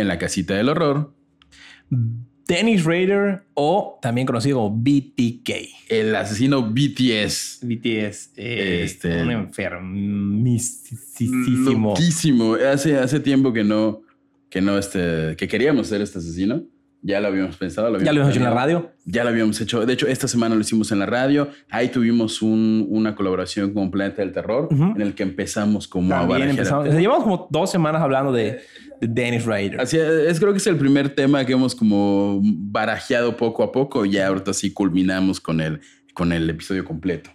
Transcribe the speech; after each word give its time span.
en 0.00 0.08
la 0.08 0.18
casita 0.18 0.54
del 0.54 0.68
horror, 0.68 1.12
Dennis 2.46 2.84
Rader 2.84 3.42
o 3.54 3.98
también 4.00 4.26
conocido 4.26 4.58
como 4.58 4.76
BTK. 4.76 5.50
el 5.90 6.14
asesino 6.16 6.62
BTS. 6.62 7.60
BTS, 7.62 8.32
eh, 8.36 8.82
Este- 8.84 9.22
un 9.22 9.30
enfermísimo. 9.32 11.90
Loquísimo. 11.90 12.54
Hace, 12.54 12.96
hace 12.96 13.20
tiempo 13.20 13.52
que 13.52 13.64
no, 13.64 14.02
que 14.50 14.60
no, 14.60 14.78
este, 14.78 15.36
que 15.36 15.48
queríamos 15.48 15.88
ser 15.88 16.00
este 16.00 16.18
asesino. 16.18 16.62
Ya 17.00 17.20
lo 17.20 17.28
habíamos 17.28 17.56
pensado. 17.56 17.96
Ya 18.00 18.12
lo 18.12 18.20
hemos 18.22 18.30
hecho 18.32 18.40
en 18.40 18.44
la 18.44 18.54
radio. 18.54 18.90
Ya 19.04 19.22
lo 19.22 19.30
habíamos 19.30 19.60
hecho. 19.60 19.86
De 19.86 19.92
hecho, 19.92 20.08
esta 20.08 20.26
semana 20.26 20.56
lo 20.56 20.60
hicimos 20.60 20.90
en 20.90 20.98
la 20.98 21.06
radio. 21.06 21.48
Ahí 21.70 21.88
tuvimos 21.88 22.42
un- 22.42 22.86
una 22.90 23.14
colaboración 23.14 23.72
con 23.72 23.90
Planeta 23.90 24.20
del 24.22 24.32
Terror, 24.32 24.68
en 24.70 25.00
el 25.00 25.14
que 25.14 25.22
empezamos 25.22 25.86
como 25.86 26.08
a 26.14 26.18
También 26.18 26.28
barajear. 26.40 26.50
empezamos. 26.58 26.88
o 26.88 26.90
sea, 26.90 27.00
llevamos 27.00 27.22
como 27.22 27.48
dos 27.50 27.70
semanas 27.70 28.02
hablando 28.02 28.32
de, 28.32 28.60
de 29.00 29.06
Dennis 29.08 29.44
Rader. 29.46 29.80
Así 29.80 29.96
es, 29.96 30.40
creo 30.40 30.50
que 30.52 30.58
es 30.58 30.66
el 30.66 30.76
primer 30.76 31.08
tema 31.10 31.44
que 31.44 31.52
hemos 31.52 31.74
como 31.76 32.40
barajeado 32.42 33.36
poco 33.36 33.62
a 33.62 33.70
poco. 33.70 34.04
Ya 34.04 34.26
ahorita 34.26 34.52
sí 34.52 34.72
culminamos 34.72 35.40
con 35.40 35.60
el, 35.60 35.80
con 36.14 36.32
el 36.32 36.50
episodio 36.50 36.84
completo 36.84 37.30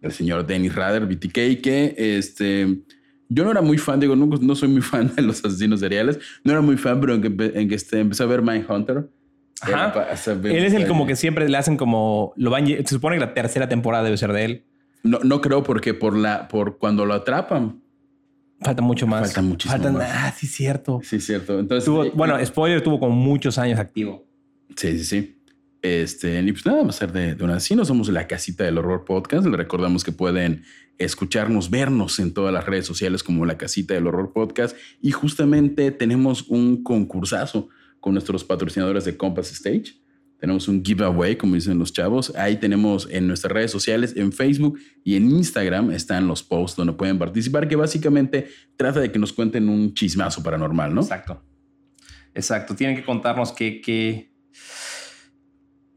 del 0.00 0.12
señor 0.12 0.46
Dennis 0.46 0.76
Rader, 0.76 1.06
BTK, 1.06 1.60
que 1.60 1.94
este, 1.98 2.82
yo 3.28 3.44
no 3.44 3.50
era 3.50 3.60
muy 3.62 3.78
fan, 3.78 4.00
digo, 4.00 4.16
no, 4.16 4.26
no 4.26 4.54
soy 4.54 4.68
muy 4.68 4.80
fan 4.82 5.12
de 5.14 5.22
los 5.22 5.44
asesinos 5.44 5.80
seriales. 5.80 6.18
No 6.44 6.52
era 6.52 6.60
muy 6.60 6.76
fan, 6.76 7.00
pero 7.00 7.14
en 7.14 7.22
que, 7.22 7.52
en 7.60 7.68
que 7.68 7.74
este, 7.74 8.00
empecé 8.00 8.22
a 8.22 8.26
ver 8.26 8.42
Mindhunter. 8.42 9.08
Ajá. 9.60 9.92
Él 10.44 10.64
es 10.64 10.72
el 10.72 10.86
como 10.86 11.06
que 11.06 11.16
siempre 11.16 11.48
le 11.48 11.56
hacen 11.56 11.76
como 11.76 12.32
lo 12.36 12.50
van. 12.50 12.66
Se 12.66 12.84
supone 12.86 13.16
que 13.16 13.20
la 13.20 13.34
tercera 13.34 13.68
temporada 13.68 14.04
debe 14.04 14.16
ser 14.16 14.32
de 14.32 14.44
él. 14.44 14.64
No, 15.02 15.18
no 15.24 15.40
creo 15.40 15.62
porque 15.62 15.94
por, 15.94 16.16
la, 16.16 16.48
por 16.48 16.78
cuando 16.78 17.04
lo 17.06 17.14
atrapan. 17.14 17.80
Falta 18.60 18.82
mucho 18.82 19.06
más. 19.06 19.22
Falta 19.26 19.42
muchísimo 19.42 19.82
Faltan- 19.82 19.92
más. 19.98 20.10
Ah, 20.12 20.34
sí, 20.36 20.46
cierto. 20.46 21.00
Sí, 21.02 21.20
cierto. 21.20 21.58
Entonces, 21.58 21.88
Tuvo- 21.88 22.04
eh, 22.06 22.12
bueno, 22.14 22.44
spoiler, 22.44 22.80
tuvo 22.82 22.98
como 22.98 23.14
muchos 23.14 23.58
años 23.58 23.78
activo. 23.78 24.26
Sí, 24.76 24.98
sí, 24.98 25.04
sí. 25.04 25.34
Este, 25.82 26.40
y 26.40 26.52
pues 26.52 26.66
nada, 26.66 26.78
vamos 26.78 26.96
a 26.96 26.98
ser 26.98 27.12
de, 27.12 27.34
de 27.36 27.44
un 27.44 27.50
asesino. 27.50 27.84
Somos 27.84 28.08
la 28.08 28.26
casita 28.26 28.64
del 28.64 28.78
horror 28.78 29.04
podcast. 29.04 29.44
Les 29.46 29.54
recordamos 29.56 30.02
que 30.04 30.10
pueden 30.12 30.62
escucharnos, 30.98 31.70
vernos 31.70 32.18
en 32.18 32.34
todas 32.34 32.52
las 32.52 32.66
redes 32.66 32.86
sociales 32.86 33.22
como 33.22 33.46
la 33.46 33.56
casita 33.56 33.94
del 33.94 34.06
horror 34.06 34.32
podcast. 34.32 34.76
Y 35.00 35.12
justamente 35.12 35.90
tenemos 35.90 36.42
un 36.48 36.82
concursazo 36.82 37.68
con 38.00 38.14
nuestros 38.14 38.44
patrocinadores 38.44 39.04
de 39.04 39.16
Compass 39.16 39.52
Stage. 39.52 39.94
Tenemos 40.38 40.68
un 40.68 40.84
giveaway, 40.84 41.36
como 41.36 41.56
dicen 41.56 41.78
los 41.78 41.92
chavos. 41.92 42.32
Ahí 42.36 42.56
tenemos 42.56 43.08
en 43.10 43.26
nuestras 43.26 43.52
redes 43.52 43.72
sociales, 43.72 44.14
en 44.16 44.32
Facebook 44.32 44.78
y 45.02 45.16
en 45.16 45.30
Instagram 45.30 45.90
están 45.90 46.28
los 46.28 46.44
posts 46.44 46.76
donde 46.76 46.92
pueden 46.92 47.18
participar, 47.18 47.66
que 47.66 47.74
básicamente 47.74 48.48
trata 48.76 49.00
de 49.00 49.10
que 49.10 49.18
nos 49.18 49.32
cuenten 49.32 49.68
un 49.68 49.94
chismazo 49.94 50.42
paranormal, 50.42 50.94
¿no? 50.94 51.00
Exacto. 51.00 51.42
Exacto. 52.34 52.76
Tienen 52.76 52.94
que 52.94 53.04
contarnos 53.04 53.52
qué, 53.52 53.80
qué, 53.80 54.32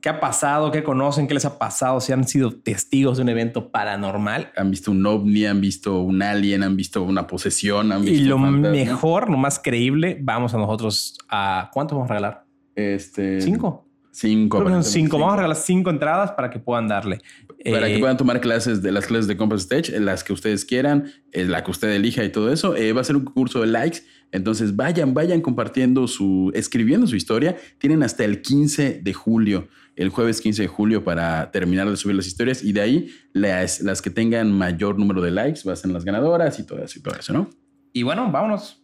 qué 0.02 0.10
ha 0.10 0.20
pasado, 0.20 0.72
qué 0.72 0.84
conocen, 0.84 1.28
qué 1.28 1.34
les 1.34 1.46
ha 1.46 1.58
pasado, 1.60 2.02
si 2.02 2.12
han 2.12 2.28
sido 2.28 2.52
testigos 2.52 3.18
de 3.18 3.24
un 3.24 3.30
evento 3.30 3.70
paranormal. 3.70 4.52
han 4.56 4.72
visto 4.72 4.92
un 4.92 5.06
ovni, 5.06 5.46
han 5.46 5.62
visto 5.62 6.00
un 6.00 6.22
alien, 6.24 6.64
han 6.64 6.76
visto 6.76 7.04
una 7.04 7.28
posesión, 7.28 7.92
han 7.92 8.02
visto 8.02 8.18
Y 8.20 8.26
lo 8.26 8.38
fantasma. 8.40 8.72
mejor, 8.72 9.30
lo 9.30 9.38
más 9.38 9.60
creíble, 9.60 10.18
vamos 10.22 10.54
a 10.54 10.58
nosotros 10.58 11.18
a... 11.30 11.70
¿Cuánto 11.72 11.96
vamos 11.96 12.10
a 12.10 12.14
regalar? 12.16 12.46
Este, 12.76 13.42
¿Cinco? 13.42 13.88
Cinco. 14.12 14.58
Creo 14.58 14.68
que 14.68 14.72
son 14.74 14.80
aparentemente 14.80 14.90
cinco. 14.90 15.18
Vamos 15.20 15.34
a 15.34 15.38
regalar 15.38 15.56
cinco 15.58 15.90
entradas 15.90 16.32
para 16.32 16.50
que 16.50 16.60
puedan 16.60 16.88
darle. 16.88 17.20
Para 17.64 17.88
Eh, 17.88 17.94
que 17.94 18.00
puedan 18.00 18.18
tomar 18.18 18.42
clases 18.42 18.82
de 18.82 18.92
las 18.92 19.06
clases 19.06 19.28
de 19.28 19.38
Compass 19.38 19.62
Stage, 19.62 19.96
eh, 19.96 20.00
las 20.00 20.24
que 20.24 20.34
ustedes 20.34 20.66
quieran, 20.66 21.06
eh, 21.32 21.46
la 21.46 21.64
que 21.64 21.72
usted 21.72 21.90
elija 21.92 22.24
y 22.24 22.30
todo 22.30 22.52
eso. 22.52 22.76
Eh, 22.76 22.92
va 22.92 23.02
a 23.02 23.04
ser 23.04 23.16
un 23.16 23.24
curso 23.24 23.62
de 23.62 23.68
likes. 23.68 24.00
Entonces 24.32 24.76
vayan, 24.76 25.14
vayan 25.14 25.42
compartiendo 25.42 26.08
su, 26.08 26.52
escribiendo 26.54 27.08
su 27.08 27.16
historia. 27.16 27.58
Tienen 27.78 28.04
hasta 28.04 28.24
el 28.24 28.42
15 28.42 29.02
de 29.04 29.14
julio, 29.14 29.68
el 29.96 30.10
jueves 30.10 30.42
15 30.42 30.64
de 30.64 30.68
julio 30.68 31.04
para 31.04 31.52
terminar 31.52 31.90
de 31.90 31.98
subir 31.98 32.16
las 32.16 32.28
historias. 32.28 32.64
Y 32.64 32.72
de 32.72 32.82
ahí 32.82 33.10
las, 33.34 33.82
las 33.82 34.02
que 34.02 34.10
tengan 34.10 34.52
mayor 34.52 34.98
número 34.98 35.22
de 35.22 35.32
likes 35.32 35.62
van 35.66 35.74
a 35.74 35.76
ser 35.76 35.92
las 35.92 36.06
ganadoras 36.06 36.60
y 36.60 36.66
todo 36.66 36.84
eso 36.84 37.00
y 37.00 37.02
todo 37.02 37.16
eso, 37.20 37.34
¿no? 37.34 37.50
Y 37.94 38.04
bueno, 38.04 38.32
vámonos. 38.32 38.82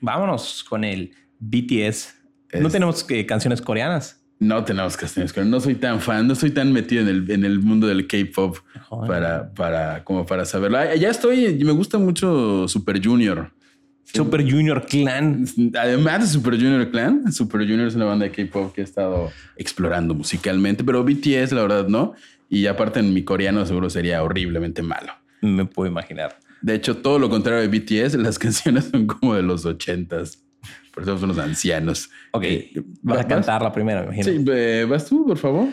Vámonos 0.00 0.64
con 0.64 0.84
el 0.84 1.12
BTS. 1.40 2.14
No 2.60 2.70
tenemos 2.70 3.04
eh, 3.10 3.26
canciones 3.26 3.60
coreanas. 3.60 4.20
No 4.38 4.64
tenemos 4.64 4.96
canciones, 4.96 5.32
pero 5.32 5.46
no 5.46 5.60
soy 5.60 5.76
tan 5.76 6.00
fan, 6.00 6.26
no 6.26 6.34
soy 6.34 6.50
tan 6.50 6.72
metido 6.72 7.02
en 7.02 7.08
el, 7.08 7.30
en 7.30 7.44
el 7.44 7.60
mundo 7.60 7.86
del 7.86 8.06
K-pop 8.06 8.58
para, 9.06 9.54
para, 9.54 10.04
como 10.04 10.26
para 10.26 10.44
saberlo. 10.44 10.78
Ah, 10.78 10.94
Ya 10.94 11.08
estoy, 11.08 11.54
me 11.64 11.72
gusta 11.72 11.98
mucho 11.98 12.68
Super 12.68 13.04
Junior. 13.04 13.52
Super 14.04 14.42
Junior 14.48 14.84
Clan. 14.86 15.44
Además 15.78 16.20
de 16.20 16.26
Super 16.28 16.54
Junior 16.54 16.90
Clan, 16.90 17.32
Super 17.32 17.62
Junior 17.62 17.88
es 17.88 17.94
una 17.94 18.04
banda 18.04 18.26
de 18.26 18.30
K-pop 18.32 18.72
que 18.74 18.80
he 18.82 18.84
estado 18.84 19.30
explorando 19.56 20.14
musicalmente, 20.14 20.84
pero 20.84 21.02
BTS 21.04 21.52
la 21.52 21.62
verdad 21.62 21.88
no. 21.88 22.14
Y 22.48 22.66
aparte 22.66 23.00
en 23.00 23.12
mi 23.12 23.24
coreano 23.24 23.64
seguro 23.66 23.90
sería 23.90 24.22
horriblemente 24.22 24.82
malo. 24.82 25.12
Me 25.40 25.64
puedo 25.64 25.90
imaginar. 25.90 26.38
De 26.62 26.74
hecho, 26.74 26.96
todo 26.98 27.18
lo 27.18 27.28
contrario 27.28 27.60
de 27.60 27.68
BTS, 27.78 28.14
las 28.14 28.38
canciones 28.38 28.84
son 28.90 29.06
como 29.06 29.34
de 29.34 29.42
los 29.42 29.64
ochentas. 29.66 30.40
Por 30.92 31.02
eso 31.02 31.18
son 31.18 31.30
los 31.30 31.38
ancianos. 31.38 32.08
Ok, 32.30 32.44
Eh, 32.44 32.82
vas 33.02 33.18
a 33.20 33.26
cantar 33.26 33.60
la 33.62 33.72
primera, 33.72 34.00
me 34.02 34.06
imagino. 34.16 34.24
Sí, 34.24 34.44
eh, 34.52 34.86
vas 34.88 35.06
tú, 35.06 35.26
por 35.26 35.36
favor. 35.36 35.68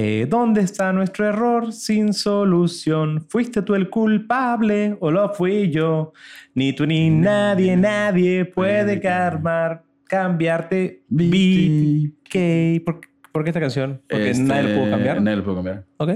Eh, 0.00 0.26
¿Dónde 0.28 0.60
está 0.60 0.92
nuestro 0.92 1.26
error 1.26 1.72
sin 1.72 2.12
solución? 2.12 3.20
¿Fuiste 3.28 3.62
tú 3.62 3.74
el 3.74 3.90
culpable 3.90 4.96
o 5.00 5.10
lo 5.10 5.28
fui 5.30 5.72
yo? 5.72 6.12
Ni 6.54 6.72
tú 6.72 6.86
ni 6.86 7.10
nadie, 7.10 7.76
nadie 7.76 8.44
puede 8.44 9.00
calmar, 9.00 9.82
cambiarte. 10.04 11.02
BTK. 11.08 12.84
¿Por, 12.84 13.00
por 13.32 13.42
qué 13.42 13.50
esta 13.50 13.58
canción? 13.58 14.00
Porque 14.08 14.30
Este, 14.30 14.44
nadie 14.44 14.68
lo 14.68 14.80
pudo 14.82 14.90
cambiar. 14.92 15.20
Nadie 15.20 15.36
lo 15.38 15.42
pudo 15.42 15.54
cambiar. 15.56 15.84
Ok. 15.96 16.10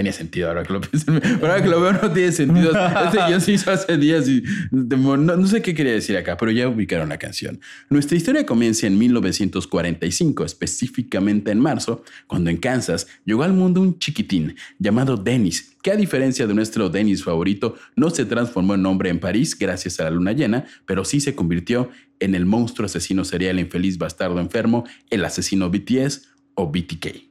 Tenía 0.00 0.14
sentido 0.14 0.48
ahora 0.48 0.62
que 0.62 0.72
lo 0.72 0.80
pienso. 0.80 1.12
Ahora 1.42 1.62
que 1.62 1.68
lo 1.68 1.78
veo 1.78 1.92
no 1.92 2.10
tiene 2.10 2.32
sentido. 2.32 2.72
Este 3.04 3.18
yo 3.30 3.38
se 3.38 3.52
hizo 3.52 3.70
hace 3.70 3.98
días 3.98 4.26
y 4.30 4.42
no, 4.70 5.18
no 5.18 5.46
sé 5.46 5.60
qué 5.60 5.74
quería 5.74 5.92
decir 5.92 6.16
acá, 6.16 6.38
pero 6.38 6.50
ya 6.50 6.68
ubicaron 6.68 7.10
la 7.10 7.18
canción. 7.18 7.60
Nuestra 7.90 8.16
historia 8.16 8.46
comienza 8.46 8.86
en 8.86 8.96
1945, 8.96 10.46
específicamente 10.46 11.50
en 11.50 11.60
marzo, 11.60 12.02
cuando 12.26 12.48
en 12.48 12.56
Kansas 12.56 13.08
llegó 13.26 13.42
al 13.42 13.52
mundo 13.52 13.82
un 13.82 13.98
chiquitín 13.98 14.56
llamado 14.78 15.18
Dennis, 15.18 15.76
que 15.82 15.90
a 15.90 15.96
diferencia 15.96 16.46
de 16.46 16.54
nuestro 16.54 16.88
Dennis 16.88 17.22
favorito, 17.22 17.74
no 17.94 18.08
se 18.08 18.24
transformó 18.24 18.76
en 18.76 18.86
hombre 18.86 19.10
en 19.10 19.20
París 19.20 19.54
gracias 19.58 20.00
a 20.00 20.04
la 20.04 20.10
luna 20.12 20.32
llena, 20.32 20.64
pero 20.86 21.04
sí 21.04 21.20
se 21.20 21.34
convirtió 21.34 21.90
en 22.20 22.34
el 22.34 22.46
monstruo 22.46 22.86
asesino 22.86 23.22
serial 23.26 23.60
infeliz 23.60 23.98
bastardo 23.98 24.40
enfermo, 24.40 24.84
el 25.10 25.26
asesino 25.26 25.68
BTS 25.68 26.22
o 26.54 26.72
BTK. 26.72 27.29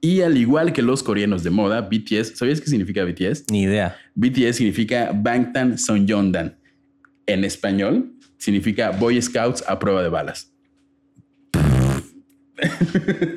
Y 0.00 0.22
al 0.22 0.38
igual 0.38 0.72
que 0.72 0.80
los 0.80 1.02
coreanos 1.02 1.42
de 1.42 1.50
moda, 1.50 1.82
BTS, 1.82 2.38
¿sabías 2.38 2.60
qué 2.60 2.68
significa 2.68 3.04
BTS? 3.04 3.44
Ni 3.50 3.62
idea. 3.62 3.96
BTS 4.14 4.56
significa 4.56 5.12
Bangtan 5.14 5.76
Sonyeondan. 5.76 6.56
En 7.26 7.44
español, 7.44 8.14
significa 8.38 8.90
Boy 8.90 9.20
Scouts 9.20 9.62
a 9.68 9.78
prueba 9.78 10.02
de 10.02 10.08
balas. 10.08 10.52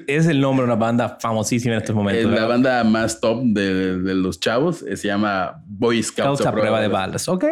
Es 0.07 0.27
el 0.27 0.39
nombre 0.41 0.65
de 0.65 0.71
una 0.73 0.79
banda 0.79 1.17
famosísima 1.19 1.75
en 1.75 1.81
estos 1.81 1.95
momentos. 1.95 2.31
Es 2.33 2.39
la 2.39 2.45
banda 2.47 2.83
más 2.83 3.19
top 3.19 3.43
de, 3.45 3.99
de 4.01 4.15
los 4.15 4.39
chavos 4.39 4.83
eh, 4.83 4.97
se 4.97 5.07
llama 5.07 5.63
Boy 5.67 6.01
Scouts, 6.03 6.39
Causa 6.39 6.51
prueba 6.51 6.81
de 6.81 6.87
balas. 6.87 7.27
Ok. 7.27 7.45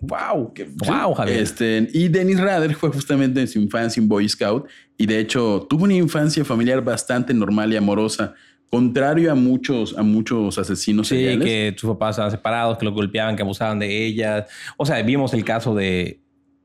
Wow. 0.00 0.54
Wow, 0.86 1.14
Javier. 1.14 1.38
Este, 1.38 1.88
y 1.92 2.08
Dennis 2.08 2.40
Rader 2.40 2.74
fue 2.74 2.90
justamente 2.90 3.40
en 3.40 3.48
su 3.48 3.58
infancia 3.58 4.02
un 4.02 4.08
Boy 4.08 4.28
Scout 4.28 4.68
y 4.96 5.06
de 5.06 5.18
hecho 5.18 5.66
tuvo 5.68 5.84
una 5.84 5.94
infancia 5.94 6.44
familiar 6.44 6.82
bastante 6.82 7.34
normal 7.34 7.72
y 7.72 7.76
amorosa, 7.76 8.34
contrario 8.70 9.32
a 9.32 9.34
muchos, 9.34 9.96
a 9.98 10.02
muchos 10.02 10.58
asesinos 10.58 11.08
Sí, 11.08 11.16
seriales. 11.16 11.44
que 11.44 11.74
sus 11.78 11.90
papás 11.90 12.10
estaban 12.16 12.30
separados, 12.30 12.78
que 12.78 12.84
lo 12.84 12.92
golpeaban, 12.92 13.34
que 13.34 13.42
abusaban 13.42 13.78
de 13.78 14.06
ellas. 14.06 14.44
O 14.76 14.86
sea, 14.86 15.02
vimos 15.02 15.32
el 15.34 15.44
caso 15.44 15.74
de 15.74 16.20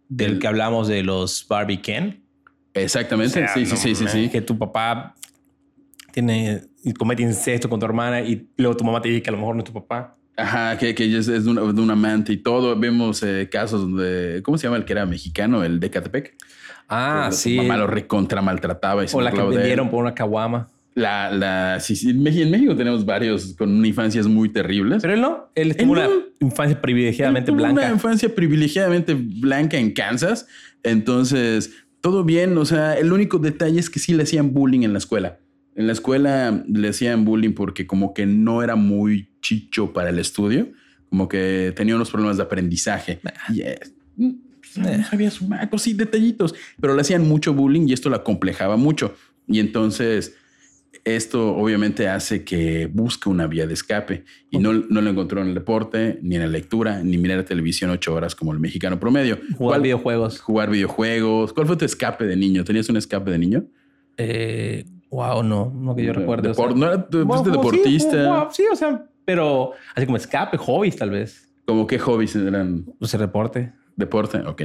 del 0.10 0.32
Del- 0.32 0.40
que 0.40 0.48
hablamos 0.48 0.88
de 0.88 1.02
los 1.02 1.48
Barbie 1.48 1.82
Ken. 1.82 2.23
Exactamente, 2.74 3.32
O 3.44 3.48
sea, 3.48 3.54
sí, 3.54 3.66
sí, 3.66 3.72
no 3.72 3.78
sí, 3.78 3.96
sí, 3.96 4.06
sí. 4.08 4.30
Que 4.30 4.42
tu 4.42 4.58
papá 4.58 5.16
tiene 6.12 6.62
comete 6.98 7.24
incesto 7.24 7.70
con 7.70 7.80
tu 7.80 7.86
hermana 7.86 8.22
y 8.22 8.48
luego 8.58 8.76
tu 8.78 8.84
mamá 8.84 9.02
te 9.02 9.10
dice 9.10 9.22
que 9.22 9.30
a 9.30 9.34
lo 9.34 9.40
mejor 9.40 9.56
no 9.56 9.60
es 9.62 9.66
tu 9.66 9.74
papá. 9.74 10.16
Ajá, 10.36 10.78
que, 10.78 10.96
que 10.96 11.06
es, 11.06 11.28
es 11.28 11.46
de, 11.46 11.50
una- 11.52 11.62
de 11.72 11.82
un 11.82 11.92
amante 11.92 12.34
y 12.34 12.38
todo. 12.38 12.78
Vemos 12.78 13.22
eh, 13.24 13.48
casos 13.52 13.82
donde, 13.82 14.42
¿cómo 14.44 14.58
se 14.58 14.64
llama 14.68 14.78
el 14.78 14.86
que 14.86 14.94
era 14.94 15.06
mexicano? 15.06 15.64
El 15.64 15.80
de 15.80 15.90
Catepec. 15.92 16.36
Ah, 16.90 17.30
Su 17.32 17.38
sí. 17.38 17.56
mamá 17.56 17.78
lo 17.78 17.88
recontra 17.88 18.42
maltrataba 18.42 19.04
y 19.04 19.08
se 19.08 19.16
O 19.16 19.22
la 19.22 19.32
que 19.32 19.40
él. 19.40 19.48
vendieron 19.50 19.90
por 19.90 20.02
una 20.02 20.14
caguama. 20.16 20.68
La, 20.96 21.32
la, 21.32 21.80
sí, 21.80 21.96
sí, 21.96 22.10
en 22.12 22.22
México 22.22 22.76
tenemos 22.76 23.04
varios 23.06 23.54
con 23.58 23.84
infancias 23.86 24.28
muy 24.28 24.50
terribles. 24.50 25.02
Pero 25.02 25.14
él 25.14 25.22
no. 25.22 25.50
Él 25.56 25.76
tuvo 25.76 25.96
Él 25.96 26.00
una 26.00 26.08
no. 26.08 26.24
infancia 26.40 26.80
privilegiadamente 26.82 27.48
Tuvo 27.52 27.58
blanca. 27.58 27.82
Una 27.82 27.92
infancia 27.94 28.34
privilegiadamente 28.34 29.14
blanca 29.16 29.78
en 29.78 29.92
Kansas. 29.92 30.48
Entonces, 30.84 31.72
todo 32.04 32.26
bien. 32.26 32.58
O 32.58 32.66
sea, 32.66 32.96
el 32.96 33.14
único 33.14 33.40
detalle 33.40 33.80
es 33.80 33.90
que 33.90 33.98
sí 33.98 34.14
le 34.14 34.24
hacían 34.24 34.54
bullying 34.54 34.82
en 34.82 34.92
la 34.92 35.00
escuela. 35.00 35.40
En 35.74 35.88
la 35.88 35.94
escuela 35.94 36.64
le 36.68 36.90
hacían 36.90 37.24
bullying 37.24 37.54
porque 37.54 37.88
como 37.88 38.14
que 38.14 38.26
no 38.26 38.62
era 38.62 38.76
muy 38.76 39.30
chicho 39.42 39.94
para 39.94 40.10
el 40.10 40.20
estudio. 40.20 40.68
Como 41.10 41.30
que 41.30 41.72
tenía 41.76 41.96
unos 41.96 42.12
problemas 42.12 42.36
de 42.36 42.44
aprendizaje. 42.44 43.22
Y, 43.54 43.62
eh, 43.62 43.80
no 44.18 45.04
sabía 45.10 45.32
sumar, 45.32 45.70
pues 45.70 45.84
sí, 45.84 45.94
detallitos. 45.94 46.54
Pero 46.80 46.94
le 46.94 47.02
hacían 47.02 47.26
mucho 47.26 47.54
bullying 47.54 47.88
y 47.88 47.94
esto 47.94 48.10
la 48.10 48.22
complejaba 48.22 48.76
mucho. 48.76 49.16
Y 49.48 49.60
entonces 49.60 50.36
esto 51.06 51.56
obviamente 51.56 52.08
hace 52.08 52.44
que 52.46 52.86
busque 52.88 53.28
una 53.30 53.46
vía 53.48 53.68
de 53.68 53.74
escape 53.74 54.24
y 54.50 54.58
no, 54.58 54.72
no 54.74 55.02
lo 55.02 55.10
encontró 55.10 55.42
en 55.42 55.50
el 55.50 55.54
deporte, 55.54 56.18
ni 56.22 56.36
en 56.36 56.42
la 56.42 56.48
lectura, 56.48 57.04
ni 57.04 57.18
mirar 57.18 57.44
televisión 57.44 57.90
ocho 57.92 58.14
horas 58.14 58.36
como 58.36 58.54
el 58.54 58.60
mexicano 58.60 59.00
promedio. 59.00 59.36
Jugar 59.58 59.58
¿Cuál- 59.58 59.82
videojuegos. 59.82 60.40
Jugar 60.40 60.70
videojuegos. 60.70 61.52
¿Cuál 61.54 61.68
fue 61.68 61.76
tu 61.76 61.86
escape 61.86 62.26
de 62.26 62.36
niño? 62.38 62.64
¿Tenías 62.64 62.88
un 62.90 62.98
escape 62.98 63.32
de 63.32 63.38
niño? 63.38 63.66
Eh, 64.18 64.86
wow, 65.10 65.44
no, 65.44 65.74
no 65.76 65.96
que 65.96 66.06
yo 66.06 66.14
recuerde. 66.14 66.50
o 66.50 66.54
sea. 66.54 66.68
No 66.70 66.86
era 66.88 67.08
sí, 67.12 67.50
deportista. 67.52 68.28
wow, 68.44 68.48
Sí, 68.52 68.64
o 68.72 68.76
sea, 68.76 69.06
pero 69.26 69.72
así 69.96 70.06
como 70.06 70.18
escape, 70.18 70.58
hobbies 70.58 70.96
tal 70.96 71.10
vez. 71.10 71.50
¿Como 71.66 71.88
qué 71.88 71.98
hobbies 72.00 72.36
eran? 72.36 72.86
O 73.00 73.06
sea, 73.08 73.20
reporte, 73.20 73.74
Deporte, 73.96 74.40
ok. 74.40 74.62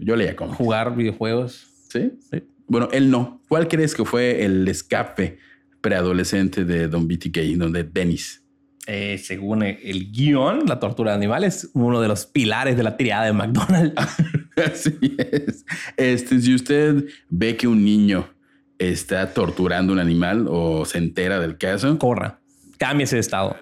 Yo 0.00 0.16
leía 0.16 0.34
como. 0.34 0.54
jugar 0.54 0.96
videojuegos. 0.96 1.68
¿Sí? 1.88 2.12
Sí. 2.30 2.42
Bueno, 2.66 2.88
él 2.92 3.10
no. 3.10 3.40
¿Cuál 3.48 3.68
crees 3.68 3.94
que 3.94 4.04
fue 4.04 4.44
el 4.44 4.66
escape 4.66 5.38
preadolescente 5.82 6.64
de 6.64 6.88
Don 6.88 7.06
BTK, 7.06 7.38
donde 7.58 7.84
Dennis? 7.84 8.38
Eh, 8.86 9.18
según 9.22 9.62
el, 9.62 10.10
guion, 10.10 10.64
la 10.66 10.80
tortura 10.80 11.10
de 11.12 11.16
animales, 11.16 11.70
uno 11.74 12.00
de 12.00 12.08
los 12.08 12.26
pilares 12.26 12.76
de 12.76 12.82
la 12.82 12.96
tirada 12.96 13.26
de 13.26 13.32
McDonald's. 13.32 13.94
Así 14.56 14.96
es. 15.18 15.64
Este, 15.96 16.40
si 16.40 16.54
usted 16.54 17.04
ve 17.28 17.56
que 17.56 17.68
un 17.68 17.84
niño 17.84 18.28
está 18.78 19.32
torturando 19.34 19.92
un 19.92 19.98
animal 20.00 20.46
o 20.48 20.84
se 20.84 20.98
entera 20.98 21.38
del 21.38 21.58
caso, 21.58 21.96
Corra, 21.98 22.40
cámbiese 22.78 23.16
de 23.16 23.20
estado. 23.20 23.56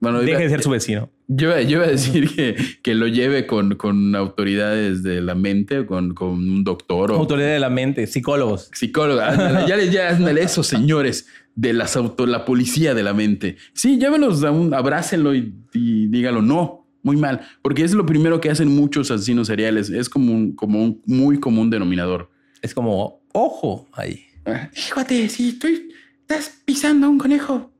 bueno, 0.00 0.20
Deje 0.20 0.30
iba- 0.32 0.40
de 0.40 0.48
ser 0.48 0.62
su 0.62 0.70
vecino. 0.70 1.10
yo, 1.28 1.48
iba- 1.50 1.60
yo 1.60 1.76
iba 1.78 1.84
a 1.84 1.90
decir 1.90 2.34
que, 2.34 2.56
que 2.82 2.94
lo 2.94 3.06
lleve 3.06 3.46
con, 3.46 3.74
con 3.76 4.16
autoridades 4.16 5.02
de 5.02 5.20
la 5.20 5.34
mente, 5.34 5.84
con, 5.84 6.14
con 6.14 6.30
un 6.30 6.64
doctor 6.64 7.10
o 7.12 7.16
Autoridad 7.16 7.48
de 7.52 7.60
la 7.60 7.68
mente, 7.70 8.06
psicólogos. 8.06 8.70
psicólogo. 8.72 9.20
Ándale, 9.20 9.68
ya, 9.68 9.76
ya, 9.84 10.08
ándale, 10.16 10.42
esos 10.42 10.66
señores 10.66 11.26
de 11.56 11.72
las 11.72 11.96
auto, 11.96 12.26
la 12.26 12.44
policía 12.44 12.94
de 12.94 13.02
la 13.02 13.14
mente. 13.14 13.56
Sí, 13.72 13.98
llévelos, 13.98 14.42
a 14.44 14.50
un, 14.50 14.74
abrácenlo 14.74 15.34
y, 15.34 15.54
y 15.72 16.06
dígalo. 16.06 16.42
No, 16.42 16.84
muy 17.04 17.16
mal, 17.16 17.42
porque 17.62 17.84
es 17.84 17.92
lo 17.92 18.06
primero 18.06 18.40
que 18.40 18.50
hacen 18.50 18.74
muchos 18.74 19.10
asesinos 19.10 19.46
seriales. 19.46 19.90
Es 19.90 20.08
como 20.08 20.32
un, 20.32 20.52
como 20.52 20.82
un 20.82 21.02
muy 21.04 21.38
común 21.38 21.70
denominador. 21.70 22.30
Es 22.62 22.74
como, 22.74 23.20
ojo 23.32 23.86
ahí. 23.92 24.24
Ah, 24.46 24.70
si 24.72 25.48
estoy, 25.48 25.90
estás 26.20 26.62
pisando 26.64 27.06
a 27.06 27.10
un 27.10 27.18
conejo. 27.18 27.70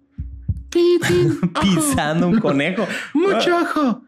Pisando 0.71 2.29
un 2.29 2.39
conejo. 2.39 2.87
Mucho 3.15 3.57
ojo. 3.57 4.03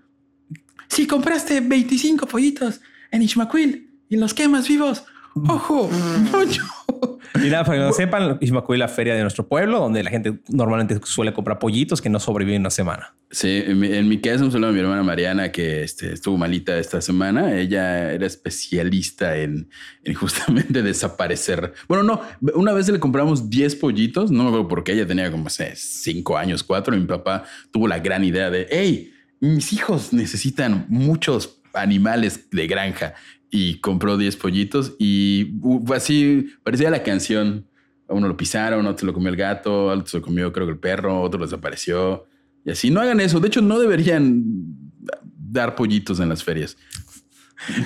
Si 0.89 1.07
compraste 1.07 1.61
25 1.61 2.27
pollitos 2.27 2.81
en 3.11 3.23
Ishmaquil 3.23 3.91
y 4.09 4.17
los 4.17 4.35
quemas 4.35 4.69
vivos, 4.69 5.05
ojo, 5.35 5.89
mucho. 6.33 6.65
Y 7.45 7.51
nada, 7.51 7.65
para 7.65 7.79
que 7.79 7.85
no 7.85 7.93
sepan, 7.93 8.39
Ismacuil 8.41 8.81
es 8.81 8.89
la 8.89 8.89
feria 8.89 9.15
de 9.15 9.21
nuestro 9.21 9.47
pueblo, 9.47 9.79
donde 9.79 10.03
la 10.03 10.11
gente 10.11 10.41
normalmente 10.49 10.99
suele 11.05 11.33
comprar 11.33 11.59
pollitos 11.59 12.01
que 12.01 12.09
no 12.09 12.19
sobreviven 12.19 12.63
una 12.63 12.71
semana. 12.71 13.15
Sí, 13.31 13.63
en 13.67 13.79
mi, 13.79 13.89
en 13.89 14.09
mi 14.09 14.21
caso, 14.21 14.45
un 14.45 14.75
mi 14.75 14.81
hermana 14.81 15.03
Mariana, 15.03 15.53
que 15.53 15.83
este, 15.83 16.15
estuvo 16.15 16.37
malita 16.37 16.79
esta 16.79 17.01
semana. 17.01 17.55
Ella 17.59 18.13
era 18.13 18.27
especialista 18.27 19.37
en, 19.37 19.69
en 20.05 20.15
justamente 20.15 20.83
desaparecer. 20.85 21.75
Bueno, 21.89 22.05
no, 22.05 22.21
una 22.55 22.73
vez 22.73 22.89
le 22.89 23.01
compramos 23.01 23.51
10 23.51 23.77
pollitos, 23.77 24.31
no 24.31 24.45
me 24.45 24.49
acuerdo 24.49 24.69
por 24.69 24.85
qué, 24.85 24.93
ella 24.93 25.07
tenía 25.07 25.31
como 25.31 25.49
5 25.51 26.39
años, 26.39 26.63
4, 26.63 26.97
y 26.97 27.01
mi 27.01 27.07
papá 27.07 27.45
tuvo 27.71 27.89
la 27.89 27.99
gran 27.99 28.25
idea 28.25 28.51
de, 28.51 28.67
hey, 28.71 29.13
mis 29.41 29.73
hijos 29.73 30.13
necesitan 30.13 30.87
muchos 30.89 31.61
animales 31.75 32.49
de 32.51 32.67
granja. 32.67 33.15
Y 33.51 33.81
compró 33.81 34.17
10 34.17 34.37
pollitos 34.37 34.95
y 34.99 35.59
uh, 35.63 35.93
así, 35.95 36.49
parecía 36.63 36.91
la 36.91 37.03
canción. 37.03 37.67
A 38.09 38.15
uno 38.15 38.29
lo 38.29 38.37
pisaron, 38.37 38.87
otro 38.87 38.99
se 39.01 39.07
lo 39.07 39.13
comió 39.13 39.31
el 39.31 39.37
gato, 39.37 39.87
otro 39.87 40.07
se 40.07 40.19
lo 40.19 40.23
comió 40.23 40.53
creo 40.53 40.67
que 40.67 40.73
el 40.73 40.79
perro, 40.79 41.21
otro 41.21 41.41
lo 41.41 41.47
desapareció. 41.47 42.27
Y 42.65 42.71
así 42.71 42.91
no 42.91 43.01
hagan 43.01 43.21
eso. 43.21 43.41
De 43.41 43.49
hecho, 43.49 43.63
no 43.63 43.79
deberían 43.79 44.43
dar 45.37 45.75
pollitos 45.75 46.21
en 46.21 46.29
las 46.29 46.43
ferias. 46.43 46.77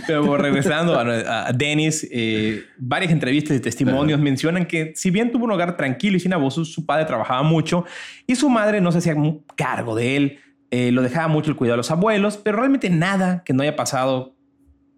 Pero 0.07 0.37
regresando 0.37 0.99
a, 0.99 1.49
a 1.49 1.53
Dennis, 1.53 2.07
eh, 2.11 2.65
varias 2.77 3.13
entrevistas 3.13 3.57
y 3.57 3.61
testimonios 3.61 4.21
mencionan 4.21 4.67
que 4.67 4.93
si 4.97 5.11
bien 5.11 5.31
tuvo 5.31 5.45
un 5.45 5.53
hogar 5.53 5.77
tranquilo 5.77 6.17
y 6.17 6.21
sin 6.21 6.33
abusos, 6.33 6.73
su 6.73 6.85
padre 6.85 7.05
trabajaba 7.05 7.43
mucho 7.43 7.85
y 8.27 8.35
su 8.35 8.49
madre 8.49 8.81
no 8.81 8.91
se 8.93 8.99
hacía 8.99 9.15
cargo 9.57 9.95
de 9.95 10.17
él. 10.17 10.39
Eh, 10.71 10.93
lo 10.93 11.03
dejaba 11.03 11.29
mucho 11.29 11.51
el 11.51 11.57
cuidado 11.57 11.75
de 11.75 11.79
los 11.79 11.91
abuelos, 11.91 12.37
pero 12.37 12.59
realmente 12.59 12.91
nada 12.91 13.43
que 13.45 13.53
no 13.53 13.63
haya 13.63 13.77
pasado 13.77 14.37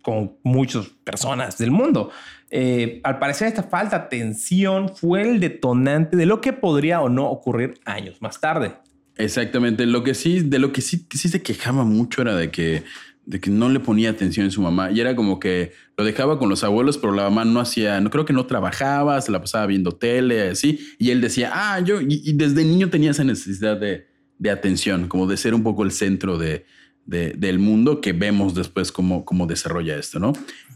con 0.03 0.37
muchas 0.43 0.87
personas 1.05 1.57
del 1.59 1.71
mundo. 1.71 2.11
Eh, 2.51 3.01
al 3.05 3.19
parecer, 3.19 3.49
esta 3.49 3.63
falta 3.63 3.99
de 3.99 4.05
atención 4.05 4.95
fue 4.95 5.23
el 5.23 5.41
detonante 5.41 6.17
de 6.17 6.27
lo 6.27 6.41
que 6.41 6.53
podría 6.53 7.01
o 7.01 7.09
no 7.09 7.31
ocurrir 7.31 7.81
años 7.87 8.21
más 8.21 8.41
tarde. 8.41 8.75
Exactamente. 9.17 9.87
Lo 9.87 10.05
que 10.05 10.15
sí, 10.15 10.41
de 10.41 10.59
lo 10.59 10.73
que 10.73 10.83
sí, 10.83 11.07
sí 11.11 11.29
se 11.29 11.43
quejaba 11.43 11.85
mucho 11.85 12.21
era 12.21 12.37
de 12.37 12.51
que, 12.51 12.83
de 13.25 13.41
que 13.41 13.51
no 13.51 13.71
le 13.71 13.81
ponía 13.81 14.11
atención 14.11 14.47
a 14.47 14.51
su 14.51 14.61
mamá. 14.61 14.91
Y 14.91 15.01
era 15.01 15.17
como 15.17 15.41
que 15.41 15.73
lo 15.97 16.05
dejaba 16.05 16.39
con 16.39 16.51
los 16.51 16.63
abuelos, 16.63 16.99
pero 16.99 17.15
la 17.15 17.23
mamá 17.23 17.45
no 17.47 17.61
hacía, 17.61 18.01
no 18.01 18.11
creo 18.11 18.27
que 18.27 18.35
no 18.35 18.45
trabajaba, 18.45 19.21
se 19.21 19.33
la 19.33 19.41
pasaba 19.41 19.65
viendo 19.67 19.93
tele, 19.93 20.51
así. 20.51 20.79
Y 20.99 21.11
él 21.11 21.21
decía, 21.23 21.51
ah, 21.55 21.81
yo, 21.81 22.01
y, 22.01 22.21
y 22.25 22.33
desde 22.35 22.65
niño 22.65 22.91
tenía 22.91 23.13
esa 23.13 23.25
necesidad 23.25 23.79
de, 23.79 24.09
de 24.39 24.51
atención, 24.51 25.09
como 25.09 25.27
de 25.27 25.37
ser 25.37 25.55
un 25.55 25.63
poco 25.63 25.85
el 25.85 25.93
centro 25.93 26.37
de, 26.37 26.67
de- 27.07 27.33
del 27.33 27.59
mundo 27.59 28.01
que 28.01 28.13
vemos 28.13 28.55
después 28.55 28.93
cómo, 28.93 29.25
cómo 29.25 29.47
desarrolla 29.47 29.97
esto, 29.97 30.19
¿no? 30.19 30.33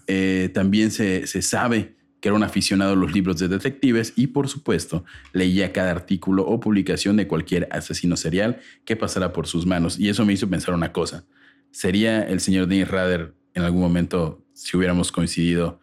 Eh, 0.06 0.50
también 0.54 0.90
se, 0.90 1.26
se 1.26 1.42
sabe 1.42 1.94
que 2.20 2.28
era 2.28 2.36
un 2.36 2.42
aficionado 2.42 2.92
a 2.92 2.96
los 2.96 3.12
libros 3.12 3.38
de 3.38 3.46
detectives 3.48 4.12
y, 4.16 4.28
por 4.28 4.48
supuesto, 4.48 5.04
leía 5.32 5.72
cada 5.72 5.90
artículo 5.90 6.46
o 6.46 6.58
publicación 6.60 7.16
de 7.16 7.26
cualquier 7.28 7.68
asesino 7.70 8.16
serial 8.16 8.58
que 8.84 8.96
pasara 8.96 9.32
por 9.32 9.46
sus 9.46 9.66
manos. 9.66 9.98
Y 9.98 10.08
eso 10.08 10.24
me 10.24 10.32
hizo 10.32 10.48
pensar 10.48 10.74
una 10.74 10.92
cosa. 10.92 11.24
¿Sería 11.70 12.22
el 12.22 12.40
señor 12.40 12.68
Dean 12.68 12.88
Rader 12.88 13.34
en 13.54 13.62
algún 13.64 13.82
momento, 13.82 14.42
si 14.54 14.76
hubiéramos 14.76 15.12
coincidido, 15.12 15.78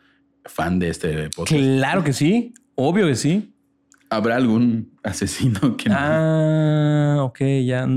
fan 0.46 0.80
de 0.80 0.90
este 0.90 1.30
podcast? 1.30 1.52
Claro 1.62 2.04
que 2.04 2.14
sí, 2.14 2.54
obvio 2.76 3.08
que 3.08 3.16
sí. 3.16 3.54
¿Habrá 4.10 4.36
algún 4.36 4.92
asesino 5.04 5.78
que 5.78 5.90
no- 5.90 5.96
Ah, 5.98 7.18
ok, 7.22 7.40
ya. 7.66 7.88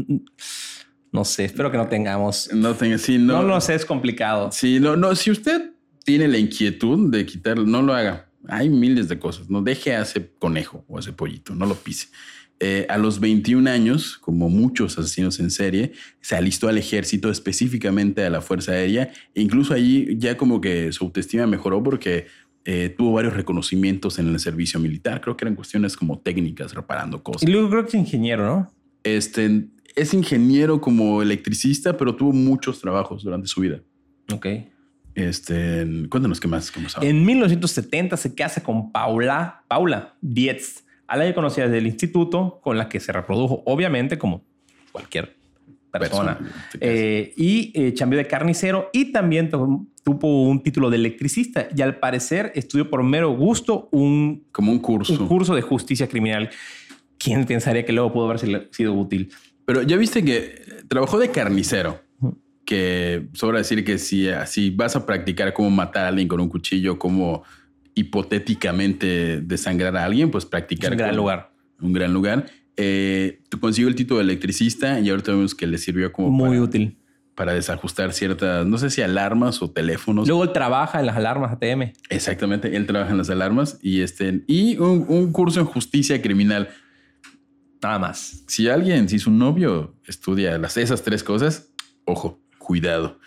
No 1.17 1.25
sé, 1.25 1.47
espero 1.47 1.71
que 1.71 1.79
no 1.79 1.89
tengamos. 1.89 2.51
no 2.53 2.75
tenga? 2.75 2.99
Sí, 2.99 3.17
no, 3.17 3.41
No, 3.41 3.43
lo 3.43 3.61
sé, 3.63 3.75
es 3.75 3.87
complicado. 3.87 4.53
Sí, 4.53 4.79
no, 4.81 4.97
no, 4.97 5.15
si 5.17 5.31
usted 5.31 5.73
tiene 6.05 6.29
la 6.29 6.37
inquietud 6.37 7.11
de 7.11 7.25
quitarlo, 7.25 7.65
no 7.65 7.81
lo 7.81 7.95
haga. 7.95 8.29
Hay 8.49 8.69
miles 8.69 9.09
de 9.09 9.19
cosas. 9.19 9.49
No 9.49 9.63
deje 9.63 9.97
a 9.97 10.03
ese 10.03 10.31
conejo 10.39 10.85
o 10.89 10.99
a 10.99 11.01
ese 11.01 11.15
pollito, 11.15 11.55
no 11.55 11.65
lo 11.65 11.75
pise. 11.75 12.09
Eh, 12.61 12.87
a 12.91 12.99
los 12.99 13.19
21 13.19 13.71
años, 13.71 14.19
como 14.19 14.51
muchos 14.51 14.99
asesinos 14.99 15.41
en 15.41 15.51
serie, 15.51 15.93
se 16.21 16.37
alistó 16.37 16.69
al 16.69 16.77
ejército, 16.77 17.31
específicamente 17.31 18.23
a 18.23 18.29
la 18.29 18.43
Fuerza 18.43 18.73
Aérea. 18.73 19.11
E 19.35 19.41
incluso 19.41 19.73
allí 19.73 20.19
ya 20.19 20.37
como 20.37 20.61
que 20.61 20.93
su 20.93 21.05
autoestima 21.05 21.47
mejoró 21.47 21.83
porque 21.83 22.27
eh, 22.67 22.95
tuvo 22.95 23.15
varios 23.15 23.33
reconocimientos 23.33 24.19
en 24.19 24.29
el 24.29 24.39
servicio 24.39 24.79
militar. 24.81 25.23
Creo 25.23 25.35
que 25.35 25.47
eran 25.47 25.55
cuestiones 25.55 25.97
como 25.97 26.19
técnicas, 26.19 26.75
reparando 26.75 27.23
cosas. 27.23 27.43
Y 27.49 27.51
luego 27.51 27.71
creo 27.71 27.83
que 27.85 27.89
es 27.89 27.95
ingeniero, 27.95 28.45
¿no? 28.45 28.71
Este, 29.03 29.69
es 29.97 30.15
ingeniero 30.15 30.81
como 30.81 31.23
electricista, 31.23 31.97
pero 31.97 32.15
tuvo 32.15 32.33
muchos 32.33 32.81
trabajos 32.81 33.25
durante 33.25 33.49
su 33.49 33.61
vida. 33.61 33.81
Ok. 34.33 34.47
Este, 35.15 35.87
cuéntanos 36.11 36.39
qué 36.41 36.47
más. 36.49 36.71
Más 36.79 36.97
En 37.01 37.25
1970 37.25 38.17
se 38.17 38.35
casa 38.35 38.63
con 38.63 38.93
Paula, 38.93 39.65
Paula 39.67 40.15
Dietz, 40.21 40.85
a 41.07 41.17
la 41.17 41.25
que 41.25 41.35
conocía 41.35 41.65
desde 41.65 41.79
el 41.79 41.87
instituto, 41.87 42.61
con 42.63 42.77
la 42.77 42.89
que 42.89 43.01
se 43.01 43.13
reprodujo, 43.13 43.63
obviamente, 43.65 44.19
como 44.19 44.45
cualquier 44.93 45.35
persona. 45.91 46.37
Persona. 46.37 46.69
Eh, 46.81 47.33
y 47.39 47.73
eh, 47.75 47.95
cambió 47.95 48.19
de 48.19 48.27
carnicero 48.27 48.91
y 48.93 49.07
también 49.13 49.49
tu- 49.49 49.89
tuvo 50.05 50.43
un 50.43 50.63
título 50.63 50.91
de 50.91 50.97
electricista. 50.97 51.69
Y 51.75 51.81
al 51.81 51.99
parecer 51.99 52.53
estudió 52.55 52.91
por 52.91 53.03
mero 53.03 53.31
gusto 53.31 53.89
un, 53.93 54.45
como 54.53 54.71
un 54.73 54.79
curso. 54.81 55.15
un 55.15 55.27
curso 55.27 55.55
de 55.55 55.63
justicia 55.63 56.07
criminal. 56.07 56.51
¿Quién 57.19 57.47
pensaría 57.47 57.87
que 57.87 57.93
luego 57.93 58.13
pudo 58.13 58.27
haber 58.31 58.69
sido 58.73 58.93
útil? 58.93 59.33
Pero 59.67 59.83
ya 59.83 59.97
viste 59.97 60.25
que 60.25 60.63
trabajó 60.89 61.19
de 61.19 61.31
carnicero. 61.31 62.01
Que 62.65 63.29
sobra 63.35 63.59
decir 63.59 63.85
que 63.85 63.99
si, 63.99 64.27
si 64.47 64.71
vas 64.71 64.97
a 64.97 65.07
practicar 65.07 65.53
cómo 65.53 65.71
matar 65.71 66.05
a 66.07 66.09
alguien 66.09 66.27
con 66.27 66.41
un 66.41 66.49
cuchillo, 66.49 66.99
cómo 66.99 67.45
hipotéticamente 67.95 69.41
desangrar 69.41 69.97
a 69.97 70.05
alguien, 70.05 70.31
pues 70.31 70.45
practicar. 70.47 70.93
un 70.93 70.99
gran 70.99 71.11
con- 71.11 71.17
lugar. 71.17 71.53
Un 71.81 71.93
gran 71.93 72.13
lugar. 72.13 72.47
Eh, 72.77 73.41
tú 73.49 73.61
consiguió 73.61 73.89
el 73.89 73.95
título 73.95 74.19
de 74.19 74.25
electricista 74.25 74.99
y 75.01 75.09
ahorita 75.11 75.33
vemos 75.33 75.55
que 75.55 75.67
le 75.67 75.79
sirvió 75.79 76.13
como 76.13 76.31
Muy 76.31 76.51
para, 76.51 76.63
útil. 76.63 76.97
para 77.35 77.55
desajustar 77.55 78.13
ciertas, 78.13 78.67
no 78.67 78.79
sé 78.79 78.91
si 78.91 79.03
alarmas 79.03 79.63
o 79.63 79.71
teléfonos. 79.71 80.27
Luego 80.27 80.45
él 80.45 80.53
trabaja 80.53 81.01
en 81.01 81.07
las 81.07 81.17
alarmas 81.17 81.53
ATM. 81.53 81.93
Exactamente, 82.11 82.75
él 82.77 82.87
trabaja 82.87 83.13
en 83.13 83.19
las 83.19 83.31
alarmas 83.31 83.79
y, 83.83 84.01
este, 84.01 84.43
y 84.47 84.77
un, 84.79 85.05
un 85.09 85.33
curso 85.33 85.61
en 85.61 85.67
justicia 85.67 86.21
criminal. 86.21 86.69
Nada 87.87 88.01
más. 88.01 88.43
Si 88.49 88.69
alguien, 88.69 89.09
si 89.09 89.21
su 89.21 89.31
novio 89.31 89.95
estudia 90.07 90.59
las, 90.59 90.77
esas 90.77 91.03
tres 91.03 91.23
cosas, 91.23 91.73
ojo, 92.05 92.41
cuidado. 92.59 93.21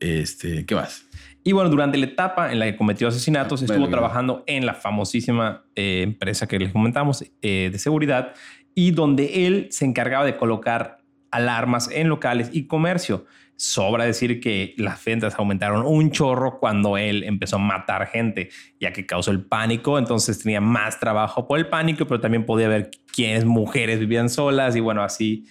Este, 0.00 0.66
¿qué 0.66 0.74
más? 0.74 1.06
Y 1.44 1.52
bueno, 1.52 1.70
durante 1.70 1.96
la 1.96 2.06
etapa 2.06 2.50
en 2.52 2.58
la 2.58 2.66
que 2.66 2.76
cometió 2.76 3.06
asesinatos, 3.06 3.62
estuvo 3.62 3.78
Bueno. 3.78 3.92
trabajando 3.92 4.42
en 4.48 4.66
la 4.66 4.74
famosísima 4.74 5.62
eh, 5.76 6.02
empresa 6.02 6.48
que 6.48 6.58
les 6.58 6.72
comentamos 6.72 7.24
eh, 7.40 7.70
de 7.70 7.78
seguridad 7.78 8.32
y 8.74 8.90
donde 8.90 9.46
él 9.46 9.68
se 9.70 9.84
encargaba 9.84 10.24
de 10.24 10.36
colocar 10.36 10.98
alarmas 11.30 11.88
en 11.92 12.08
locales 12.08 12.50
y 12.52 12.66
comercio. 12.66 13.26
Sobra 13.60 14.06
decir 14.06 14.40
que 14.40 14.72
las 14.78 15.04
ventas 15.04 15.34
aumentaron 15.36 15.84
un 15.84 16.10
chorro 16.10 16.58
cuando 16.58 16.96
él 16.96 17.24
empezó 17.24 17.56
a 17.56 17.58
matar 17.58 18.06
gente, 18.06 18.48
ya 18.80 18.90
que 18.90 19.04
causó 19.04 19.32
el 19.32 19.42
pánico. 19.42 19.98
Entonces 19.98 20.38
tenía 20.38 20.62
más 20.62 20.98
trabajo 20.98 21.46
por 21.46 21.58
el 21.58 21.66
pánico, 21.66 22.06
pero 22.06 22.20
también 22.20 22.46
podía 22.46 22.68
ver 22.68 22.90
quiénes 23.12 23.44
mujeres 23.44 24.00
vivían 24.00 24.30
solas 24.30 24.76
y 24.76 24.80
bueno, 24.80 25.02
así. 25.02 25.44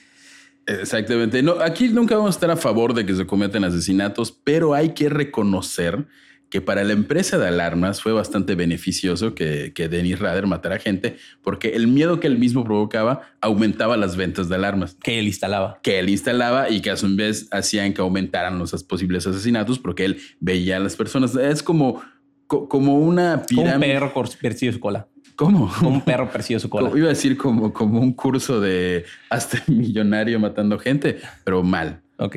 Exactamente. 0.66 1.44
No, 1.44 1.60
aquí 1.62 1.90
nunca 1.90 2.16
vamos 2.16 2.30
a 2.30 2.38
estar 2.38 2.50
a 2.50 2.58
favor 2.58 2.96
de 2.96 3.06
que 3.06 3.14
se 3.14 3.28
cometen 3.28 3.64
asesinatos, 3.64 4.32
pero 4.32 4.74
hay 4.74 4.96
que 4.96 5.08
reconocer 5.08 6.08
que 6.50 6.62
para 6.62 6.84
la 6.84 6.94
empresa 6.94 7.38
de 7.38 7.48
alarmas 7.48 8.02
fue 8.02 8.12
bastante 8.12 8.56
beneficioso 8.56 9.36
que, 9.36 9.72
que 9.74 9.88
Dennis 9.88 10.18
Rader 10.20 10.48
matara 10.48 10.80
gente, 10.80 11.18
porque 11.44 11.70
el 11.76 11.88
miedo 11.88 12.20
que 12.20 12.28
él 12.28 12.40
mismo 12.40 12.64
provocaba 12.64 13.22
aumentaba 13.42 13.98
las 13.98 14.16
ventas 14.16 14.50
de 14.50 14.56
alarmas. 14.56 14.96
que 15.04 15.20
él 15.20 15.28
instalaba. 15.28 15.80
que 15.84 16.00
él 16.00 16.10
instalaba 16.10 16.70
y 16.70 16.82
que 16.82 16.90
a 16.92 16.98
su 16.98 17.16
vez 17.16 17.48
hacían 17.52 17.94
que 17.94 18.02
aumentaran 18.02 18.58
los 18.58 18.84
posibles 18.84 19.28
asesinatos 19.28 19.78
porque 19.80 20.06
él 20.06 20.18
veía 20.40 20.78
a 20.78 20.80
las 20.80 20.96
personas. 20.96 21.36
Es 21.36 21.62
como, 21.62 22.02
co- 22.48 22.68
como 22.68 22.96
una 22.98 23.44
Como 23.48 23.62
un 23.62 23.68
pirámide. 23.68 23.94
perro 23.94 24.14
persigue 24.42 24.74
su 24.74 24.80
cola. 24.80 25.08
¿Cómo? 25.36 25.72
Como 25.78 25.92
un 25.92 26.02
perro 26.02 26.30
persigue 26.32 26.60
su 26.60 26.70
cola. 26.70 26.90
Iba 26.96 27.06
a 27.06 27.10
decir 27.10 27.38
como, 27.38 27.72
como 27.72 28.00
un 28.02 28.12
curso 28.14 28.60
de 28.60 29.06
hasta 29.30 29.62
millonario 29.68 30.40
matando 30.40 30.78
gente, 30.80 31.20
pero 31.44 31.64
mal. 31.64 32.02
Ok. 32.22 32.36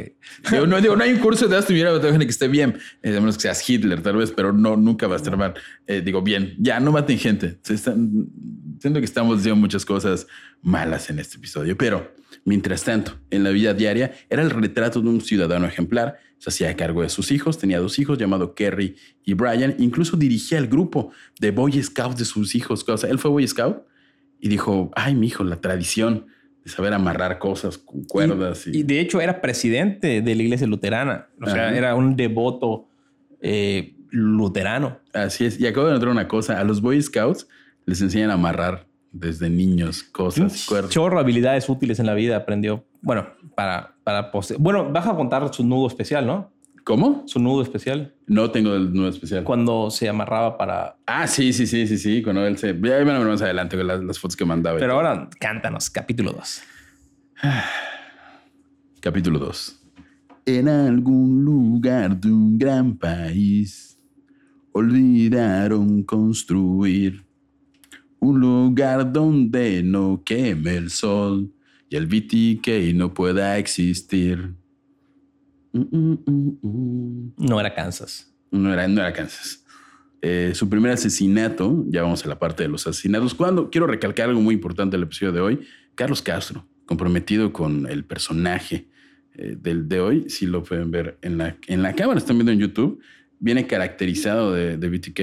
Digo, 0.48 0.66
no, 0.68 0.80
digo, 0.80 0.94
no 0.94 1.02
hay 1.02 1.12
un 1.12 1.18
curso 1.18 1.48
de 1.48 1.56
matando 1.56 2.10
gente 2.10 2.24
que 2.24 2.30
esté 2.30 2.46
bien, 2.46 2.78
eh, 3.02 3.16
a 3.16 3.20
menos 3.20 3.34
que 3.34 3.42
seas 3.42 3.68
Hitler 3.68 4.00
tal 4.00 4.16
vez, 4.16 4.30
pero 4.30 4.52
no, 4.52 4.76
nunca 4.76 5.08
va 5.08 5.14
a 5.14 5.16
estar 5.16 5.36
mal. 5.36 5.54
Eh, 5.88 6.02
digo, 6.04 6.22
bien, 6.22 6.54
ya 6.58 6.78
no 6.78 6.92
maten 6.92 7.18
gente. 7.18 7.58
Se 7.62 7.74
están, 7.74 8.28
siento 8.80 9.00
que 9.00 9.04
estamos 9.04 9.38
diciendo 9.38 9.60
muchas 9.60 9.84
cosas 9.84 10.28
malas 10.62 11.10
en 11.10 11.18
este 11.18 11.36
episodio, 11.36 11.76
pero 11.76 12.14
mientras 12.44 12.84
tanto, 12.84 13.18
en 13.30 13.42
la 13.42 13.50
vida 13.50 13.74
diaria, 13.74 14.12
era 14.30 14.42
el 14.42 14.50
retrato 14.50 15.00
de 15.00 15.08
un 15.08 15.20
ciudadano 15.20 15.66
ejemplar. 15.66 16.16
Se 16.38 16.50
hacía 16.50 16.76
cargo 16.76 17.02
de 17.02 17.08
sus 17.08 17.32
hijos, 17.32 17.58
tenía 17.58 17.80
dos 17.80 17.98
hijos 17.98 18.18
llamados 18.18 18.52
Kerry 18.54 18.94
y 19.24 19.34
Brian, 19.34 19.74
incluso 19.80 20.16
dirigía 20.16 20.58
el 20.58 20.68
grupo 20.68 21.10
de 21.40 21.50
Boy 21.50 21.82
Scouts 21.82 22.18
de 22.18 22.24
sus 22.24 22.54
hijos. 22.54 22.84
O 22.88 22.96
sea, 22.96 23.10
él 23.10 23.18
fue 23.18 23.32
Boy 23.32 23.48
Scout 23.48 23.78
y 24.38 24.48
dijo, 24.48 24.92
ay, 24.94 25.16
mi 25.16 25.26
hijo, 25.26 25.42
la 25.42 25.60
tradición 25.60 26.26
saber 26.64 26.92
amarrar 26.92 27.38
cosas 27.38 27.76
con 27.78 28.04
cuerdas. 28.04 28.66
Y, 28.66 28.78
Y 28.78 28.82
de 28.84 29.00
hecho 29.00 29.20
era 29.20 29.40
presidente 29.40 30.22
de 30.22 30.34
la 30.34 30.42
iglesia 30.42 30.66
luterana. 30.66 31.28
O 31.40 31.46
sea, 31.48 31.76
era 31.76 31.94
un 31.94 32.14
devoto 32.16 32.88
eh, 33.40 33.94
luterano. 34.10 34.98
Así 35.12 35.44
es. 35.44 35.58
Y 35.60 35.66
acabo 35.66 35.86
de 35.88 35.94
notar 35.94 36.08
una 36.08 36.28
cosa. 36.28 36.58
A 36.60 36.64
los 36.64 36.80
Boy 36.80 37.00
Scouts 37.02 37.48
les 37.86 38.00
enseñan 38.00 38.30
a 38.30 38.34
amarrar 38.34 38.86
desde 39.10 39.50
niños 39.50 40.02
cosas, 40.04 40.64
cuerdas. 40.66 40.90
chorro 40.90 41.16
de 41.16 41.22
habilidades 41.22 41.68
útiles 41.68 41.98
en 41.98 42.06
la 42.06 42.14
vida 42.14 42.36
aprendió. 42.36 42.84
Bueno, 43.02 43.26
para, 43.54 43.94
para 44.04 44.30
pose- 44.30 44.56
Bueno, 44.58 44.90
vas 44.90 45.06
a 45.06 45.14
contar 45.14 45.52
su 45.52 45.64
nudo 45.66 45.86
especial, 45.86 46.26
¿no? 46.26 46.50
¿Cómo? 46.84 47.24
Su 47.26 47.38
nudo 47.38 47.62
especial. 47.62 48.14
No 48.26 48.50
tengo 48.50 48.74
el 48.74 48.92
nuevo 48.92 49.08
especial. 49.08 49.44
Cuando 49.44 49.90
se 49.90 50.08
amarraba 50.08 50.58
para... 50.58 50.96
Ah, 51.06 51.26
sí, 51.26 51.52
sí, 51.52 51.66
sí, 51.66 51.86
sí, 51.86 51.98
sí. 51.98 52.22
Cuando 52.22 52.44
él 52.46 52.58
se... 52.58 52.78
Ya 52.82 53.04
más 53.04 53.42
adelante 53.42 53.76
con 53.76 53.86
las, 53.86 54.02
las 54.02 54.18
fotos 54.18 54.36
que 54.36 54.44
mandaba. 54.44 54.78
Pero 54.78 54.94
ahora 54.94 55.28
cántanos, 55.38 55.90
capítulo 55.90 56.32
2. 56.32 56.62
Capítulo 59.00 59.38
2. 59.38 59.80
En 60.46 60.68
algún 60.68 61.44
lugar 61.44 62.20
de 62.20 62.32
un 62.32 62.58
gran 62.58 62.96
país 62.96 63.98
olvidaron 64.72 66.02
construir 66.02 67.24
un 68.18 68.40
lugar 68.40 69.12
donde 69.12 69.82
no 69.82 70.22
queme 70.24 70.76
el 70.76 70.90
sol 70.90 71.52
y 71.88 71.96
el 71.96 72.06
BTK 72.06 72.94
no 72.94 73.12
pueda 73.12 73.58
existir. 73.58 74.54
Mm, 75.72 76.12
mm, 76.26 76.58
mm. 76.62 77.32
No 77.38 77.58
era 77.60 77.74
Kansas. 77.74 78.32
No 78.50 78.72
era, 78.72 78.86
no 78.88 79.00
era 79.00 79.12
Kansas. 79.12 79.64
Eh, 80.20 80.52
su 80.54 80.68
primer 80.68 80.92
asesinato, 80.92 81.84
ya 81.88 82.02
vamos 82.02 82.24
a 82.24 82.28
la 82.28 82.38
parte 82.38 82.62
de 82.62 82.68
los 82.68 82.86
asesinatos. 82.86 83.34
Cuando 83.34 83.70
quiero 83.70 83.86
recalcar 83.86 84.28
algo 84.28 84.40
muy 84.40 84.54
importante 84.54 84.96
del 84.96 85.04
episodio 85.04 85.32
de 85.32 85.40
hoy, 85.40 85.60
Carlos 85.94 86.22
Castro, 86.22 86.66
comprometido 86.86 87.52
con 87.52 87.86
el 87.88 88.04
personaje 88.04 88.88
eh, 89.34 89.56
del 89.58 89.88
de 89.88 90.00
hoy, 90.00 90.30
si 90.30 90.46
lo 90.46 90.62
pueden 90.62 90.90
ver 90.90 91.18
en 91.22 91.38
la, 91.38 91.56
en 91.66 91.82
la 91.82 91.94
cámara, 91.94 92.18
están 92.18 92.36
viendo 92.36 92.52
en 92.52 92.58
YouTube, 92.60 93.00
viene 93.40 93.66
caracterizado 93.66 94.52
de, 94.52 94.76
de 94.76 94.88
BTK. 94.88 95.20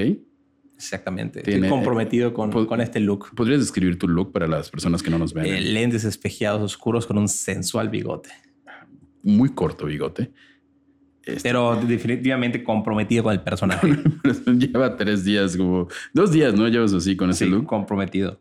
Exactamente. 0.76 1.42
Tiene- 1.42 1.66
Estoy 1.66 1.70
comprometido 1.78 2.32
con, 2.34 2.50
pod- 2.50 2.66
con 2.66 2.80
este 2.80 3.00
look. 3.00 3.34
¿Podrías 3.34 3.60
describir 3.60 3.98
tu 3.98 4.08
look 4.08 4.32
para 4.32 4.46
las 4.46 4.70
personas 4.70 5.02
que 5.02 5.10
no 5.10 5.18
nos 5.18 5.32
ven? 5.32 5.46
Eh, 5.46 5.60
lentes 5.60 6.04
espejeados 6.04 6.60
oscuros 6.62 7.06
con 7.06 7.18
un 7.18 7.28
sensual 7.28 7.88
bigote. 7.88 8.30
Muy 9.22 9.50
corto 9.50 9.86
bigote. 9.86 10.30
Este, 11.22 11.40
Pero 11.42 11.76
definitivamente 11.76 12.64
comprometido 12.64 13.22
con 13.24 13.32
el 13.34 13.42
personaje. 13.42 13.88
lleva 14.46 14.96
tres 14.96 15.24
días, 15.24 15.56
como 15.56 15.88
dos 16.14 16.32
días, 16.32 16.54
¿no? 16.54 16.66
Llevas 16.68 16.92
así 16.94 17.14
con 17.16 17.30
ese 17.30 17.44
sí, 17.44 17.50
look. 17.50 17.66
comprometido. 17.66 18.40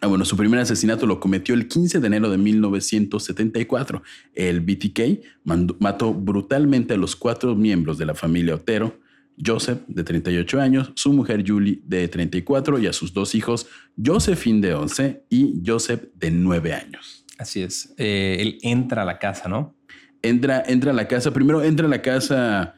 Ah, 0.00 0.06
bueno, 0.06 0.24
su 0.24 0.36
primer 0.36 0.60
asesinato 0.60 1.06
lo 1.06 1.18
cometió 1.20 1.54
el 1.54 1.66
15 1.68 1.98
de 2.00 2.06
enero 2.06 2.30
de 2.30 2.38
1974. 2.38 4.02
El 4.34 4.60
BTK 4.60 5.20
mandó- 5.44 5.76
mató 5.80 6.14
brutalmente 6.14 6.94
a 6.94 6.96
los 6.96 7.16
cuatro 7.16 7.54
miembros 7.54 7.98
de 7.98 8.06
la 8.06 8.14
familia 8.14 8.54
Otero, 8.54 8.98
Joseph, 9.44 9.80
de 9.86 10.02
38 10.04 10.60
años, 10.60 10.92
su 10.96 11.12
mujer 11.12 11.44
Julie, 11.46 11.80
de 11.84 12.08
34, 12.08 12.78
y 12.80 12.86
a 12.88 12.92
sus 12.92 13.12
dos 13.12 13.34
hijos, 13.36 13.68
Josephine, 14.04 14.60
de 14.66 14.74
11, 14.74 15.22
y 15.30 15.62
Joseph, 15.64 16.02
de 16.16 16.30
9 16.32 16.72
años. 16.74 17.24
Así 17.38 17.62
es. 17.62 17.94
Eh, 17.98 18.36
él 18.40 18.58
entra 18.62 19.02
a 19.02 19.04
la 19.04 19.18
casa, 19.20 19.48
¿no? 19.48 19.76
Entra, 20.22 20.62
entra 20.66 20.90
a 20.90 20.94
la 20.94 21.06
casa, 21.06 21.32
primero 21.32 21.62
entra 21.62 21.86
a 21.86 21.88
la 21.88 22.02
casa 22.02 22.74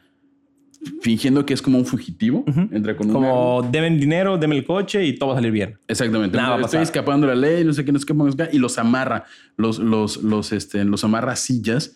fingiendo 1.01 1.45
que 1.45 1.53
es 1.53 1.61
como 1.61 1.77
un 1.77 1.85
fugitivo. 1.85 2.43
Entra 2.71 2.95
con 2.95 3.07
un 3.07 3.13
Como 3.13 3.67
deben 3.71 3.99
dinero, 3.99 4.37
deme 4.37 4.57
el 4.57 4.65
coche 4.65 5.05
y 5.05 5.13
todo 5.15 5.29
va 5.29 5.35
a 5.35 5.37
salir 5.37 5.51
bien. 5.51 5.77
Exactamente. 5.87 6.37
Nada 6.37 6.55
Estoy 6.55 6.63
pasar. 6.63 6.81
escapando 6.83 7.27
de 7.27 7.35
la 7.35 7.41
ley, 7.41 7.63
no 7.63 7.73
sé 7.73 7.85
qué, 7.85 7.91
no 7.91 7.99
sé 7.99 8.05
qué, 8.05 8.13
no 8.13 8.31
sé 8.31 8.37
qué, 8.37 8.49
y 8.51 8.59
los 8.59 8.77
amarra, 8.77 9.25
los, 9.57 9.79
los, 9.79 10.23
los, 10.23 10.51
este, 10.51 10.83
los 10.83 11.03
amarra 11.03 11.33
a 11.33 11.35
sillas 11.35 11.95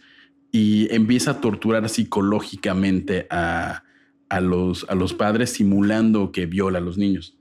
y 0.51 0.93
empieza 0.93 1.31
a 1.31 1.41
torturar 1.41 1.89
psicológicamente 1.89 3.27
a, 3.29 3.83
a, 4.29 4.39
los, 4.41 4.85
a 4.89 4.95
los 4.95 5.13
padres 5.13 5.51
simulando 5.51 6.31
que 6.31 6.45
viola 6.45 6.77
a 6.77 6.81
los 6.81 6.97
niños. 6.97 7.37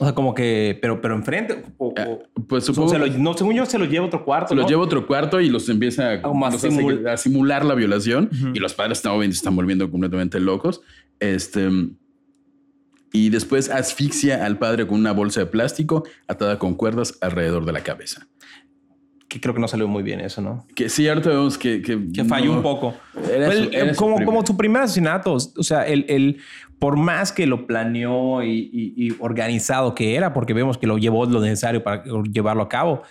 O 0.00 0.04
sea, 0.04 0.14
como 0.14 0.34
que, 0.34 0.76
pero, 0.82 1.00
pero 1.00 1.14
enfrente. 1.14 1.64
O, 1.78 1.88
o- 1.96 2.22
Pues 2.48 2.64
o 2.68 2.74
supongo 2.74 2.90
se 2.90 2.98
lo- 2.98 3.06
no, 3.06 3.34
según 3.34 3.54
yo, 3.54 3.64
se 3.64 3.78
lo 3.78 3.84
lleva 3.84 4.04
a 4.04 4.08
otro 4.08 4.24
cuarto. 4.24 4.48
se 4.48 4.54
¿no? 4.60 4.66
lleva 4.66 4.82
a 4.82 4.84
otro 4.84 5.06
cuarto 5.06 5.40
y 5.40 5.48
los 5.48 5.68
empieza 5.68 6.12
a, 6.14 6.16
los 6.16 6.62
simul- 6.64 7.16
simular 7.16 7.64
la 7.64 7.74
violación 7.74 8.28
y 8.54 8.58
los 8.58 8.74
padres 8.74 8.98
están, 8.98 9.22
están 9.22 9.54
volviendo 9.54 9.88
completamente 9.90 10.40
locos. 10.40 10.80
Este, 11.20 11.68
y 13.12 13.28
después 13.30 13.70
asfixia 13.70 14.44
al 14.44 14.58
padre 14.58 14.86
con 14.88 14.98
una 14.98 15.12
bolsa 15.12 15.38
de 15.40 15.46
plástico 15.46 16.02
atada 16.26 16.58
con 16.58 16.74
cuerdas 16.74 17.16
alrededor 17.20 17.64
de 17.64 17.72
la 17.72 17.82
cabeza. 17.84 18.26
Que 19.28 19.40
creo 19.40 19.54
que 19.54 19.60
no 19.60 19.66
salió 19.68 19.88
muy 19.88 20.02
bien 20.02 20.20
eso, 20.20 20.40
¿no? 20.42 20.66
Que 20.74 20.88
sí, 20.88 21.08
ahorita 21.08 21.30
vemos 21.30 21.58
que... 21.58 21.80
Que, 21.82 21.98
Que 22.12 22.24
falló 22.24 22.50
no- 22.52 22.58
un 22.58 22.62
poco. 22.62 22.94
Era 23.32 23.46
Pues, 23.46 23.58
su- 23.58 23.64
su 23.64 23.96
como, 23.96 24.16
primer- 24.16 24.24
como 24.26 24.46
su 24.46 24.56
primer 24.56 24.82
asesinato, 24.82 25.32
o 25.34 25.62
sea, 25.62 25.86
el, 25.86 26.04
el- 26.08 26.38
por 26.78 26.96
más 26.96 27.32
que 27.32 27.46
lo 27.46 27.66
planeó 27.66 28.42
y, 28.42 28.70
y- 28.72 28.94
y 29.06 29.16
organizado 29.20 29.94
que 29.94 30.14
era, 30.14 30.32
porque 30.34 30.52
vemos 30.52 30.76
que 30.78 30.86
lo 30.86 30.98
llevó 30.98 31.24
lo 31.26 31.40
necesario 31.40 31.82
para 31.82 32.04
llevarlo 32.30 32.62
a 32.62 32.68
cabo, 32.68 33.02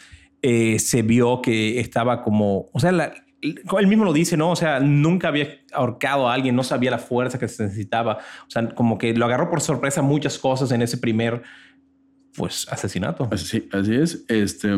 eh, 0.42 0.78
se 0.80 1.02
vio 1.02 1.42
que 1.42 1.80
estaba 1.80 2.22
como, 2.22 2.68
o 2.72 2.80
sea, 2.80 2.92
la- 2.92 3.14
él 3.42 3.88
mismo 3.88 4.06
lo 4.06 4.14
dice, 4.14 4.38
¿no? 4.38 4.52
O 4.52 4.56
sea, 4.56 4.80
nunca 4.80 5.28
había 5.30 5.48
ahorcado 5.74 6.30
a 6.30 6.34
alguien, 6.34 6.56
no 6.56 6.64
sabía 6.64 6.92
la 6.92 6.98
fuerza 7.00 7.38
que 7.40 7.48
se 7.50 7.64
necesitaba, 7.64 8.20
o 8.48 8.50
sea, 8.50 8.70
como 8.70 8.98
que 8.98 9.14
lo 9.14 9.26
agarró 9.26 9.50
por 9.50 9.60
sorpresa 9.60 10.02
muchas 10.02 10.38
cosas 10.38 10.72
en 10.72 10.82
ese 10.82 10.98
primer, 10.98 11.42
pues, 12.36 12.68
asesinato. 12.72 13.28
Así, 13.32 13.68
así 13.74 13.96
es. 13.96 14.24
Este, 14.30 14.70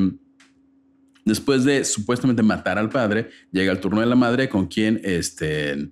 Después 1.25 1.63
de 1.65 1.84
supuestamente 1.84 2.44
matar 2.44 2.77
al 2.77 2.89
padre, 2.89 3.29
llega 3.51 3.72
el 3.72 3.79
turno 3.79 4.00
de 4.00 4.05
la 4.05 4.15
madre 4.15 4.48
con 4.48 4.67
quien 4.67 5.01
este, 5.03 5.72
eh, 5.72 5.89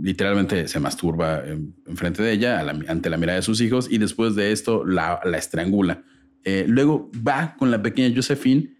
literalmente 0.00 0.66
se 0.66 0.80
masturba 0.80 1.42
en, 1.46 1.74
frente 1.96 2.22
de 2.22 2.32
ella 2.32 2.62
la- 2.64 2.78
ante 2.88 3.08
la 3.10 3.16
mirada 3.16 3.36
de 3.36 3.42
sus 3.42 3.60
hijos 3.60 3.86
y 3.90 3.98
después 3.98 4.34
de 4.34 4.50
esto 4.52 4.84
la, 4.84 5.20
la 5.24 5.38
estrangula. 5.38 6.02
Eh, 6.44 6.64
luego 6.66 7.10
va 7.26 7.54
con 7.58 7.70
la 7.70 7.80
pequeña 7.80 8.12
Josephine, 8.14 8.74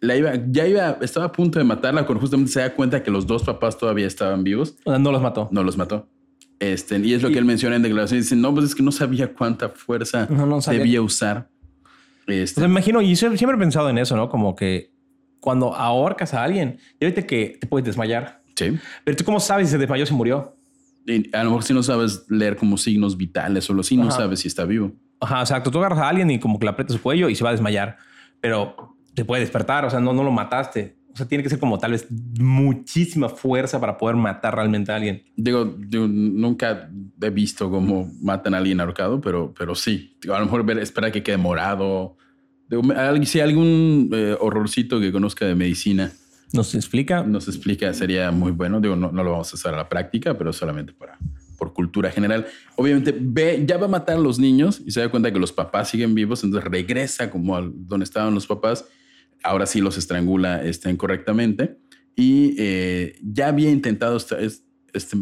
la 0.00 0.16
iba, 0.16 0.32
ya 0.50 0.66
iba, 0.66 0.98
estaba 1.00 1.26
a 1.26 1.32
punto 1.32 1.58
de 1.60 1.64
matarla 1.64 2.04
cuando 2.04 2.20
justamente 2.20 2.50
se 2.50 2.60
da 2.60 2.74
cuenta 2.74 3.02
que 3.02 3.10
los 3.10 3.26
dos 3.26 3.42
papás 3.44 3.78
todavía 3.78 4.06
estaban 4.06 4.42
vivos. 4.42 4.76
O 4.84 4.90
sea, 4.90 4.98
no 4.98 5.12
los 5.12 5.22
mató. 5.22 5.48
No 5.52 5.62
los 5.62 5.76
mató. 5.76 6.08
Este, 6.58 6.98
y 6.98 7.14
es 7.14 7.22
lo 7.22 7.30
que 7.30 7.38
él 7.38 7.44
menciona 7.44 7.76
en 7.76 7.82
declaración. 7.82 8.20
Dice, 8.20 8.34
no, 8.36 8.52
pues 8.52 8.66
es 8.66 8.74
que 8.74 8.82
no 8.82 8.90
sabía 8.92 9.32
cuánta 9.32 9.68
fuerza 9.70 10.26
No, 10.30 10.44
no 10.46 10.60
sabía. 10.60 10.80
debía 10.80 11.02
usar. 11.02 11.48
O 12.26 12.32
Este, 12.32 12.60
sea, 12.60 12.68
me 12.68 12.72
imagino, 12.72 13.00
y 13.02 13.14
siempre 13.16 13.38
he 13.54 13.58
pensado 13.58 13.88
en 13.90 13.98
eso, 13.98 14.16
¿no? 14.16 14.28
Como 14.28 14.54
que 14.56 14.93
cuando 15.44 15.74
ahorcas 15.74 16.32
a 16.32 16.42
alguien, 16.42 16.78
ya 16.98 17.06
viste 17.06 17.26
que 17.26 17.58
te 17.60 17.66
puedes 17.66 17.84
desmayar. 17.84 18.40
sí. 18.56 18.78
Pero 19.04 19.14
tú, 19.14 19.24
¿cómo 19.24 19.38
sabes 19.38 19.66
si 19.66 19.72
se 19.72 19.78
desmayó 19.78 20.04
o 20.04 20.06
se 20.06 20.14
murió? 20.14 20.56
Y 21.06 21.36
a 21.36 21.44
lo 21.44 21.50
mejor 21.50 21.64
si 21.64 21.74
no 21.74 21.82
sabes 21.82 22.24
leer 22.30 22.56
como 22.56 22.78
signos 22.78 23.14
vitales 23.14 23.68
o 23.68 23.82
si 23.82 23.94
no 23.94 24.10
sabes 24.10 24.40
si 24.40 24.48
está 24.48 24.64
vivo. 24.64 24.92
Ajá, 25.20 25.40
exacto. 25.40 25.70
Tú 25.70 25.80
agarras 25.80 25.98
a 25.98 26.08
alguien 26.08 26.30
y 26.30 26.40
como 26.40 26.58
que 26.58 26.64
le 26.64 26.70
aprietas 26.70 26.96
su 26.96 27.02
cuello 27.02 27.28
y 27.28 27.34
se 27.34 27.44
va 27.44 27.50
a 27.50 27.52
desmayar, 27.52 27.98
pero 28.40 28.96
te 29.14 29.26
puede 29.26 29.42
despertar. 29.42 29.84
O 29.84 29.90
sea, 29.90 30.00
no, 30.00 30.14
no 30.14 30.24
lo 30.24 30.32
mataste. 30.32 30.96
O 31.12 31.16
sea, 31.18 31.28
tiene 31.28 31.44
que 31.44 31.50
ser 31.50 31.58
como 31.58 31.78
tal 31.78 31.90
vez 31.90 32.06
muchísima 32.40 33.28
fuerza 33.28 33.78
para 33.78 33.98
poder 33.98 34.16
matar 34.16 34.54
realmente 34.54 34.92
a 34.92 34.96
alguien. 34.96 35.24
Digo, 35.36 35.76
yo 35.90 36.08
nunca 36.08 36.88
he 37.20 37.28
visto 37.28 37.70
cómo 37.70 38.10
matan 38.22 38.54
a 38.54 38.56
alguien 38.56 38.80
ahorcado, 38.80 39.20
pero, 39.20 39.52
pero 39.52 39.74
sí. 39.74 40.16
Digo, 40.22 40.34
a 40.34 40.38
lo 40.38 40.46
mejor 40.46 40.78
espera 40.78 41.12
que 41.12 41.22
quede 41.22 41.36
morado. 41.36 42.16
Alguien- 42.96 43.26
si 43.26 43.40
hay 43.40 43.48
algún 43.48 44.10
eh, 44.12 44.36
horrorcito 44.40 45.00
que 45.00 45.12
conozca 45.12 45.46
de 45.46 45.54
medicina 45.54 46.12
Nos 46.52 46.74
explica. 46.74 47.22
nos 47.22 47.46
explica, 47.48 47.92
sería 47.94 48.30
muy 48.30 48.52
bueno. 48.52 48.80
Digo, 48.80 48.96
no, 48.96 49.12
no 49.12 49.22
lo 49.24 49.32
vamos 49.32 49.52
a 49.52 49.56
hacer 49.56 49.74
a 49.74 49.76
la 49.76 49.88
práctica, 49.88 50.36
pero 50.38 50.52
solamente 50.52 50.92
para, 50.92 51.18
por 51.58 51.72
cultura 51.72 52.10
general. 52.10 52.46
Obviamente, 52.76 53.14
ve, 53.18 53.62
ya 53.66 53.76
va 53.76 53.86
a 53.86 53.88
matar 53.88 54.16
a 54.16 54.20
los 54.20 54.38
niños 54.38 54.80
y 54.84 54.90
se 54.92 55.00
da 55.00 55.08
cuenta 55.10 55.32
que 55.32 55.38
los 55.38 55.52
papás 55.52 55.88
siguen 55.90 56.14
vivos, 56.14 56.42
entonces 56.44 56.68
regresa 56.70 57.30
como 57.30 57.56
al 57.56 57.72
donde 57.74 58.04
estaban 58.04 58.34
los 58.34 58.46
papás. 58.46 58.84
Ahora 59.42 59.66
sí 59.66 59.80
los 59.80 59.98
estrangula 59.98 60.62
este, 60.64 60.90
incorrectamente. 60.90 61.76
Y 62.16 62.54
eh, 62.58 63.18
ya 63.22 63.48
había 63.48 63.70
intentado, 63.70 64.16
este, 64.16 65.16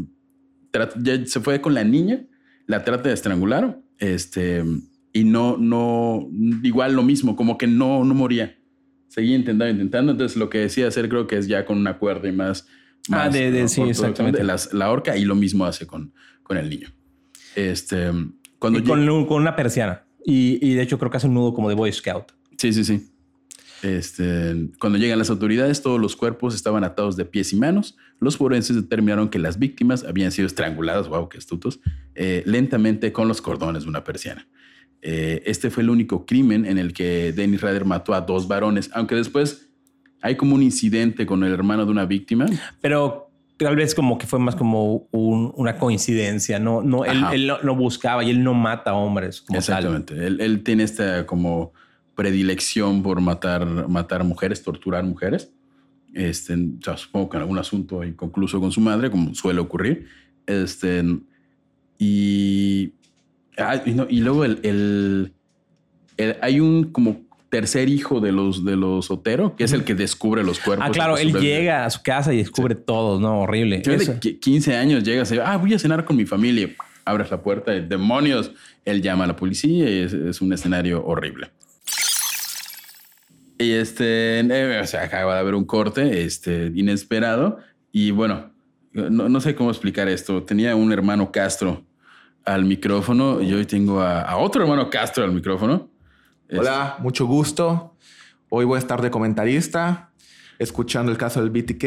trat- 0.70 0.94
ya 1.02 1.24
se 1.26 1.40
fue 1.40 1.60
con 1.60 1.74
la 1.74 1.82
niña, 1.84 2.24
la 2.66 2.84
trata 2.84 3.08
de 3.08 3.14
estrangular, 3.14 3.80
este, 3.98 4.62
y 5.12 5.24
no, 5.24 5.56
no, 5.58 6.28
igual 6.62 6.94
lo 6.94 7.02
mismo, 7.02 7.36
como 7.36 7.58
que 7.58 7.66
no, 7.66 8.04
no 8.04 8.14
moría. 8.14 8.58
Seguía 9.08 9.36
intentando, 9.36 9.70
intentando. 9.72 10.12
Entonces, 10.12 10.36
lo 10.38 10.48
que 10.48 10.58
decía 10.58 10.88
hacer, 10.88 11.08
creo 11.08 11.26
que 11.26 11.36
es 11.36 11.46
ya 11.48 11.64
con 11.66 11.76
una 11.78 11.98
cuerda 11.98 12.28
y 12.28 12.32
más. 12.32 12.66
Ah, 13.10 13.26
más, 13.26 13.32
de- 13.34 13.50
de- 13.50 13.62
¿no? 13.62 13.68
sí, 13.68 13.82
exactamente. 13.82 14.42
las- 14.44 14.72
la 14.72 14.90
horca 14.90 15.16
y 15.16 15.24
lo 15.24 15.34
mismo 15.34 15.66
hace 15.66 15.86
con, 15.86 16.14
con 16.42 16.56
el 16.56 16.70
niño. 16.70 16.88
Este, 17.56 18.10
cuando 18.58 18.78
Y 18.78 18.82
con, 18.84 19.26
con 19.26 19.42
una 19.42 19.54
persiana. 19.56 20.04
Y, 20.24 20.58
y 20.66 20.74
de 20.74 20.82
hecho 20.82 20.98
creo 20.98 21.10
que 21.10 21.16
hace 21.18 21.26
un 21.26 21.34
nudo 21.34 21.52
como 21.52 21.68
de 21.68 21.74
Boy 21.74 21.92
Scout. 21.92 22.32
Sí, 22.56 22.72
sí, 22.72 22.84
sí. 22.84 23.08
Este, 23.82 24.70
cuando 24.78 24.96
llegan 24.98 25.18
las 25.18 25.28
autoridades, 25.30 25.82
todos 25.82 26.00
los 26.00 26.14
cuerpos 26.14 26.54
estaban 26.54 26.84
atados 26.84 27.16
de 27.16 27.24
pies 27.24 27.52
y 27.52 27.56
manos. 27.56 27.96
Los 28.20 28.36
forenses 28.36 28.76
determinaron 28.76 29.28
que 29.28 29.40
las 29.40 29.58
víctimas 29.58 30.04
habían 30.04 30.30
sido 30.30 30.46
estranguladas, 30.46 31.08
wow, 31.08 31.28
qué 31.28 31.38
astutos, 31.38 31.80
eh, 32.14 32.44
lentamente 32.46 33.12
con 33.12 33.26
los 33.26 33.42
cordones 33.42 33.82
de 33.82 33.88
una 33.88 34.04
persiana. 34.04 34.46
Eh, 35.02 35.42
este 35.46 35.68
fue 35.70 35.82
el 35.82 35.90
único 35.90 36.24
crimen 36.24 36.64
en 36.64 36.78
el 36.78 36.92
que 36.92 37.32
Dennis 37.32 37.60
Rader 37.60 37.84
mató 37.84 38.14
a 38.14 38.20
dos 38.20 38.46
varones, 38.46 38.88
aunque 38.94 39.16
después 39.16 39.68
hay 40.20 40.36
como 40.36 40.54
un 40.54 40.62
incidente 40.62 41.26
con 41.26 41.42
el 41.42 41.52
hermano 41.52 41.84
de 41.84 41.90
una 41.90 42.06
víctima. 42.06 42.46
Pero 42.80 43.28
tal 43.56 43.74
vez 43.76 43.94
como 43.94 44.16
que 44.18 44.26
fue 44.26 44.38
más 44.38 44.54
como 44.54 45.08
un- 45.10 45.52
una 45.56 45.76
coincidencia. 45.76 46.58
No, 46.60 46.82
no, 46.82 47.04
él, 47.04 47.22
él 47.32 47.46
no, 47.48 47.60
no 47.62 47.74
buscaba 47.74 48.22
y 48.22 48.30
él 48.30 48.42
no 48.44 48.54
mata 48.54 48.94
hombres 48.94 49.40
como 49.42 49.58
tal. 49.60 49.78
Exactamente. 49.78 50.14
Él, 50.26 50.40
él 50.40 50.62
tiene 50.62 50.84
esta 50.84 51.26
como 51.26 51.72
predilección 52.14 53.02
por 53.02 53.20
matar, 53.20 53.88
matar 53.88 54.22
mujeres, 54.22 54.62
torturar 54.62 55.02
mujeres. 55.04 55.50
Este, 56.14 56.54
o 56.54 56.82
sea, 56.84 56.96
supongo 56.96 57.30
que 57.30 57.36
en 57.38 57.40
algún 57.42 57.58
asunto 57.58 58.04
inconcluso 58.04 58.60
con 58.60 58.70
su 58.70 58.80
madre, 58.80 59.10
como 59.10 59.34
suele 59.34 59.60
ocurrir. 59.60 60.06
Este, 60.46 61.02
y, 61.98 62.92
ah, 63.58 63.80
y, 63.84 63.90
no, 63.92 64.06
y 64.08 64.20
luego 64.20 64.44
el, 64.44 64.58
el- 64.62 65.32
el- 66.16 66.36
hay 66.40 66.60
un 66.60 66.84
como 66.92 67.20
tercer 67.50 67.88
hijo 67.90 68.20
de 68.20 68.32
los 68.32 68.64
de 68.64 68.76
los 68.76 69.10
Otero, 69.10 69.54
que 69.56 69.64
es 69.64 69.72
el 69.72 69.84
que 69.84 69.94
descubre 69.94 70.42
los 70.42 70.58
cuerpos. 70.58 70.86
Ah, 70.88 70.90
claro, 70.90 71.16
de 71.16 71.22
él 71.22 71.32
llega 71.34 71.84
a 71.84 71.90
su 71.90 72.02
casa 72.02 72.32
y 72.32 72.38
descubre 72.38 72.74
todos, 72.74 73.20
¿no? 73.20 73.40
Horrible. 73.40 73.82
Eso. 73.84 74.18
que 74.20 74.38
15 74.38 74.76
años 74.76 75.04
llegas 75.04 75.30
y 75.32 75.38
ah, 75.38 75.56
voy 75.58 75.74
a 75.74 75.78
cenar 75.78 76.04
con 76.04 76.16
mi 76.16 76.24
familia. 76.24 76.70
Abres 77.04 77.30
la 77.30 77.42
puerta, 77.42 77.72
demonios. 77.72 78.52
Él 78.84 79.02
llama 79.02 79.24
a 79.24 79.26
la 79.26 79.36
policía 79.36 79.90
y 79.90 79.98
es, 80.02 80.12
es 80.12 80.40
un 80.40 80.52
escenario 80.52 81.04
horrible. 81.04 81.50
Y 83.58 83.72
este, 83.72 84.40
eh, 84.40 84.80
o 84.82 84.86
sea, 84.86 85.02
acaba 85.04 85.34
de 85.34 85.40
haber 85.40 85.54
un 85.54 85.64
corte 85.64 86.24
este, 86.24 86.72
inesperado. 86.74 87.58
Y 87.92 88.10
bueno, 88.10 88.50
no, 88.92 89.28
no 89.28 89.40
sé 89.40 89.54
cómo 89.54 89.70
explicar 89.70 90.08
esto. 90.08 90.42
Tenía 90.42 90.74
un 90.74 90.92
hermano 90.92 91.30
Castro 91.30 91.84
al 92.44 92.64
micrófono 92.64 93.40
y 93.40 93.52
hoy 93.52 93.66
tengo 93.66 94.00
a, 94.00 94.22
a 94.22 94.36
otro 94.36 94.62
hermano 94.62 94.90
Castro 94.90 95.24
al 95.24 95.32
micrófono. 95.32 95.90
Hola, 96.50 96.96
mucho 96.98 97.26
gusto. 97.26 97.96
Hoy 98.50 98.64
voy 98.64 98.76
a 98.76 98.78
estar 98.78 99.00
de 99.00 99.10
comentarista, 99.10 100.10
escuchando 100.58 101.10
el 101.10 101.18
caso 101.18 101.42
del 101.42 101.50
BTK 101.50 101.84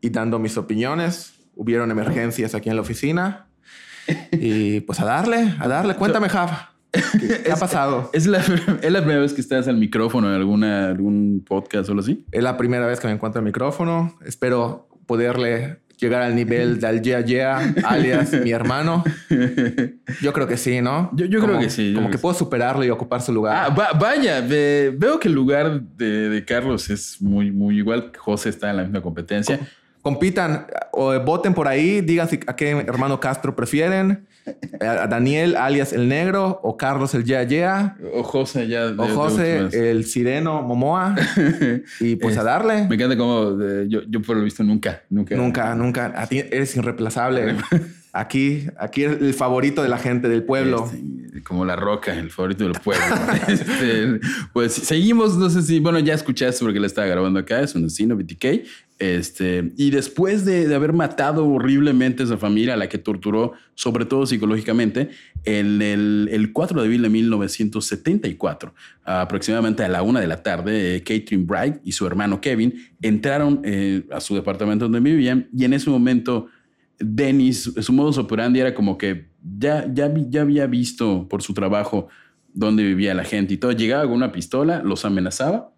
y 0.00 0.10
dando 0.10 0.38
mis 0.38 0.58
opiniones. 0.58 1.32
Hubieron 1.54 1.90
emergencias 1.90 2.54
aquí 2.54 2.68
en 2.68 2.76
la 2.76 2.82
oficina. 2.82 3.46
Y 4.32 4.80
pues 4.80 5.00
a 5.00 5.04
darle, 5.04 5.54
a 5.58 5.68
darle. 5.68 5.94
Cuéntame, 5.94 6.30
Jav. 6.30 6.50
¿Qué, 6.90 7.42
qué 7.44 7.52
ha 7.52 7.56
pasado? 7.56 8.08
Es 8.14 8.26
la, 8.26 8.38
es 8.38 8.90
la 8.90 9.00
primera 9.00 9.20
vez 9.20 9.34
que 9.34 9.42
estás 9.42 9.68
al 9.68 9.76
micrófono 9.76 10.28
en 10.28 10.34
alguna, 10.34 10.88
algún 10.88 11.44
podcast 11.46 11.90
o 11.90 11.92
algo 11.92 12.02
así. 12.02 12.24
Es 12.32 12.42
la 12.42 12.56
primera 12.56 12.86
vez 12.86 13.00
que 13.00 13.06
me 13.06 13.12
encuentro 13.12 13.40
el 13.40 13.44
micrófono. 13.44 14.16
Espero 14.24 14.88
poderle 15.04 15.80
llegar 16.00 16.22
al 16.22 16.34
nivel 16.34 16.78
del 16.80 17.02
Yeah 17.02 17.20
Yeah, 17.24 17.74
alias 17.84 18.32
mi 18.32 18.50
hermano. 18.52 19.04
Yo 20.22 20.32
creo 20.32 20.46
que 20.46 20.56
sí, 20.56 20.80
¿no? 20.80 21.10
Yo- 21.14 21.26
yo 21.26 21.38
creo 21.40 21.52
Como- 21.54 21.60
que 21.60 21.70
sí, 21.70 21.92
Como 21.94 22.06
creo 22.06 22.10
que 22.10 22.16
que 22.18 22.22
puedo 22.22 22.34
superarlo 22.34 22.84
y 22.84 22.90
ocupar 22.90 23.20
su 23.22 23.32
lugar. 23.32 23.56
Ah, 23.56 23.68
va- 23.74 23.92
vaya, 23.98 24.40
ve- 24.40 24.94
veo 24.96 25.18
que 25.18 25.28
el 25.28 25.34
lugar 25.34 25.80
de, 25.80 26.28
de 26.28 26.44
Carlos 26.44 26.88
es 26.90 27.20
muy, 27.20 27.50
muy 27.50 27.78
igual. 27.78 28.12
José 28.16 28.48
está 28.50 28.70
en 28.70 28.76
la 28.76 28.82
misma 28.84 29.00
competencia. 29.02 29.58
Compitan 30.02 30.66
o 30.92 31.12
eh, 31.12 31.18
voten 31.18 31.52
por 31.54 31.66
ahí, 31.68 32.00
digan 32.00 32.28
si- 32.28 32.40
a 32.46 32.54
qué 32.56 32.70
hermano 32.70 33.18
Castro 33.20 33.54
prefieren. 33.54 34.26
Daniel, 34.80 35.56
alias 35.56 35.92
el 35.92 36.08
negro, 36.08 36.60
o 36.62 36.76
Carlos 36.76 37.14
el 37.14 37.24
Yeah 37.24 37.44
Yeah, 37.44 37.96
O 38.14 38.22
José 38.22 38.68
ya. 38.68 38.86
de- 38.90 39.02
o 39.02 39.06
José 39.08 39.68
el 39.90 40.04
sireno 40.04 40.62
Momoa. 40.62 41.14
Y 42.00 42.16
pues 42.16 42.34
Es- 42.34 42.40
a 42.40 42.44
darle. 42.44 42.86
Me 42.88 42.94
encanta 42.96 43.16
como 43.16 43.58
yo, 43.86 44.02
yo 44.08 44.22
por 44.22 44.36
lo 44.36 44.44
visto 44.44 44.62
nunca, 44.64 45.02
nunca. 45.10 45.36
Nunca, 45.36 45.74
nunca. 45.74 46.12
A 46.16 46.26
ti 46.26 46.38
eres 46.38 46.76
irreemplazable. 46.76 47.56
Aquí, 48.10 48.66
aquí 48.78 49.04
eres 49.04 49.20
el 49.20 49.34
favorito 49.34 49.82
de 49.82 49.88
la 49.90 49.98
gente 49.98 50.28
del 50.28 50.42
pueblo. 50.42 50.90
Este, 50.92 51.42
como 51.42 51.64
la 51.66 51.76
roca, 51.76 52.14
el 52.14 52.30
favorito 52.30 52.64
del 52.64 52.72
pueblo. 52.72 53.04
Este, 53.48 54.18
pues 54.52 54.72
seguimos, 54.72 55.36
no 55.36 55.48
sé 55.50 55.62
si, 55.62 55.78
bueno, 55.78 55.98
ya 55.98 56.14
escuchaste 56.14 56.64
porque 56.64 56.80
le 56.80 56.86
estaba 56.86 57.06
grabando 57.06 57.38
acá, 57.38 57.60
es 57.60 57.74
un 57.74 57.84
asesino, 57.84 58.16
BTK. 58.16 58.64
Este, 58.98 59.72
y 59.76 59.90
después 59.90 60.44
de, 60.44 60.74
haber 60.74 60.92
matado 60.92 61.46
horriblemente 61.46 62.22
a 62.22 62.26
esa 62.26 62.36
familia, 62.36 62.74
a 62.74 62.76
la 62.76 62.88
que 62.88 62.98
torturó, 62.98 63.52
sobre 63.74 64.04
todo 64.04 64.26
psicológicamente, 64.26 65.10
en 65.44 65.80
el, 65.80 66.28
el 66.32 66.52
4 66.52 66.80
de 66.80 66.86
abril 66.86 67.02
de 67.02 67.08
1974, 67.08 68.74
aproximadamente 69.04 69.84
a 69.84 69.88
la 69.88 70.02
una 70.02 70.20
de 70.20 70.26
la 70.26 70.42
tarde, 70.42 70.96
eh, 70.96 71.02
Catherine 71.02 71.44
Bright 71.44 71.76
y 71.84 71.92
su 71.92 72.06
hermano 72.06 72.40
Kevin 72.40 72.74
entraron 73.00 73.60
eh, 73.64 74.04
a 74.10 74.20
su 74.20 74.34
departamento 74.34 74.86
donde 74.86 75.00
vivían 75.00 75.48
y 75.56 75.64
en 75.64 75.74
ese 75.74 75.90
momento 75.90 76.48
Dennis, 76.98 77.72
su 77.80 77.92
modus 77.92 78.18
operandi 78.18 78.58
era 78.58 78.74
como 78.74 78.98
que 78.98 79.28
ya, 79.58 79.86
ya, 79.92 80.12
ya 80.28 80.40
había 80.40 80.66
visto 80.66 81.28
por 81.28 81.42
su 81.42 81.54
trabajo 81.54 82.08
dónde 82.52 82.82
vivía 82.82 83.14
la 83.14 83.22
gente 83.22 83.54
y 83.54 83.56
todo. 83.56 83.70
Llegaba 83.70 84.02
con 84.02 84.14
una 84.14 84.32
pistola, 84.32 84.82
los 84.82 85.04
amenazaba, 85.04 85.70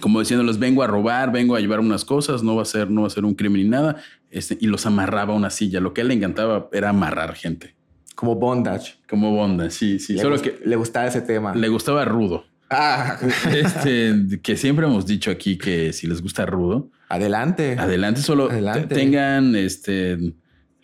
como 0.00 0.20
diciéndoles, 0.20 0.58
vengo 0.58 0.82
a 0.82 0.86
robar, 0.86 1.32
vengo 1.32 1.54
a 1.56 1.60
llevar 1.60 1.80
unas 1.80 2.04
cosas, 2.04 2.42
no 2.42 2.56
va 2.56 2.62
a 2.62 2.66
ser, 2.66 2.90
no 2.90 3.02
va 3.02 3.06
a 3.06 3.10
ser 3.10 3.24
un 3.24 3.34
crimen 3.34 3.62
ni 3.62 3.68
nada, 3.68 3.96
este, 4.30 4.56
y 4.60 4.66
los 4.66 4.86
amarraba 4.86 5.32
a 5.34 5.36
una 5.36 5.50
silla. 5.50 5.80
Lo 5.80 5.92
que 5.94 6.00
a 6.00 6.02
él 6.02 6.08
le 6.08 6.14
encantaba 6.14 6.68
era 6.72 6.90
amarrar 6.90 7.34
gente, 7.34 7.74
Como 8.14 8.34
bondage. 8.36 8.94
como 9.08 9.32
Bonda, 9.32 9.70
sí, 9.70 9.98
sí. 9.98 10.14
Le 10.14 10.22
Solo 10.22 10.40
que 10.42 10.60
le 10.64 10.76
gustaba 10.76 11.06
ese 11.06 11.20
tema. 11.20 11.54
le 11.54 11.68
gustaba 11.68 12.04
rudo. 12.04 12.44
Ah, 12.70 13.18
Este, 13.54 14.40
que 14.42 14.56
siempre 14.56 14.86
hemos 14.86 15.06
dicho 15.06 15.30
aquí 15.30 15.56
que 15.58 15.92
si 15.92 16.06
les 16.06 16.20
gusta 16.22 16.44
rudo, 16.46 16.90
adelante. 17.08 17.76
adelante, 17.78 18.20
solo 18.22 18.50
Adelante. 18.50 18.86
te- 18.88 18.94
tengan 18.94 19.54
este 19.54 20.18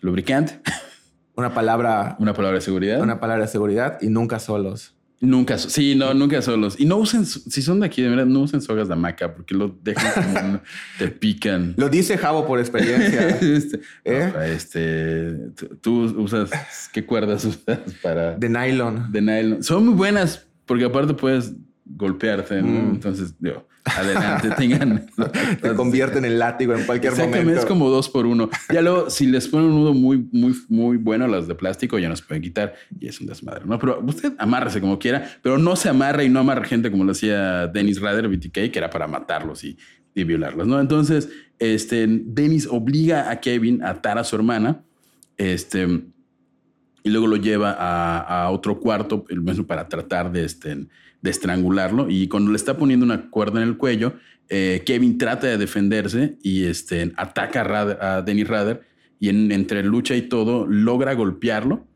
lubricante, 0.00 0.60
Una 1.36 1.54
palabra, 1.54 2.16
una 2.20 2.34
palabra 2.34 2.56
de 2.58 2.60
seguridad. 2.62 3.00
una 3.00 3.18
palabra 3.18 3.44
de 3.46 3.50
seguridad 3.50 3.98
y 4.02 4.08
nunca 4.08 4.38
solos. 4.38 4.94
Nunca, 5.22 5.58
sí, 5.58 5.94
no, 5.94 6.14
nunca 6.14 6.40
solos. 6.40 6.76
Y 6.78 6.86
no 6.86 6.96
usen, 6.96 7.26
si 7.26 7.60
son 7.60 7.80
de 7.80 7.86
aquí, 7.86 8.00
de 8.00 8.08
verdad, 8.08 8.24
no 8.24 8.40
usen 8.40 8.62
sogas 8.62 8.88
de 8.88 8.94
hamaca 8.94 9.34
porque 9.34 9.54
lo 9.54 9.76
dejan 9.82 10.12
como, 10.34 10.60
te 10.98 11.08
pican. 11.08 11.74
Lo 11.76 11.90
dice 11.90 12.16
Javo 12.16 12.46
por 12.46 12.58
experiencia. 12.58 13.38
Este, 13.50 13.80
¿Eh? 14.04 14.30
no, 14.32 14.42
este, 14.42 15.32
tú 15.80 16.04
usas, 16.22 16.50
¿qué 16.92 17.04
cuerdas 17.04 17.44
usas 17.44 17.80
para 18.02 18.36
de 18.36 18.48
nylon. 18.48 19.12
de 19.12 19.20
nylon? 19.20 19.62
Son 19.62 19.84
muy 19.84 19.94
buenas 19.94 20.46
porque 20.64 20.84
aparte 20.84 21.14
puedes 21.14 21.52
golpearte, 21.96 22.62
¿no? 22.62 22.68
Mm. 22.68 22.94
Entonces, 22.94 23.34
digo, 23.38 23.66
adelante, 23.84 24.50
tengan. 24.56 25.06
Te 25.60 25.74
convierten 25.74 26.24
en 26.24 26.38
látigo 26.38 26.74
en 26.74 26.84
cualquier 26.84 27.12
Exactamente, 27.12 27.44
momento. 27.44 27.60
es 27.60 27.66
como 27.66 27.90
dos 27.90 28.08
por 28.08 28.26
uno. 28.26 28.48
Ya 28.72 28.82
luego, 28.82 29.10
si 29.10 29.26
les 29.26 29.48
ponen 29.48 29.70
un 29.70 29.76
nudo 29.76 29.94
muy, 29.94 30.28
muy, 30.32 30.54
muy 30.68 30.96
bueno, 30.96 31.26
las 31.26 31.48
de 31.48 31.54
plástico 31.54 31.98
ya 31.98 32.08
nos 32.08 32.22
pueden 32.22 32.42
quitar 32.42 32.74
y 32.98 33.08
es 33.08 33.20
un 33.20 33.26
desmadre, 33.26 33.64
¿no? 33.66 33.78
Pero 33.78 34.00
usted 34.06 34.34
amárrese 34.38 34.80
como 34.80 34.98
quiera, 34.98 35.28
pero 35.42 35.58
no 35.58 35.76
se 35.76 35.88
amarre 35.88 36.24
y 36.24 36.28
no 36.28 36.40
amarre 36.40 36.66
gente 36.66 36.90
como 36.90 37.04
lo 37.04 37.12
hacía 37.12 37.66
Dennis 37.66 38.00
Rader, 38.00 38.28
BTK, 38.28 38.70
que 38.70 38.78
era 38.78 38.90
para 38.90 39.06
matarlos 39.06 39.64
y, 39.64 39.76
y 40.14 40.24
violarlos, 40.24 40.66
¿no? 40.66 40.80
Entonces, 40.80 41.28
este, 41.58 42.06
Dennis 42.08 42.66
obliga 42.66 43.30
a 43.30 43.40
Kevin 43.40 43.82
a 43.82 43.90
atar 43.90 44.18
a 44.18 44.24
su 44.24 44.36
hermana, 44.36 44.82
este, 45.36 45.86
y 47.02 47.08
luego 47.08 47.26
lo 47.26 47.36
lleva 47.36 47.72
a, 47.72 48.44
a 48.44 48.50
otro 48.50 48.78
cuarto, 48.78 49.24
el 49.30 49.40
mismo 49.40 49.66
para 49.66 49.88
tratar 49.88 50.30
de, 50.30 50.44
este, 50.44 50.86
de 51.22 51.30
estrangularlo. 51.30 52.08
Y 52.10 52.28
cuando 52.28 52.50
le 52.50 52.56
está 52.56 52.76
poniendo 52.76 53.04
una 53.04 53.30
cuerda 53.30 53.62
en 53.62 53.68
el 53.68 53.76
cuello, 53.76 54.14
eh, 54.48 54.82
Kevin 54.86 55.18
trata 55.18 55.46
de 55.46 55.58
defenderse 55.58 56.36
y 56.42 56.64
este, 56.64 57.12
ataca 57.16 57.60
a, 57.60 57.64
Rader- 57.64 57.98
a 58.00 58.24
Rader 58.48 58.80
y 59.18 59.28
en- 59.28 59.52
entre 59.52 59.82
lucha 59.84 60.16
y 60.16 60.22
todo 60.22 60.66
logra 60.66 61.14
golpearlo. 61.14 61.86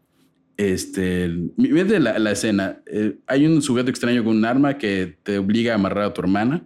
Este, 0.56 1.28
mírate 1.56 1.98
la, 1.98 2.18
la 2.18 2.30
escena. 2.30 2.78
Eh, 2.86 3.16
hay 3.26 3.46
un 3.46 3.60
sujeto 3.60 3.90
extraño 3.90 4.22
con 4.22 4.36
un 4.36 4.44
arma 4.44 4.78
que 4.78 5.18
te 5.22 5.38
obliga 5.38 5.72
a 5.72 5.74
amarrar 5.76 6.04
a 6.04 6.14
tu 6.14 6.20
hermana. 6.20 6.62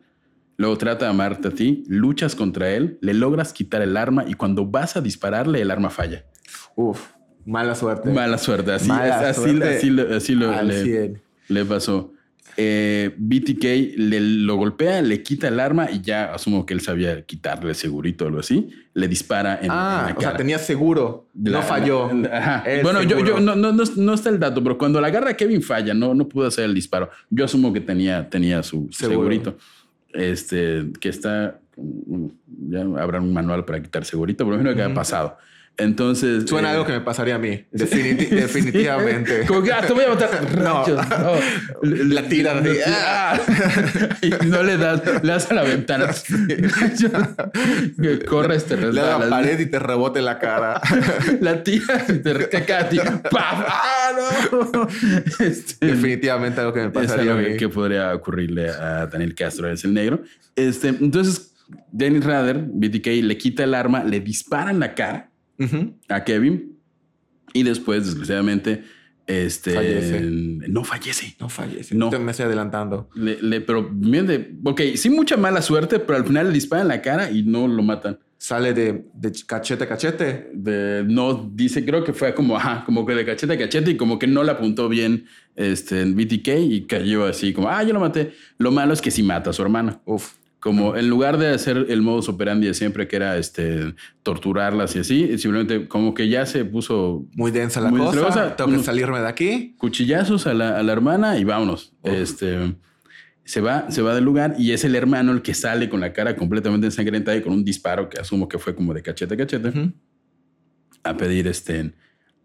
Luego 0.58 0.76
trata 0.76 1.06
de 1.06 1.12
amarrarte 1.12 1.48
a 1.48 1.50
ti, 1.52 1.84
luchas 1.88 2.34
contra 2.34 2.70
él, 2.74 2.98
le 3.00 3.14
logras 3.14 3.52
quitar 3.52 3.80
el 3.80 3.96
arma 3.96 4.24
y 4.26 4.34
cuando 4.34 4.66
vas 4.66 4.96
a 4.96 5.00
dispararle, 5.00 5.62
el 5.62 5.70
arma 5.70 5.88
falla. 5.88 6.24
Uf, 6.74 7.00
mala 7.46 7.74
suerte. 7.76 8.10
Mala 8.10 8.36
suerte, 8.38 8.72
así, 8.72 8.88
Mala 8.88 9.20
así, 9.30 9.40
suerte 9.40 9.76
así, 9.76 9.90
lo- 9.90 10.14
así 10.16 10.34
lo, 10.34 10.62
le, 10.62 10.82
100. 10.82 11.22
le 11.48 11.64
pasó. 11.64 12.12
Eh, 12.60 13.14
BTK 13.16 13.96
le, 13.98 14.18
lo 14.20 14.56
golpea, 14.56 15.00
le 15.00 15.22
quita 15.22 15.46
el 15.46 15.60
arma 15.60 15.88
y 15.92 16.00
ya 16.00 16.34
asumo 16.34 16.66
que 16.66 16.74
él 16.74 16.80
sabía 16.80 17.22
quitarle 17.22 17.72
segurito 17.72 18.24
o 18.24 18.26
algo 18.26 18.40
así. 18.40 18.68
Le 18.94 19.06
dispara 19.06 19.58
en, 19.60 19.66
en 19.66 19.70
Ah, 19.70 20.06
la 20.08 20.14
o 20.16 20.20
sea, 20.20 20.30
cara. 20.30 20.38
tenía 20.38 20.58
seguro. 20.58 21.28
La- 21.40 21.50
no 21.52 21.62
falló. 21.62 22.12
la- 22.12 22.64
Bueno, 22.82 23.00
yo, 23.04 23.10
seguro. 23.10 23.34
yo 23.36 23.40
no, 23.40 23.54
no, 23.54 23.70
no, 23.72 23.84
no 23.96 24.12
está 24.14 24.28
el 24.30 24.40
dato, 24.40 24.60
pero 24.60 24.76
cuando 24.76 25.00
la 25.00 25.06
agarra 25.06 25.34
Kevin 25.34 25.62
falla, 25.62 25.94
no, 25.94 26.14
no 26.14 26.26
pudo 26.28 26.48
hacer 26.48 26.64
el 26.64 26.74
disparo. 26.74 27.10
Yo 27.30 27.44
asumo 27.44 27.72
que 27.72 27.80
tenía, 27.80 28.28
tenía 28.28 28.60
su 28.64 28.88
Seguro. 28.90 29.18
segurito. 29.20 29.56
Este, 30.12 30.86
que 31.00 31.10
está. 31.10 31.60
Ya 32.68 32.80
habrá 33.00 33.20
un 33.20 33.32
manual 33.32 33.64
para 33.64 33.80
quitar 33.80 34.04
segurito, 34.04 34.44
pero 34.44 34.56
imagino 34.56 34.74
que 34.74 34.82
ha 34.82 34.92
pasado. 34.92 35.36
Entonces. 35.78 36.44
Suena 36.48 36.68
eh, 36.70 36.72
algo 36.72 36.84
que 36.84 36.92
me 36.92 37.00
pasaría 37.00 37.36
a 37.36 37.38
mí. 37.38 37.64
Definiti- 37.72 38.28
definitivamente. 38.28 39.44
Como 39.46 39.62
que, 39.62 39.72
ah, 39.72 39.80
te 39.86 39.92
voy 39.92 40.04
a 40.04 40.08
matar. 40.10 40.28
No. 40.58 40.84
No. 40.86 41.32
La 41.82 42.22
tiras 42.28 42.56
así. 42.56 42.78
Ah. 42.86 43.40
Y 44.20 44.46
no 44.46 44.62
le 44.64 44.76
das, 44.76 45.02
le 45.22 45.28
das 45.32 45.50
a 45.50 45.54
la 45.54 45.62
ventana. 45.62 46.08
que 48.00 48.24
corres, 48.24 48.64
te 48.66 48.76
Le 48.76 48.86
da 48.86 48.92
la 48.92 49.02
resbalas. 49.18 49.28
pared 49.30 49.60
y 49.60 49.66
te 49.66 49.78
rebote 49.78 50.20
la 50.20 50.38
cara. 50.38 50.80
La 51.40 51.62
tiras 51.62 52.08
y 52.10 52.18
te 52.18 52.34
recaca 52.34 52.80
a 52.80 52.88
ti. 52.88 52.98
¡Ah, 53.36 54.10
no! 54.72 54.88
Este, 55.44 55.86
Definitivamente 55.86 56.60
algo 56.60 56.72
que 56.72 56.80
me 56.80 56.90
pasaría 56.90 57.32
a 57.32 57.36
mí. 57.36 57.56
que 57.56 57.68
podría 57.68 58.14
ocurrirle 58.14 58.68
a 58.70 59.06
Daniel 59.06 59.34
Castro, 59.34 59.70
es 59.70 59.84
el 59.84 59.94
negro. 59.94 60.22
Este, 60.56 60.88
entonces, 60.88 61.52
Dennis 61.92 62.24
Rader, 62.24 62.58
BTK, 62.66 63.06
le 63.22 63.36
quita 63.38 63.64
el 63.64 63.74
arma, 63.74 64.02
le 64.04 64.20
dispara 64.20 64.70
en 64.70 64.80
la 64.80 64.94
cara 64.94 65.27
A 66.08 66.24
Kevin 66.24 66.76
y 67.52 67.62
después, 67.62 68.04
desgraciadamente, 68.06 68.84
este, 69.26 69.72
Fallece. 69.74 70.20
no 70.68 70.84
fallece. 70.84 71.36
No 71.40 71.48
fallece. 71.48 71.94
No. 71.94 72.10
Me 72.18 72.30
estoy 72.30 72.46
adelantando. 72.46 73.10
Le, 73.14 73.42
le- 73.42 73.60
pero 73.60 73.90
ok, 74.64 74.80
sí 74.96 75.10
mucha 75.10 75.36
mala 75.36 75.60
suerte, 75.60 75.98
pero 75.98 76.16
al 76.18 76.24
final 76.26 76.46
le 76.48 76.52
disparan 76.54 76.84
en 76.86 76.88
la 76.88 77.02
cara 77.02 77.30
y 77.30 77.42
no 77.42 77.68
lo 77.68 77.82
matan. 77.82 78.18
Sale 78.40 78.72
de, 78.72 79.04
de 79.14 79.32
cachete 79.46 79.84
a 79.84 79.88
cachete. 79.88 80.50
De- 80.54 81.04
no 81.06 81.50
dice, 81.52 81.84
creo 81.84 82.04
que 82.04 82.12
fue 82.14 82.32
como, 82.34 82.56
ajá, 82.56 82.84
como 82.86 83.04
que 83.04 83.14
de 83.14 83.26
cachete 83.26 83.52
a 83.54 83.58
cachete 83.58 83.90
y 83.90 83.96
como 83.96 84.18
que 84.18 84.26
no 84.28 84.44
le 84.44 84.52
apuntó 84.52 84.88
bien 84.88 85.26
este, 85.56 86.00
en 86.02 86.14
BTK 86.14 86.48
y 86.70 86.86
cayó 86.86 87.26
así 87.26 87.52
como, 87.52 87.68
ah, 87.68 87.82
yo 87.82 87.92
lo 87.92 88.00
maté. 88.00 88.32
Lo 88.58 88.70
malo 88.70 88.94
es 88.94 89.02
que 89.02 89.10
sí 89.10 89.22
mata 89.22 89.50
a 89.50 89.52
su 89.52 89.60
hermana. 89.62 90.00
Uf. 90.06 90.34
Como 90.60 90.96
en 90.96 91.08
lugar 91.08 91.38
de 91.38 91.48
hacer 91.50 91.86
el 91.88 92.02
modus 92.02 92.28
operandi 92.28 92.66
de 92.66 92.74
siempre, 92.74 93.06
que 93.06 93.14
era 93.14 93.36
este, 93.38 93.94
torturarlas 94.24 94.96
y 94.96 94.98
así, 94.98 95.38
simplemente 95.38 95.86
como 95.86 96.14
que 96.14 96.28
ya 96.28 96.46
se 96.46 96.64
puso 96.64 97.26
Muy 97.34 97.52
densa 97.52 97.80
la 97.80 97.90
Muy 97.90 98.00
cosa. 98.00 98.56
Tengo 98.56 98.72
que 98.72 98.82
salirme 98.82 99.20
de 99.20 99.28
aquí. 99.28 99.76
cuchillazos 99.78 100.48
a 100.48 100.54
la, 100.54 100.76
a 100.76 100.82
la 100.82 100.92
hermana 100.92 101.38
y 101.38 101.44
vámonos. 101.44 101.92
Uf. 102.02 102.12
Este 102.12 102.74
se 103.44 103.60
va, 103.60 103.90
se 103.90 104.02
va 104.02 104.14
del 104.14 104.24
lugar 104.24 104.56
y 104.58 104.72
es 104.72 104.84
el 104.84 104.94
hermano 104.96 105.30
el 105.32 105.42
que 105.42 105.54
sale 105.54 105.88
con 105.88 106.00
la 106.00 106.12
cara 106.12 106.34
completamente 106.36 106.86
ensangrentada 106.88 107.36
y 107.36 107.40
con 107.42 107.52
un 107.52 107.64
disparo 107.64 108.08
que 108.08 108.20
asumo 108.20 108.48
que 108.48 108.58
fue 108.58 108.74
como 108.74 108.92
de 108.92 109.00
cachete 109.02 109.34
a 109.34 109.36
cachete 109.38 109.72
a 111.04 111.16
pedir 111.16 111.46
este, 111.46 111.92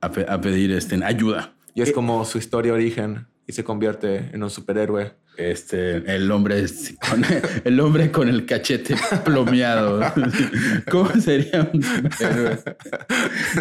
a, 0.01 0.11
pe- 0.11 0.25
a 0.29 0.39
pedir 0.39 0.71
este, 0.71 1.03
ayuda. 1.03 1.55
Y 1.73 1.81
es 1.81 1.91
como 1.91 2.23
su 2.25 2.37
historia 2.37 2.73
origen. 2.73 3.25
Y 3.45 3.51
se 3.51 3.63
convierte 3.65 4.29
en 4.31 4.41
un 4.43 4.49
superhéroe. 4.49 5.15
Este, 5.35 5.95
el 6.15 6.29
hombre 6.31 6.63
con 7.09 7.25
el 7.63 7.79
hombre 7.79 8.11
con 8.11 8.29
el 8.29 8.45
cachete 8.45 8.95
plomeado. 9.25 9.99
¿Cómo 10.91 11.09
sería 11.19 11.69
un? 11.73 11.83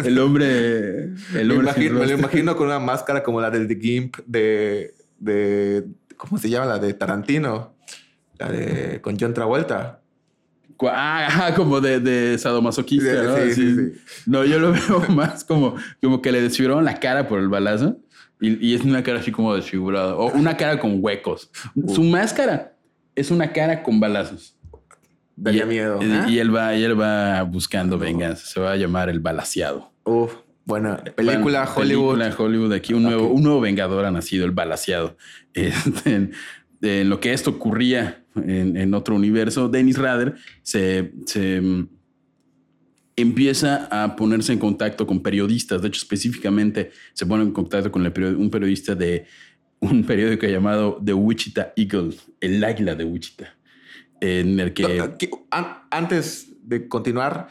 El 0.03 0.19
hombre, 0.19 1.03
el 1.05 1.15
Me, 1.33 1.41
hombre 1.55 1.55
imagino, 1.71 1.99
me 1.99 2.05
lo 2.07 2.13
imagino 2.13 2.55
con 2.55 2.67
una 2.67 2.79
máscara 2.79 3.23
como 3.23 3.41
la 3.41 3.49
del 3.49 3.67
The 3.67 3.75
Gimp 3.75 4.17
de, 4.25 4.93
de... 5.19 5.85
¿Cómo 6.17 6.37
se 6.37 6.49
llama? 6.49 6.65
La 6.67 6.79
de 6.79 6.93
Tarantino. 6.93 7.75
La 8.37 8.51
de... 8.51 9.01
Con 9.01 9.17
John 9.19 9.33
Travolta. 9.33 9.99
Ah, 10.91 11.27
ajá, 11.27 11.55
como 11.55 11.79
de, 11.79 11.99
de 11.99 12.37
sadomasoquista, 12.37 13.09
Sí, 13.09 13.27
¿no? 13.27 13.35
sí, 13.37 13.41
Así. 13.51 13.75
sí, 13.75 14.01
No, 14.25 14.43
yo 14.43 14.59
lo 14.59 14.71
veo 14.73 14.99
más 15.09 15.43
como, 15.43 15.75
como 16.01 16.21
que 16.21 16.31
le 16.31 16.41
desfiguraron 16.41 16.83
la 16.83 16.99
cara 16.99 17.27
por 17.27 17.39
el 17.39 17.47
balazo 17.47 17.97
y, 18.43 18.67
y 18.67 18.75
es 18.75 18.81
una 18.81 19.01
cara 19.03 19.19
así 19.19 19.31
como 19.31 19.55
desfigurada 19.55 20.15
o 20.15 20.31
una 20.33 20.57
cara 20.57 20.79
con 20.79 20.97
huecos. 20.99 21.49
Su 21.87 22.03
máscara 22.03 22.75
es 23.15 23.31
una 23.31 23.51
cara 23.51 23.81
con 23.83 23.99
balazos. 23.99 24.57
Daría 25.35 25.63
y, 25.63 25.67
miedo. 25.67 25.99
Y, 26.01 26.05
¿eh? 26.05 26.23
y 26.29 26.39
él 26.39 26.55
va, 26.55 26.75
y 26.75 26.83
él 26.83 26.99
va 26.99 27.41
buscando 27.43 27.97
venganza. 27.97 28.45
Se 28.45 28.59
va 28.59 28.73
a 28.73 28.75
llamar 28.75 29.09
el 29.09 29.19
balaseado. 29.19 29.91
Uf, 30.03 30.33
buena 30.65 30.97
película 30.97 31.61
Bueno, 31.61 31.71
Hollywood. 31.75 32.17
Película 32.17 32.35
Hollywood. 32.37 32.73
Aquí 32.73 32.93
un 32.93 33.03
nuevo, 33.03 33.27
un 33.27 33.43
nuevo 33.43 33.61
vengador 33.61 34.05
ha 34.05 34.11
nacido, 34.11 34.45
el 34.45 34.51
balaseado. 34.51 35.17
Este, 35.55 36.15
en, 36.15 36.31
en 36.81 37.09
lo 37.09 37.19
que 37.19 37.31
esto 37.31 37.51
ocurría 37.51 38.23
en, 38.35 38.75
en 38.75 38.93
otro 38.95 39.15
universo, 39.15 39.69
Dennis 39.69 39.99
Rader 39.99 40.33
se, 40.63 41.13
se 41.27 41.61
empieza 43.15 43.87
a 43.91 44.15
ponerse 44.15 44.53
en 44.53 44.59
contacto 44.59 45.05
con 45.05 45.21
periodistas. 45.21 45.81
De 45.81 45.87
hecho, 45.87 45.99
específicamente 45.99 46.91
se 47.13 47.25
pone 47.25 47.43
en 47.43 47.51
contacto 47.51 47.91
con 47.91 48.01
un 48.05 48.49
periodista 48.49 48.95
de 48.95 49.25
un 49.79 50.03
periódico 50.05 50.47
llamado 50.47 51.01
The 51.03 51.13
Wichita 51.13 51.73
Eagle, 51.75 52.15
el 52.39 52.63
águila 52.63 52.95
de 52.95 53.03
Wichita, 53.03 53.55
en 54.21 54.59
el 54.59 54.73
que... 54.73 55.03
Antes 55.91 56.47
de 56.63 56.87
continuar, 56.87 57.49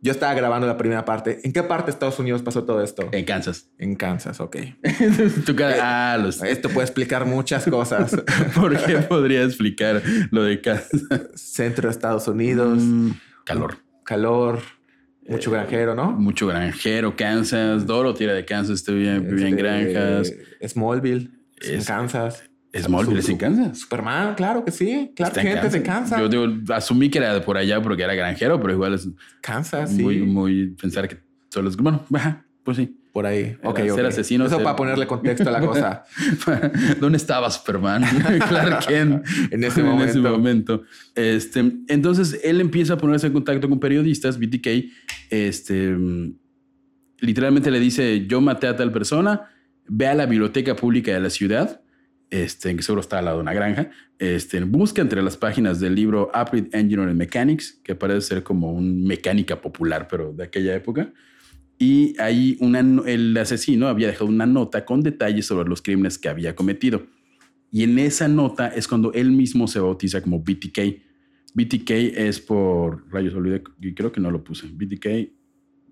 yo 0.00 0.10
estaba 0.12 0.34
grabando 0.34 0.66
la 0.66 0.76
primera 0.76 1.04
parte. 1.04 1.40
¿En 1.44 1.52
qué 1.52 1.62
parte 1.62 1.86
de 1.86 1.90
Estados 1.92 2.18
Unidos 2.18 2.42
pasó 2.42 2.64
todo 2.64 2.82
esto? 2.82 3.08
En 3.12 3.24
Kansas. 3.24 3.68
En 3.78 3.94
Kansas, 3.96 4.40
ok. 4.40 4.56
Tu 5.46 5.54
cara, 5.54 6.12
ah, 6.14 6.18
los, 6.18 6.42
Esto 6.42 6.68
puede 6.70 6.86
explicar 6.86 7.24
muchas 7.26 7.64
cosas. 7.70 8.16
¿Por 8.54 8.76
qué 8.84 8.96
podría 8.98 9.42
explicar 9.44 10.02
lo 10.30 10.42
de 10.42 10.60
Kansas? 10.60 11.02
Centro 11.34 11.88
de 11.88 11.92
Estados 11.92 12.26
Unidos, 12.28 12.78
Mm, 12.82 13.10
calor. 13.44 13.78
calor, 14.04 14.60
mucho 15.28 15.50
granjero, 15.50 15.94
¿no? 15.94 16.12
Mucho 16.12 16.46
granjero, 16.46 17.14
Kansas. 17.16 17.86
Dorothy 17.86 18.24
era 18.24 18.34
de 18.34 18.44
Kansas, 18.44 18.76
estoy 18.76 19.00
bien, 19.00 19.26
vivía 19.28 19.48
en 19.48 19.56
granjas. 19.56 20.32
Smallville, 20.66 21.30
en 21.62 21.78
Es- 21.80 21.86
Kansas. 21.86 22.44
Smallville 22.76 23.20
es 23.20 23.28
en 23.28 23.36
Kansas. 23.38 23.78
Superman, 23.78 24.34
claro 24.34 24.64
que 24.64 24.72
sí. 24.72 25.12
Claro, 25.14 25.32
en 25.40 25.46
gente 25.46 25.68
de 25.70 25.82
Kansas. 25.84 26.18
Yo 26.18 26.28
digo, 26.28 26.46
asumí 26.74 27.08
que 27.08 27.18
era 27.18 27.32
de 27.32 27.40
por 27.40 27.56
allá 27.56 27.80
porque 27.80 28.02
era 28.02 28.14
granjero, 28.14 28.60
pero 28.60 28.72
igual 28.72 28.94
es 28.94 29.08
Kansas, 29.40 29.90
sí. 29.92 30.02
muy, 30.02 30.18
muy 30.22 30.70
pensar 30.70 31.06
que 31.08 31.18
solo 31.50 31.68
es. 31.68 31.76
Bueno, 31.76 32.04
pues 32.64 32.76
sí. 32.76 32.98
Por 33.14 33.26
ahí. 33.26 33.56
Ok, 33.62 33.78
Era 33.78 33.92
ok. 33.92 33.96
ser 33.96 34.06
asesino, 34.06 34.44
Eso 34.46 34.56
ser- 34.56 34.64
para 34.64 34.74
ponerle 34.74 35.06
contexto 35.06 35.48
a 35.48 35.52
la 35.52 35.60
cosa. 35.66 36.04
¿Dónde 37.00 37.16
estaba 37.16 37.48
Superman? 37.48 38.02
Clark 38.48 38.86
Kent. 38.88 39.24
En 39.52 39.62
ese 39.62 39.84
momento. 39.84 40.20
momento. 40.20 40.82
Este, 41.14 41.60
entonces 41.86 42.40
él 42.42 42.60
empieza 42.60 42.94
a 42.94 42.98
ponerse 42.98 43.28
en 43.28 43.32
contacto 43.32 43.68
con 43.68 43.78
periodistas, 43.78 44.36
BTK. 44.40 44.66
Este, 45.30 45.96
literalmente 47.20 47.70
le 47.70 47.78
dice: 47.80 48.26
Yo 48.26 48.40
maté 48.40 48.66
a 48.66 48.76
tal 48.76 48.90
persona, 48.92 49.42
ve 49.86 50.08
a 50.08 50.14
la 50.14 50.26
biblioteca 50.26 50.74
pública 50.74 51.12
de 51.14 51.20
la 51.20 51.30
ciudad 51.30 51.82
este, 52.30 52.74
que 52.74 52.82
seguro 52.82 53.00
está 53.00 53.20
al 53.20 53.26
lado 53.26 53.36
de 53.36 53.42
una 53.42 53.52
granja. 53.54 53.90
Este, 54.18 54.58
busca 54.64 55.02
entre 55.02 55.22
las 55.22 55.36
páginas 55.36 55.78
del 55.78 55.94
libro 55.94 56.32
Upgrade 56.34 56.68
Engineering 56.72 57.16
Mechanics, 57.16 57.80
que 57.84 57.94
parece 57.94 58.22
ser 58.22 58.42
como 58.42 58.72
un 58.72 59.04
mecánica 59.04 59.60
popular, 59.60 60.08
pero 60.10 60.32
de 60.32 60.42
aquella 60.42 60.74
época. 60.74 61.12
Y 61.78 62.14
ahí 62.20 62.56
una, 62.60 62.80
el 63.06 63.36
asesino 63.36 63.88
había 63.88 64.06
dejado 64.08 64.26
una 64.26 64.46
nota 64.46 64.84
con 64.84 65.02
detalles 65.02 65.46
sobre 65.46 65.68
los 65.68 65.82
crímenes 65.82 66.18
que 66.18 66.28
había 66.28 66.54
cometido. 66.54 67.06
Y 67.70 67.82
en 67.82 67.98
esa 67.98 68.28
nota 68.28 68.68
es 68.68 68.86
cuando 68.86 69.12
él 69.12 69.32
mismo 69.32 69.66
se 69.66 69.80
bautiza 69.80 70.20
como 70.22 70.38
BTK. 70.40 70.78
BTK 71.54 71.90
es 71.90 72.40
por 72.40 73.08
rayos, 73.12 73.34
olvidé, 73.34 73.62
y 73.80 73.92
creo 73.94 74.12
que 74.12 74.20
no 74.20 74.30
lo 74.30 74.42
puse. 74.44 74.68
BTK, 74.68 75.32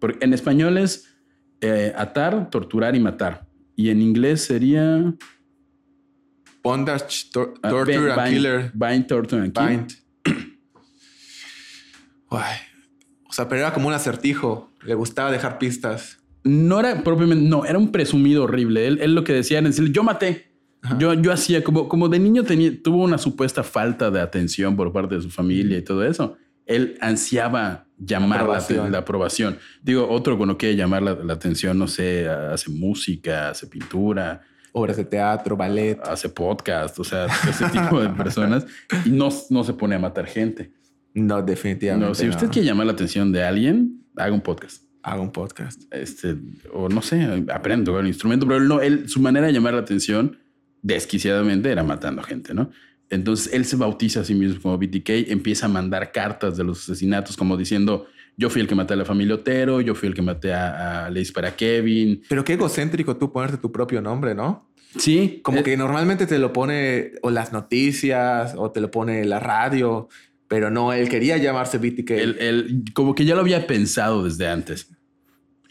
porque 0.00 0.24
en 0.24 0.32
español 0.34 0.78
es 0.78 1.08
eh, 1.60 1.92
atar, 1.96 2.50
torturar 2.50 2.94
y 2.96 3.00
matar. 3.00 3.48
Y 3.76 3.88
en 3.90 4.00
inglés 4.02 4.42
sería. 4.42 5.14
Bondage, 6.62 7.30
tor- 7.32 7.54
ah, 7.62 7.70
Torture 7.70 7.98
bind- 7.98 8.10
and 8.12 8.20
bind- 8.20 8.34
Killer. 8.36 8.70
Bind, 8.74 9.06
torture 9.08 9.42
and. 9.42 9.52
Bind. 9.52 9.92
Ay. 12.30 12.56
O 13.32 13.34
sea, 13.34 13.48
pero 13.48 13.62
era 13.62 13.72
como 13.72 13.88
un 13.88 13.94
acertijo. 13.94 14.70
Le 14.84 14.94
gustaba 14.94 15.30
dejar 15.30 15.56
pistas. 15.58 16.18
No 16.44 16.78
era 16.78 17.02
propiamente, 17.02 17.48
no, 17.48 17.64
era 17.64 17.78
un 17.78 17.90
presumido 17.90 18.44
horrible. 18.44 18.86
Él, 18.86 18.98
él 19.00 19.14
lo 19.14 19.24
que 19.24 19.32
decía 19.32 19.56
era 19.56 19.68
decirle, 19.68 19.90
yo 19.90 20.02
maté. 20.02 20.52
Yo, 20.98 21.14
yo 21.14 21.32
hacía 21.32 21.64
como, 21.64 21.88
como 21.88 22.10
de 22.10 22.18
niño 22.18 22.42
tenía, 22.42 22.70
tuvo 22.82 23.02
una 23.02 23.16
supuesta 23.16 23.62
falta 23.62 24.10
de 24.10 24.20
atención 24.20 24.76
por 24.76 24.92
parte 24.92 25.14
de 25.14 25.22
su 25.22 25.30
familia 25.30 25.78
y 25.78 25.82
todo 25.82 26.04
eso. 26.04 26.36
Él 26.66 26.98
ansiaba 27.00 27.86
llamar 27.96 28.40
la, 28.40 28.42
Aprobación. 28.42 28.92
la 28.92 28.98
aprobación. 28.98 29.58
Digo, 29.82 30.06
otro 30.10 30.36
cuando 30.36 30.58
quiere 30.58 30.76
llamar 30.76 31.02
la, 31.02 31.14
la 31.14 31.32
atención, 31.32 31.78
no 31.78 31.88
sé, 31.88 32.28
hace 32.28 32.70
música, 32.70 33.48
hace 33.48 33.66
pintura, 33.66 34.42
Obras 34.74 34.96
de 34.98 35.04
teatro, 35.04 35.56
ballet. 35.56 35.98
hace 36.02 36.28
podcast, 36.28 36.98
o 36.98 37.04
sea, 37.04 37.26
ese 37.48 37.66
tipo 37.68 37.98
de 37.98 38.08
personas 38.22 38.66
y 39.06 39.10
no, 39.10 39.28
no 39.50 39.64
se 39.64 39.72
pone 39.74 39.94
a 39.94 39.98
matar 39.98 40.26
gente. 40.26 40.72
No, 41.14 41.42
definitivamente. 41.42 42.08
No, 42.08 42.14
si 42.14 42.28
usted 42.28 42.46
no. 42.46 42.52
quiere 42.52 42.66
llamar 42.66 42.86
la 42.86 42.92
atención 42.92 43.32
de 43.32 43.42
alguien, 43.42 44.04
haga 44.16 44.32
un 44.32 44.40
podcast. 44.40 44.84
Haga 45.02 45.20
un 45.20 45.32
podcast. 45.32 45.82
este, 45.92 46.36
o 46.72 46.88
no 46.88 47.02
sé, 47.02 47.44
aprende 47.52 47.82
a 47.82 47.84
tocar 47.86 48.02
un 48.02 48.06
instrumento, 48.06 48.46
pero 48.46 48.58
él 48.58 48.68
no, 48.68 48.80
él, 48.80 49.08
su 49.08 49.20
manera 49.20 49.46
de 49.46 49.52
llamar 49.52 49.74
la 49.74 49.80
atención 49.80 50.38
desquiciadamente 50.80 51.70
era 51.70 51.82
matando 51.82 52.22
gente, 52.22 52.54
¿no? 52.54 52.70
Entonces 53.10 53.52
él 53.52 53.64
se 53.64 53.76
bautiza 53.76 54.20
a 54.20 54.24
sí 54.24 54.34
mismo 54.34 54.62
como 54.62 54.78
BTK, 54.78 55.28
empieza 55.28 55.66
a 55.66 55.68
mandar 55.68 56.12
cartas 56.12 56.56
de 56.56 56.64
los 56.64 56.82
asesinatos 56.82 57.36
como 57.36 57.56
diciendo, 57.56 58.06
yo 58.36 58.48
fui 58.48 58.62
el 58.62 58.68
que 58.68 58.74
maté 58.74 58.94
a 58.94 58.96
la 58.96 59.04
familia 59.04 59.34
Otero, 59.34 59.80
yo 59.80 59.94
fui 59.94 60.08
el 60.08 60.14
que 60.14 60.22
maté 60.22 60.54
a, 60.54 61.06
a 61.06 61.10
le 61.10 61.20
disparé 61.20 61.48
a 61.48 61.56
Kevin. 61.56 62.22
Pero 62.28 62.44
qué 62.44 62.54
egocéntrico 62.54 63.16
tú 63.16 63.30
ponerte 63.32 63.58
tu 63.58 63.70
propio 63.70 64.00
nombre, 64.00 64.34
¿no? 64.34 64.72
Sí, 64.96 65.40
Como 65.42 65.58
eh, 65.58 65.62
que 65.62 65.76
normalmente 65.76 66.26
te 66.26 66.38
lo 66.38 66.52
pone 66.52 67.12
o 67.22 67.30
las 67.30 67.52
noticias 67.52 68.54
o 68.56 68.70
te 68.70 68.80
lo 68.80 68.90
pone 68.90 69.24
la 69.24 69.40
radio, 69.40 70.08
pero 70.52 70.70
no, 70.70 70.92
él 70.92 71.08
quería 71.08 71.38
llamarse 71.38 71.78
BTK. 71.78 72.10
él- 72.10 72.36
él 72.38 72.84
como 72.92 73.14
que 73.14 73.24
ya 73.24 73.34
lo 73.34 73.40
había 73.40 73.66
pensado 73.66 74.22
desde 74.22 74.46
antes. 74.48 74.86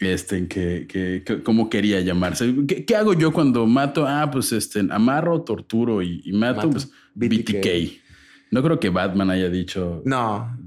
Este, 0.00 0.36
en 0.38 0.48
que, 0.48 0.86
que, 0.88 1.22
que- 1.24 1.44
cómo 1.44 1.70
quería 1.70 2.00
llamarse. 2.00 2.52
¿Qué, 2.66 2.84
qué 2.84 2.96
hago 2.96 3.14
yo 3.14 3.32
cuando 3.32 3.64
mato? 3.68 4.04
Ah, 4.08 4.28
pues 4.32 4.50
este, 4.50 4.80
amarro, 4.90 5.42
torturo 5.42 6.02
y, 6.02 6.20
y 6.24 6.32
mato, 6.32 6.56
Mato. 6.56 6.70
pues 6.70 6.90
BTK. 7.14 7.58
BTK. 7.60 8.02
No 8.50 8.62
creo 8.64 8.80
que 8.80 8.88
Batman 8.90 9.30
haya 9.30 9.48
dicho. 9.48 10.02
No. 10.04 10.58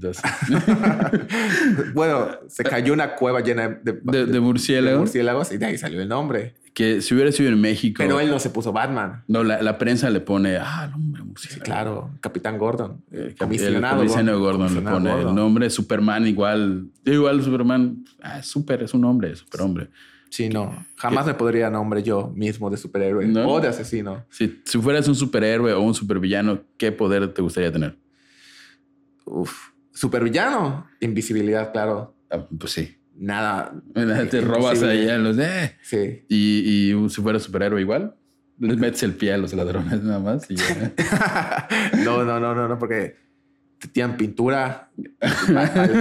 Bueno, 1.94 2.28
se 2.48 2.64
cayó 2.64 2.92
una 2.92 3.14
cueva 3.14 3.40
llena 3.40 3.68
de, 3.82 3.98
de, 4.02 4.26
de 4.26 4.40
murciélagos. 4.40 5.00
murciélagos 5.00 5.52
y 5.52 5.58
de 5.58 5.66
ahí 5.66 5.78
salió 5.78 6.00
el 6.00 6.08
nombre. 6.08 6.54
Que 6.76 7.00
si 7.00 7.14
hubiera 7.14 7.32
sido 7.32 7.48
en 7.48 7.58
México. 7.58 8.02
Pero 8.02 8.20
él 8.20 8.28
no 8.28 8.38
se 8.38 8.50
puso 8.50 8.70
Batman. 8.70 9.24
No, 9.28 9.42
la, 9.42 9.62
la 9.62 9.78
prensa 9.78 10.10
le 10.10 10.20
pone. 10.20 10.58
Ah, 10.60 10.84
el 10.86 10.92
hombre 10.92 11.22
Sí, 11.22 11.26
murciélago. 11.28 11.64
claro. 11.64 12.10
Capitán 12.20 12.58
Gordon. 12.58 13.02
Eh, 13.10 13.28
El 13.28 13.34
comisionado 13.36 13.96
comisionado 13.96 14.40
Gordon, 14.40 14.60
le 14.60 14.66
Comisionado 14.82 14.96
pone 14.98 15.10
Gordon. 15.10 15.28
el 15.30 15.34
nombre. 15.34 15.70
Superman 15.70 16.26
igual. 16.26 16.88
Igual 17.06 17.42
Superman. 17.42 18.04
Ah, 18.22 18.42
super, 18.42 18.82
es 18.82 18.92
un 18.92 19.06
hombre, 19.06 19.34
superhombre. 19.36 19.88
Sí, 20.28 20.50
no. 20.50 20.84
Jamás 20.96 21.24
me 21.24 21.32
podría 21.32 21.70
nombre 21.70 22.02
yo 22.02 22.30
mismo 22.36 22.68
de 22.68 22.76
superhéroe 22.76 23.26
¿No? 23.26 23.48
o 23.48 23.58
de 23.60 23.68
asesino. 23.68 24.26
Si, 24.28 24.60
si 24.66 24.78
fueras 24.78 25.08
un 25.08 25.14
superhéroe 25.14 25.72
o 25.72 25.80
un 25.80 25.94
supervillano, 25.94 26.60
¿qué 26.76 26.92
poder 26.92 27.32
te 27.32 27.40
gustaría 27.40 27.72
tener? 27.72 27.96
Uf. 29.24 29.70
Supervillano. 29.92 30.86
Invisibilidad, 31.00 31.72
claro. 31.72 32.14
Ah, 32.30 32.44
pues 32.58 32.72
sí. 32.72 32.96
Nada. 33.18 33.72
Te 33.94 34.40
robas 34.42 34.74
Imposible. 34.76 34.90
ahí 34.90 35.08
a 35.08 35.18
los. 35.18 35.38
Eh. 35.38 35.76
Sí. 35.82 36.24
Y, 36.28 36.92
y 36.94 37.08
si 37.10 37.22
fueras 37.22 37.42
superhéroe 37.42 37.80
igual, 37.80 38.14
les 38.58 38.76
metes 38.76 39.02
el 39.02 39.12
pie 39.14 39.32
a 39.34 39.38
los 39.38 39.52
ladrones 39.54 40.02
nada 40.02 40.18
más. 40.18 40.50
Y 40.50 40.56
ya. 40.56 40.92
no, 42.04 42.24
no, 42.24 42.38
no, 42.40 42.54
no, 42.54 42.68
no, 42.68 42.78
porque 42.78 43.16
te 43.78 43.88
tiran 43.88 44.16
pintura, 44.16 44.90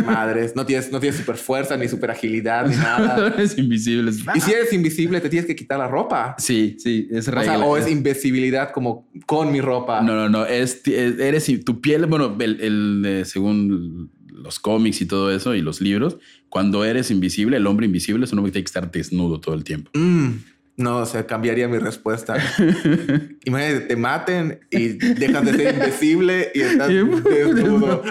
madres, 0.06 0.56
no 0.56 0.66
tienes, 0.66 0.92
no 0.92 1.00
tienes 1.00 1.20
super 1.20 1.36
fuerza, 1.36 1.76
ni 1.78 1.88
super 1.88 2.12
agilidad, 2.12 2.66
ni 2.68 2.76
nada. 2.76 3.34
es 3.38 3.58
invisible. 3.58 4.12
Y 4.34 4.40
si 4.40 4.52
eres 4.54 4.72
invisible, 4.74 5.20
te 5.22 5.30
tienes 5.30 5.46
que 5.46 5.56
quitar 5.56 5.80
la 5.80 5.88
ropa. 5.88 6.36
Sí, 6.38 6.78
sí, 6.80 7.08
es 7.12 7.28
O 7.28 7.32
regla. 7.32 7.58
sea, 7.58 7.66
o 7.66 7.76
es 7.78 7.90
invisibilidad 7.90 8.72
como 8.72 9.10
con 9.26 9.52
mi 9.52 9.60
ropa. 9.62 10.02
No, 10.02 10.16
no, 10.16 10.30
no. 10.30 10.46
Es, 10.46 10.82
es- 10.88 11.20
eres 11.20 11.50
tu 11.66 11.82
piel, 11.82 12.06
bueno, 12.06 12.36
el, 12.40 12.62
el, 12.62 13.04
eh, 13.06 13.26
según 13.26 14.10
los 14.36 14.60
cómics 14.60 15.02
y 15.02 15.06
todo 15.06 15.32
eso 15.32 15.56
y 15.56 15.62
los 15.62 15.82
libros, 15.82 16.18
cuando 16.50 16.86
eres 16.86 17.12
invisible, 17.12 17.58
el 17.58 17.68
hombre 17.68 17.86
invisible 17.86 18.26
es 18.26 18.34
un 18.34 18.40
hombre 18.40 18.52
que 18.52 18.54
tiene 18.54 18.64
que 18.66 18.70
estar 18.70 18.92
desnudo 18.92 19.40
todo 19.40 19.56
el 19.56 19.64
tiempo. 19.64 19.92
Mm, 19.94 20.32
no, 20.78 20.98
o 20.98 21.06
sea, 21.06 21.26
cambiaría 21.26 21.68
mi 21.68 21.78
respuesta. 21.78 22.36
Imagínate, 23.46 23.82
te 23.82 23.96
maten 23.96 24.60
y 24.70 24.90
dejas 24.90 25.46
de 25.46 25.54
ser 25.54 25.76
invisible 25.76 26.52
y 26.54 26.62
estás 26.62 26.90
desnudo. 26.90 28.04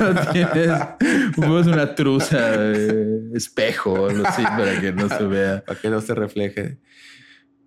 No 0.00 0.32
tienes 0.32 0.70
pues, 1.34 1.66
una 1.66 1.94
truza 1.94 2.58
de 2.58 3.36
espejo 3.36 4.08
algo 4.08 4.26
así 4.26 4.42
para 4.42 4.80
que 4.80 4.92
no 4.92 5.08
se 5.08 5.24
vea. 5.24 5.64
Para 5.64 5.80
que 5.80 5.90
no 5.90 6.00
se 6.00 6.14
refleje. 6.14 6.78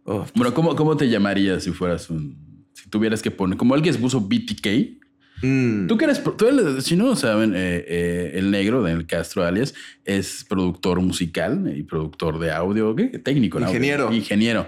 Oh, 0.03 0.25
Bueno, 0.35 0.53
¿cómo, 0.53 0.75
cómo 0.75 0.95
te 0.95 1.09
llamarías 1.09 1.63
si 1.63 1.71
fueras 1.71 2.09
un. 2.09 2.65
Si 2.73 2.89
tuvieras 2.89 3.21
que 3.21 3.31
poner. 3.31 3.57
Como 3.57 3.73
alguien 3.73 3.95
puso 3.95 4.21
BTK. 4.21 5.06
Mm. 5.41 5.87
Tú 5.87 5.97
que 5.97 6.05
eres. 6.05 6.21
Tú 6.37 6.47
eres- 6.47 6.83
si 6.83 6.95
no 6.95 7.05
lo 7.05 7.15
saben, 7.15 7.53
eh, 7.55 7.83
eh, 7.87 8.31
el 8.35 8.51
negro 8.51 8.83
del 8.83 9.05
Castro 9.05 9.43
alias 9.43 9.73
es 10.05 10.45
productor 10.47 11.01
musical 11.01 11.73
y 11.75 11.83
productor 11.83 12.39
de 12.39 12.51
audio. 12.51 12.95
¿qué? 12.95 13.05
Técnico 13.19 13.57
audio. 13.57 13.69
Ingeniero. 13.69 14.13
Ingeniero. 14.13 14.67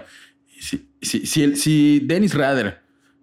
Si, 0.58 0.88
si, 1.00 1.26
si, 1.26 1.56
si 1.56 2.00
Dennis 2.04 2.34
Rader 2.34 2.80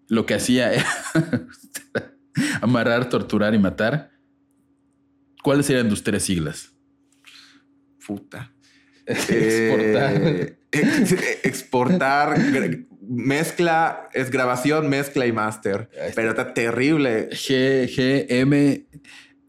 lo 0.08 0.26
que 0.26 0.34
hacía 0.36 0.74
era 0.74 0.86
amarrar, 2.62 3.10
torturar 3.10 3.54
y 3.54 3.60
matar, 3.60 4.12
¿cuáles 5.44 5.66
serían 5.66 5.90
tus 5.90 6.04
tres 6.04 6.24
siglas? 6.24 6.72
Puta. 8.06 8.54
Exportar. 9.06 10.22
Eh, 10.24 10.58
ex- 10.72 11.16
exportar, 11.44 12.36
mezcla, 13.10 14.10
es 14.14 14.30
grabación, 14.32 14.90
mezcla 14.90 15.26
y 15.26 15.32
máster. 15.32 15.90
Pero 16.16 16.30
está 16.30 16.54
terrible. 16.54 17.30
G, 17.32 17.86
G, 17.88 18.26
M, 18.30 18.86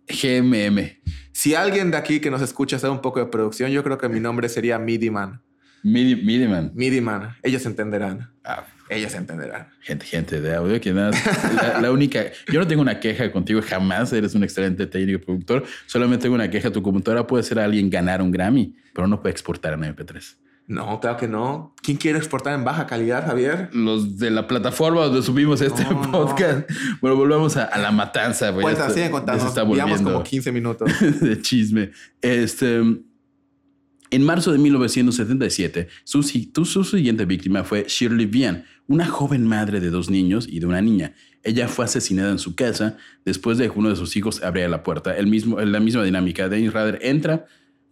GMM. 0.09 0.99
Si 1.33 1.55
alguien 1.55 1.90
de 1.90 1.97
aquí 1.97 2.21
que 2.21 2.31
nos 2.31 2.42
escucha 2.42 2.79
sabe 2.79 2.92
un 2.92 3.01
poco 3.01 3.21
de 3.21 3.27
producción, 3.27 3.71
yo 3.71 3.85
creo 3.85 3.99
que 3.99 4.09
mi 4.09 4.21
nombre 4.21 4.49
sería 4.49 4.79
Midiman. 4.79 5.42
Midi, 5.85 6.16
Midiman. 6.16 6.73
Midiman. 6.75 7.37
Ellos 7.42 7.64
entenderán. 7.64 8.33
Ah, 8.42 8.64
Ellos 8.90 9.14
entenderán. 9.14 9.68
gente, 9.81 10.05
gente 10.07 10.40
de 10.40 10.55
audio 10.57 10.81
que 10.81 10.92
nada. 10.92 11.12
La, 11.55 11.81
la 11.81 11.92
única. 11.92 12.25
Yo 12.53 12.59
no 12.59 12.66
tengo 12.66 12.83
una 12.83 12.99
queja 12.99 13.31
contigo, 13.31 13.61
jamás 13.62 14.12
eres 14.12 14.35
un 14.35 14.42
excelente 14.42 14.87
técnico 14.88 15.18
y 15.21 15.25
productor. 15.25 15.64
Solamente 15.87 16.23
tengo 16.25 16.35
una 16.35 16.51
queja. 16.51 16.73
Tu 16.73 16.83
computadora 16.83 17.25
puede 17.27 17.44
ser 17.44 17.61
alguien 17.61 17.88
ganar 17.90 18.21
un 18.21 18.33
Grammy, 18.33 18.75
pero 18.92 19.07
no 19.07 19.23
puede 19.23 19.33
exportar 19.33 19.75
en 19.75 19.81
MP3. 19.83 20.37
No, 20.68 21.00
claro 21.00 21.16
que 21.16 21.26
no. 21.26 21.74
¿Quién 21.83 21.96
quiere 21.96 22.18
exportar 22.18 22.54
en 22.54 22.62
baja 22.62 22.87
calidad, 22.87 23.26
Javier? 23.26 23.70
Los 23.72 24.18
de 24.18 24.31
la 24.31 24.46
plataforma 24.46 25.02
donde 25.07 25.22
subimos 25.22 25.61
este 25.62 25.83
No, 25.85 25.92
no. 26.04 26.11
podcast. 26.12 26.70
Bueno, 27.00 27.16
volvamos 27.16 27.57
a, 27.57 27.64
a 27.64 27.78
la 27.78 27.90
matanza. 27.90 28.50
güey. 28.50 28.62
Cuenta, 28.62 28.83
Esto- 28.83 28.92
sigue 28.94 29.07
ya 29.07 29.11
contando. 29.11 29.74
Llevamos 29.74 30.02
como 30.02 30.22
15 30.22 30.52
minutos. 30.52 30.90
de 31.20 31.40
chisme. 31.42 31.90
Este. 32.20 32.83
En 34.11 34.22
marzo 34.24 34.52
de 34.52 34.59
1977, 34.59 35.88
su, 36.04 36.22
su 36.22 36.85
siguiente 36.85 37.24
víctima 37.26 37.62
fue 37.64 37.85
Shirley 37.88 38.24
Vian, 38.26 38.64
una 38.87 39.07
joven 39.07 39.46
madre 39.46 39.81
de 39.81 39.90
dos 39.90 40.09
niños 40.09 40.46
y 40.50 40.61
de 40.61 40.66
una 40.66 40.81
niña. 40.81 41.14
Ella 41.42 41.68
fue 41.68 41.85
asesinada 41.85 42.31
en 42.31 42.38
su 42.38 42.54
casa 42.54 42.96
después 43.26 43.59
de 43.59 43.70
que 43.70 43.78
uno 43.78 43.90
de 43.90 43.96
sus 43.96 44.16
hijos 44.16 44.42
abriera 44.42 44.68
la 44.70 44.83
puerta. 44.83 45.14
El 45.16 45.26
mismo, 45.26 45.61
la 45.61 45.81
misma 45.81 46.04
dinámica. 46.04 46.48
Dennis 46.48 46.72
Rader 46.72 46.98
entra, 47.02 47.46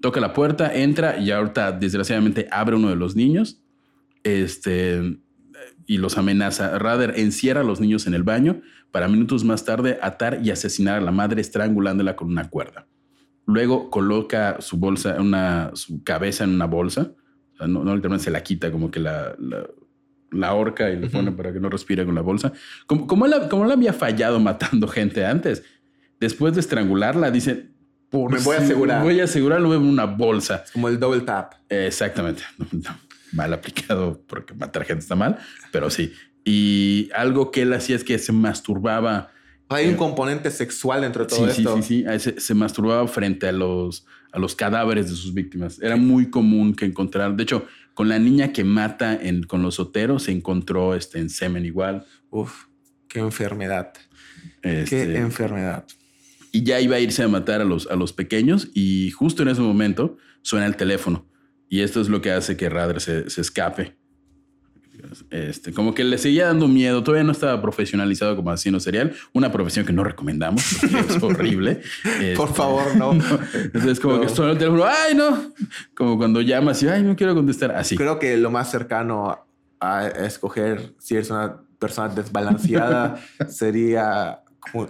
toca 0.06 0.20
la 0.20 0.32
puerta, 0.32 0.72
entra 0.72 1.18
y 1.18 1.32
ahorita 1.32 1.72
desgraciadamente 1.72 2.46
abre 2.52 2.76
uno 2.76 2.88
de 2.88 2.96
los 2.96 3.16
niños 3.16 3.60
este, 4.22 5.18
y 5.86 5.98
los 5.98 6.16
amenaza. 6.16 6.78
Rader 6.78 7.14
encierra 7.16 7.62
a 7.62 7.64
los 7.64 7.80
niños 7.80 8.06
en 8.06 8.14
el 8.14 8.22
baño 8.22 8.60
para 8.92 9.08
minutos 9.08 9.42
más 9.44 9.64
tarde 9.64 9.98
atar 10.00 10.38
y 10.44 10.50
asesinar 10.50 10.98
a 10.98 11.00
la 11.00 11.10
madre 11.10 11.40
estrangulándola 11.40 12.14
con 12.14 12.28
una 12.28 12.48
cuerda. 12.48 12.86
Luego 13.46 13.90
coloca 13.90 14.56
su 14.60 14.76
bolsa, 14.76 15.16
una, 15.20 15.70
su 15.74 16.04
cabeza 16.04 16.44
en 16.44 16.50
una 16.50 16.66
bolsa. 16.66 17.12
O 17.54 17.56
sea, 17.56 17.66
no, 17.66 17.82
no 17.84 17.94
literalmente 17.96 18.24
se 18.24 18.30
la 18.30 18.42
quita, 18.44 18.70
como 18.70 18.90
que 18.90 19.00
la, 19.00 19.34
la- 19.38 19.66
la 20.32 20.52
horca 20.54 20.90
y 20.90 20.96
le 20.98 21.08
pone 21.08 21.30
para 21.32 21.52
que 21.52 21.60
no 21.60 21.68
respire 21.70 22.04
con 22.04 22.14
la 22.14 22.20
bolsa. 22.20 22.52
Como, 22.86 23.06
como, 23.06 23.26
él, 23.26 23.32
como 23.48 23.64
él 23.64 23.70
había 23.70 23.92
fallado 23.92 24.38
matando 24.40 24.86
gente 24.88 25.24
antes, 25.24 25.62
después 26.20 26.54
de 26.54 26.60
estrangularla, 26.60 27.30
dice... 27.30 27.70
Por 28.22 28.32
Me 28.32 28.38
voy 28.38 28.56
a 28.56 28.58
si- 28.58 28.64
asegurar. 28.64 29.02
Voy 29.02 29.20
a 29.20 29.24
asegurarlo 29.24 29.74
en 29.74 29.82
una 29.82 30.04
bolsa. 30.06 30.64
Como 30.72 30.88
el 30.88 30.98
double 30.98 31.20
tap. 31.22 31.54
Exactamente. 31.68 32.42
No, 32.58 32.66
no, 32.72 32.98
mal 33.32 33.52
aplicado 33.52 34.22
porque 34.26 34.54
matar 34.54 34.84
gente 34.84 35.02
está 35.02 35.14
mal, 35.16 35.36
pero 35.72 35.90
sí. 35.90 36.12
Y 36.44 37.10
algo 37.14 37.50
que 37.50 37.62
él 37.62 37.72
hacía 37.72 37.96
es 37.96 38.04
que 38.04 38.18
se 38.18 38.32
masturbaba. 38.32 39.30
Hay 39.68 39.88
un 39.88 39.96
componente 39.96 40.50
sexual 40.52 41.00
dentro 41.00 41.24
de 41.24 41.28
todo 41.28 41.48
Sí, 41.48 41.54
sí, 41.56 41.62
esto. 41.62 41.76
sí, 41.76 41.82
sí. 41.82 42.06
A 42.06 42.18
Se, 42.20 42.38
se 42.40 42.54
masturbaba 42.54 43.06
frente 43.08 43.48
a 43.48 43.52
los, 43.52 44.06
a 44.30 44.38
los 44.38 44.54
cadáveres 44.54 45.10
de 45.10 45.16
sus 45.16 45.34
víctimas. 45.34 45.80
Era 45.82 45.96
muy 45.96 46.30
común 46.30 46.72
que 46.74 46.84
encontrar. 46.84 47.34
De 47.34 47.42
hecho, 47.42 47.66
con 47.94 48.08
la 48.08 48.18
niña 48.20 48.52
que 48.52 48.62
mata 48.62 49.12
en, 49.20 49.42
con 49.42 49.62
los 49.62 49.74
soteros 49.74 50.22
se 50.24 50.30
encontró 50.32 50.94
este, 50.94 51.18
en 51.18 51.30
semen 51.30 51.64
igual. 51.66 52.06
Uf, 52.30 52.66
qué 53.08 53.18
enfermedad. 53.18 53.92
Este, 54.62 55.04
Qué 55.06 55.16
enfermedad. 55.18 55.84
Y 56.56 56.62
ya 56.62 56.80
iba 56.80 56.96
a 56.96 57.00
irse 57.00 57.22
a 57.22 57.28
matar 57.28 57.60
a 57.60 57.64
los, 57.64 57.86
a 57.88 57.96
los 57.96 58.12
pequeños 58.12 58.68
y 58.74 59.10
justo 59.10 59.42
en 59.42 59.48
ese 59.48 59.60
momento 59.60 60.16
suena 60.42 60.66
el 60.66 60.76
teléfono 60.76 61.26
y 61.68 61.80
esto 61.80 62.00
es 62.00 62.08
lo 62.08 62.20
que 62.22 62.30
hace 62.30 62.56
que 62.56 62.68
Radre 62.68 63.00
se, 63.00 63.28
se 63.28 63.40
escape. 63.40 63.96
Este, 65.30 65.72
como 65.72 65.94
que 65.94 66.04
le 66.04 66.16
seguía 66.18 66.46
dando 66.46 66.68
miedo, 66.68 67.02
todavía 67.02 67.22
no 67.24 67.32
estaba 67.32 67.60
profesionalizado 67.60 68.34
como 68.34 68.50
asesino 68.50 68.80
serial, 68.80 69.12
una 69.34 69.52
profesión 69.52 69.84
que 69.84 69.92
no 69.92 70.02
recomendamos 70.02 70.62
es 70.82 71.22
horrible. 71.22 71.82
Por 72.36 72.48
Este, 72.48 72.54
favor, 72.54 72.96
no. 72.96 73.12
Entonces 73.54 74.00
como 74.00 74.16
No. 74.16 74.20
que 74.22 74.28
suena 74.30 74.52
el 74.52 74.58
teléfono, 74.58 74.84
ay 74.86 75.14
no, 75.14 75.52
como 75.94 76.16
cuando 76.16 76.40
llamas 76.40 76.82
y 76.82 76.88
ay 76.88 77.02
no 77.02 77.14
quiero 77.14 77.34
contestar, 77.34 77.72
así. 77.72 77.96
Creo 77.96 78.18
que 78.18 78.36
lo 78.38 78.50
más 78.50 78.70
cercano 78.70 79.46
a 79.80 80.06
escoger 80.08 80.94
si 80.98 81.14
eres 81.14 81.30
una 81.30 81.60
persona 81.78 82.08
desbalanceada 82.14 83.20
sería 83.48 84.40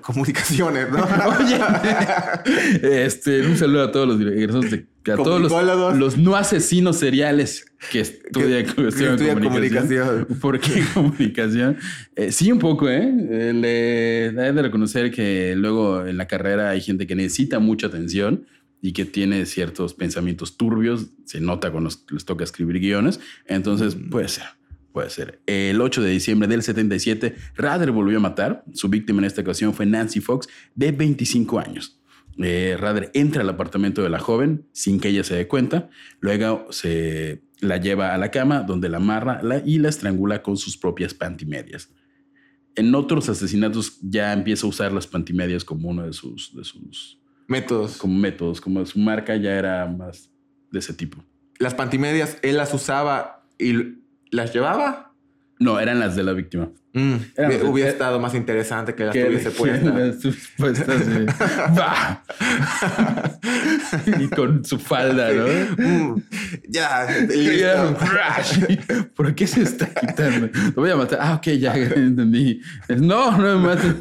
comunicaciones, 0.01 0.91
¿no? 0.91 1.05
Oye, 1.41 3.05
este, 3.05 3.47
un 3.47 3.57
saludo 3.57 3.83
a 3.85 3.93
todos 3.93 4.09
los 4.09 4.19
de 4.19 4.87
a 5.09 5.15
todos 5.17 5.41
los, 5.41 5.97
los 5.97 6.19
no 6.19 6.35
asesinos 6.35 6.99
seriales 6.99 7.65
que 7.93 8.01
estudian, 8.01 8.67
Que- 8.67 8.75
que 8.75 8.89
estudian 8.89 9.39
comunicación. 9.41 9.45
comunicación. 9.45 10.27
¿Por 10.41 10.59
qué 10.59 10.83
comunicación? 10.95 11.77
Eh, 12.17 12.33
sí, 12.33 12.51
un 12.51 12.59
poco, 12.59 12.89
¿eh? 12.91 13.09
Eh, 13.31 13.53
Le 13.55 14.27
he 14.27 14.53
de 14.53 14.62
reconocer 14.62 15.12
que 15.12 15.55
luego 15.57 16.05
en 16.05 16.17
la 16.17 16.27
carrera 16.27 16.71
hay 16.71 16.81
gente 16.81 17.07
que 17.07 17.15
necesita 17.15 17.61
mucha 17.61 17.87
atención 17.87 18.47
y 18.83 18.93
que 18.93 19.05
tiene 19.05 19.47
ciertos 19.47 19.95
pensamientos 19.95 20.57
turbios. 20.57 21.07
Se 21.25 21.41
nota 21.41 21.71
cuando 21.71 21.91
les 22.11 22.25
toca 22.25 22.43
escribir 22.43 22.81
guiones. 22.81 23.21
Entonces, 23.47 23.97
puede 24.11 24.27
ser. 24.29 24.45
Puede 24.97 25.11
ser. 25.11 25.43
El 25.45 25.79
8 25.83 26.01
de 26.01 26.09
diciembre 26.09 26.49
del 26.49 26.63
77, 26.63 27.37
Rader 27.55 27.91
volvió 27.91 28.17
a 28.17 28.21
matar. 28.23 28.65
Su 28.73 28.89
víctima 28.89 29.19
en 29.19 29.27
esta 29.27 29.43
ocasión 29.43 29.75
fue 29.75 29.85
Nancy 29.85 30.21
Fox, 30.21 30.49
de 30.75 30.91
25 30.91 31.59
años. 31.59 32.01
Eh, 32.39 32.79
Rader 32.81 33.11
entra 33.13 33.43
al 33.43 33.51
apartamento 33.51 34.03
de 34.03 34.09
la 34.09 34.21
joven 34.21 34.67
sin 34.73 34.99
que 34.99 35.09
ella 35.09 35.23
se 35.23 35.35
dé 35.35 35.49
cuenta. 35.49 35.91
Luego 36.21 36.69
se 36.71 37.43
la 37.61 37.77
lleva 37.77 38.15
a 38.15 38.17
la 38.17 38.31
cama, 38.31 38.63
donde 38.63 38.89
la 38.89 38.97
amarra 38.97 39.43
y 39.67 39.81
la 39.81 39.91
estrangula 39.91 40.43
con 40.43 40.57
sus 40.57 40.79
propias 40.79 41.13
pantimedias. 41.13 41.91
En 42.75 42.95
otros 42.95 43.29
asesinatos 43.29 43.99
ya 44.01 44.33
empieza 44.33 44.65
a 44.65 44.71
usar 44.71 44.93
las 44.93 45.07
pantimedias 45.07 45.63
como 45.63 45.91
uno 45.91 46.07
de 46.07 46.15
sus, 46.15 46.57
de 46.57 46.65
sus 46.65 47.21
Métodos. 47.49 47.99
como 47.99 48.15
métodos, 48.15 48.63
como 48.63 48.87
su 48.87 48.99
marca 48.99 49.37
ya 49.37 49.59
era 49.59 49.87
más 49.87 50.31
de 50.73 50.79
ese 50.79 50.95
tipo. 50.95 51.23
Las 51.59 51.75
pantimedias, 51.75 52.39
él 52.41 52.57
las 52.57 52.73
usaba 52.73 53.47
y 53.59 54.06
las 54.37 54.53
llevaba. 54.53 55.12
No, 55.59 55.81
eran 55.81 55.99
las 55.99 56.14
de 56.14 56.22
la 56.22 56.33
víctima. 56.33 56.70
Mm, 56.99 57.17
Era- 57.37 57.65
hubiera- 57.71 57.91
eh, 57.91 57.93
estado 57.93 58.19
más 58.19 58.35
interesante 58.35 58.95
que 58.95 59.05
las 59.05 59.13
Que- 59.13 59.27
tuviese 59.27 59.51
puestas. 59.51 60.17
y 64.21 64.29
con 64.29 64.65
su 64.65 64.79
falda, 64.79 65.31
¿no? 65.33 65.47
Mm, 65.77 66.23
ya, 66.69 67.07
listo. 67.29 67.97
¿Por 69.15 69.35
qué 69.35 69.47
se 69.47 69.63
está 69.63 69.87
quitando? 69.93 70.49
Lo 70.75 70.83
voy 70.83 70.91
a 70.91 70.97
matar. 70.97 71.19
Ah, 71.21 71.35
ok, 71.35 71.47
ya 71.59 71.75
entendí. 71.77 72.61
Es, 72.89 73.01
no, 73.01 73.37
no 73.37 73.59
me 73.59 73.67
mates. 73.67 73.95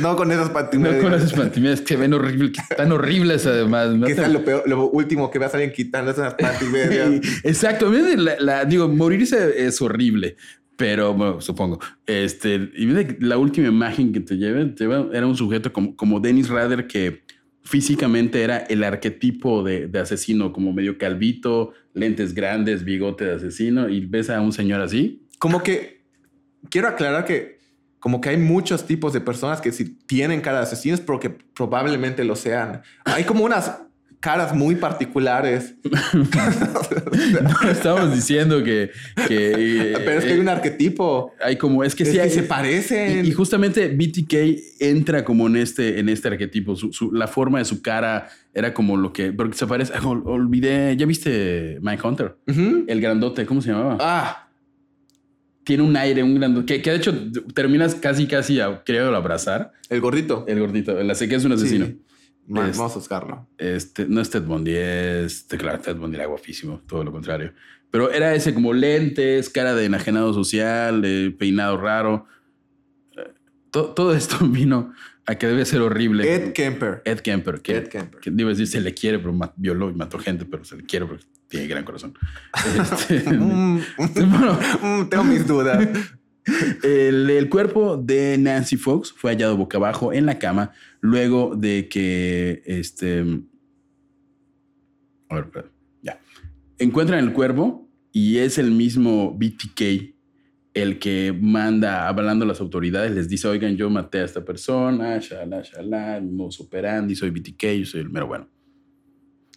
No 0.00 0.16
con 0.16 0.30
esas 0.32 0.48
No 0.48 0.52
pantimedias. 0.54 1.02
con 1.02 1.14
esas 1.14 1.32
pantimedias 1.32 1.80
que 1.82 1.96
ven 1.96 2.14
horribles, 2.14 2.52
que 2.52 2.60
están 2.70 2.92
horribles 2.92 3.46
además. 3.46 3.88
Que 4.06 4.14
sea 4.14 4.28
lo, 4.28 4.44
peor, 4.44 4.62
lo 4.66 4.88
último 4.90 5.30
que 5.30 5.38
veas 5.38 5.52
a 5.54 5.58
alguien 5.58 5.72
quitando 5.74 6.10
esas 6.10 6.34
pantimedias. 6.34 7.10
Exacto. 7.44 7.90
la- 7.92 8.36
la- 8.38 8.64
digo, 8.64 8.88
morirse 8.88 9.66
es 9.66 9.80
horrible, 9.82 10.36
pero 10.76 11.14
bueno, 11.14 11.40
supongo. 11.40 11.78
Este, 12.06 12.70
y 12.76 12.86
que 12.92 13.16
la 13.20 13.38
última 13.38 13.68
imagen 13.68 14.12
que 14.12 14.20
te 14.20 14.36
lleva, 14.36 14.60
te 14.74 14.84
lleva- 14.84 15.08
era 15.12 15.26
un 15.26 15.36
sujeto 15.36 15.72
como, 15.72 15.96
como 15.96 16.20
Dennis 16.20 16.48
Rader 16.48 16.86
que 16.86 17.22
físicamente 17.62 18.42
era 18.42 18.58
el 18.58 18.84
arquetipo 18.84 19.62
de, 19.62 19.90
asesino, 19.98 20.52
como 20.52 20.72
medio 20.72 20.98
calvito, 20.98 21.72
lentes 21.94 22.34
grandes, 22.34 22.84
bigote 22.84 23.24
de 23.24 23.34
asesino, 23.34 23.88
y 23.88 24.04
ves 24.04 24.28
a 24.30 24.40
un 24.40 24.52
señor 24.52 24.80
así. 24.80 25.22
Como 25.38 25.62
que 25.62 26.04
quiero 26.70 26.88
aclarar 26.88 27.24
que 27.24 27.54
como 27.98 28.20
que 28.20 28.28
hay 28.28 28.36
muchos 28.36 28.86
tipos 28.86 29.14
de 29.14 29.22
personas 29.22 29.62
que 29.62 29.72
si 29.72 29.96
tienen 29.96 30.42
cara 30.42 30.58
de 30.58 30.64
asesinos 30.64 31.00
porque 31.00 31.30
probablemente 31.30 32.22
lo 32.22 32.36
sean. 32.36 32.82
Hay 33.06 33.24
como 33.24 33.44
unas 33.44 33.80
caras 34.24 34.54
muy 34.54 34.74
particulares. 34.76 35.74
No 37.42 37.70
estamos 37.70 38.14
diciendo 38.14 38.62
que... 38.64 38.90
que 39.28 39.94
Pero 40.04 40.18
es 40.18 40.24
que 40.24 40.32
hay 40.32 40.38
un 40.40 40.48
arquetipo. 40.48 41.32
hay 41.42 41.56
como, 41.56 41.84
es 41.84 41.94
que 41.94 42.02
Es 42.04 42.08
sí 42.10 42.14
que 42.16 42.20
hay- 42.22 42.30
se 42.30 42.42
parecen. 42.42 43.24
Y, 43.24 43.28
y 43.28 43.32
justamente 43.32 43.88
BTK 43.88 44.34
entra 44.80 45.24
como 45.24 45.46
en 45.46 45.56
este, 45.56 45.98
en 46.00 46.08
este 46.08 46.28
arquetipo. 46.28 46.76
Su- 46.76 46.92
su- 46.92 47.12
la 47.12 47.26
forma 47.26 47.58
de 47.58 47.64
su 47.64 47.82
cara 47.82 48.28
era 48.52 48.72
como 48.74 48.96
lo 48.96 49.12
que. 49.12 49.32
Porque 49.32 49.56
se 49.56 49.66
parece. 49.66 49.92
ol- 50.02 50.22
olvidé. 50.24 50.96
¿Ya 50.96 51.06
viste 51.06 51.78
Mike 51.82 52.06
Hunter? 52.06 52.36
El 52.46 53.00
grandote, 53.00 53.46
¿cómo 53.46 53.60
se 53.62 53.70
llamaba? 53.70 53.96
Ah, 54.00 54.48
Tiene 55.64 55.82
un 55.82 55.96
aire, 55.96 56.22
un 56.22 56.34
grandote. 56.34 56.66
Que, 56.66 56.82
que 56.82 56.90
de 56.90 56.96
hecho 56.96 57.14
terminas 57.54 57.94
casi, 57.94 58.26
casi 58.26 58.60
a, 58.60 58.82
queriéndolo 58.84 59.16
abrazar. 59.16 59.72
el 59.88 60.00
gordito. 60.00 60.44
El 60.48 60.60
gordito. 60.60 61.00
La 61.02 61.14
sé 61.14 61.28
que 61.28 61.36
es 61.36 61.44
un 61.44 61.52
asesino. 61.52 61.86
Sí. 61.86 62.00
Ma- 62.46 62.68
Es- 62.68 62.76
Vamos 62.76 62.92
a 62.92 62.96
buscarlo. 62.96 63.48
Este, 63.58 64.06
no 64.06 64.20
es 64.20 64.30
Ted 64.30 64.42
Bundy, 64.42 64.72
es. 64.74 65.46
Claro, 65.48 65.78
Ted 65.80 65.96
Bundy 65.96 66.16
era 66.16 66.26
guapísimo, 66.26 66.80
todo 66.86 67.02
lo 67.04 67.10
contrario. 67.12 67.52
Pero 67.90 68.10
era 68.10 68.34
ese 68.34 68.52
como 68.54 68.72
lentes, 68.72 69.48
cara 69.50 69.74
de 69.74 69.84
enajenado 69.86 70.34
social, 70.34 71.02
eh, 71.04 71.34
peinado 71.38 71.76
raro. 71.78 72.26
Eh, 73.16 73.32
to- 73.70 73.90
todo 73.94 74.14
esto 74.14 74.36
vino 74.48 74.92
a 75.26 75.36
que 75.36 75.46
debe 75.46 75.64
ser 75.64 75.80
horrible. 75.80 76.32
Ed 76.34 76.52
Kemper. 76.52 77.00
Ed 77.06 77.20
Kemper, 77.20 77.60
que, 77.62 77.76
Ed 77.78 77.88
Kemper. 77.88 78.20
que 78.20 78.30
debo 78.30 78.50
decir, 78.50 78.66
se 78.66 78.80
le 78.80 78.92
quiere, 78.92 79.18
pero 79.18 79.34
violó 79.56 79.88
y 79.90 79.94
mató 79.94 80.18
gente, 80.18 80.44
pero 80.44 80.64
se 80.64 80.76
le 80.76 80.82
quiere 80.84 81.06
porque 81.06 81.24
tiene 81.48 81.66
gran 81.66 81.84
corazón. 81.84 82.14
Este, 82.78 83.30
Mm, 83.30 83.80
bueno, 84.30 84.58
mm, 84.82 85.08
tengo 85.08 85.24
mis 85.24 85.46
dudas. 85.46 85.88
el, 86.82 87.30
el 87.30 87.48
cuerpo 87.48 87.96
de 87.96 88.36
Nancy 88.38 88.76
Fox 88.76 89.12
fue 89.16 89.30
hallado 89.32 89.56
boca 89.56 89.78
abajo 89.78 90.12
en 90.12 90.26
la 90.26 90.38
cama 90.38 90.72
luego 91.04 91.54
de 91.54 91.86
que 91.90 92.62
este. 92.64 93.22
A 95.28 95.34
ver, 95.34 95.70
ya. 96.02 96.18
Encuentran 96.78 97.22
el 97.22 97.34
cuerpo 97.34 97.86
y 98.10 98.38
es 98.38 98.56
el 98.56 98.70
mismo 98.70 99.36
BTK 99.36 100.14
el 100.72 100.98
que 100.98 101.36
manda 101.38 102.08
hablando 102.08 102.44
a 102.44 102.48
las 102.48 102.60
autoridades, 102.60 103.12
les 103.12 103.28
dice, 103.28 103.46
oigan, 103.46 103.76
yo 103.76 103.88
maté 103.90 104.18
a 104.18 104.24
esta 104.24 104.44
persona, 104.44 105.18
shalá, 105.20 105.62
shalá, 105.62 106.20
modus 106.20 106.60
operandi, 106.60 107.14
soy 107.14 107.30
BTK, 107.30 107.62
yo 107.78 107.86
soy 107.86 108.00
el 108.00 108.10
mero 108.10 108.26
bueno. 108.26 108.48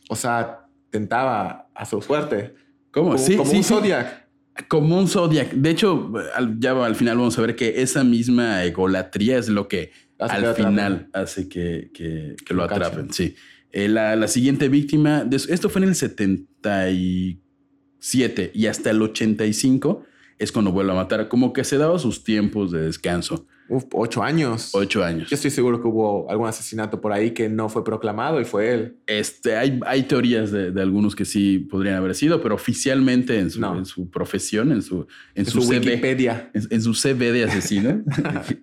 O 0.10 0.16
sea, 0.16 0.68
tentaba 0.92 1.70
a 1.74 1.86
su 1.86 2.02
suerte. 2.02 2.54
¿Cómo? 2.92 3.12
Como, 3.12 3.18
sí, 3.18 3.36
como 3.36 3.50
sí, 3.50 3.58
un 3.58 3.64
sí. 3.64 3.70
Zodiac. 3.70 4.28
Como 4.68 5.00
un 5.00 5.08
Zodiac. 5.08 5.54
De 5.54 5.72
hecho, 5.72 6.14
al, 6.36 6.60
ya 6.60 6.72
al 6.86 6.96
final 6.96 7.18
vamos 7.18 7.38
a 7.40 7.42
ver 7.42 7.56
que 7.56 7.82
esa 7.82 8.04
misma 8.04 8.64
egolatría 8.64 9.38
es 9.40 9.50
lo 9.50 9.68
que 9.68 9.92
Hace 10.20 10.36
al 10.36 10.56
final 10.56 11.10
hace 11.14 11.48
que, 11.48 11.92
que- 11.94 12.36
que 12.46 12.54
lo 12.54 12.64
atrapen. 12.64 13.14
Sí. 13.14 13.36
Eh, 13.72 13.88
la, 13.88 14.16
la 14.16 14.28
siguiente 14.28 14.68
víctima, 14.70 15.24
de- 15.24 15.38
esto 15.38 15.70
fue 15.70 15.82
en 15.84 15.90
el 15.90 15.96
77 15.96 18.52
y 18.54 18.66
hasta 18.68 18.90
el 18.92 19.02
85 19.02 20.04
es 20.40 20.52
cuando 20.52 20.72
vuelve 20.72 20.92
a 20.92 20.96
matar. 20.96 21.28
Como 21.28 21.54
que 21.54 21.64
se 21.64 21.78
daba 21.78 22.00
sus 22.00 22.24
tiempos 22.24 22.72
de 22.72 22.82
descanso. 22.82 23.48
Uf, 23.70 23.84
ocho 23.94 24.24
años. 24.24 24.70
Ocho 24.74 25.04
años. 25.04 25.30
Yo 25.30 25.36
estoy 25.36 25.52
seguro 25.52 25.82
que 25.82 25.88
hubo 25.88 26.30
algún 26.32 26.48
asesinato 26.48 27.02
por 27.02 27.12
ahí 27.12 27.32
que 27.32 27.50
no 27.50 27.68
fue 27.70 27.84
proclamado 27.84 28.40
y 28.40 28.46
fue 28.46 28.74
él. 28.74 28.98
Este, 29.08 29.56
hay, 29.58 29.80
hay 29.86 30.04
teorías 30.04 30.52
de, 30.52 30.72
de 30.72 30.82
algunos 30.82 31.16
que 31.16 31.26
sí 31.26 31.60
podrían 31.60 31.96
haber 31.96 32.16
sido, 32.16 32.42
pero 32.42 32.56
oficialmente 32.56 33.38
en 33.40 33.50
su, 33.52 33.60
No. 33.60 33.78
en 33.78 33.86
su 33.86 34.10
profesión, 34.10 34.72
en 34.72 34.82
su, 34.82 35.02
en 35.36 35.42
En 35.42 35.46
su, 35.46 35.62
su 35.62 35.68
CV, 35.68 35.80
Wikipedia. 35.92 36.50
en, 36.54 36.64
en 36.70 36.82
su 36.82 36.94
CV 36.94 37.32
de 37.34 37.44
asesino, 37.44 38.04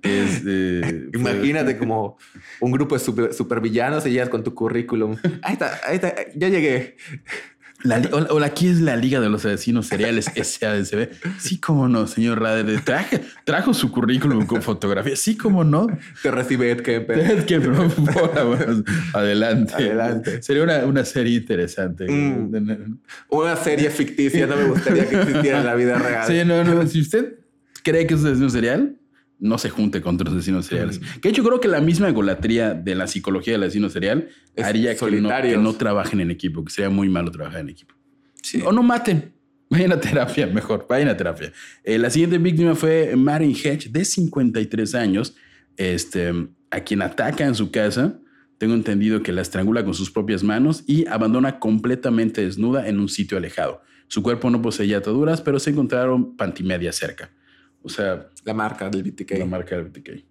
es, 0.02 0.42
eh, 0.46 1.09
fue- 1.12 1.20
Imagínate 1.20 1.76
como 1.78 2.16
un 2.61 2.72
grupo 2.72 2.94
de 2.94 3.00
super, 3.00 3.32
supervillanos 3.34 4.07
y 4.07 4.11
llegas 4.11 4.28
con 4.30 4.42
tu 4.42 4.55
currículum. 4.55 5.16
Ahí 5.42 5.52
está, 5.52 5.80
ahí 5.86 5.96
está, 5.96 6.14
ya 6.34 6.48
llegué. 6.48 6.96
La 7.85 8.01
o 8.30 8.43
aquí 8.43 8.68
es 8.68 8.80
la 8.80 8.97
Liga 8.97 9.20
de 9.20 9.28
los 9.28 9.45
Asesinos 9.45 9.89
Seriales 9.89 10.24
SADCB. 10.35 11.11
Sí, 11.39 11.59
cómo 11.59 11.87
no, 11.87 12.07
señor 12.07 12.41
Rader. 12.41 12.80
Traje, 12.80 13.20
trajo 13.45 13.74
su 13.74 13.93
currículum 13.93 14.47
con 14.47 14.62
fotografía. 14.62 15.14
Sí, 15.16 15.37
cómo 15.37 15.64
no. 15.64 15.87
Te 16.22 16.30
recibe 16.30 16.70
Ed 16.70 16.80
Kemper. 16.80 17.37
Por 18.14 18.35
favor, 18.35 18.85
adelante. 19.12 19.74
Adelante. 19.74 20.43
Sería 20.43 20.62
una, 20.62 20.87
una 20.87 21.05
serie 21.05 21.37
interesante. 21.37 22.11
Mm. 22.11 22.99
Una 23.28 23.55
serie 23.57 23.91
ficticia 23.91 24.47
no 24.47 24.57
me 24.57 24.64
gustaría 24.64 25.07
que 25.07 25.16
existiera 25.20 25.61
en 25.61 25.66
la 25.66 25.74
vida 25.74 25.99
real. 25.99 26.26
Sí, 26.26 26.43
no, 26.47 26.64
no. 26.64 26.87
Si 26.87 27.03
usted 27.03 27.35
cree 27.82 28.07
que 28.07 28.14
es 28.14 28.20
un 28.20 28.28
asesino 28.28 28.49
serial, 28.49 28.97
no 29.39 29.59
se 29.59 29.70
junte 29.70 30.01
con 30.01 30.14
otros 30.14 30.35
asesinos 30.35 30.66
seriales. 30.66 31.01
Mm. 31.01 31.05
Que 31.20 31.28
de 31.28 31.28
hecho 31.30 31.45
creo 31.45 31.61
que 31.61 31.68
la 31.68 31.80
misma 31.80 32.09
egolatría 32.09 32.74
de 32.74 32.95
la 32.95 33.07
psicología 33.07 33.55
del 33.55 33.64
asesino 33.64 33.89
serial 33.91 34.28
Es 34.55 34.64
haría 34.64 34.97
que 34.97 35.11
no, 35.20 35.28
que 35.43 35.57
no 35.57 35.72
trabajen 35.74 36.20
en 36.20 36.30
equipo, 36.30 36.64
que 36.64 36.72
sería 36.72 36.91
muy 36.91 37.09
malo 37.09 37.30
trabajar 37.30 37.61
en 37.61 37.68
equipo. 37.68 37.95
O 38.64 38.72
no 38.72 38.82
maten. 38.82 39.32
Vayan 39.70 39.93
a 39.93 40.01
terapia, 40.01 40.47
mejor. 40.47 40.87
Vayan 40.89 41.09
a 41.09 41.16
terapia. 41.16 41.53
Eh, 41.82 41.99
la 41.99 42.11
siguiente 42.11 42.39
víctima 42.39 42.74
fue 42.74 43.16
Marin 43.16 43.53
Hedge, 43.53 43.89
de 43.91 44.05
53 44.05 44.95
años, 44.95 45.35
este, 45.76 46.32
a 46.70 46.80
quien 46.80 47.03
ataca 47.03 47.45
en 47.45 47.55
su 47.55 47.70
casa. 47.70 48.18
Tengo 48.59 48.74
entendido 48.74 49.22
que 49.22 49.32
la 49.32 49.43
estrangula 49.43 49.85
con 49.85 49.95
sus 49.95 50.11
propias 50.11 50.45
manos 50.45 50.85
y 50.87 51.07
abandona 51.09 51.59
completamente 51.59 52.45
desnuda 52.45 52.87
en 52.89 53.01
un 53.01 53.09
sitio 53.09 53.37
alejado. 53.37 53.82
Su 54.07 54.22
cuerpo 54.22 54.49
no 54.51 54.62
poseía 54.62 54.99
ataduras, 54.99 55.41
pero 55.41 55.59
se 55.59 55.70
encontraron 55.70 56.37
pantimedias 56.37 56.97
cerca. 56.97 57.30
O 57.85 57.89
sea, 57.89 58.26
La 58.45 58.55
marca 58.55 58.89
del 58.91 59.03
BTK. 59.05 59.39
la 59.39 59.45
marca 59.47 59.76
del 59.76 59.85
BTK. 59.85 60.24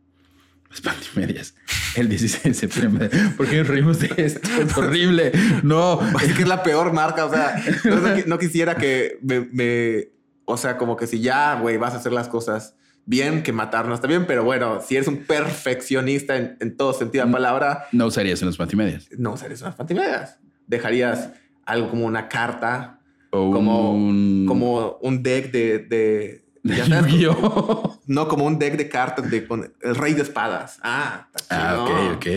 Las 0.72 0.82
pantimedias. 0.82 1.54
El 1.96 2.10
16 2.10 2.44
de 2.44 2.54
septiembre. 2.56 3.10
¿Por 3.38 3.48
qué 3.48 3.58
nos 3.60 3.68
reímos 3.68 4.00
de 4.00 4.12
esto? 4.18 4.50
Es 4.60 4.76
horrible. 4.76 5.32
No. 5.62 6.00
Es 6.24 6.34
que 6.34 6.42
es 6.42 6.48
la 6.48 6.64
peor 6.64 6.92
marca. 6.94 7.26
O 7.26 7.30
sea, 7.32 7.64
no, 7.86 7.96
no 8.02 8.08
qui- 8.16 8.26
no 8.26 8.40
quisiera 8.40 8.76
que 8.76 9.20
me, 9.22 9.42
me- 9.52 10.08
O 10.46 10.58
sea, 10.58 10.78
como 10.78 10.98
que 10.98 11.06
si 11.06 11.22
ya, 11.22 11.60
güey, 11.60 11.78
vas 11.78 11.94
a 11.94 11.98
hacer 11.98 12.12
las 12.12 12.28
cosas 12.28 12.76
bien, 13.06 13.44
que 13.44 13.54
matarnos 13.54 13.96
está 13.98 14.08
bien. 14.08 14.26
Pero 14.26 14.44
bueno, 14.44 14.82
si 14.82 14.96
eres 14.96 15.08
un 15.08 15.18
perfeccionista 15.26 16.36
en, 16.38 16.58
en 16.60 16.76
todo 16.76 16.94
sentido 16.94 17.24
de 17.24 17.30
la 17.32 17.38
palabra, 17.38 17.86
No 17.92 18.08
usarías 18.08 18.42
en 18.42 18.48
las 18.48 18.58
pantimedias. 18.58 19.08
no 19.16 19.34
usarías 19.34 19.62
unas 19.62 19.76
pantimedias. 19.76 20.40
Dejarías 20.66 21.30
algo 21.66 21.90
como 21.92 22.06
una 22.08 22.28
carta, 22.30 23.00
O 23.30 23.52
como 23.52 23.94
un... 23.94 24.46
como 24.48 24.98
un 25.04 25.22
deck 25.22 25.52
de. 25.52 25.80
de 25.80 26.43
de 26.43 26.43
ya 26.64 26.86
sabes, 26.86 27.14
Yu-Gi-Oh! 27.14 28.00
No, 28.08 28.28
como 28.28 28.46
un 28.46 28.60
deck 28.60 28.76
de 28.76 28.90
cartas 28.90 29.30
de 29.32 29.48
con 29.48 29.74
el 29.82 29.96
rey 29.96 30.14
de 30.14 30.24
espadas. 30.24 30.78
Ah, 30.84 31.28
Ah, 31.50 31.78
ok, 31.80 32.16
ok. 32.18 32.28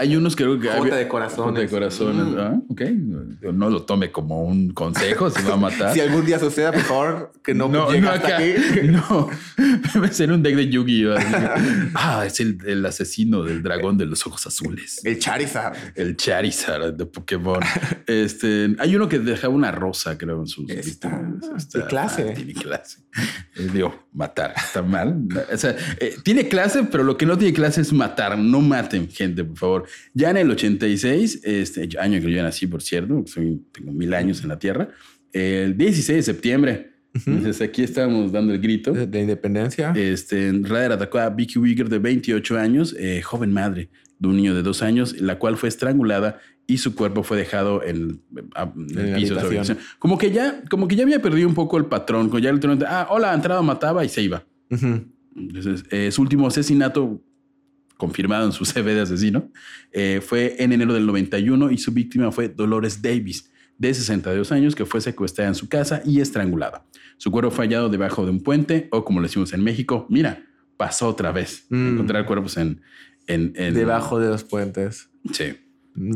Hay 0.00 0.14
unos 0.16 0.36
que 0.36 0.44
creo 0.44 0.58
que... 0.60 0.68
Jota 0.68 0.80
había- 0.80 0.94
de 0.96 1.08
corazones. 1.08 1.44
Jota 1.50 1.60
de 1.60 1.68
corazones. 1.68 2.26
Mm. 2.26 2.38
Ah, 2.38 2.60
ok. 2.68 2.80
No 3.52 3.68
lo 3.68 3.82
tome 3.82 4.12
como 4.12 4.44
un 4.44 4.70
consejo, 4.72 5.28
se 5.28 5.42
va 5.42 5.54
a 5.54 5.56
matar. 5.56 5.92
Si 5.94 6.00
algún 6.00 6.24
día 6.24 6.38
suceda, 6.38 6.70
por 6.72 6.82
favor, 6.82 7.32
que 7.42 7.52
no, 7.54 7.68
llegue 7.90 8.08
hasta 8.08 8.36
aquí. 8.36 8.52
No, 8.88 9.28
debe 9.94 10.12
ser 10.12 10.30
un 10.30 10.42
deck 10.42 10.54
de 10.56 10.70
que, 10.70 11.16
Ah, 11.94 12.24
es 12.26 12.38
el, 12.40 12.58
el 12.64 12.86
asesino 12.86 13.42
del 13.42 13.62
dragón 13.62 13.98
de 13.98 14.06
los 14.06 14.24
ojos 14.26 14.46
azules. 14.46 15.00
El 15.04 15.18
Charizard. 15.18 15.76
El 15.96 16.16
Charizard 16.16 16.94
de 16.94 17.06
Pokémon. 17.06 17.60
Este, 18.06 18.74
hay 18.78 18.94
uno 18.96 19.08
que 19.08 19.18
dejaba 19.18 19.52
una 19.54 19.72
rosa, 19.72 20.16
creo, 20.16 20.40
en 20.40 20.46
sus 20.46 20.68
Está- 20.70 21.20
de 21.74 21.84
clase. 21.86 22.28
ah, 22.30 22.34
tiene 22.34 22.54
clase. 22.54 22.98
Eh, 23.56 23.68
digo, 23.72 23.94
matar. 24.18 24.52
Está 24.56 24.82
mal. 24.82 25.28
O 25.52 25.56
sea, 25.56 25.76
eh, 26.00 26.16
tiene 26.24 26.48
clase, 26.48 26.82
pero 26.90 27.04
lo 27.04 27.16
que 27.16 27.24
no 27.24 27.38
tiene 27.38 27.54
clase 27.54 27.80
es 27.80 27.92
matar. 27.92 28.36
No 28.36 28.60
maten, 28.60 29.08
gente, 29.08 29.44
por 29.44 29.56
favor. 29.56 29.84
Ya 30.12 30.30
en 30.30 30.38
el 30.38 30.50
86, 30.50 31.40
este 31.44 31.88
año 31.98 32.20
que 32.20 32.30
yo 32.30 32.42
nací, 32.42 32.66
por 32.66 32.82
cierto, 32.82 33.24
soy, 33.26 33.62
tengo 33.72 33.92
mil 33.92 34.12
años 34.12 34.42
en 34.42 34.48
la 34.48 34.58
Tierra, 34.58 34.88
el 35.32 35.78
16 35.78 36.16
de 36.16 36.22
septiembre. 36.22 36.90
Entonces 37.14 37.62
aquí 37.62 37.82
estábamos 37.82 38.32
dando 38.32 38.52
el 38.52 38.60
grito. 38.60 38.92
De, 38.92 39.06
de 39.06 39.20
independencia. 39.20 39.92
Este, 39.96 40.52
Rader 40.62 40.92
atacó 40.92 41.18
a 41.18 41.30
Vicky 41.30 41.58
Wigger 41.58 41.88
de 41.88 41.98
28 41.98 42.58
años, 42.58 42.94
eh, 42.98 43.22
joven 43.22 43.52
madre 43.52 43.88
de 44.18 44.28
un 44.28 44.36
niño 44.36 44.54
de 44.54 44.62
dos 44.62 44.82
años, 44.82 45.20
la 45.20 45.38
cual 45.38 45.56
fue 45.56 45.68
estrangulada 45.68 46.40
y 46.70 46.76
su 46.78 46.94
cuerpo 46.94 47.22
fue 47.24 47.38
dejado 47.38 47.82
en, 47.82 48.20
el 48.36 48.98
En 48.98 49.10
la 49.10 49.16
piso 49.16 49.40
habitación. 49.40 49.78
Como 49.98 50.18
que 50.18 50.30
ya, 50.30 50.62
como 50.70 50.86
que 50.86 50.94
ya 50.96 51.02
había 51.02 51.20
perdido 51.20 51.48
un 51.48 51.54
poco 51.54 51.78
el 51.78 51.86
patrón, 51.86 52.28
como 52.28 52.38
ya 52.40 52.52
literalmente, 52.52 52.86
ah, 52.86 53.08
hola, 53.10 53.32
entrada, 53.34 53.62
mataba 53.62 54.04
y 54.04 54.10
se 54.10 54.20
iba. 54.22 54.44
Entonces, 55.34 55.84
eh, 55.90 56.12
su 56.12 56.20
último 56.22 56.46
asesinato 56.46 57.22
confirmado 57.96 58.44
en 58.44 58.52
su 58.52 58.64
CV 58.66 58.94
de 58.94 59.00
asesino 59.00 59.50
eh, 59.92 60.20
fue 60.24 60.56
en 60.62 60.72
enero 60.72 60.92
del 60.92 61.06
91 61.06 61.70
y 61.70 61.78
su 61.78 61.90
víctima 61.92 62.30
fue 62.32 62.48
Dolores 62.50 63.00
Davis, 63.00 63.50
de 63.78 63.94
62 63.94 64.52
años, 64.52 64.74
que 64.74 64.84
fue 64.84 65.00
secuestrada 65.00 65.48
en 65.48 65.54
su 65.54 65.68
casa 65.70 66.02
y 66.04 66.20
estrangulada. 66.20 66.84
Su 67.16 67.30
cuerpo 67.30 67.50
fue 67.50 67.64
hallado 67.64 67.88
debajo 67.88 68.24
de 68.26 68.30
un 68.30 68.40
puente, 68.42 68.88
o 68.92 69.04
como 69.06 69.20
le 69.20 69.28
decimos 69.28 69.54
en 69.54 69.64
México, 69.64 70.06
mira, 70.10 70.44
pasó 70.76 71.08
otra 71.08 71.32
vez. 71.32 71.64
Mm. 71.70 71.94
Encontrar 71.94 72.26
cuerpos 72.26 72.58
en, 72.58 72.82
en, 73.26 73.52
en- 73.56 73.72
Debajo 73.74 74.20
de 74.20 74.28
los 74.28 74.44
puentes. 74.44 75.08
Sí, 75.32 75.54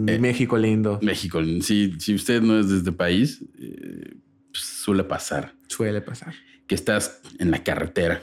Eh, 0.07 0.19
México 0.19 0.57
lindo. 0.59 0.99
México. 1.03 1.41
Si, 1.61 1.95
si 1.99 2.15
usted 2.15 2.41
no 2.43 2.59
es 2.61 2.69
de 2.69 2.79
este 2.79 2.93
país, 2.93 3.45
eh, 3.59 4.15
pues, 4.53 4.63
suele 4.65 5.05
pasar 5.05 5.53
Suele 5.67 6.01
pasar. 6.01 6.35
que 6.67 6.75
estás 6.75 7.21
en 7.39 7.51
la 7.51 7.63
carretera. 7.65 8.23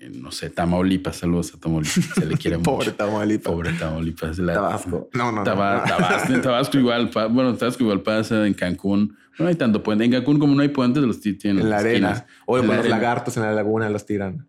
en, 0.00 0.20
no 0.22 0.30
sé, 0.32 0.50
Tamaulipas, 0.50 1.16
saludos 1.16 1.54
a 1.54 1.58
Tamaulipas. 1.60 2.04
Se 2.14 2.26
le 2.26 2.36
quiere 2.36 2.56
mucho. 2.58 2.70
Pobre 2.70 2.90
Tamaulipas. 2.92 3.52
Pobre 3.52 3.72
Tamaulipas. 3.74 4.38
La- 4.38 4.54
Tabasco. 4.54 5.08
No, 5.14 5.30
no, 5.32 5.38
no. 5.38 5.44
Taba- 5.44 5.84
Tabasco, 5.84 6.40
Tabasco 6.40 6.78
igual, 6.78 7.10
bueno, 7.30 7.54
Tabasco 7.54 7.82
igual 7.84 8.02
pasa, 8.02 8.46
en 8.46 8.54
Cancún. 8.54 9.16
No 9.38 9.46
hay 9.46 9.54
tanto 9.54 9.82
puente. 9.82 10.04
En 10.04 10.10
Cancún, 10.10 10.38
como 10.38 10.54
no 10.54 10.62
hay 10.62 10.68
puentes, 10.68 11.02
los 11.02 11.20
ti- 11.20 11.34
tienen 11.34 11.62
En 11.64 11.70
la 11.70 11.78
arena. 11.78 12.26
O 12.46 12.58
la 12.58 12.64
los 12.64 12.76
arena. 12.76 12.96
lagartos 12.96 13.36
en 13.36 13.44
la 13.44 13.52
laguna 13.52 13.88
los 13.90 14.04
tiran. 14.04 14.46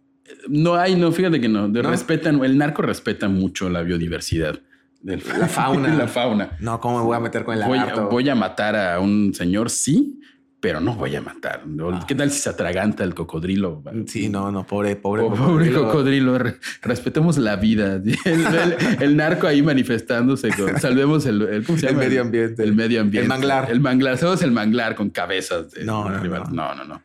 No 0.49 0.75
hay, 0.75 0.95
no, 0.95 1.11
fíjate 1.11 1.39
que 1.39 1.47
no. 1.49 1.69
De- 1.69 1.83
¿No? 1.83 1.89
Respetan, 1.89 2.43
el 2.43 2.57
narco 2.57 2.81
respeta 2.81 3.29
mucho 3.29 3.69
la 3.69 3.81
biodiversidad. 3.83 4.59
Del- 5.03 5.21
La 5.39 5.47
fauna. 5.47 5.93
la 5.93 6.07
fauna. 6.07 6.57
No, 6.59 6.79
¿cómo 6.79 6.97
me 6.99 7.03
voy 7.03 7.15
a 7.17 7.19
meter 7.19 7.43
con 7.43 7.55
el 7.57 7.63
Voy, 7.65 7.77
lagarto? 7.77 8.09
voy 8.09 8.27
a 8.29 8.35
matar 8.35 8.75
a 8.75 8.99
un 8.99 9.33
señor, 9.35 9.69
sí, 9.69 10.19
pero 10.59 10.79
no 10.79 10.95
voy 10.95 11.13
a 11.13 11.21
matar. 11.21 11.67
¿no? 11.67 11.89
Ah. 11.89 12.05
¿Qué 12.07 12.15
tal 12.15 12.31
si 12.31 12.39
se 12.39 12.49
atraganta 12.49 13.03
el 13.03 13.13
cocodrilo? 13.13 13.83
Sí, 14.07 14.29
no, 14.29 14.49
no, 14.49 14.65
pobre, 14.65 14.95
pobre, 14.95 15.23
Pobre, 15.23 15.37
pobre 15.41 15.73
cocodrilo, 15.73 16.37
re- 16.37 16.57
respetemos 16.81 17.37
la 17.37 17.57
vida. 17.57 17.95
El, 18.25 18.45
el- 18.45 18.75
el 19.01 19.17
narco 19.17 19.45
ahí 19.47 19.61
manifestándose 19.61 20.51
con 20.51 20.79
salvemos 20.79 21.25
el, 21.25 21.41
el- 21.41 21.65
¿cómo 21.65 21.77
se 21.77 21.87
El 21.87 21.91
llama? 21.95 22.05
medio 22.05 22.21
ambiente. 22.21 22.63
El 22.63 22.73
medio 22.73 23.01
ambiente. 23.01 23.23
El 23.25 23.27
manglar. 23.27 23.69
El 23.69 23.81
manglar. 23.81 24.17
Salvemos 24.17 24.41
el 24.41 24.51
manglar 24.53 24.95
con 24.95 25.09
cabezas. 25.09 25.71
de 25.71 25.83
No, 25.83 26.07
no, 26.09 26.23
no. 26.23 26.43
no, 26.45 26.75
no, 26.75 26.83
no. 26.85 27.01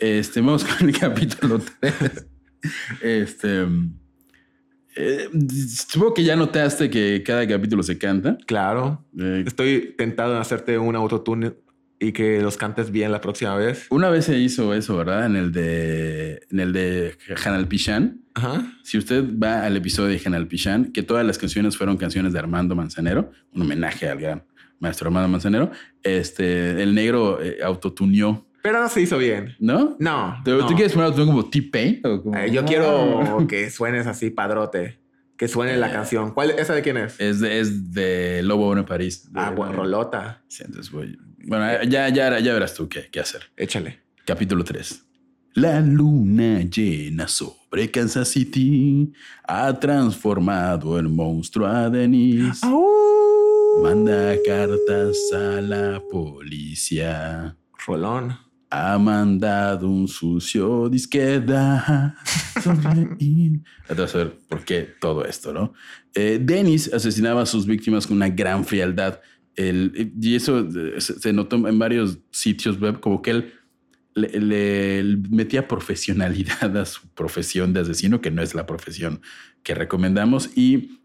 Este, 0.00 0.40
vamos 0.40 0.64
con 0.64 0.88
el 0.88 0.98
capítulo 0.98 1.60
3. 1.80 1.94
Este. 3.02 3.66
Eh, 5.00 5.28
supongo 5.88 6.14
que 6.14 6.24
ya 6.24 6.36
notaste 6.36 6.90
que 6.90 7.22
cada 7.24 7.46
capítulo 7.46 7.82
se 7.82 7.98
canta. 7.98 8.36
Claro. 8.46 9.04
Eh, 9.18 9.44
Estoy 9.46 9.94
tentado 9.96 10.34
en 10.34 10.40
hacerte 10.40 10.78
un 10.78 10.96
autotune 10.96 11.52
y 11.98 12.12
que 12.12 12.40
los 12.40 12.56
cantes 12.56 12.90
bien 12.90 13.12
la 13.12 13.20
próxima 13.20 13.54
vez. 13.56 13.86
una 13.90 14.08
vez 14.08 14.24
se 14.24 14.38
hizo 14.38 14.72
eso, 14.72 14.96
¿verdad? 14.96 15.26
En 15.26 15.36
el 15.36 15.52
de, 15.52 16.40
en 16.50 16.60
el 16.60 16.72
de 16.72 17.16
Hanal 17.44 17.68
Pichán. 17.68 18.22
Ajá. 18.34 18.72
Si 18.84 18.96
usted 18.96 19.24
va 19.36 19.64
al 19.66 19.76
episodio 19.76 20.08
de 20.08 20.22
Hanal 20.24 20.46
Pichán, 20.46 20.92
que 20.92 21.02
todas 21.02 21.26
las 21.26 21.36
canciones 21.36 21.76
fueron 21.76 21.96
canciones 21.98 22.32
de 22.32 22.38
Armando 22.38 22.74
Manzanero, 22.74 23.30
un 23.52 23.62
homenaje 23.62 24.08
al 24.08 24.18
gran 24.18 24.42
maestro 24.78 25.08
Armando 25.08 25.28
Manzanero, 25.28 25.70
este, 26.02 26.82
el 26.82 26.94
negro 26.94 27.42
eh, 27.42 27.58
autotuneó, 27.62 28.46
Pero 28.62 28.80
no 28.80 28.88
se 28.88 29.00
hizo 29.00 29.16
bien. 29.18 29.56
¿no? 29.58 29.96
No. 29.98 30.40
¿Tú, 30.44 30.50
no. 30.52 30.66
tú 30.66 30.74
quieres 30.74 30.92
poner 30.92 31.12
como 31.14 31.48
T-Pain? 31.48 32.00
como- 32.02 32.36
Eh, 32.36 32.50
yo 32.50 32.64
quiero 32.64 33.46
que 33.48 33.70
suenes 33.70 34.06
así, 34.06 34.30
padrote. 34.30 34.98
Que 35.36 35.48
suene 35.48 35.76
la 35.78 35.90
canción. 35.90 36.32
¿Cuál? 36.34 36.50
¿Esa 36.50 36.74
de 36.74 36.82
quién 36.82 36.98
es? 36.98 37.18
Es 37.18 37.40
de, 37.40 37.60
es 37.60 37.92
de 37.94 38.42
Lobo 38.42 38.66
Bueno 38.66 38.84
París. 38.84 39.26
Ah, 39.34 39.50
bueno, 39.56 39.72
rolota. 39.72 40.42
Sí, 40.48 40.62
entonces 40.66 40.92
voy. 40.92 41.18
Bueno, 41.46 41.82
ya, 41.84 42.10
ya, 42.10 42.38
ya 42.38 42.52
verás 42.52 42.74
tú 42.74 42.88
qué, 42.90 43.08
qué 43.10 43.20
hacer. 43.20 43.44
Échale. 43.56 44.00
Capítulo 44.26 44.62
3. 44.64 45.02
La 45.54 45.80
luna 45.80 46.60
llena 46.60 47.26
sobre 47.26 47.90
Kansas 47.90 48.28
City 48.28 49.10
ha 49.48 49.80
transformado 49.80 50.98
en 50.98 51.10
monstruo 51.16 51.66
a 51.66 51.88
Denise. 51.88 52.60
Manda 53.82 54.34
cartas 54.46 55.16
a 55.34 55.60
la 55.62 56.02
policía. 56.10 57.56
Rolón. 57.86 58.36
Ha 58.72 58.98
mandado 58.98 59.88
un 59.88 60.06
sucio 60.06 60.88
disqueda. 60.88 62.16
sonreír. 62.62 63.60
Entonces, 63.88 64.14
a 64.14 64.18
ver 64.18 64.38
por 64.48 64.64
qué 64.64 64.88
todo 65.00 65.24
esto, 65.24 65.52
¿no? 65.52 65.72
Eh, 66.14 66.38
Dennis 66.40 66.92
asesinaba 66.92 67.42
a 67.42 67.46
sus 67.46 67.66
víctimas 67.66 68.06
con 68.06 68.16
una 68.16 68.28
gran 68.28 68.64
frialdad. 68.64 69.20
El- 69.56 70.12
y 70.20 70.34
eso 70.36 70.60
eh, 70.60 71.00
se 71.00 71.32
notó 71.32 71.56
en 71.68 71.78
varios 71.78 72.18
sitios 72.30 72.80
web, 72.80 73.00
como 73.00 73.20
que 73.22 73.30
él 73.32 73.52
le, 74.14 74.28
le 74.40 75.16
metía 75.30 75.66
profesionalidad 75.68 76.76
a 76.76 76.84
su 76.84 77.08
profesión 77.08 77.72
de 77.72 77.80
asesino, 77.80 78.20
que 78.20 78.30
no 78.30 78.42
es 78.42 78.54
la 78.54 78.66
profesión 78.66 79.20
que 79.62 79.74
recomendamos. 79.74 80.50
Y 80.56 80.98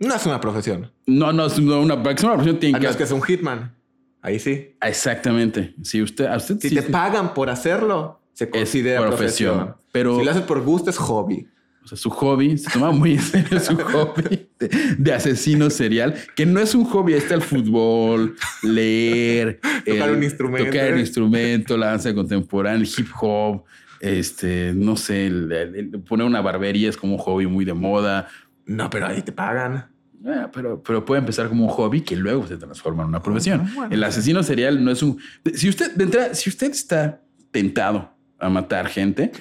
No 0.00 0.14
es 0.14 0.26
una 0.26 0.40
profesión. 0.40 0.90
no, 1.06 1.32
no, 1.32 1.46
es 1.46 1.58
una, 1.58 1.72
sea 1.74 1.78
una 1.78 2.02
profesión 2.02 2.58
tiene 2.58 2.78
Ah, 2.78 2.80
que 2.80 2.86
es 2.88 2.96
que 2.96 3.02
es 3.04 3.12
un 3.12 3.22
hitman. 3.22 3.74
Ahí 4.22 4.38
sí. 4.38 4.74
Exactamente. 4.82 5.74
Si 5.82 6.02
usted, 6.02 6.26
a 6.26 6.36
usted 6.36 6.58
Si 6.60 6.68
sí- 6.68 6.74
te 6.74 6.82
pagan 6.82 7.32
por 7.34 7.48
hacerlo, 7.50 8.20
se 8.32 8.48
considera 8.50 9.00
profesión. 9.00 9.54
profesión. 9.58 9.76
Pero- 9.92 10.18
si 10.18 10.24
lo 10.24 10.30
haces 10.30 10.42
por 10.42 10.60
gusto, 10.62 10.90
es 10.90 10.98
hobby. 10.98 11.48
o 11.82 11.88
sea, 11.88 11.96
su 11.96 12.10
hobby, 12.10 12.58
se 12.58 12.70
toma 12.70 12.90
muy 12.90 13.12
en 13.14 13.20
serio 13.22 13.58
su 13.58 13.74
hobby 13.78 14.48
de, 14.58 14.68
de 14.98 15.12
asesino 15.14 15.70
serial, 15.70 16.14
que 16.36 16.44
no 16.44 16.60
es 16.60 16.74
un 16.74 16.84
hobby, 16.84 17.14
está 17.14 17.34
el 17.34 17.40
fútbol, 17.42 18.36
leer, 18.62 19.60
Tocar 19.86 20.10
el- 20.10 20.16
un 20.16 20.22
instrumento. 20.22 20.70
tocar 20.70 20.86
el 20.88 21.00
instrumento, 21.00 21.76
la 21.78 21.86
danza 21.86 22.14
contemporánea, 22.14 22.80
el 22.82 22.86
hip 22.86 23.08
hop, 23.20 23.64
este, 24.00 24.72
no 24.74 24.96
sé, 24.96 25.26
el- 25.26 25.50
el- 25.52 25.74
el 25.76 25.88
poner 26.02 26.26
una 26.26 26.40
barbería 26.42 26.88
es 26.90 26.96
como 26.98 27.14
un 27.14 27.18
hobby 27.18 27.46
muy 27.46 27.64
de 27.64 27.74
moda. 27.74 28.28
No, 28.66 28.90
pero 28.90 29.06
ahí 29.06 29.22
te 29.22 29.32
pagan. 29.32 29.86
Ah, 30.26 30.50
pero, 30.52 30.82
pero 30.82 31.04
puede 31.04 31.20
empezar 31.20 31.48
como 31.48 31.64
un 31.64 31.70
hobby 31.70 32.02
que 32.02 32.14
luego 32.16 32.46
se 32.46 32.56
transforma 32.56 33.02
en 33.04 33.08
una 33.08 33.22
profesión. 33.22 33.70
Bueno. 33.74 33.94
El 33.94 34.04
asesino 34.04 34.42
serial 34.42 34.84
no 34.84 34.90
es 34.90 35.02
un. 35.02 35.18
Si 35.54 35.68
usted, 35.68 35.94
de 35.94 36.04
entrada, 36.04 36.34
si 36.34 36.50
usted 36.50 36.70
está 36.70 37.22
tentado 37.50 38.12
a 38.38 38.48
matar 38.48 38.86
gente 38.88 39.32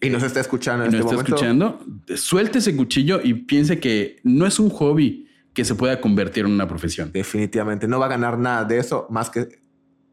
Y 0.00 0.10
nos 0.10 0.22
está 0.22 0.40
escuchando 0.40 0.84
y 0.84 0.88
en 0.88 0.92
no 0.92 0.98
este 0.98 1.14
está 1.14 1.16
momento. 1.16 1.34
escuchando, 1.34 2.16
suelte 2.16 2.58
ese 2.58 2.74
cuchillo 2.76 3.20
y 3.22 3.34
piense 3.34 3.78
que 3.80 4.16
no 4.24 4.46
es 4.46 4.58
un 4.58 4.70
hobby 4.70 5.28
que 5.52 5.64
se 5.64 5.74
pueda 5.74 6.00
convertir 6.00 6.44
en 6.46 6.52
una 6.52 6.66
profesión. 6.66 7.10
Definitivamente 7.12 7.86
no 7.86 7.98
va 7.98 8.06
a 8.06 8.08
ganar 8.08 8.38
nada 8.38 8.64
de 8.64 8.78
eso 8.78 9.06
más 9.10 9.30
que 9.30 9.62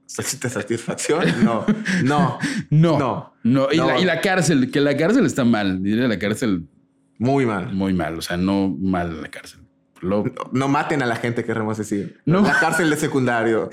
satisfacción. 0.05 1.23
No, 1.43 1.65
no, 2.03 2.37
No, 2.71 2.99
No. 2.99 3.33
no. 3.43 3.67
Y, 3.71 3.77
No. 3.77 3.87
La, 3.87 3.99
y 3.99 4.05
la 4.05 4.21
cárcel, 4.21 4.69
que 4.71 4.81
la 4.81 4.95
cárcel 4.97 5.25
está 5.25 5.43
mal. 5.45 5.81
Diría 5.81 6.07
la 6.07 6.19
cárcel 6.19 6.67
muy 7.17 7.45
mal. 7.45 7.73
muy 7.73 7.93
mal. 7.93 8.17
O 8.17 8.21
sea, 8.21 8.37
no 8.37 8.69
mal 8.79 9.21
la 9.21 9.29
cárcel. 9.29 9.60
Lo, 10.01 10.23
No 10.51 10.67
maten 10.67 11.01
a 11.03 11.05
la 11.05 11.15
gente, 11.15 11.43
queremos 11.43 11.77
decir. 11.77 12.19
No. 12.25 12.41
La 12.41 12.59
cárcel 12.59 12.89
de 12.89 12.97
secundario. 12.97 13.69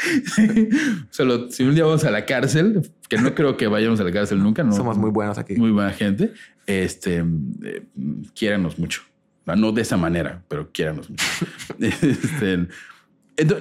Solo 1.10 1.50
si 1.50 1.64
un 1.64 1.74
día 1.74 1.84
vamos 1.84 2.04
a 2.04 2.10
la 2.10 2.26
cárcel, 2.26 2.82
que 3.08 3.18
no 3.18 3.34
creo 3.34 3.56
que 3.56 3.66
vayamos 3.66 3.98
a 4.00 4.04
la 4.04 4.12
cárcel 4.12 4.42
nunca, 4.42 4.62
no. 4.62 4.72
Somos 4.72 4.98
muy 4.98 5.10
buenos 5.10 5.38
aquí. 5.38 5.56
muy 5.56 5.70
buena 5.70 5.90
gente. 5.92 6.32
Este, 6.66 7.24
eh, 7.64 7.86
quiéranos 8.34 8.78
mucho. 8.78 9.02
No, 9.56 9.72
de 9.72 9.82
esa 9.82 9.96
manera, 9.96 10.44
pero 10.48 10.70
quiéranos 10.70 11.08
mucho. 11.08 11.24
Este, 11.80 12.68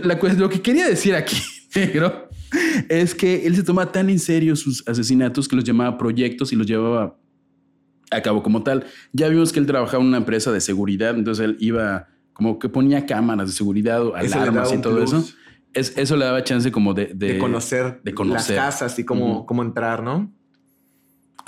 la 0.04 0.16
lo 0.16 0.50
que 0.50 0.62
quería 0.62 0.88
decir 0.88 1.16
aquí, 1.16 1.38
negro, 1.76 2.30
es 2.90 3.14
que 3.14 3.46
él 3.46 3.56
se 3.56 3.64
toma 3.64 3.92
tan 3.92 4.10
en 4.10 4.20
serio 4.20 4.56
sus 4.56 4.86
asesinatos 4.88 5.48
que 5.48 5.56
los 5.56 5.64
llamaba 5.64 5.98
proyectos 5.98 6.52
y 6.52 6.56
los 6.56 6.66
llevaba 6.66 7.18
a 8.10 8.22
cabo 8.22 8.42
como 8.42 8.64
tal. 8.64 8.86
Ya 9.14 9.28
vimos 9.28 9.54
que 9.54 9.60
él 9.60 9.66
trabajaba 9.66 10.02
en 10.02 10.10
una 10.10 10.18
empresa 10.18 10.52
de 10.52 10.62
seguridad, 10.62 11.16
entonces 11.16 11.46
él 11.46 11.58
iba 11.60 12.08
como 12.38 12.60
que 12.60 12.70
ponía 12.70 13.04
cámaras 13.08 13.48
de 13.48 13.54
seguridad, 13.54 14.00
le 14.00 14.28
alarmas 14.28 14.72
y 14.72 14.78
todo 14.78 14.98
plus 14.98 15.12
eso. 15.12 15.34
Es, 15.74 15.98
eso 15.98 16.16
le 16.16 16.26
daba 16.26 16.44
chance 16.44 16.72
como 16.72 16.94
de, 16.94 17.08
de, 17.08 17.34
De, 17.34 17.40
conocer, 17.40 18.00
de 18.04 18.14
conocer. 18.14 18.56
las 18.56 18.66
casas 18.66 19.00
y 19.00 19.06
cómo, 19.06 19.48
cómo 19.48 19.64
entrar, 19.64 20.04
¿no? 20.04 20.32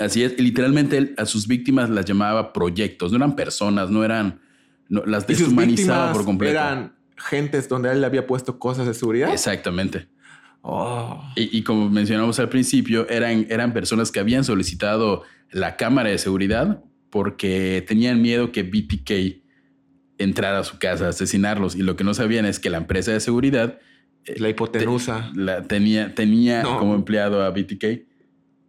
Así 0.00 0.24
es, 0.24 0.40
literalmente 0.40 0.98
él 0.98 1.14
a 1.16 1.26
sus 1.26 1.46
víctimas 1.46 1.90
las 1.90 2.04
llamaba 2.06 2.52
proyectos, 2.52 3.12
no 3.12 3.18
eran 3.18 3.36
personas, 3.36 3.88
no 3.88 4.02
eran, 4.02 4.40
no, 4.88 5.04
las 5.06 5.28
deshumanizaba 5.28 6.12
por 6.12 6.24
completo. 6.24 6.54
eran 6.54 6.96
gentes 7.16 7.68
donde 7.68 7.92
él 7.92 8.00
le 8.00 8.06
había 8.06 8.26
puesto 8.26 8.58
cosas 8.58 8.88
de 8.88 8.94
seguridad. 8.94 9.32
Exactamente. 9.32 10.08
Oh. 10.62 11.22
Y, 11.36 11.56
y 11.56 11.62
como 11.62 11.88
mencionamos 11.88 12.40
al 12.40 12.48
principio, 12.48 13.08
eran, 13.08 13.46
eran 13.48 13.72
personas 13.72 14.10
que 14.10 14.18
habían 14.18 14.42
solicitado 14.42 15.22
la 15.52 15.76
cámara 15.76 16.10
de 16.10 16.18
seguridad 16.18 16.82
porque 17.10 17.84
tenían 17.86 18.20
miedo 18.20 18.50
que 18.50 18.64
BTK 18.64 19.39
entrara 20.22 20.58
a 20.60 20.64
su 20.64 20.78
casa 20.78 21.08
asesinarlos. 21.08 21.76
Y 21.76 21.82
lo 21.82 21.96
que 21.96 22.04
no 22.04 22.14
sabían 22.14 22.46
es 22.46 22.58
que 22.60 22.70
la 22.70 22.78
empresa 22.78 23.12
de 23.12 23.20
seguridad 23.20 23.78
La 24.36 24.48
hipotenusa. 24.48 25.30
la 25.34 25.62
tenía, 25.62 26.14
tenía 26.14 26.62
No. 26.62 26.78
como 26.78 26.94
empleado 26.94 27.42
a 27.42 27.50
BTK. 27.50 28.06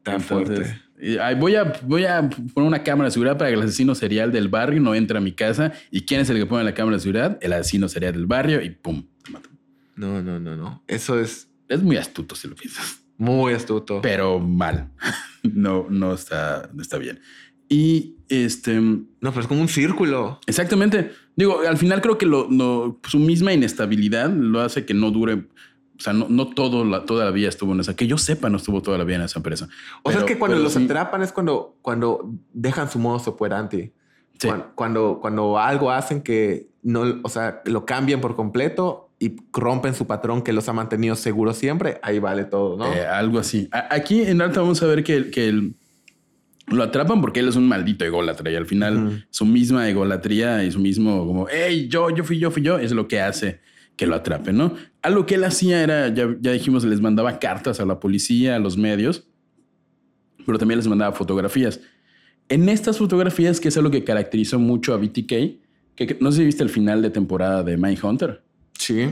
Tan 0.03 0.21
Entonces, 0.21 0.75
fuerte. 0.97 1.35
voy, 1.39 1.55
a, 1.55 1.73
voy 1.83 2.05
a 2.05 2.27
poner 2.29 2.67
una 2.67 2.83
cámara 2.83 3.09
de 3.09 3.11
seguridad 3.11 3.37
para 3.37 3.49
que 3.51 3.55
el 3.57 3.61
asesino 3.61 3.93
serial 3.95 4.31
del 4.31 4.47
barrio 4.47 4.81
no 4.81 4.95
entre 4.95 5.17
a 5.17 5.21
mi 5.21 5.31
casa. 5.33 5.73
¿Y 5.91 6.01
quién 6.01 6.21
es 6.21 6.29
el 6.29 6.37
que 6.37 6.45
pone 6.45 6.63
la 6.63 6.73
cámara 6.73 6.97
de 6.97 7.01
seguridad? 7.01 7.37
El 7.41 7.53
asesino 7.53 7.87
serial 7.87 8.13
del 8.13 8.25
barrio 8.25 8.61
y 8.61 8.69
pum. 8.71 9.05
te 9.23 9.31
matan. 9.31 9.51
No, 9.95 10.21
no, 10.23 10.39
no, 10.39 10.55
no. 10.55 10.83
Eso 10.87 11.19
es 11.19 11.49
Es 11.69 11.83
muy 11.83 11.97
astuto 11.97 12.33
si 12.35 12.47
lo 12.47 12.55
piensas, 12.55 13.03
muy 13.17 13.53
astuto. 13.53 14.01
pero 14.01 14.39
mal. 14.39 14.89
No, 15.43 15.87
no 15.89 16.13
está, 16.13 16.69
no 16.73 16.81
está 16.83 16.97
bien. 16.99 17.19
Y 17.67 18.15
este, 18.29 18.79
No, 18.79 19.05
pero 19.19 19.41
es 19.41 19.47
como 19.47 19.59
un 19.61 19.67
círculo. 19.69 20.39
exactamente. 20.47 21.11
Digo, 21.35 21.61
al 21.67 21.77
final 21.77 22.01
creo 22.01 22.17
que 22.17 22.25
lo, 22.25 22.47
su 23.07 23.19
misma 23.19 23.53
inestabilidad 23.53 24.29
lo 24.29 24.61
hace 24.61 24.85
que 24.85 24.93
no 24.93 25.11
dure. 25.11 25.35
O 25.97 26.03
sea, 26.03 26.13
no, 26.13 26.25
no 26.29 26.47
todo 26.49 26.83
la, 26.83 27.05
toda 27.05 27.25
la 27.25 27.31
vida 27.31 27.47
estuvo 27.49 27.73
en 27.73 27.79
esa. 27.79 27.95
Que 27.95 28.07
yo 28.07 28.17
sepa, 28.17 28.49
no 28.49 28.57
estuvo 28.57 28.81
toda 28.81 28.97
la 28.97 29.03
vida 29.03 29.17
en 29.17 29.21
esa 29.23 29.39
empresa. 29.39 29.67
O 30.03 30.11
sea, 30.11 30.21
es 30.21 30.25
que 30.25 30.37
cuando 30.39 30.57
los 30.57 30.73
sí- 30.73 30.85
atrapan 30.85 31.21
es 31.21 31.31
cuando, 31.31 31.75
cuando 31.81 32.29
dejan 32.53 32.89
su 32.89 32.97
modo 32.99 33.21
operandi. 33.29 33.91
Sí. 34.39 34.47
Cuan- 34.47 34.65
Cuando, 34.73 35.19
cuando 35.21 35.59
algo 35.59 35.91
hacen 35.91 36.21
que 36.23 36.67
no, 36.81 37.03
o 37.23 37.29
sea, 37.29 37.61
lo 37.65 37.85
cambian 37.85 38.19
por 38.21 38.35
completo 38.35 39.09
y 39.19 39.35
rompen 39.53 39.93
su 39.93 40.07
patrón 40.07 40.41
que 40.41 40.51
los 40.51 40.67
ha 40.67 40.73
mantenido 40.73 41.15
seguros 41.15 41.55
siempre, 41.57 41.99
ahí 42.01 42.17
vale 42.17 42.45
todo, 42.45 42.75
¿no? 42.75 42.91
Eh, 42.91 43.05
algo 43.05 43.37
así. 43.37 43.69
A- 43.71 43.93
aquí 43.93 44.23
en 44.23 44.41
Alta 44.41 44.61
vamos 44.61 44.81
a 44.81 44.87
ver 44.87 45.03
que, 45.03 45.29
que 45.29 45.47
el- 45.49 45.75
lo 46.71 46.83
atrapan 46.83 47.21
porque 47.21 47.41
él 47.41 47.47
es 47.47 47.55
un 47.55 47.67
maldito 47.67 48.05
ególatra 48.05 48.49
y 48.51 48.55
al 48.55 48.65
final 48.65 49.25
su 49.29 49.45
misma 49.45 49.89
egolatría 49.89 50.63
y 50.63 50.71
su 50.71 50.79
mismo 50.79 51.25
como, 51.25 51.47
hey, 51.49 51.87
yo, 51.89 52.09
yo 52.09 52.23
fui 52.23 52.39
yo, 52.39 52.51
fui 52.51 52.61
yo, 52.61 52.79
es 52.79 52.91
lo 52.91 53.07
que 53.07 53.21
hace 53.21 53.59
que 53.95 54.07
lo 54.07 54.15
atrapen, 54.15 54.57
¿no? 54.57 54.73
Algo 55.01 55.25
que 55.25 55.35
él 55.35 55.43
hacía 55.43 55.83
era, 55.83 56.07
ya, 56.07 56.35
ya 56.39 56.51
dijimos, 56.51 56.83
les 56.83 57.01
mandaba 57.01 57.37
cartas 57.39 57.79
a 57.79 57.85
la 57.85 57.99
policía, 57.99 58.55
a 58.55 58.59
los 58.59 58.77
medios, 58.77 59.27
pero 60.45 60.57
también 60.57 60.79
les 60.79 60.87
mandaba 60.87 61.15
fotografías. 61.15 61.81
En 62.49 62.67
estas 62.67 62.97
fotografías, 62.97 63.59
que 63.59 63.67
es 63.67 63.77
algo 63.77 63.91
que 63.91 64.03
caracterizó 64.03 64.59
mucho 64.59 64.93
a 64.93 64.97
BTK, 64.97 65.33
que, 65.95 66.17
no 66.19 66.31
sé 66.31 66.39
si 66.39 66.45
viste 66.45 66.63
el 66.63 66.69
final 66.69 67.01
de 67.01 67.09
temporada 67.11 67.63
de 67.63 67.77
Mindhunter. 67.77 68.43
Sí. 68.73 69.07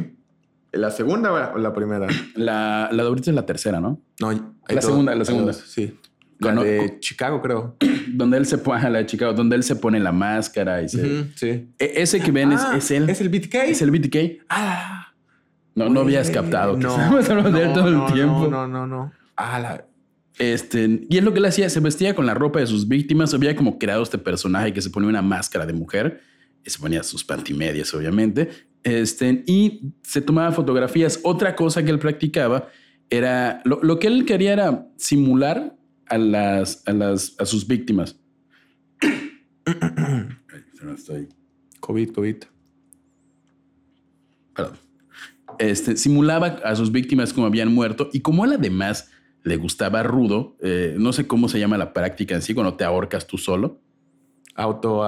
¿La 0.72 0.91
segunda 0.91 1.53
o 1.53 1.57
la 1.57 1.74
primera? 1.74 2.07
La, 2.36 2.89
la 2.91 3.03
de 3.03 3.10
ahorita 3.10 3.32
es 3.32 3.36
la 3.36 3.45
tercera, 3.45 3.80
¿no? 3.80 4.01
No, 4.20 4.30
hay 4.30 4.41
La 4.70 4.82
segunda, 4.82 5.14
la 5.16 5.26
segunda. 5.26 5.51
dos, 5.51 5.57
Sí. 5.57 5.93
La 6.40 6.50
Cono- 6.50 6.64
de 6.64 6.98
Chicago, 7.00 7.42
creo. 7.42 7.76
donde 8.14 8.38
él 8.38 8.46
se 8.46 8.58
pone 8.58 8.90
la 8.90 9.06
chica, 9.06 9.28
donde 9.34 9.56
él 9.56 9.64
se 9.64 9.76
pone 9.76 10.00
la 10.00 10.12
máscara 10.12 10.82
y 10.82 10.90
se... 10.90 11.26
Sí. 11.36 11.48
E- 11.78 11.94
ese 11.98 12.20
que 12.22 12.32
ven 12.32 12.52
es- 12.54 12.62
Ah, 12.62 12.76
es, 12.78 12.90
él. 12.92 13.10
¿Es 13.10 13.20
el 13.22 13.30
BTK? 13.30 13.56
Es 13.68 13.82
el 13.82 13.92
BTK. 13.92 14.44
Ah. 14.50 15.14
No, 15.76 15.90
no 15.90 16.02
habías 16.02 16.30
captado. 16.32 16.76
que 16.78 16.84
No, 16.84 16.98
de 16.98 17.62
él 17.62 17.68
no, 17.70 17.74
todo 17.74 17.90
no, 17.92 18.08
el 18.08 18.14
tiempo. 18.14 18.48
No, 18.48 18.68
no, 18.68 18.68
no, 18.68 18.88
no. 18.88 19.12
Ah, 19.36 19.60
la... 19.60 19.86
Este, 20.38 21.06
y 21.10 21.18
es 21.18 21.24
lo 21.24 21.34
que 21.34 21.40
él 21.40 21.46
hacía, 21.46 21.70
se 21.70 21.82
vestía 21.82 22.16
con 22.16 22.26
la 22.26 22.34
ropa 22.34 22.60
de 22.60 22.68
sus 22.68 22.88
víctimas, 22.88 23.34
había 23.34 23.54
como 23.58 23.78
creado 23.78 24.02
este 24.04 24.18
personaje 24.18 24.72
que 24.72 24.82
se 24.82 24.90
ponía 24.90 25.10
una 25.10 25.22
máscara 25.22 25.66
de 25.66 25.74
mujer, 25.74 26.22
y 26.66 26.70
se 26.70 26.80
ponía 26.80 27.04
sus 27.04 27.26
pantimedias, 27.26 27.94
obviamente, 27.94 28.50
este, 28.84 29.44
y 29.46 29.92
se 30.02 30.22
tomaba 30.22 30.54
fotografías. 30.54 31.20
Otra 31.24 31.56
cosa 31.58 31.84
que 31.84 31.92
él 31.92 32.00
practicaba 32.00 32.70
era, 33.10 33.62
lo, 33.66 33.80
lo 33.84 34.00
que 34.00 34.08
él 34.08 34.24
quería 34.26 34.54
era 34.54 34.88
simular 34.98 35.76
a 36.10 36.18
las, 36.18 36.84
a 36.88 36.93
las, 36.93 37.36
a 37.39 37.45
sus 37.45 37.68
víctimas. 37.68 38.20
Estoy- 40.95 41.30
COVID, 41.80 42.12
COVID. 42.12 42.36
perdón, 44.55 44.78
este, 45.60 45.95
simulaba 45.97 46.47
a 46.64 46.76
sus 46.76 46.91
víctimas 46.91 47.34
como 47.34 47.47
habían 47.47 47.74
muerto 47.74 48.10
y 48.14 48.20
como 48.22 48.45
él 48.45 48.53
además 48.53 49.10
le 49.43 49.55
gustaba 49.57 50.03
rudo, 50.03 50.57
eh, 50.62 50.95
no 50.99 51.14
sé 51.14 51.26
cómo 51.28 51.47
se 51.47 51.60
llama 51.60 51.78
la 51.78 51.93
práctica 51.93 52.36
en 52.36 52.41
sí, 52.41 52.53
cuando 52.53 52.76
te 52.76 52.84
ahorcas 52.84 53.26
tú 53.26 53.38
solo. 53.38 53.82
Auto, 54.55 55.03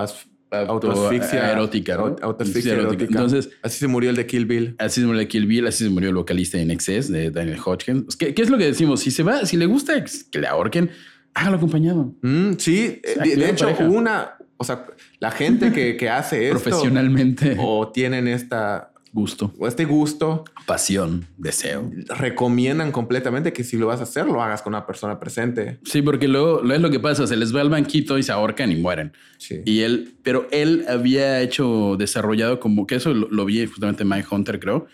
as- 0.52 0.70
Auto- 0.70 0.92
autoasfixia 0.92 1.52
erótica, 1.52 1.96
¿no? 1.98 2.08
Aut- 2.08 2.20
Autoasfixia 2.22 2.74
erótica. 2.74 3.06
Entonces- 3.06 3.50
así 3.64 3.80
se 3.80 3.88
murió 3.88 4.10
el 4.10 4.16
de 4.18 4.26
Kill 4.28 4.46
Bill. 4.46 4.76
Así 4.78 5.02
se 5.02 5.08
murió 5.08 5.28
Kill 5.28 5.46
Bill, 5.48 5.66
así 5.68 5.84
se 5.86 5.90
murió 5.90 6.10
el 6.10 6.16
vocalista 6.16 6.58
en 6.60 6.72
Excess 6.72 7.10
de 7.12 7.32
Daniel 7.32 7.58
Hodgkins. 7.64 8.16
¿Qué, 8.16 8.34
qué 8.34 8.42
es 8.42 8.50
lo 8.50 8.58
que 8.58 8.66
decimos? 8.66 9.00
Si 9.00 9.12
se 9.12 9.24
va, 9.24 9.46
si 9.46 9.58
le 9.58 9.66
gusta 9.66 10.04
que 10.32 10.40
le 10.40 10.48
ahorquen, 10.48 10.92
hágalo 11.34 11.58
acompañado. 11.58 12.14
Mm, 12.22 12.54
sí, 12.58 13.00
eh, 13.04 13.16
de, 13.24 13.36
de 13.38 13.50
hecho, 13.50 13.66
pareja. 13.66 13.88
una, 13.90 14.32
o 14.58 14.64
sea, 14.64 14.86
la 15.20 15.32
gente 15.32 15.72
que, 15.72 15.96
que 15.98 16.10
hace 16.10 16.48
esto 16.50 16.62
Profesionalmente. 16.62 17.56
o 17.60 17.90
tienen 17.92 18.28
esta, 18.28 18.91
Gusto, 19.14 19.54
o 19.60 19.68
este 19.68 19.84
gusto, 19.84 20.46
pasión, 20.66 21.26
deseo. 21.38 21.92
recomiendan 22.18 22.94
completamente 22.94 23.52
que 23.52 23.66
si 23.66 23.76
lo 23.76 23.88
vas 23.88 24.00
a 24.00 24.04
hacer, 24.04 24.26
lo 24.26 24.42
hagas 24.42 24.62
con 24.62 24.74
una 24.74 24.88
persona 24.88 25.20
presente. 25.20 25.80
Sí, 25.84 26.02
porque 26.02 26.30
luego, 26.30 26.62
luego 26.62 26.76
es 26.76 26.82
lo 26.82 26.90
que 26.90 27.00
pasa, 27.02 27.28
se 27.28 27.36
les 27.36 27.54
va 27.54 27.60
al 27.60 27.70
banquito 27.70 28.18
y 28.18 28.24
se 28.24 28.32
ahorcan 28.32 28.72
y 28.72 28.78
mueren. 28.78 29.12
Sí. 29.38 29.64
Y 29.66 29.82
él, 29.82 30.14
pero 30.24 30.48
él 30.52 30.86
había 30.88 31.42
hecho, 31.42 31.98
desarrollado 31.98 32.62
como 32.62 32.88
que 32.88 32.96
eso 32.96 33.14
lo, 33.14 33.28
lo 33.30 33.44
vi 33.44 33.66
justamente 33.66 34.04
en 34.04 34.10
Mindhunter, 34.10 34.62
creo, 34.62 34.88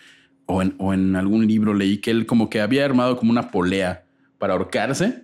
o 0.46 0.62
en, 0.62 0.74
o 0.78 0.92
en 0.92 1.14
algún 1.14 1.46
libro 1.46 1.72
leí 1.72 1.98
que 1.98 2.10
él 2.10 2.26
como 2.26 2.50
que 2.50 2.60
había 2.60 2.84
armado 2.84 3.16
como 3.16 3.30
una 3.30 3.52
polea 3.52 4.04
para 4.38 4.54
ahorcarse. 4.54 5.22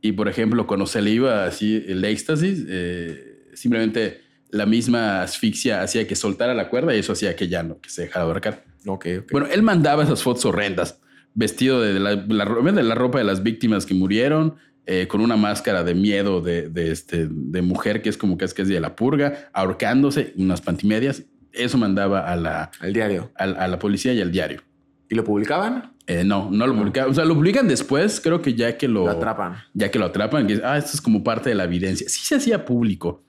Y 0.00 0.12
por 0.12 0.28
ejemplo, 0.28 0.66
cuando 0.66 0.86
se 0.86 1.00
le 1.00 1.10
iba 1.10 1.44
así 1.44 1.84
el 1.86 2.04
éxtasis, 2.04 2.64
eh, 2.68 3.50
simplemente 3.54 4.25
la 4.50 4.66
misma 4.66 5.22
asfixia 5.22 5.82
hacía 5.82 6.06
que 6.06 6.14
soltara 6.14 6.54
la 6.54 6.68
cuerda 6.68 6.94
y 6.94 6.98
eso 7.00 7.12
hacía 7.12 7.34
que 7.36 7.48
ya 7.48 7.62
no, 7.62 7.80
que 7.80 7.90
se 7.90 8.02
dejara 8.02 8.24
ahorcar. 8.26 8.64
ok, 8.86 9.06
ok. 9.20 9.32
Bueno, 9.32 9.46
él 9.50 9.62
mandaba 9.62 10.02
esas 10.04 10.22
fotos 10.22 10.44
horrendas 10.44 11.00
vestido 11.34 11.80
de 11.80 11.98
la, 12.00 12.14
la 12.28 12.44
ro- 12.44 12.62
de 12.62 12.82
la 12.82 12.94
ropa 12.94 13.18
de 13.18 13.24
las 13.24 13.42
víctimas 13.42 13.84
que 13.84 13.94
murieron, 13.94 14.54
eh, 14.86 15.06
con 15.08 15.20
una 15.20 15.36
máscara 15.36 15.82
de 15.84 15.94
miedo 15.94 16.40
de, 16.40 16.68
de, 16.70 16.92
este, 16.92 17.26
de 17.28 17.60
mujer 17.62 18.00
que 18.02 18.08
es 18.08 18.16
como 18.16 18.38
que 18.38 18.44
es 18.44 18.54
que 18.54 18.62
es 18.62 18.68
de 18.68 18.78
la 18.80 18.94
purga, 18.96 19.48
ahorcándose, 19.52 20.32
unas 20.36 20.60
pantimedias. 20.60 21.24
Eso 21.52 21.76
mandaba 21.76 22.20
a 22.20 22.36
la, 22.36 22.70
Al 22.80 22.92
diario. 22.92 23.32
a, 23.36 23.44
a 23.44 23.68
la 23.68 23.78
policía 23.78 24.12
y 24.14 24.20
al 24.20 24.30
diario. 24.30 24.62
¿Y 25.08 25.14
lo 25.14 25.24
publicaban? 25.24 25.92
Eh, 26.06 26.22
no, 26.24 26.48
no 26.52 26.66
lo 26.66 26.74
publicaban. 26.76 27.10
O 27.10 27.14
sea, 27.14 27.24
lo 27.24 27.34
publican 27.34 27.66
después, 27.66 28.20
creo 28.20 28.40
que 28.40 28.54
ya 28.54 28.76
que 28.78 28.86
lo, 28.88 29.06
Lo 29.06 29.10
atrapan. 29.10 29.56
Ya 29.74 29.90
que 29.90 29.98
lo 29.98 30.04
atrapan, 30.06 30.46
que 30.46 30.60
ah, 30.64 30.78
esto 30.78 30.92
es 30.94 31.00
como 31.00 31.24
parte 31.24 31.48
de 31.48 31.54
la 31.56 31.64
evidencia. 31.64 32.08
Sí 32.08 32.20
se 32.24 32.36
hacía 32.36 32.64
público, 32.64 33.24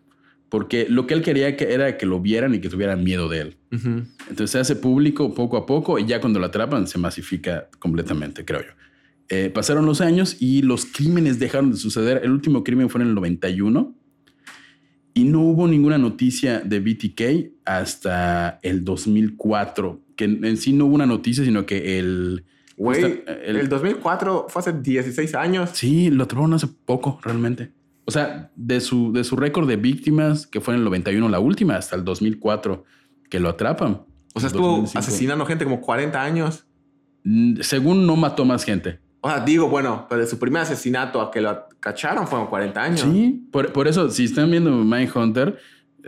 porque 0.50 0.88
lo 0.89 1.08
que 1.08 1.14
él 1.14 1.22
quería 1.22 1.56
que 1.58 1.74
era 1.74 1.98
que 1.98 2.06
lo 2.06 2.20
vieran 2.22 2.56
y 2.56 2.60
que 2.60 2.70
tuvieran 2.70 3.04
miedo 3.04 3.28
de 3.30 3.41
él. 3.41 3.58
Ujú. 3.74 4.04
Entonces 4.30 4.52
se 4.52 4.60
hace 4.60 4.76
público 4.76 5.34
poco 5.34 5.58
a 5.58 5.66
poco 5.66 6.00
y 6.00 6.06
ya 6.06 6.20
cuando 6.22 6.39
lo 6.39 6.45
atrapan 6.45 6.88
se 6.88 6.98
masifica 6.98 7.68
completamente, 7.80 8.45
creo 8.45 8.62
yo. 8.62 8.72
Eh, 9.30 9.50
pasaron 9.54 9.86
los 9.86 10.00
años 10.00 10.38
y 10.39 10.62
los 10.62 10.86
crímenes 10.86 11.38
dejaron 11.38 11.72
de 11.72 11.78
suceder. 11.78 12.22
El 12.24 12.32
último 12.32 12.64
crimen 12.64 12.89
fue 12.89 13.02
en 13.02 13.08
el 13.10 13.14
91 13.16 13.93
y 15.14 15.24
no 15.26 15.41
hubo 15.41 15.68
ninguna 15.68 15.98
noticia 15.98 16.60
de 16.60 16.80
BTK 16.80 17.52
hasta 17.66 18.60
el 18.62 18.86
2004, 18.86 20.00
que 20.16 20.26
en 20.26 20.45
en 20.45 20.58
sí 20.58 20.72
no 20.74 20.86
hubo 20.86 20.95
una 20.95 21.06
noticia, 21.08 21.43
sino 21.43 21.66
que 21.66 22.00
el... 22.00 22.43
Güey, 22.78 23.24
el- 23.43 23.56
el 23.58 23.70
2004 23.70 24.45
fue 24.50 24.60
hace 24.60 24.72
16 24.74 25.34
años. 25.34 25.72
Sí, 25.74 26.12
lo 26.12 26.26
atraparon 26.26 26.54
hace 26.54 26.68
poco, 26.86 27.20
realmente. 27.24 27.72
O 28.10 28.12
sea, 28.12 28.51
de 28.55 28.80
su, 28.80 29.12
de 29.12 29.26
su 29.26 29.36
récord 29.36 29.68
de 29.68 29.76
víctimas, 29.76 30.47
que 30.47 30.62
fue 30.62 30.74
en 30.74 30.80
el 30.80 30.86
91 30.86 31.28
la 31.28 31.39
última, 31.41 31.76
hasta 31.76 31.97
el 31.97 32.05
2004, 32.05 32.86
que 33.30 33.39
lo 33.41 33.49
atrapan. 33.49 34.01
O 34.34 34.39
sea, 34.39 34.47
estuvo 34.47 34.68
2005. 34.68 34.99
asesinando 34.99 35.45
gente 35.45 35.66
como 35.66 35.82
40 35.82 36.22
años. 36.24 36.66
Mm, 37.24 37.60
Según 37.62 38.08
no 38.08 38.16
mató 38.16 38.45
más 38.45 38.64
gente. 38.64 38.99
O 39.20 39.30
sea, 39.30 39.41
digo, 39.43 39.68
bueno, 39.68 40.05
pero 40.08 40.22
de 40.22 40.28
su 40.28 40.39
primer 40.39 40.62
asesinato 40.62 41.20
a 41.20 41.32
que 41.32 41.41
lo 41.41 41.66
cacharon 41.82 42.28
fueron 42.28 42.47
40 42.47 42.82
años. 42.82 43.01
Sí, 43.01 43.45
por, 43.51 43.74
por 43.74 43.88
eso, 43.89 44.10
si 44.10 44.24
están 44.24 44.49
viendo 44.51 44.72
Mindhunter, 44.72 45.58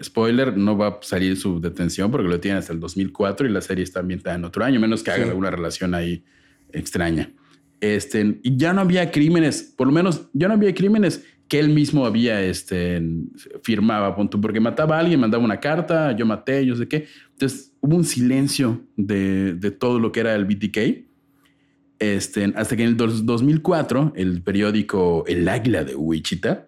spoiler, 0.01 0.55
no 0.55 0.77
va 0.77 0.87
a 0.87 0.97
salir 1.01 1.35
su 1.35 1.59
detención 1.59 2.11
porque 2.11 2.29
lo 2.29 2.39
tienen 2.39 2.59
hasta 2.59 2.71
el 2.71 2.79
2004 2.79 3.45
y 3.45 3.51
la 3.51 3.59
serie 3.61 3.83
está 3.83 3.99
ambientada 3.99 4.37
en 4.37 4.45
otro 4.45 4.63
año, 4.63 4.79
menos 4.79 5.03
que 5.03 5.11
haga 5.11 5.23
Sí. 5.23 5.29
alguna 5.29 5.51
relación 5.51 5.93
ahí 5.95 6.23
extraña. 6.71 7.33
Este, 7.81 8.39
y 8.43 8.55
ya 8.55 8.71
no 8.73 8.81
había 8.81 9.11
crímenes, 9.11 9.63
por 9.75 9.87
lo 9.87 9.93
menos 9.93 10.29
ya 10.33 10.47
no 10.47 10.53
había 10.53 10.73
crímenes 10.73 11.25
que 11.49 11.59
él 11.59 11.69
mismo 11.69 12.05
había 12.05 12.41
este, 12.43 13.01
firmaba, 13.63 14.15
porque 14.15 14.59
mataba 14.59 14.97
a 14.97 14.99
alguien, 14.99 15.19
mandaba 15.19 15.43
una 15.43 15.59
carta, 15.59 16.11
yo 16.15 16.25
maté, 16.25 16.65
yo 16.65 16.75
sé 16.75 16.87
qué. 16.87 17.07
Entonces 17.31 17.73
hubo 17.81 17.95
un 17.97 18.03
silencio 18.05 18.81
de, 18.95 19.55
de 19.55 19.71
todo 19.71 19.99
lo 19.99 20.11
que 20.11 20.19
era 20.21 20.35
el 20.35 20.45
BTK. 20.45 21.05
Este, 21.97 22.53
hasta 22.55 22.75
que 22.77 22.83
en 22.83 22.89
el 22.89 22.97
dos- 22.97 23.25
2004, 23.25 24.13
el 24.15 24.41
periódico 24.41 25.25
El 25.27 25.49
Águila 25.49 25.83
de 25.83 25.95
Wichita. 25.95 26.67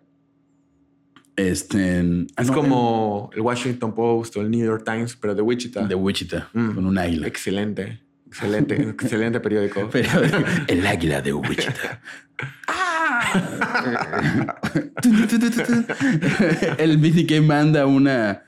Este, 1.37 1.99
ah, 2.35 2.41
Es 2.41 2.47
no, 2.49 2.53
como 2.53 3.29
el 3.33 3.41
Washington 3.41 3.95
Post 3.95 4.35
o 4.37 4.41
el 4.41 4.51
New 4.51 4.65
York 4.65 4.83
Times, 4.83 5.15
pero 5.15 5.33
de 5.33 5.41
Wichita. 5.41 5.85
de 5.87 5.95
Wichita, 5.95 6.49
Mm. 6.53 6.71
con 6.75 6.85
un 6.85 6.97
águila. 6.97 7.27
Excelente. 7.27 8.01
Excelente. 8.27 8.75
excelente 8.89 9.39
periódico. 9.39 9.89
Periódico, 9.89 10.37
el 10.67 10.85
Águila 10.87 11.21
de 11.21 11.33
Wichita. 11.33 12.01
el 16.77 16.97
BTK 16.97 17.41
manda 17.41 17.85
una, 17.85 18.43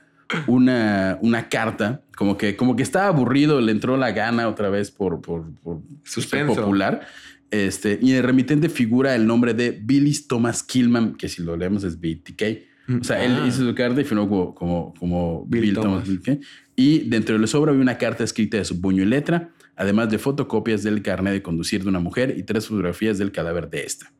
una, 0.46 1.18
una 1.20 1.48
carta, 1.48 2.02
como 2.16 2.36
que, 2.36 2.56
como 2.56 2.76
que 2.76 2.82
estaba 2.82 3.08
aburrido, 3.08 3.60
le 3.60 3.72
entró 3.72 3.96
la 3.96 4.12
gana 4.12 4.48
otra 4.48 4.70
vez 4.70 4.90
por, 4.90 5.20
por, 5.20 5.52
por 5.60 5.80
ser 6.04 6.46
popular. 6.46 7.06
Este, 7.50 7.98
y 8.02 8.10
en 8.10 8.16
el 8.16 8.22
remitente 8.24 8.68
figura 8.68 9.14
el 9.14 9.26
nombre 9.26 9.54
de 9.54 9.70
Billy 9.70 10.12
Thomas 10.26 10.62
Killman, 10.62 11.14
que 11.14 11.28
si 11.28 11.42
lo 11.42 11.56
leemos 11.56 11.84
es 11.84 12.00
BTK. 12.00 12.42
O 13.00 13.04
sea, 13.04 13.24
él 13.24 13.38
Ah. 13.40 13.46
hizo 13.46 13.64
su 13.66 13.74
carta 13.74 14.00
y 14.00 14.04
firmó 14.04 14.28
como, 14.28 14.54
como, 14.54 14.94
como 14.98 15.46
Bill 15.46 15.62
Bill, 15.62 15.74
Thomas. 15.74 16.04
Thomas. 16.04 16.38
Y 16.76 17.08
dentro 17.08 17.34
de 17.34 17.40
la 17.40 17.46
sobra 17.46 17.70
había 17.70 17.82
una 17.82 17.96
carta 17.96 18.24
escrita 18.24 18.58
de 18.58 18.64
su 18.64 18.80
puño 18.80 19.02
y 19.02 19.06
letra, 19.06 19.50
además 19.76 20.10
de 20.10 20.18
fotocopias 20.18 20.82
del 20.82 21.00
carnet 21.00 21.32
de 21.32 21.42
conducir 21.42 21.82
de 21.82 21.88
una 21.88 22.00
mujer 22.00 22.34
y 22.36 22.42
tres 22.42 22.66
fotografías 22.66 23.16
del 23.16 23.32
cadáver 23.32 23.70
de 23.70 23.84
esta. 23.84 24.12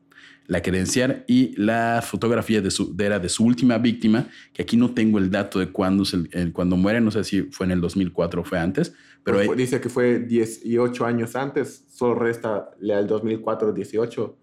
La 0.47 0.61
credencial 0.61 1.23
y 1.27 1.55
la 1.59 2.03
fotografía 2.05 2.61
de 2.61 2.69
su, 2.69 2.95
de, 2.95 3.05
era 3.05 3.17
de 3.19 3.29
su 3.29 3.43
última 3.43 3.77
víctima, 3.79 4.27
que 4.53 4.61
aquí 4.61 4.77
no 4.77 4.93
tengo 4.93 5.17
el 5.17 5.31
dato 5.31 5.57
de 5.59 5.71
cuándo, 5.71 6.03
el- 6.31 6.53
cuando 6.53 6.77
muere, 6.77 7.01
no 7.01 7.09
sé 7.09 7.23
si 7.23 7.41
fue 7.43 7.65
en 7.65 7.71
el 7.71 7.81
2004 7.81 8.41
o 8.41 8.43
fue 8.43 8.59
antes, 8.59 8.93
pero 9.23 9.39
hay- 9.39 9.49
dice 9.55 9.81
que 9.81 9.89
fue 9.89 10.19
18 10.19 11.05
años 11.05 11.35
antes, 11.35 11.85
solo 11.89 12.13
resta 12.15 12.69
al 12.79 13.07
2004, 13.07 13.73
18. 13.73 14.37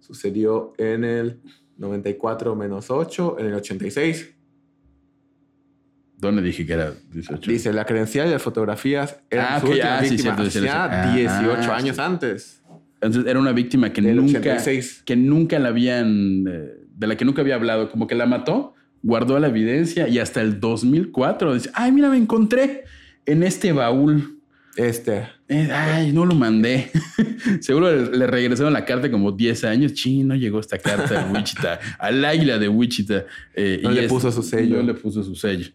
Sucedió 0.00 0.72
en 0.78 1.04
el 1.04 1.40
94 1.76 2.54
menos 2.56 2.90
8, 2.90 3.36
en 3.38 3.46
el 3.46 3.54
86. 3.54 4.30
¿dónde 6.16 6.40
dije 6.40 6.64
que 6.64 6.72
era 6.72 6.92
18? 7.12 7.50
Dice, 7.50 7.72
la 7.72 7.84
credencial 7.84 8.28
y 8.28 8.30
las 8.30 8.40
fotografías 8.42 9.20
eran 9.28 9.46
Ah, 9.50 9.60
su 9.60 9.66
última 9.66 9.98
ah, 9.98 10.02
sí, 10.04 10.10
víctima 10.10 10.34
cierto, 10.36 10.50
cierto, 10.50 10.68
asesinada 10.70 11.12
cierto. 11.12 11.30
Ah, 11.32 11.40
18 11.42 11.72
ah, 11.72 11.76
años 11.76 11.96
sí. 11.96 12.02
antes. 12.02 12.62
Entonces 13.04 13.30
era 13.30 13.38
una 13.38 13.52
víctima 13.52 13.92
que 13.92 14.00
Del 14.00 14.16
nunca, 14.16 14.38
86. 14.38 15.02
que 15.04 15.16
nunca 15.16 15.58
la 15.58 15.68
habían, 15.68 16.46
eh, 16.48 16.70
de 16.96 17.06
la 17.06 17.16
que 17.16 17.24
nunca 17.24 17.42
había 17.42 17.56
hablado, 17.56 17.90
como 17.90 18.06
que 18.06 18.14
la 18.14 18.26
mató, 18.26 18.74
guardó 19.02 19.38
la 19.38 19.48
evidencia 19.48 20.08
y 20.08 20.18
hasta 20.18 20.40
el 20.40 20.60
2004 20.60 21.54
dice, 21.54 21.70
ay, 21.74 21.92
mira, 21.92 22.08
me 22.08 22.16
encontré 22.16 22.84
en 23.26 23.42
este 23.42 23.72
baúl. 23.72 24.38
Este. 24.76 25.28
Eh, 25.48 25.68
ay, 25.72 26.12
no 26.12 26.24
lo 26.26 26.34
mandé. 26.34 26.90
Seguro 27.60 27.94
le, 28.10 28.26
regresaron 28.26 28.72
la 28.72 28.84
carta 28.84 29.10
como 29.10 29.30
10 29.30 29.64
años. 29.64 29.92
Ching, 29.92 30.26
no 30.26 30.34
llegó 30.34 30.58
esta 30.58 30.78
carta 30.78 31.26
de 31.26 31.32
Wichita, 31.32 31.78
al 31.98 32.24
águila 32.24 32.58
de 32.58 32.68
Wichita. 32.68 33.24
Eh, 33.54 33.80
No 33.82 33.92
y 33.92 33.94
le 33.94 34.08
puso 34.08 34.32
su 34.32 34.42
sello. 34.42 34.78
No 34.78 34.82
le 34.82 34.94
puso 34.94 35.22
su 35.22 35.36
sello. 35.36 35.68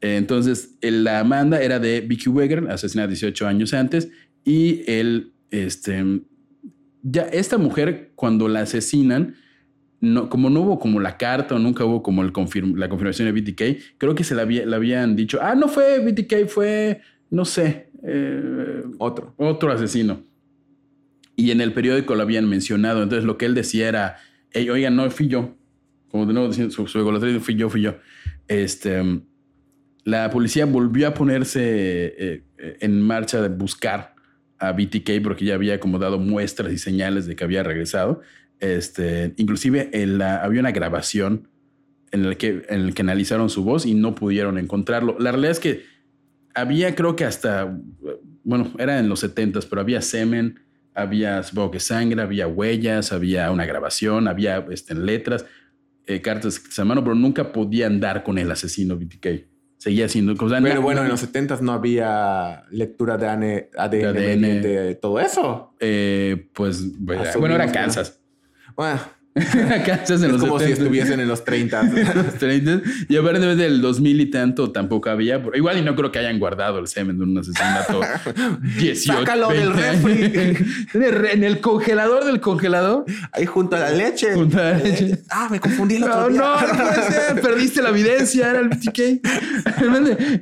Entonces, 0.00 0.76
el- 0.80 1.04
la 1.04 1.22
manda 1.24 1.60
era 1.62 1.78
de 1.78 2.00
Vicky 2.00 2.28
Weger, 2.30 2.66
asesinada 2.70 3.08
18 3.08 3.46
años 3.46 3.72
antes. 3.74 4.08
Y 4.44 4.82
él, 4.90 5.32
este, 5.50 6.02
ya 7.02 7.22
esta 7.22 7.58
mujer, 7.58 8.12
cuando 8.14 8.48
la 8.48 8.60
asesinan, 8.60 9.34
no, 10.00 10.28
como 10.28 10.48
no 10.50 10.60
hubo 10.62 10.78
como 10.78 10.98
la 11.00 11.16
carta 11.18 11.54
o 11.54 11.58
nunca 11.58 11.84
hubo 11.84 12.02
como 12.02 12.22
el 12.22 12.32
confirm- 12.32 12.76
la 12.76 12.88
confirmación 12.88 13.26
de 13.26 13.32
BTK, 13.32 13.96
creo 13.98 14.14
que 14.14 14.24
se 14.24 14.34
la, 14.34 14.42
había- 14.42 14.64
le 14.66 14.74
habían 14.76 15.14
dicho, 15.16 15.38
ah, 15.42 15.54
no 15.54 15.68
fue 15.68 16.00
BTK, 16.00 16.46
fue, 16.48 17.00
no 17.30 17.44
sé, 17.44 17.90
eh, 18.02 18.82
Otro. 18.98 19.34
otro 19.36 19.70
asesino. 19.72 20.22
Y 21.36 21.50
en 21.50 21.60
el 21.60 21.72
periódico 21.72 22.14
lo 22.14 22.22
habían 22.22 22.48
mencionado. 22.48 23.02
Entonces 23.02 23.24
lo 23.24 23.38
que 23.38 23.46
él 23.46 23.54
decía 23.54 23.88
era, 23.88 24.16
"Ey, 24.52 24.68
oigan, 24.68 24.94
no 24.96 25.08
fui 25.10 25.28
yo. 25.28 25.54
Como 26.10 26.26
de 26.26 26.32
nuevo 26.34 26.48
diciendo 26.48 26.72
su, 26.74 26.86
su 26.86 27.40
fui 27.40 27.54
yo, 27.54 27.70
fui 27.70 27.82
yo. 27.82 27.96
Este, 28.48 29.02
la 30.04 30.28
policía 30.30 30.66
volvió 30.66 31.08
a 31.08 31.14
ponerse 31.14 31.60
eh, 31.62 32.44
eh, 32.58 32.76
en 32.80 33.00
marcha 33.00 33.40
de 33.40 33.48
buscar 33.48 34.14
a 34.60 34.72
BTK 34.72 35.22
porque 35.22 35.44
ya 35.44 35.54
había 35.54 35.80
como 35.80 35.98
dado 35.98 36.18
muestras 36.18 36.72
y 36.72 36.78
señales 36.78 37.26
de 37.26 37.34
que 37.34 37.44
había 37.44 37.62
regresado. 37.62 38.20
Este, 38.60 39.32
inclusive 39.38 39.90
en 39.92 40.18
la- 40.18 40.42
había 40.44 40.60
una 40.60 40.70
grabación 40.70 41.48
en 42.12 42.28
la 42.28 42.34
que, 42.36 42.62
en 42.68 42.80
el 42.82 42.94
que 42.94 43.02
analizaron 43.02 43.48
su 43.50 43.64
voz 43.64 43.86
y 43.86 43.94
no 43.94 44.14
pudieron 44.14 44.58
encontrarlo. 44.58 45.16
La 45.18 45.32
realidad 45.32 45.52
es 45.52 45.60
que 45.60 45.84
había, 46.54 46.94
creo 46.94 47.16
que 47.16 47.24
hasta, 47.24 47.78
bueno, 48.44 48.72
era 48.78 48.98
en 48.98 49.08
los 49.08 49.20
70 49.20 49.60
pero 49.68 49.80
había 49.80 50.02
semen, 50.02 50.60
había 50.94 51.42
sangre, 51.78 52.20
había 52.20 52.46
huellas, 52.46 53.12
había 53.12 53.50
una 53.50 53.64
grabación, 53.64 54.28
había 54.28 54.58
este, 54.70 54.94
letras, 54.94 55.46
eh, 56.06 56.20
cartas 56.20 56.60
a 56.78 56.84
mano, 56.84 57.02
pero 57.02 57.14
nunca 57.14 57.52
podían 57.52 58.00
dar 58.00 58.22
con 58.24 58.38
el 58.38 58.50
asesino 58.50 58.96
BTK. 58.96 59.49
Seguía 59.80 60.10
siendo. 60.10 60.34
o 60.34 60.48
sea, 60.50 60.60
Pero 60.60 60.74
no- 60.74 60.82
bueno, 60.82 61.00
en 61.02 61.08
los 61.08 61.20
70 61.20 61.56
no 61.62 61.72
había 61.72 62.64
lectura 62.70 63.16
de 63.16 63.26
ADN, 63.26 63.70
De 63.76 64.06
ADN. 64.06 64.60
de 64.62 64.94
todo 64.94 65.18
eso. 65.20 65.74
eh, 65.80 66.48
pues, 66.52 66.98
bueno, 66.98 67.54
era. 67.54 67.72
Kansas. 67.72 68.20
Bueno, 68.76 69.00
En 69.34 69.90
es 70.00 70.20
los 70.22 70.40
como 70.40 70.58
si 70.58 70.64
70. 70.66 70.82
estuviesen 70.82 71.20
en 71.20 71.28
los 71.28 71.44
30. 71.44 71.82
los 72.14 72.34
30. 72.34 72.82
Y 73.08 73.16
aparentemente 73.16 73.62
del 73.62 73.80
2000 73.80 74.20
y 74.22 74.26
tanto 74.26 74.72
tampoco 74.72 75.08
había. 75.08 75.40
Igual 75.54 75.78
y 75.78 75.82
no 75.82 75.94
creo 75.94 76.10
que 76.10 76.18
hayan 76.18 76.38
guardado 76.40 76.78
el 76.80 76.88
semen 76.88 77.16
de 77.18 77.24
un 77.24 77.38
asesinato 77.38 78.00
18. 78.78 79.18
Sácalo 79.20 79.48
del 79.50 79.72
20 79.72 80.40
años. 80.40 80.60
En 80.94 81.02
el 81.02 81.12
re- 81.12 81.32
en 81.34 81.44
el 81.44 81.60
congelador 81.60 82.24
del 82.24 82.40
congelador. 82.40 83.04
Ahí 83.32 83.46
junto 83.46 83.76
a 83.76 83.78
la 83.80 83.90
leche. 83.92 84.34
Junto 84.34 84.58
a 84.58 84.62
la 84.72 84.78
leche. 84.78 85.18
Ah, 85.30 85.48
me 85.50 85.60
confundí 85.60 85.94
el 85.96 86.04
otro 86.04 86.22
No, 86.22 86.28
día. 86.30 86.40
no, 86.40 86.60
no 86.60 86.76
puede 86.76 87.12
ser. 87.12 87.40
Perdiste 87.40 87.82
la 87.82 87.90
evidencia. 87.90 88.50
Era 88.50 88.58
el 88.60 88.68
BTK. 88.68 88.98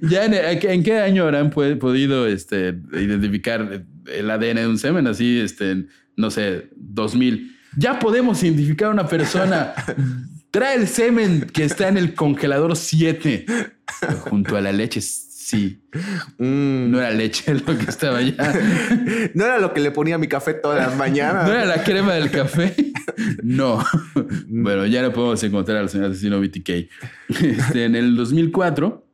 Ya 0.09 0.25
en, 0.25 0.35
¿en 0.35 0.83
qué 0.83 0.99
año 0.99 1.25
habrán 1.25 1.51
podido 1.51 2.27
este, 2.27 2.75
identificar 2.95 3.85
el 4.07 4.31
ADN 4.31 4.55
de 4.57 4.67
un 4.67 4.79
semen? 4.79 5.07
Así, 5.07 5.39
este, 5.41 5.87
no 6.17 6.31
sé, 6.31 6.69
2000. 6.77 7.58
Ya 7.79 7.99
podemos 7.99 8.43
identificar 8.43 8.89
a 8.89 8.93
una 8.93 9.07
persona. 9.07 9.73
Trae 10.51 10.77
el 10.77 10.89
semen 10.89 11.47
que 11.53 11.65
está 11.65 11.89
en 11.89 11.97
el 11.99 12.15
congelador 12.15 12.75
7 12.77 13.45
junto 14.31 14.57
a 14.57 14.61
la 14.61 14.73
leche 14.73 15.01
Sí, 15.01 15.81
Mm. 16.37 16.91
no 16.91 16.99
era 17.01 17.11
leche 17.11 17.55
lo 17.67 17.79
que 17.79 17.85
estaba 17.89 18.19
allá. 18.19 18.53
No 19.33 19.47
era 19.47 19.59
lo 19.59 19.73
que 19.73 19.81
le 19.81 19.91
ponía 19.91 20.17
a 20.17 20.19
mi 20.19 20.29
café 20.29 20.53
todas 20.53 20.87
las 20.87 20.95
mañanas. 20.97 21.47
¿No 21.47 21.53
era 21.55 21.65
la 21.65 21.83
crema 21.85 22.15
del 22.15 22.31
café? 22.31 22.75
No. 23.43 23.83
Bueno, 24.47 24.87
ya 24.87 25.03
no 25.03 25.13
podemos 25.13 25.43
encontrar 25.43 25.79
al 25.79 25.89
señor 25.89 26.11
asesino 26.11 26.39
BTK. 26.41 26.69
Este, 27.41 27.85
en 27.85 27.97
el 27.97 28.15
2004, 28.15 29.07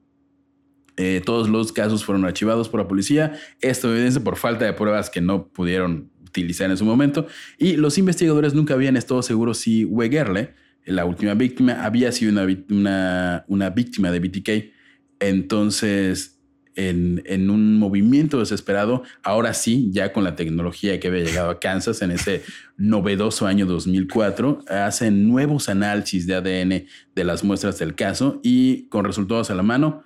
eh, 0.97 1.23
todos 1.25 1.49
los 1.49 1.73
casos 1.73 2.05
fueron 2.05 2.25
archivados 2.25 2.69
por 2.69 2.81
la 2.81 2.89
policía. 2.89 3.33
Esto 3.61 3.91
evidencia 3.93 4.23
por 4.23 4.37
falta 4.37 4.65
de 4.65 4.73
pruebas 4.75 5.09
que 5.09 5.21
no 5.21 5.47
pudieron 5.47 6.11
utilizar 6.35 6.71
en 6.71 6.77
su 6.77 6.85
momento. 6.85 7.27
Y 7.59 7.77
los 7.77 7.97
investigadores 7.97 8.55
nunca 8.55 8.75
habían 8.75 8.97
estado 8.97 9.23
seguros 9.23 9.59
si 9.59 9.85
Wegerle, 9.85 10.55
la 10.85 11.05
última 11.05 11.35
víctima, 11.35 11.85
había 11.85 12.11
sido 12.13 12.33
una, 12.71 13.45
una 13.47 13.71
víctima 13.71 14.11
de 14.11 14.21
BTK. 14.21 14.73
Entonces, 15.21 16.41
en, 16.75 17.23
en 17.25 17.51
un 17.51 17.79
movimiento 17.79 18.41
desesperado, 18.41 19.05
ahora 19.23 19.55
sí, 19.55 19.91
ya 19.93 20.13
con 20.13 20.25
la 20.25 20.35
tecnología 20.35 20.99
que 20.99 21.09
había 21.09 21.25
llegado 21.25 21.51
a 21.51 21.61
Kansas 21.61 22.03
en 22.03 22.11
ese 22.11 22.43
novedoso 22.77 23.47
año 23.47 23.65
2004, 23.65 24.65
hacen 24.69 25.29
nuevos 25.29 25.69
análisis 25.69 26.27
de 26.27 26.35
ADN 26.35 26.87
de 27.15 27.25
las 27.25 27.45
muestras 27.45 27.79
del 27.79 27.95
caso 27.95 28.41
y 28.43 28.89
con 28.89 29.05
resultados 29.05 29.51
a 29.51 29.55
la 29.55 29.63
mano, 29.63 30.03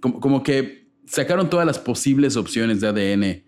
como, 0.00 0.20
como 0.20 0.42
que 0.42 0.88
sacaron 1.06 1.50
todas 1.50 1.66
las 1.66 1.78
posibles 1.78 2.36
opciones 2.36 2.80
de 2.80 2.88
ADN 2.88 3.44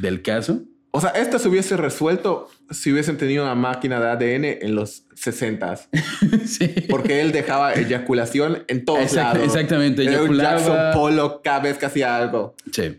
del 0.00 0.22
caso. 0.22 0.62
O 0.92 1.00
sea, 1.00 1.10
esto 1.10 1.38
se 1.38 1.48
hubiese 1.48 1.76
resuelto 1.76 2.48
si 2.70 2.92
hubiesen 2.92 3.16
tenido 3.16 3.44
una 3.44 3.54
máquina 3.54 4.00
de 4.00 4.08
ADN 4.08 4.44
en 4.66 4.74
los 4.74 5.04
60 5.14 5.76
sí. 6.46 6.68
Porque 6.88 7.20
él 7.20 7.30
dejaba 7.32 7.74
eyaculación 7.74 8.64
en 8.68 8.84
todos 8.84 9.00
Exact- 9.00 9.34
lados. 9.34 9.44
exactamente, 9.44 10.02
Era 10.02 10.12
un 10.12 10.18
eyaculaba. 10.18 10.58
Jackson 10.58 10.78
Pollock 10.94 11.42
cada 11.44 11.60
vez 11.60 11.78
que 11.78 11.86
hacía 11.86 12.16
algo. 12.16 12.54
Sí. 12.72 12.98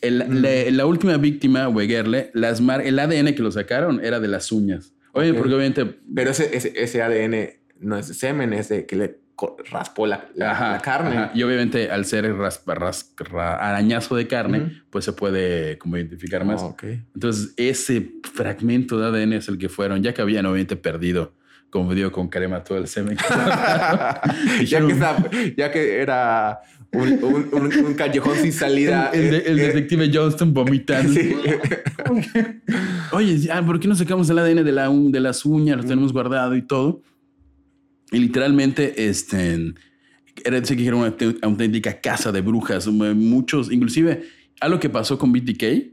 El- 0.00 0.18
la, 0.42 0.70
la 0.70 0.86
última 0.86 1.16
víctima, 1.18 1.68
Wegerle, 1.68 2.30
las 2.32 2.60
mar 2.60 2.80
el 2.80 2.98
ADN 2.98 3.34
que 3.34 3.42
lo 3.42 3.50
sacaron 3.52 4.02
era 4.04 4.18
de 4.20 4.28
las 4.28 4.50
uñas. 4.52 4.94
Oye, 5.12 5.32
porque 5.34 5.54
obviamente 5.54 5.98
Pero 6.14 6.30
ese, 6.30 6.56
ese, 6.56 6.72
ese 6.76 7.02
ADN 7.02 7.50
no 7.80 7.98
es 7.98 8.06
semen, 8.06 8.52
es 8.52 8.68
de 8.70 8.86
que 8.86 8.96
le 8.96 9.18
raspó 9.70 10.06
la, 10.06 10.28
la- 10.34 10.52
Ajá, 10.52 10.72
la 10.72 10.78
carne. 10.80 11.16
ajá. 11.16 11.30
Y 11.34 11.42
obviamente 11.42 11.90
al 11.90 12.04
ser 12.04 12.24
raspa- 12.34 12.74
ras- 12.74 13.12
ra- 13.18 13.56
arañazo 13.56 14.16
de 14.16 14.26
carne, 14.26 14.58
Ujú. 14.60 14.70
pues 14.90 15.04
se 15.04 15.12
puede 15.12 15.76
como 15.78 15.96
identificar 15.96 16.44
más. 16.44 16.62
Ah, 16.62 16.66
ok. 16.66 16.84
Entonces 17.14 17.52
ese 17.56 18.12
fragmento 18.32 18.98
de 18.98 19.06
ADN 19.06 19.34
es 19.34 19.48
el 19.48 19.58
que 19.58 19.68
fueron, 19.68 20.02
ya 20.02 20.14
que 20.14 20.22
habían 20.22 20.46
obviamente 20.46 20.76
perdido, 20.76 21.34
como 21.70 21.94
dio 21.94 22.10
con 22.12 22.28
crema 22.28 22.64
todo 22.64 22.78
el 22.78 22.86
semen. 22.88 23.16
ya, 24.66 24.80
que 24.86 25.54
ya 25.56 25.70
que 25.70 25.96
era 26.00 26.60
un, 26.92 27.12
un- 27.22 27.48
un- 27.52 27.84
un 27.86 27.94
callejón 27.94 28.36
sin 28.36 28.52
salida. 28.52 29.10
el, 29.12 29.30
de- 29.30 29.36
el 29.38 29.58
eh, 29.58 29.62
eh, 29.64 29.66
detective 29.66 30.10
Johnston 30.12 30.54
vomitando. 30.54 31.12
sí. 31.12 31.36
Oye, 33.12 33.38
¿por 33.64 33.80
qué 33.80 33.88
no 33.88 33.94
sacamos 33.94 34.28
el 34.30 34.38
ADN 34.38 34.64
de, 34.64 34.72
la, 34.72 34.88
de 34.90 35.20
las 35.20 35.44
uñas? 35.44 35.76
Lo 35.78 35.82
tenemos 35.84 36.12
guardado 36.12 36.54
y 36.56 36.62
todo. 36.62 37.00
Y 38.12 38.18
literalmente, 38.18 39.08
este, 39.08 39.74
que 40.34 40.86
era 40.86 40.96
una 40.96 41.16
aut- 41.16 41.38
auténtica 41.42 42.00
casa 42.00 42.30
de 42.32 42.40
brujas. 42.40 42.86
Muchos, 42.86 43.70
inclusive, 43.72 44.22
algo 44.60 44.78
que 44.78 44.88
pasó 44.88 45.18
con 45.18 45.32
BTK, 45.32 45.92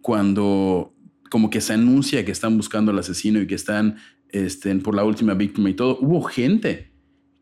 cuando 0.00 0.94
como 1.30 1.48
que 1.50 1.60
se 1.60 1.72
anuncia 1.74 2.24
que 2.24 2.32
están 2.32 2.56
buscando 2.56 2.90
al 2.92 2.98
asesino 2.98 3.40
y 3.40 3.46
que 3.46 3.54
están 3.54 3.96
este, 4.28 4.74
por 4.76 4.94
la 4.94 5.04
última 5.04 5.34
víctima 5.34 5.70
y 5.70 5.74
todo, 5.74 5.98
hubo 6.00 6.22
gente 6.22 6.92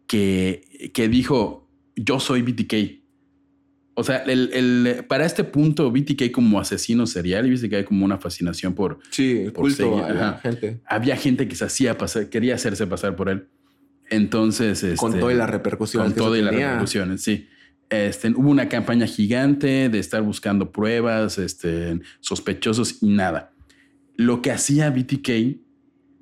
que, 0.06 0.90
que 0.92 1.08
dijo, 1.08 1.68
yo 1.96 2.20
soy 2.20 2.42
BTK. 2.42 3.00
O 3.94 4.04
sea, 4.04 4.18
el, 4.18 4.50
el- 4.52 5.04
para 5.06 5.26
este 5.26 5.44
punto, 5.44 5.90
BTK 5.90 6.30
como 6.32 6.58
asesino 6.60 7.06
serial, 7.06 7.46
y 7.46 7.50
viste 7.50 7.68
que 7.68 7.76
hay 7.76 7.84
como 7.84 8.04
una 8.04 8.18
fascinación 8.18 8.74
por... 8.74 8.98
Sí, 9.10 9.42
Por 9.52 9.62
culto 9.64 9.76
seguir, 9.76 10.04
a 10.04 10.12
la 10.12 10.38
gente. 10.38 10.80
Había 10.86 11.16
gente 11.16 11.46
que 11.48 11.54
se 11.56 11.64
hacía 11.64 11.98
pasar, 11.98 12.28
quería 12.28 12.54
hacerse 12.54 12.86
pasar 12.86 13.14
por 13.16 13.28
él. 13.28 13.48
Entonces... 14.10 14.82
Con 14.96 15.12
este, 15.12 15.20
todas 15.20 15.36
las 15.36 15.48
repercusiones. 15.48 16.06
con 16.08 16.14
que 16.14 16.20
eso 16.20 16.26
todo 16.26 16.36
y 16.36 16.42
las 16.42 16.50
tenía. 16.50 16.66
repercusiones, 16.68 17.22
sí. 17.22 17.48
Este, 17.88 18.28
hubo 18.30 18.50
una 18.50 18.68
campaña 18.68 19.06
gigante 19.06 19.88
de 19.88 19.98
estar 19.98 20.22
buscando 20.22 20.70
pruebas, 20.70 21.38
este, 21.38 22.00
sospechosos 22.20 23.02
y 23.02 23.08
nada. 23.08 23.52
Lo 24.16 24.42
que 24.42 24.52
hacía 24.52 24.90
BTK 24.90 25.58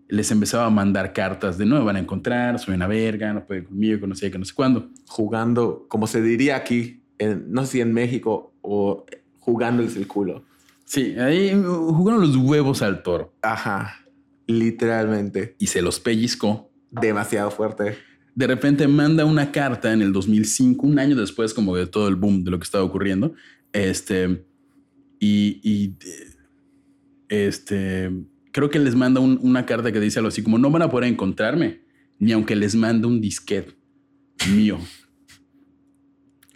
les 0.09 0.31
empezaba 0.31 0.65
a 0.67 0.71
mandar 0.71 1.13
cartas 1.13 1.59
de 1.59 1.67
no 1.67 1.79
me 1.79 1.85
van 1.85 1.97
a 1.97 1.99
encontrar, 1.99 2.59
soy 2.59 2.75
una 2.75 2.87
verga, 2.87 3.33
no 3.33 3.45
pueden 3.45 3.65
conmigo, 3.65 4.01
que 4.01 4.07
no 4.07 4.15
sé 4.15 4.31
qué, 4.31 4.39
no 4.39 4.45
sé 4.45 4.55
cuándo. 4.55 4.89
Jugando, 5.07 5.87
como 5.89 6.07
se 6.07 6.23
diría 6.23 6.57
aquí, 6.57 7.03
en, 7.19 7.53
no 7.53 7.65
sé 7.65 7.73
si 7.73 7.81
en 7.83 7.93
México 7.93 8.55
o 8.63 9.05
jugándoles 9.39 9.97
el 9.97 10.07
culo. 10.07 10.45
Sí, 10.85 11.17
ahí 11.19 11.55
uh, 11.55 11.93
jugaron 11.93 12.23
los 12.23 12.35
huevos 12.37 12.81
al 12.81 13.03
toro 13.03 13.35
Ajá. 13.43 14.07
Literalmente. 14.47 15.55
y 15.59 15.67
se 15.67 15.83
los 15.83 16.01
pellizcó. 16.01 16.68
Demasiado 16.91 17.51
fuerte. 17.51 17.97
De 18.35 18.47
repente 18.47 18.87
manda 18.89 19.25
una 19.25 19.51
carta 19.51 19.93
en 19.93 20.01
el 20.03 20.13
2005, 20.13 20.87
un 20.87 20.99
año 20.99 21.17
después 21.17 21.53
como 21.55 21.75
de 21.77 21.87
todo 21.87 22.09
el 22.09 22.17
boom 22.17 22.45
de 22.45 22.51
lo 22.51 22.59
que 22.59 22.65
estaba 22.65 22.85
ocurriendo. 22.85 23.35
Este, 23.73 24.45
y, 25.19 25.61
y, 25.63 25.97
este, 27.29 28.11
creo 28.53 28.71
que 28.71 28.79
les 28.79 28.95
manda 28.95 29.21
un- 29.21 29.39
una 29.43 29.67
carta 29.67 29.93
que 29.93 30.01
dice 30.01 30.19
algo 30.21 30.29
así 30.29 30.43
como 30.43 30.59
no 30.59 30.71
van 30.71 30.83
a 30.83 30.91
poder 30.91 31.11
encontrarme, 31.11 31.83
ni 32.19 32.33
aunque 32.33 32.57
les 32.57 32.75
mande 32.75 33.07
un 33.07 33.21
disquete 33.21 33.75
mío. 34.51 34.79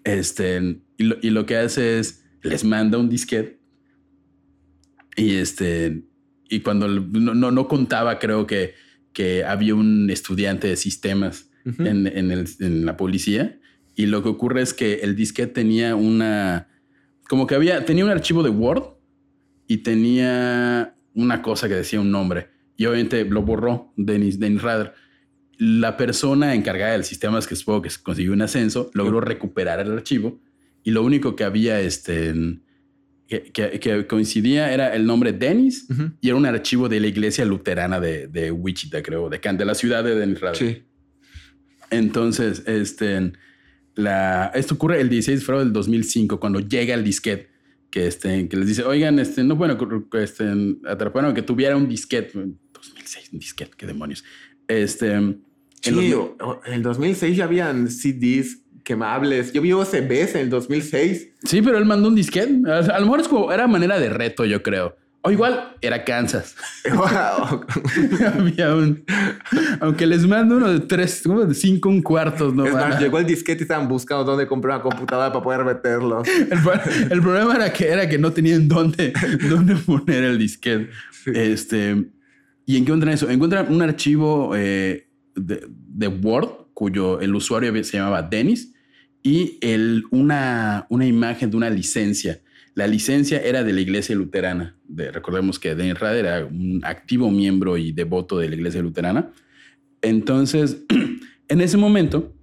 Este, 0.04 0.80
y 0.98 1.04
lo, 1.04 1.16
y 1.22 1.30
lo 1.30 1.46
que 1.46 1.56
hace 1.56 1.98
es 1.98 2.24
les 2.42 2.64
manda 2.64 2.98
un 2.98 3.08
disquete 3.08 3.60
y 5.16 5.34
este, 5.36 6.04
y 6.48 6.60
cuando 6.60 6.88
no, 6.88 7.34
no, 7.34 7.50
no 7.50 7.68
contaba, 7.68 8.18
creo 8.18 8.46
que, 8.46 8.74
que 9.12 9.44
había 9.44 9.74
un 9.74 10.08
estudiante 10.10 10.68
de 10.68 10.76
sistemas 10.76 11.50
en, 11.86 12.06
en 12.06 12.30
el- 12.32 12.48
en 12.60 12.84
la 12.86 12.96
policía. 12.96 13.58
Y 13.94 14.06
lo 14.06 14.22
que 14.22 14.28
ocurre 14.30 14.62
es 14.62 14.72
que 14.74 14.94
el 15.02 15.14
disquete 15.16 15.52
tenía 15.52 15.94
una. 15.96 16.68
Como 17.28 17.46
que 17.46 17.54
había. 17.54 17.84
Tenía 17.84 18.04
un 18.04 18.10
archivo 18.10 18.42
de 18.42 18.50
Word 18.50 18.84
y 19.68 19.78
tenía 19.78 20.94
una 21.14 21.42
cosa 21.42 21.68
que 21.68 21.74
decía 21.74 22.00
un 22.00 22.10
nombre. 22.10 22.48
Y 22.76 22.86
obviamente 22.86 23.24
lo 23.24 23.42
borró 23.42 23.92
Dennis, 23.96 24.38
Dennis 24.40 24.62
Rader. 24.62 24.94
La 25.58 25.96
persona 25.96 26.54
encargada 26.54 26.92
del 26.92 27.04
sistema, 27.04 27.38
que 27.46 27.54
supongo 27.54 27.82
que 27.82 27.90
consiguió 28.02 28.32
un 28.32 28.42
ascenso, 28.42 28.90
logró 28.94 29.20
recuperar 29.20 29.78
el 29.80 29.92
archivo. 29.92 30.40
Y 30.82 30.90
lo 30.90 31.02
único 31.04 31.36
que 31.36 31.44
había 31.44 31.80
este, 31.80 32.30
en- 32.30 32.64
que, 33.40 33.50
que- 33.52 33.80
que 33.80 34.06
coincidía 34.06 34.72
era 34.74 34.94
el 34.94 35.06
nombre 35.06 35.32
Dennis 35.32 35.86
Ujú. 35.90 36.10
y 36.20 36.28
era 36.28 36.36
un 36.36 36.44
archivo 36.44 36.88
de 36.88 37.00
la 37.00 37.06
iglesia 37.06 37.44
luterana 37.46 37.98
de, 37.98 38.26
de 38.26 38.50
Wichita, 38.50 39.02
creo, 39.02 39.30
de, 39.30 39.38
de 39.38 39.64
la 39.64 39.74
ciudad 39.74 40.04
de 40.04 40.14
Dennis 40.16 40.40
Rader. 40.40 40.56
Sí. 40.56 40.82
Entonces, 41.90 42.62
este, 42.66 43.32
la, 43.94 44.50
esto 44.54 44.74
ocurre 44.74 45.00
el 45.00 45.08
16 45.08 45.40
de 45.40 45.44
febrero 45.44 45.64
del 45.64 45.72
2005, 45.72 46.40
cuando 46.40 46.60
llega 46.60 46.94
el 46.94 47.04
disquete, 47.04 47.50
que, 47.90 48.06
este, 48.06 48.48
que 48.48 48.56
les 48.56 48.66
dice, 48.68 48.82
oigan, 48.84 49.18
este, 49.18 49.44
no, 49.44 49.56
bueno, 49.56 49.76
este, 50.14 50.44
atraparon 50.86 51.34
que 51.34 51.42
tuviera 51.42 51.76
un 51.76 51.88
disquete. 51.88 52.32
2006, 52.72 53.30
un 53.32 53.38
disquete, 53.38 53.72
qué 53.76 53.86
demonios. 53.86 54.24
Este, 54.68 55.12
en 55.12 55.42
Sí, 55.82 55.90
los- 56.10 56.30
en 56.66 56.72
el 56.74 56.82
2006 56.82 57.36
ya 57.36 57.44
habían 57.44 57.88
CDs 57.90 58.61
quemables. 58.92 59.52
Yo 59.52 59.62
vi 59.62 59.72
OCBs 59.72 60.34
en 60.34 60.40
el 60.42 60.50
2006. 60.50 61.28
sí, 61.44 61.62
pero 61.62 61.78
él 61.78 61.84
mandó 61.86 62.08
un 62.08 62.14
disquete. 62.14 62.60
A 62.70 62.98
lo 62.98 63.06
mejor 63.06 63.20
es 63.20 63.28
como, 63.28 63.50
era 63.52 63.66
manera 63.66 63.98
de 63.98 64.10
reto, 64.10 64.44
yo 64.44 64.62
creo. 64.62 64.96
O 65.24 65.30
igual 65.30 65.74
era 65.80 66.04
Kansas. 66.04 66.56
Wow. 66.92 67.64
Había 68.38 68.74
un, 68.74 69.04
aunque 69.80 70.04
les 70.06 70.26
mando 70.26 70.56
uno 70.56 70.68
de 70.72 70.80
tres, 70.80 71.22
como 71.24 71.44
de 71.44 71.54
cinco 71.54 71.88
un 71.88 72.02
cuartos, 72.02 72.52
no 72.54 72.66
es 72.66 72.72
más, 72.74 72.88
más. 72.90 73.00
llegó 73.00 73.18
el 73.18 73.26
disquete 73.26 73.60
y 73.60 73.62
estaban 73.62 73.86
buscando 73.88 74.24
dónde 74.24 74.46
comprar 74.48 74.76
una 74.76 74.82
computadora 74.82 75.32
para 75.32 75.42
poder 75.44 75.64
meterlo. 75.64 76.22
El, 76.50 76.58
pro- 76.60 76.80
el 77.10 77.22
problema 77.22 77.54
era 77.54 77.72
que, 77.72 77.88
era 77.88 78.08
que 78.08 78.18
no 78.18 78.32
tenían 78.32 78.66
dónde, 78.68 79.12
dónde 79.48 79.76
poner 79.76 80.24
el 80.24 80.38
disquete. 80.38 80.90
Este, 81.26 82.04
¿Y 82.66 82.76
en 82.76 82.84
qué 82.84 82.90
encuentran 82.90 83.14
eso? 83.14 83.30
Encuentran 83.30 83.72
un 83.72 83.80
archivo 83.80 84.54
eh, 84.56 85.08
de, 85.36 85.64
de 85.68 86.08
Word 86.08 86.48
cuyo 86.74 87.20
el 87.20 87.32
usuario 87.34 87.72
se 87.84 87.96
llamaba 87.98 88.22
Dennis 88.22 88.71
y 89.22 89.58
una, 90.10 90.86
una 90.90 91.06
imagen 91.06 91.50
de 91.50 91.56
una 91.56 91.70
licencia. 91.70 92.40
La 92.74 92.86
licencia 92.86 93.38
era 93.40 93.62
de 93.62 93.72
la 93.72 93.80
iglesia 93.80 94.14
luterana. 94.16 94.76
De, 94.88 95.12
recordemos 95.12 95.58
que 95.58 95.74
Dennis 95.74 95.98
Rader 95.98 96.24
era 96.24 96.44
un 96.46 96.80
activo 96.84 97.30
miembro 97.30 97.76
y 97.76 97.92
devoto 97.92 98.38
de 98.38 98.48
la 98.48 98.54
iglesia 98.56 98.82
luterana. 98.82 99.30
Entonces, 100.00 100.84
en 101.48 101.60
ese 101.60 101.76
momento, 101.76 102.34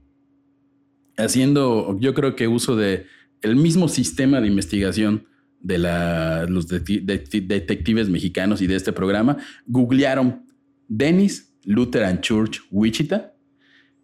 haciendo, 1.17 1.97
yo 1.99 2.13
creo 2.13 2.35
que 2.35 2.47
uso 2.47 2.75
de 2.75 3.05
el 3.41 3.55
mismo 3.55 3.87
sistema 3.87 4.39
de 4.41 4.47
investigación 4.47 5.25
de 5.61 5.77
la- 5.77 6.45
los 6.45 6.67
detectives 6.67 8.09
mexicanos 8.09 8.61
y 8.61 8.67
de 8.67 8.75
este 8.75 8.93
programa, 8.93 9.37
googlearon 9.65 10.45
Dennis 10.87 11.53
Lutheran 11.65 12.21
Church 12.21 12.61
Wichita 12.71 13.33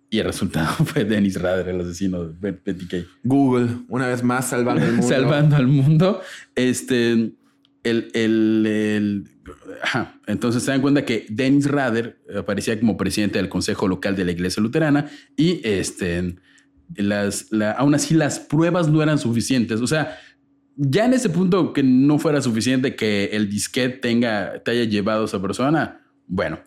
Y 0.10 0.20
el 0.20 0.26
resultado 0.26 0.68
fue 0.86 1.04
Dennis 1.06 1.40
Rader, 1.42 1.70
el 1.70 1.82
asesino 1.82 2.26
de 2.26 2.52
Betty 2.52 2.88
Kay. 2.88 3.06
Google, 3.24 3.68
una 3.90 4.08
vez 4.08 4.24
más 4.24 4.50
salvando 4.50 4.86
el 4.86 4.92
mundo. 4.94 5.08
Salvando 5.08 5.56
al 5.56 5.68
mundo. 5.68 6.22
Este, 6.56 7.12
el, 7.12 7.36
el, 7.84 8.66
el- 8.66 9.24
ajá. 9.84 10.20
Entonces 10.28 10.64
se 10.64 10.72
dan 10.72 10.82
cuenta 10.82 11.06
que 11.06 11.26
Dennis 11.30 11.70
Rader 11.70 12.18
aparecía 12.38 12.80
como 12.80 12.98
presidente 12.98 13.38
del 13.40 13.50
Consejo 13.50 13.88
Local 13.88 14.16
de 14.16 14.26
la 14.26 14.32
Iglesia 14.32 14.62
Luterana 14.64 15.10
y 15.36 15.60
este, 15.68 16.36
las, 16.96 17.52
la- 17.52 17.72
aún 17.72 17.94
así 17.96 18.14
las 18.14 18.40
pruebas 18.40 18.88
no 18.88 19.02
eran 19.04 19.18
suficientes. 19.18 19.82
O 19.82 19.88
sea, 19.88 20.18
ya 20.78 21.06
en 21.06 21.14
ese 21.14 21.30
punto 21.30 21.74
que 21.74 21.84
no 21.84 22.20
fuera 22.20 22.42
suficiente 22.42 22.96
que 22.96 23.30
el 23.34 23.50
disquete 23.50 23.98
tenga, 23.98 24.62
te 24.64 24.72
haya 24.72 24.84
llevado 24.84 25.24
a 25.24 25.26
esa 25.26 25.42
persona, 25.42 26.02
bueno, 26.28 26.60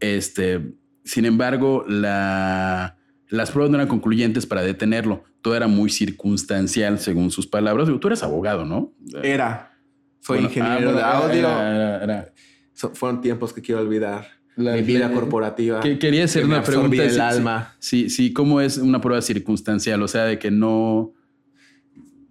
este, 0.00 0.74
sin 1.04 1.24
embargo, 1.26 1.84
la, 1.88 2.96
las 3.28 3.50
pruebas 3.50 3.70
no 3.70 3.76
eran 3.76 3.88
concluyentes 3.88 4.46
para 4.46 4.62
detenerlo. 4.62 5.22
Todo 5.42 5.54
era 5.56 5.66
muy 5.68 5.90
circunstancial, 5.90 6.98
según 6.98 7.30
sus 7.30 7.46
palabras. 7.46 7.88
Tú 8.00 8.06
eres 8.08 8.22
abogado, 8.22 8.64
¿no? 8.64 8.92
Era. 9.22 9.76
Soy 10.20 10.38
Bueno, 10.38 10.48
ingeniero 10.48 10.90
ah, 10.90 10.92
de 10.94 11.02
audio. 11.02 11.38
era- 11.38 11.74
era- 11.74 12.04
era- 12.04 12.32
So- 12.72 12.94
fueron 12.94 13.20
tiempos 13.20 13.52
que 13.52 13.60
quiero 13.60 13.82
olvidar. 13.82 14.26
La- 14.56 14.72
Mi 14.74 14.82
vida 14.82 15.08
la- 15.08 15.14
corporativa. 15.14 15.80
que- 15.80 15.98
quería 15.98 16.24
hacer 16.24 16.42
que 16.42 16.48
una 16.48 16.62
pregunta. 16.62 17.02
el 17.02 17.10
sí, 17.10 17.14
sí, 17.16 17.20
alma. 17.20 17.74
Sí, 17.78 18.08
sí, 18.10 18.32
¿cómo 18.32 18.60
es 18.60 18.78
una 18.78 19.00
prueba 19.00 19.20
circunstancial? 19.20 20.02
O 20.02 20.08
sea, 20.08 20.24
de 20.24 20.38
que 20.38 20.50
no... 20.50 21.12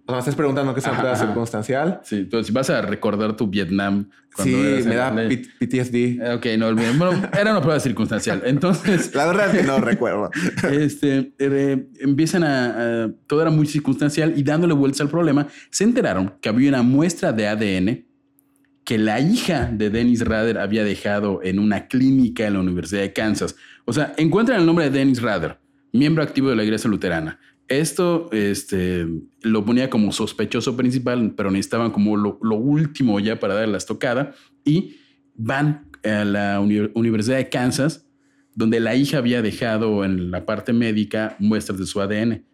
O 0.06 0.08
sea, 0.08 0.14
me 0.16 0.18
estás 0.18 0.34
preguntando 0.34 0.74
qué 0.74 0.80
es 0.80 0.86
una 0.86 0.98
prueba 0.98 1.14
ajá. 1.16 1.26
circunstancial. 1.26 2.00
Sí, 2.04 2.16
entonces, 2.16 2.52
vas 2.52 2.68
a 2.70 2.82
recordar 2.82 3.36
tu 3.36 3.46
Vietnam... 3.48 4.10
Sí, 4.36 4.52
eras 4.52 4.84
me 4.86 4.94
da 4.96 5.14
P- 5.14 5.46
PTSD. 5.60 6.34
Ok, 6.34 6.46
no. 6.58 6.74
Bueno, 6.74 7.12
era 7.38 7.52
una 7.52 7.60
prueba 7.62 7.78
circunstancial. 7.78 8.42
Entonces, 8.46 9.14
La 9.14 9.26
verdad 9.26 9.54
es 9.54 9.60
que 9.60 9.66
no 9.66 9.78
recuerdo. 9.78 10.28
este, 10.72 11.32
eh, 11.38 11.86
empiezan 12.00 12.42
a, 12.42 13.04
a- 13.04 13.10
Todo 13.28 13.42
era 13.42 13.50
muy 13.50 13.66
circunstancial 13.66 14.34
y 14.36 14.42
dándole 14.42 14.74
vueltas 14.74 15.00
al 15.02 15.08
problema, 15.08 15.46
se 15.70 15.84
enteraron 15.84 16.34
que 16.40 16.48
había 16.48 16.68
una 16.68 16.82
muestra 16.82 17.32
de 17.32 17.46
ADN 17.46 18.04
que 18.84 18.98
la 18.98 19.20
hija 19.20 19.70
de 19.72 19.88
Dennis 19.88 20.22
Rader 20.24 20.58
había 20.58 20.84
dejado 20.84 21.40
en 21.42 21.58
una 21.58 21.86
clínica 21.86 22.46
en 22.46 22.54
la 22.54 22.60
Universidad 22.60 23.00
de 23.02 23.12
Kansas. 23.14 23.54
O 23.86 23.92
sea, 23.94 24.12
encuentran 24.18 24.60
el 24.60 24.66
nombre 24.66 24.90
de 24.90 24.98
Dennis 24.98 25.22
Rader, 25.22 25.58
miembro 25.92 26.22
activo 26.22 26.50
de 26.50 26.56
la 26.56 26.64
Iglesia 26.64 26.90
Luterana. 26.90 27.38
Esto 27.68 28.28
este, 28.32 29.06
lo 29.42 29.64
ponía 29.64 29.88
como 29.88 30.12
sospechoso 30.12 30.76
principal, 30.76 31.32
pero 31.36 31.50
necesitaban 31.50 31.90
como 31.90 32.16
lo, 32.16 32.38
lo 32.42 32.56
último 32.56 33.18
ya 33.20 33.40
para 33.40 33.54
dar 33.54 33.68
la 33.68 33.78
estocada 33.78 34.34
y 34.64 34.96
van 35.34 35.86
a 36.04 36.24
la 36.24 36.60
uni- 36.60 36.90
Universidad 36.94 37.38
de 37.38 37.48
Kansas, 37.48 38.06
donde 38.54 38.80
la 38.80 38.94
hija 38.94 39.18
había 39.18 39.40
dejado 39.40 40.04
en 40.04 40.30
la 40.30 40.44
parte 40.44 40.72
médica 40.74 41.36
muestras 41.38 41.78
de 41.78 41.86
su 41.86 42.00
ADN. 42.02 42.44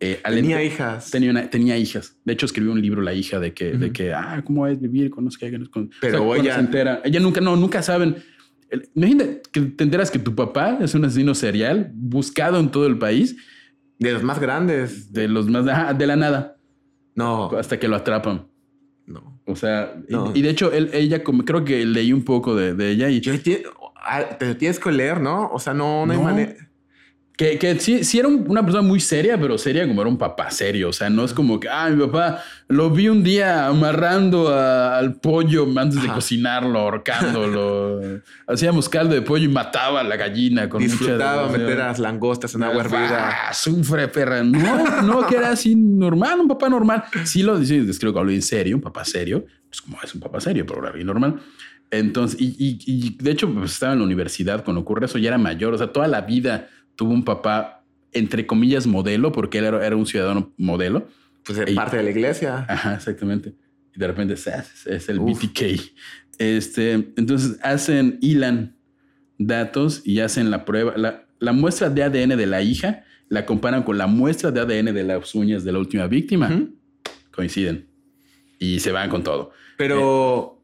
Eh, 0.00 0.20
Tenía 0.22 0.62
hijas. 0.62 1.10
Tenía, 1.10 1.30
una- 1.30 1.48
tenía 1.48 1.78
hijas. 1.78 2.18
De 2.26 2.34
hecho, 2.34 2.44
escribió 2.44 2.72
un 2.72 2.82
libro 2.82 3.00
la 3.00 3.14
hija 3.14 3.40
de 3.40 3.54
que, 3.54 3.72
de 3.72 3.92
que 3.92 4.12
ah, 4.12 4.42
¿cómo 4.44 4.66
es 4.66 4.78
vivir 4.78 5.08
con 5.08 5.24
los 5.24 5.38
que 5.38 5.46
hagan? 5.46 5.64
Con... 5.66 5.90
Pero 6.02 6.34
ella- 6.36 6.54
se 6.56 6.60
entera. 6.60 7.00
Ella 7.04 7.20
nunca, 7.20 7.40
no, 7.40 7.56
nunca 7.56 7.82
saben. 7.82 8.16
Imagínate 8.94 9.40
que 9.52 9.60
te 9.62 9.84
enteras 9.84 10.10
que 10.10 10.18
tu 10.18 10.34
papá 10.34 10.78
es 10.82 10.94
un 10.94 11.04
asesino 11.04 11.34
serial 11.34 11.90
buscado 11.94 12.58
en 12.60 12.68
todo 12.70 12.86
el 12.86 12.98
país, 12.98 13.36
De 13.98 14.12
los 14.12 14.22
más 14.22 14.38
grandes. 14.40 15.12
de 15.12 15.28
los 15.28 15.48
más 15.48 15.66
ajá, 15.68 15.94
de 15.94 16.06
la 16.06 16.16
nada, 16.16 16.56
No. 17.14 17.50
hasta 17.56 17.78
que 17.78 17.88
lo 17.88 17.96
atrapan. 17.96 18.46
No. 19.06 19.40
O 19.46 19.54
sea, 19.56 19.94
y- 20.08 20.12
No. 20.12 20.32
y, 20.34 20.42
de 20.42 20.50
hecho, 20.50 20.72
él, 20.72 20.90
ella, 20.92 21.22
como- 21.22 21.44
creo 21.44 21.64
que 21.64 21.84
leí 21.84 22.12
un 22.12 22.24
poco 22.24 22.54
de, 22.56 22.74
de 22.74 22.90
ella 22.90 23.08
y 23.10 23.20
Yo 23.20 23.38
ti- 23.40 23.58
ah, 23.96 24.24
te 24.38 24.54
tienes 24.54 24.80
que 24.80 24.90
leer, 24.90 25.20
¿no? 25.20 25.48
O 25.52 25.58
sea, 25.58 25.74
no, 25.74 26.06
no, 26.06 26.12
hay 26.12 26.18
manera. 26.18 26.54
Que, 27.36 27.58
que 27.58 27.80
sí, 27.80 28.04
sí 28.04 28.20
era 28.20 28.28
un- 28.28 28.44
una 28.48 28.62
persona 28.62 28.80
muy 28.86 29.00
seria, 29.00 29.36
pero 29.36 29.58
seria 29.58 29.88
como 29.88 30.00
era 30.00 30.08
un 30.08 30.16
papá 30.16 30.52
serio. 30.52 30.90
O 30.90 30.92
sea, 30.92 31.10
no 31.10 31.24
es 31.24 31.32
como 31.34 31.58
que, 31.58 31.68
ah, 31.68 31.90
mi 31.90 32.00
papá 32.06 32.40
lo 32.68 32.90
vi 32.90 33.08
un 33.08 33.24
día 33.24 33.66
amarrando 33.66 34.54
a- 34.54 34.96
al 34.96 35.14
pollo 35.16 35.66
antes 35.76 36.00
de 36.00 36.06
Ajá. 36.06 36.14
cocinarlo, 36.14 36.78
ahorcándolo. 36.78 38.00
Hacíamos 38.46 38.88
caldo 38.88 39.14
de 39.16 39.22
pollo 39.22 39.44
y 39.46 39.48
mataba 39.48 40.00
a 40.00 40.04
la 40.04 40.16
gallina 40.16 40.68
con 40.68 40.80
Disfrutaba 40.80 41.48
mucha 41.48 41.58
meter 41.58 41.80
a 41.80 41.86
las 41.88 41.98
langostas 41.98 42.54
en 42.54 42.62
agua 42.62 42.82
hervida. 42.84 43.48
Ah, 43.48 43.52
sufre, 43.52 44.06
perra. 44.06 44.44
No, 44.44 45.02
no, 45.02 45.26
que 45.26 45.34
era 45.36 45.50
así 45.50 45.74
normal, 45.74 46.38
un 46.38 46.46
papá 46.46 46.68
normal. 46.68 47.02
Sí 47.24 47.42
lo 47.42 47.58
dice, 47.58 47.84
creo 47.98 48.12
que 48.12 48.18
hablo 48.20 48.30
en 48.30 48.42
serio, 48.42 48.76
un 48.76 48.82
papá 48.82 49.04
serio. 49.04 49.44
Pues 49.68 49.80
como 49.82 49.98
es 50.04 50.14
un 50.14 50.20
papá 50.20 50.40
serio, 50.40 50.64
pero 50.66 50.82
era 50.84 50.92
bien 50.92 51.08
normal. 51.08 51.40
Entonces, 51.90 52.40
y, 52.40 52.54
y- 52.58 52.78
y 52.86 53.16
de 53.20 53.30
hecho, 53.32 53.52
pues 53.52 53.72
estaba 53.72 53.92
en 53.92 53.98
la 53.98 54.04
universidad 54.04 54.62
cuando 54.64 54.82
ocurre 54.82 55.06
eso, 55.06 55.18
ya 55.18 55.28
era 55.30 55.38
mayor. 55.38 55.74
O 55.74 55.78
sea, 55.78 55.88
toda 55.92 56.06
la 56.06 56.20
vida 56.22 56.68
tuvo 56.96 57.12
un 57.12 57.24
papá, 57.24 57.84
entre 58.12 58.46
comillas, 58.46 58.86
modelo, 58.86 59.32
porque 59.32 59.58
él 59.58 59.64
era, 59.64 59.86
era 59.86 59.96
un 59.96 60.06
ciudadano 60.06 60.52
modelo. 60.56 61.08
Pues 61.44 61.58
de 61.58 61.72
parte 61.74 61.96
de 61.96 62.02
la 62.02 62.10
iglesia. 62.10 62.66
Ajá, 62.68 62.94
exactamente. 62.94 63.54
Y 63.94 63.98
de 63.98 64.06
repente 64.06 64.34
es, 64.34 64.86
es 64.86 65.08
el 65.08 65.18
Uf. 65.18 65.42
BTK. 65.42 65.80
Este, 66.38 66.92
entonces 67.16 67.58
hacen, 67.62 68.18
hilan 68.20 68.76
datos 69.38 70.02
y 70.04 70.20
hacen 70.20 70.50
la 70.50 70.64
prueba. 70.64 70.94
La, 70.96 71.26
la 71.38 71.52
muestra 71.52 71.90
de 71.90 72.02
ADN 72.02 72.36
de 72.36 72.46
la 72.46 72.62
hija 72.62 73.04
la 73.28 73.46
comparan 73.46 73.82
con 73.82 73.98
la 73.98 74.06
muestra 74.06 74.50
de 74.50 74.60
ADN 74.60 74.94
de 74.94 75.04
las 75.04 75.34
uñas 75.34 75.64
de 75.64 75.72
la 75.72 75.78
última 75.78 76.06
víctima. 76.06 76.68
Coinciden. 77.30 77.88
Y 78.58 78.80
se 78.80 78.92
van 78.92 79.10
con 79.10 79.22
todo. 79.22 79.50
Pero. 79.76 80.62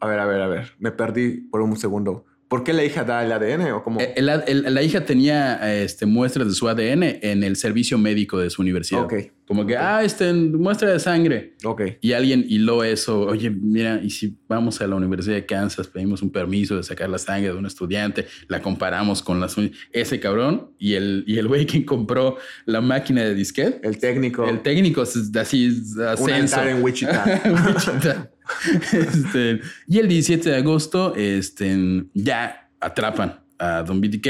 A 0.00 0.06
ver, 0.06 0.18
a 0.18 0.26
ver, 0.26 0.40
a 0.40 0.46
ver. 0.46 0.72
Me 0.78 0.92
perdí 0.92 1.40
por 1.50 1.60
un 1.60 1.76
segundo. 1.76 2.26
¿Por 2.48 2.64
qué 2.64 2.72
la 2.72 2.82
hija 2.84 3.04
da 3.04 3.22
el 3.24 3.30
ADN? 3.32 3.72
¿O 3.72 3.82
cómo? 3.84 4.00
Eh, 4.00 4.14
el- 4.16 4.28
el- 4.46 4.74
la 4.74 4.82
hija 4.82 5.04
tenía 5.04 5.74
este, 5.82 6.06
muestras 6.06 6.46
de 6.48 6.54
su 6.54 6.66
ADN 6.68 7.18
en 7.22 7.42
el 7.44 7.56
servicio 7.56 7.98
médico 7.98 8.38
de 8.38 8.48
su 8.48 8.62
universidad. 8.62 9.02
Ok. 9.02 9.14
Como 9.46 9.66
que, 9.66 9.76
Ok. 9.76 9.80
ah, 9.82 10.02
este, 10.04 10.32
muestra 10.32 10.90
de 10.92 11.00
sangre. 11.00 11.54
ok. 11.64 11.82
Y 12.02 12.12
alguien 12.12 12.44
hiló 12.48 12.84
eso. 12.84 13.20
Oye, 13.22 13.48
mira, 13.50 14.00
y 14.02 14.10
si 14.10 14.36
vamos 14.46 14.80
a 14.82 14.86
la 14.86 14.94
Universidad 14.96 15.36
de 15.36 15.46
Kansas, 15.46 15.86
pedimos 15.88 16.20
un 16.22 16.30
permiso 16.30 16.76
de 16.76 16.82
sacar 16.82 17.08
la 17.08 17.18
sangre 17.18 17.50
de 17.52 17.56
un 17.58 17.64
estudiante, 17.66 18.26
la 18.48 18.60
comparamos 18.62 19.22
con 19.22 19.40
las. 19.40 19.56
Ese 19.92 20.20
cabrón 20.20 20.70
y 20.78 20.94
el, 20.94 21.24
y 21.26 21.38
el 21.38 21.48
güey 21.48 21.64
que 21.66 21.84
compró 21.84 22.36
la 22.66 22.80
máquina 22.80 23.22
de 23.24 23.34
disquete, 23.34 23.86
El 23.86 23.98
técnico. 23.98 24.46
el 24.48 24.60
técnico 24.60 25.02
así, 25.02 25.18
un 25.18 26.02
ascenso. 26.02 26.56
altar 26.56 26.68
en 26.68 26.82
Wichita. 26.82 27.42
Wichita. 27.66 28.30
Este, 28.92 29.60
y 29.86 29.98
el 29.98 30.08
17 30.08 30.48
de 30.50 30.56
agosto 30.56 31.14
este, 31.16 32.04
ya 32.14 32.70
atrapan 32.80 33.40
a 33.58 33.82
Don 33.82 34.00
BTK 34.00 34.26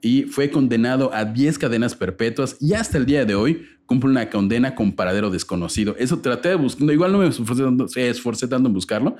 y 0.00 0.22
fue 0.24 0.50
condenado 0.50 1.12
a 1.14 1.24
10 1.24 1.58
cadenas 1.58 1.94
perpetuas 1.94 2.56
y 2.60 2.74
hasta 2.74 2.98
el 2.98 3.06
día 3.06 3.24
de 3.24 3.34
hoy 3.34 3.66
cumple 3.86 4.10
una 4.10 4.28
condena 4.30 4.74
con 4.74 4.92
paradero 4.92 5.30
desconocido. 5.30 5.94
Eso 5.98 6.18
traté 6.20 6.48
de 6.50 6.54
buscar, 6.56 6.90
igual 6.90 7.12
no 7.12 7.18
me 7.18 7.28
esforcé 7.28 7.62
tanto, 7.62 7.88
se 7.88 8.08
esforcé 8.08 8.48
tanto 8.48 8.68
en 8.68 8.74
buscarlo, 8.74 9.16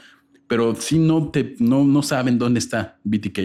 pero 0.49 0.75
sí 0.75 0.99
no, 0.99 1.31
te, 1.31 1.55
no, 1.59 1.85
no 1.85 2.03
saben 2.03 2.39
dónde 2.39 2.59
está 2.59 2.99
BTK. 3.05 3.39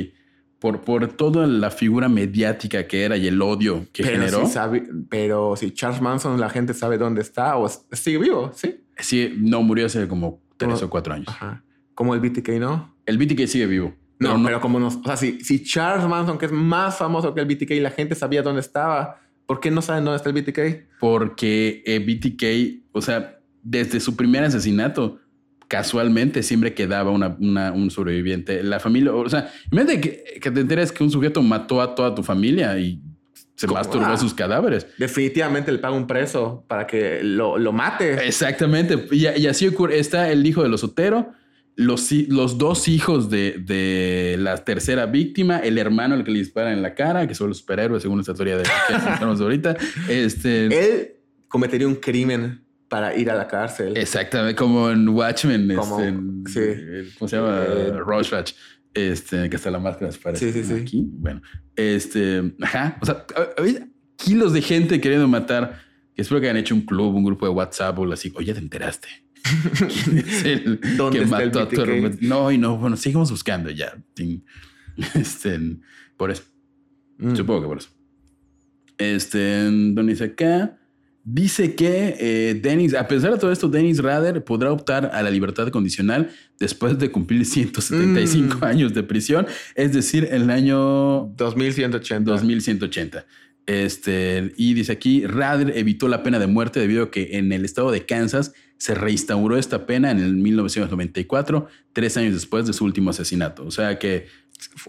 Por, 0.59 0.81
por 0.81 1.07
toda 1.09 1.45
la 1.45 1.69
figura 1.69 2.09
mediática 2.09 2.87
que 2.87 3.03
era 3.03 3.15
y 3.15 3.27
el 3.27 3.39
odio 3.43 3.85
que 3.93 4.01
pero, 4.01 4.15
generó. 4.17 4.45
si 4.47 4.51
sabe- 4.53 4.87
pero 5.07 5.55
si 5.55 5.69
Charles 5.69 6.01
Manson, 6.01 6.39
la 6.39 6.49
gente 6.49 6.73
sabe 6.73 6.97
dónde 6.97 7.21
está 7.21 7.57
o 7.57 7.69
sigue 7.91 8.17
vivo, 8.17 8.51
¿sí? 8.55 8.77
Sí, 8.97 9.31
no, 9.37 9.61
murió 9.61 9.85
hace 9.85 10.07
como 10.07 10.41
tres 10.57 10.81
o 10.83 10.89
cuatro 10.89 11.13
años. 11.13 11.27
Ajá. 11.29 11.63
Como 11.95 12.13
el 12.13 12.19
BTK, 12.19 12.49
¿no? 12.59 12.95
El 13.05 13.17
BTK 13.17 13.47
sigue 13.47 13.65
vivo. 13.65 13.95
No, 14.19 14.31
pero 14.33 14.43
pero 14.45 14.61
como 14.61 14.79
nos. 14.79 14.95
O 14.97 15.03
sea, 15.03 15.15
si, 15.17 15.39
si 15.41 15.63
Charles 15.63 16.07
Manson, 16.07 16.37
que 16.37 16.47
es 16.47 16.51
más 16.51 16.97
famoso 16.97 17.33
que 17.33 17.41
el 17.41 17.47
BTK, 17.47 17.71
y 17.71 17.79
la 17.79 17.91
gente 17.91 18.15
sabía 18.15 18.41
dónde 18.41 18.61
estaba, 18.61 19.19
¿por 19.45 19.59
qué 19.59 19.69
no 19.71 19.81
saben 19.81 20.03
dónde 20.05 20.17
está 20.17 20.29
el 20.29 20.35
BTK? 20.41 20.99
porque 20.99 21.83
eh, 21.85 21.99
BTK, 21.99 22.87
o 22.95 23.01
sea, 23.01 23.39
desde 23.61 23.99
su 23.99 24.15
primer 24.15 24.43
asesinato, 24.43 25.19
casualmente 25.67 26.43
siempre 26.43 26.73
quedaba 26.73 27.11
una, 27.11 27.35
una- 27.39 27.71
un 27.73 27.91
sobreviviente. 27.91 28.63
La 28.63 28.79
familia, 28.79 29.13
o 29.13 29.27
sea, 29.29 29.51
imagínate 29.71 30.01
que, 30.01 30.39
que 30.39 30.51
te 30.51 30.59
enteres 30.61 30.91
que 30.91 31.03
un 31.03 31.11
sujeto 31.11 31.41
mató 31.41 31.81
a 31.81 31.93
toda 31.93 32.15
tu 32.15 32.23
familia 32.23 32.77
y 32.79 33.01
se 33.57 33.67
¿Cómo? 33.67 33.79
masturbó 33.79 34.05
a 34.05 34.13
Ah. 34.13 34.17
sus 34.17 34.33
cadáveres. 34.33 34.87
Definitivamente 34.97 35.71
le 35.73 35.79
paga 35.79 35.95
un 35.97 36.07
preso 36.07 36.63
para 36.69 36.87
que 36.87 37.21
lo, 37.23 37.57
lo 37.57 37.73
mate. 37.73 38.25
Exactamente. 38.25 39.07
Y, 39.11 39.27
y 39.27 39.47
así 39.47 39.67
ocurre. 39.67 39.99
Está 39.99 40.29
el 40.31 40.45
hijo 40.45 40.63
de 40.63 40.69
los 40.69 40.83
Otero, 40.85 41.33
los, 41.75 42.11
los 42.29 42.57
dos 42.57 42.87
hijos 42.87 43.29
de, 43.29 43.57
de 43.59 44.35
la 44.39 44.57
tercera 44.63 45.05
víctima, 45.07 45.57
el 45.59 45.77
hermano 45.77 46.15
al 46.15 46.23
que 46.23 46.31
le 46.31 46.39
dispara 46.39 46.71
en 46.71 46.81
la 46.81 46.93
cara, 46.95 47.27
que 47.27 47.35
son 47.35 47.49
los 47.49 47.57
superhéroes, 47.57 48.01
según 48.03 48.19
esta 48.19 48.33
teoría 48.33 48.57
de 48.57 48.63
que 48.63 48.93
estamos 49.13 49.41
ahorita. 49.41 49.75
Este, 50.07 50.65
Él 50.67 51.15
cometería 51.47 51.87
un 51.87 51.95
crimen 51.95 52.63
para 52.89 53.15
ir 53.17 53.29
a 53.29 53.35
la 53.35 53.47
cárcel. 53.47 53.97
Exactamente, 53.97 54.55
como 54.55 54.89
en 54.89 55.09
Watchmen, 55.09 55.75
Como- 55.75 55.99
este, 55.99 57.03
sí. 57.05 57.13
¿cómo 57.19 57.27
se 57.27 57.35
llama? 57.35 57.63
Eh, 57.67 57.91
Rorschach, 58.05 58.53
este, 58.97 59.49
que 59.49 59.55
hasta 59.55 59.69
la 59.71 59.79
máscara 59.79 60.11
se 60.11 60.19
parece. 60.19 60.51
Sí, 60.51 60.63
sí, 60.63 60.67
sí. 60.67 60.81
Aquí, 60.81 61.07
bueno, 61.11 61.41
este, 61.75 62.53
ajá, 62.61 62.97
o 63.01 63.05
sea, 63.05 63.25
ha- 63.35 63.61
había 63.61 63.87
kilos 64.15 64.53
de 64.53 64.61
gente 64.61 64.99
queriendo 65.01 65.27
matar. 65.27 65.81
que 66.15 66.21
Espero 66.23 66.41
que 66.41 66.47
hayan 66.47 66.57
hecho 66.57 66.73
un 66.75 66.81
club, 66.81 67.13
un 67.15 67.23
grupo 67.23 67.45
de 67.45 67.51
WhatsApp 67.51 67.97
o 67.99 68.01
algo 68.01 68.13
así. 68.13 68.31
Oye, 68.35 68.53
¿te 68.53 68.59
enteraste? 68.59 69.07
¿Quién 70.03 70.17
es 70.17 70.43
el 70.43 70.79
¿Dónde 70.97 71.19
que 71.19 71.23
está 71.25 71.41
el 71.43 71.47
mató 71.49 71.59
a 71.61 71.69
tu 71.69 71.81
hermano? 71.81 72.15
No, 72.21 72.51
y 72.51 72.57
no, 72.57 72.77
bueno, 72.77 72.97
seguimos 72.97 73.29
buscando 73.31 73.69
ya. 73.69 73.93
Este, 75.15 75.59
por 76.17 76.31
eso, 76.31 76.43
Mm. 77.19 77.35
supongo 77.35 77.61
que 77.61 77.67
por 77.67 77.77
eso. 77.79 77.89
Este, 78.97 79.63
donde 79.65 80.03
dice 80.13 80.23
acá, 80.25 80.77
dice 81.29 81.75
que 81.75 82.15
eh, 82.19 82.53
Dennis, 82.61 82.93
a 82.93 83.05
pesar 83.07 83.33
de 83.33 83.37
todo 83.37 83.51
esto, 83.51 83.67
Dennis 83.67 83.99
Rader 84.01 84.43
podrá 84.45 84.71
optar 84.71 85.11
a 85.13 85.21
la 85.21 85.29
libertad 85.29 85.67
condicional 85.69 86.29
después 86.57 86.97
de 86.97 87.11
cumplir 87.11 87.45
175 87.45 88.57
Mm. 88.59 88.63
años 88.63 88.93
de 88.93 89.03
prisión, 89.03 89.45
es 89.75 89.91
decir, 89.93 90.27
en 90.31 90.43
el 90.43 90.49
año 90.49 90.77
2180. 91.35 92.19
2180. 92.31 93.25
Este, 93.65 94.53
y 94.55 94.73
dice 94.73 94.93
aquí, 94.93 95.25
Rader 95.27 95.73
evitó 95.77 96.07
la 96.07 96.23
pena 96.23 96.39
de 96.39 96.47
muerte 96.47 96.79
debido 96.79 97.03
a 97.03 97.11
que 97.11 97.37
en 97.37 97.51
el 97.51 97.65
estado 97.65 97.91
de 97.91 98.05
Kansas 98.05 98.53
se 98.77 98.95
reinstauró 98.95 99.57
esta 99.57 99.85
pena 99.85 100.11
en 100.11 100.19
el 100.19 100.35
1994, 100.37 101.67
tres 101.91 102.15
años 102.15 102.33
después 102.33 102.65
de 102.65 102.71
su 102.71 102.85
último 102.85 103.09
asesinato. 103.09 103.65
O 103.65 103.71
sea 103.71 103.99
que 103.99 104.27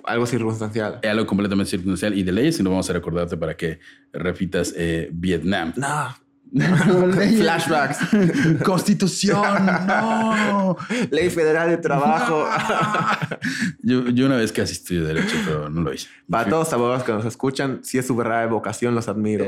Algo 0.04 0.26
circunstancial. 0.26 1.00
es 1.02 1.10
algo 1.10 1.26
completamente 1.26 1.70
circunstancial 1.70 2.16
y 2.16 2.22
de 2.22 2.30
leyes 2.32 2.60
y 2.60 2.62
no 2.62 2.70
vamos 2.70 2.88
a 2.88 2.92
recordarte 2.92 3.36
para 3.36 3.56
que 3.56 3.80
repitas 4.12 4.72
eh, 4.76 5.08
Vietnam. 5.12 5.72
No. 5.76 6.14
Flashbacks. 7.38 7.98
Constitución, 8.64 9.66
no. 9.86 10.76
Ley 11.10 11.30
Federal 11.30 11.68
de 11.70 11.76
Trabajo. 11.78 12.46
Yo, 13.82 14.08
yo 14.10 14.26
una 14.26 14.36
vez 14.36 14.52
casi 14.52 14.72
estudié 14.72 15.00
Derecho, 15.02 15.36
pero 15.46 15.68
no 15.70 15.80
lo 15.82 15.92
hice. 15.94 16.08
Para 16.28 16.48
todos 16.50 16.66
los 16.66 16.72
abogados 16.74 17.04
que 17.04 17.12
nos 17.12 17.24
escuchan, 17.24 17.80
si 17.82 17.98
es 17.98 18.06
su 18.06 18.14
verdadera 18.16 18.46
vocación, 18.50 18.94
los 18.94 19.08
admiro. 19.08 19.46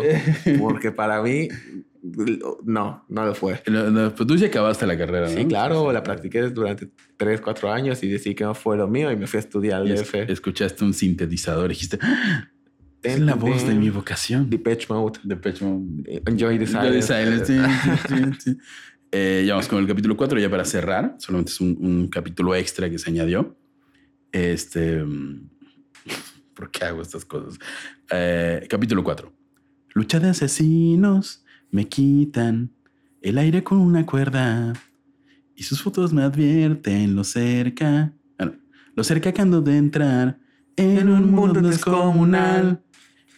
Porque 0.59 0.93
para 0.93 1.21
mí, 1.23 1.49
no, 2.65 3.05
no 3.09 3.27
lo 3.27 3.35
fue. 3.35 3.63
No, 3.67 3.91
no, 3.91 4.15
pues 4.15 4.27
tú 4.27 4.37
ya 4.37 4.47
acabaste 4.47 4.87
la 4.87 4.97
carrera, 4.97 5.29
¿no? 5.29 5.37
Sí, 5.37 5.45
claro, 5.47 5.93
la 5.93 6.03
practiqué 6.03 6.43
durante 6.43 6.89
3, 7.17 7.41
4 7.41 7.73
años 7.73 8.03
y 8.03 8.09
decidí 8.09 8.35
que 8.35 8.45
no 8.45 8.55
fue 8.55 8.77
lo 8.77 8.89
mío 8.89 9.11
y 9.13 9.17
me 9.17 9.27
fui 9.27 9.39
a 9.39 9.41
estudiar 9.41 9.83
al 9.83 9.91
es- 9.91 10.01
DF. 10.11 10.31
escuchaste 10.31 10.85
un 10.85 10.95
sintetizador 10.95 11.67
y 11.67 11.75
dijiste, 11.75 11.99
"Ah, 12.03 12.49
es 13.03 13.21
la 13.21 13.35
voz 13.35 13.67
de 13.67 13.75
mi 13.75 13.91
vocación. 13.91 14.49
Depeche 14.51 14.87
Mode. 14.89 15.21
De 15.23 15.37
pecho. 15.37 15.65
Enjoy 15.67 16.59
the 16.59 16.65
Enjoy 16.65 16.93
the 16.93 17.03
silence. 17.03 17.47
silence, 17.47 17.47
sí, 17.47 17.59
sí, 18.09 18.15
sí, 18.15 18.53
sí. 18.53 18.59
Eh, 19.13 19.45
ya 19.47 19.55
vamos 19.55 19.69
con 19.69 19.79
el 19.81 19.87
capítulo 19.89 20.17
4, 20.17 20.39
ya 20.39 20.51
para 20.51 20.65
cerrar. 20.65 21.17
Solamente 21.19 21.51
es 21.53 21.61
un, 21.61 21.77
un 21.81 22.09
capítulo 22.09 22.55
extra 22.55 22.89
que 22.89 22.99
se 22.99 23.11
añadió. 23.11 23.57
Este. 24.33 25.03
mm, 25.03 25.49
¿Por 26.55 26.71
qué 26.71 26.85
hago 26.85 27.03
estas 27.03 27.25
cosas? 27.25 27.59
Eh, 28.11 28.67
capítulo 28.69 29.03
4. 29.03 29.33
Lucha 29.95 30.21
de 30.21 30.29
asesinos 30.29 31.45
me 31.71 31.89
quitan 31.89 32.71
el 33.23 33.39
aire 33.39 33.65
con 33.65 33.79
una 33.79 34.07
cuerda 34.07 34.73
y 35.57 35.63
sus 35.65 35.83
fotos 35.83 36.13
me 36.13 36.23
advierten 36.23 37.15
lo 37.17 37.25
cerca. 37.25 38.13
ah, 38.39 38.45
no, 38.45 38.55
lo 38.95 39.05
cerca 39.05 39.33
que 39.33 39.43
ando 39.43 39.61
de 39.61 39.77
entrar 39.77 40.39
en 40.77 41.09
un 41.09 41.31
mundo 41.33 41.61
descomunal 41.61 42.83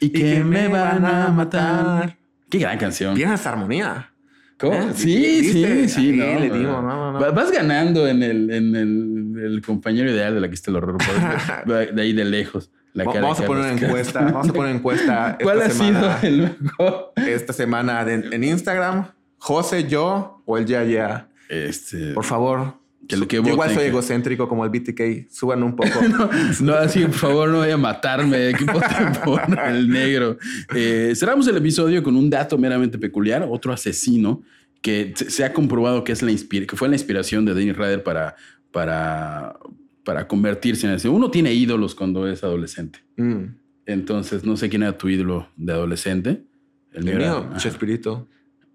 y 0.02 0.10
que 0.10 0.42
me 0.44 0.68
van 0.68 1.04
a 1.04 1.28
matar. 1.28 2.16
Qué 2.50 2.58
gran 2.58 2.78
canción. 2.78 3.14
Bien 3.14 3.32
esa 3.32 3.50
armonía. 3.50 4.10
¿Cómo? 4.58 4.74
¿Eh? 4.74 4.88
Sí, 4.94 5.50
sí, 5.52 5.88
sí. 5.88 6.12
No, 6.12 6.38
le 6.38 6.50
digo, 6.50 6.82
no. 6.82 7.12
no, 7.12 7.32
Vas 7.32 7.50
ganando 7.50 8.06
en 8.06 8.22
el, 8.22 8.50
en 8.50 8.76
el, 8.76 9.34
el 9.44 9.62
compañero 9.62 10.10
ideal 10.10 10.34
de 10.34 10.40
la 10.40 10.48
que 10.48 10.54
está 10.54 10.70
el 10.70 10.76
horror. 10.76 10.98
de 11.66 12.02
ahí 12.02 12.12
de 12.12 12.24
lejos. 12.24 12.70
La 12.92 13.04
Va- 13.04 13.12
cara 13.12 13.22
Vamos 13.24 13.40
a 13.40 13.46
poner 13.46 13.72
una 13.72 13.72
encuesta. 13.86 14.20
Vamos 14.24 14.48
a 14.48 14.52
poner 14.52 14.68
una 14.70 14.78
encuesta 14.78 15.38
¿Cuál 15.42 15.62
ha 15.62 15.66
esta 15.66 15.84
sido 15.84 15.98
semana. 16.00 16.18
el 16.22 16.56
mejor? 16.60 17.12
Esta 17.16 17.52
semana 17.52 18.04
de- 18.04 18.14
en 18.36 18.44
Instagram. 18.44 19.06
José, 19.38 19.88
yo 19.88 20.42
o 20.44 20.58
el 20.58 20.66
Ya 20.66 20.84
Ya. 20.84 21.28
Este. 21.48 22.12
Por 22.12 22.24
favor. 22.24 22.74
Que 23.08 23.16
lo 23.16 23.26
que 23.26 23.36
Yo 23.36 23.42
igual 23.48 23.74
soy 23.74 23.84
egocéntrico 23.86 24.48
como 24.48 24.64
el 24.64 24.70
BTK. 24.70 25.28
Suban 25.30 25.62
un 25.62 25.74
poco. 25.76 25.90
No, 26.60 26.74
así, 26.74 27.00
por 27.00 27.12
favor, 27.14 27.48
no 27.48 27.58
vaya 27.58 27.74
a 27.74 27.78
matarme. 27.78 28.54
¿Qué 28.54 28.64
voten 28.64 29.12
por 29.24 29.42
el 29.68 29.88
negro? 29.88 30.38
Eh, 30.74 31.12
cerramos 31.16 31.46
el 31.48 31.56
episodio 31.56 32.02
con 32.02 32.16
un 32.16 32.30
dato 32.30 32.56
meramente 32.58 32.98
peculiar. 32.98 33.46
Otro 33.50 33.72
asesino 33.72 34.42
que 34.80 35.12
se, 35.16 35.44
ha 35.44 35.52
comprobado 35.52 36.04
que, 36.04 36.12
es 36.12 36.22
la 36.22 36.30
inspira- 36.32 36.66
que 36.66 36.76
fue 36.76 36.88
la 36.88 36.94
inspiración 36.94 37.44
de 37.44 37.54
Dennis 37.54 37.76
Rader 37.76 38.02
para, 38.02 38.36
para, 38.70 39.56
para 40.04 40.26
convertirse 40.28 40.86
en 40.86 40.94
ese. 40.94 41.08
Uno 41.08 41.30
tiene 41.30 41.52
ídolos 41.52 41.94
cuando 41.94 42.26
es 42.28 42.42
adolescente. 42.44 43.00
Mm. 43.16 43.44
Entonces, 43.86 44.44
no 44.44 44.56
sé 44.56 44.68
quién 44.68 44.82
era 44.84 44.96
tu 44.96 45.08
ídolo 45.08 45.48
de 45.56 45.72
adolescente. 45.72 46.42
El 46.92 47.08
era- 47.08 47.18
mío, 47.18 47.50
Chespirito. 47.56 48.28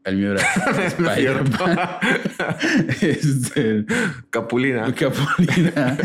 El 0.07 0.17
mío 0.17 0.31
era 0.31 0.41
Spider-Man. 0.87 1.79
Este, 3.01 3.85
Capulina. 4.29 4.93
Capulina. 4.93 5.97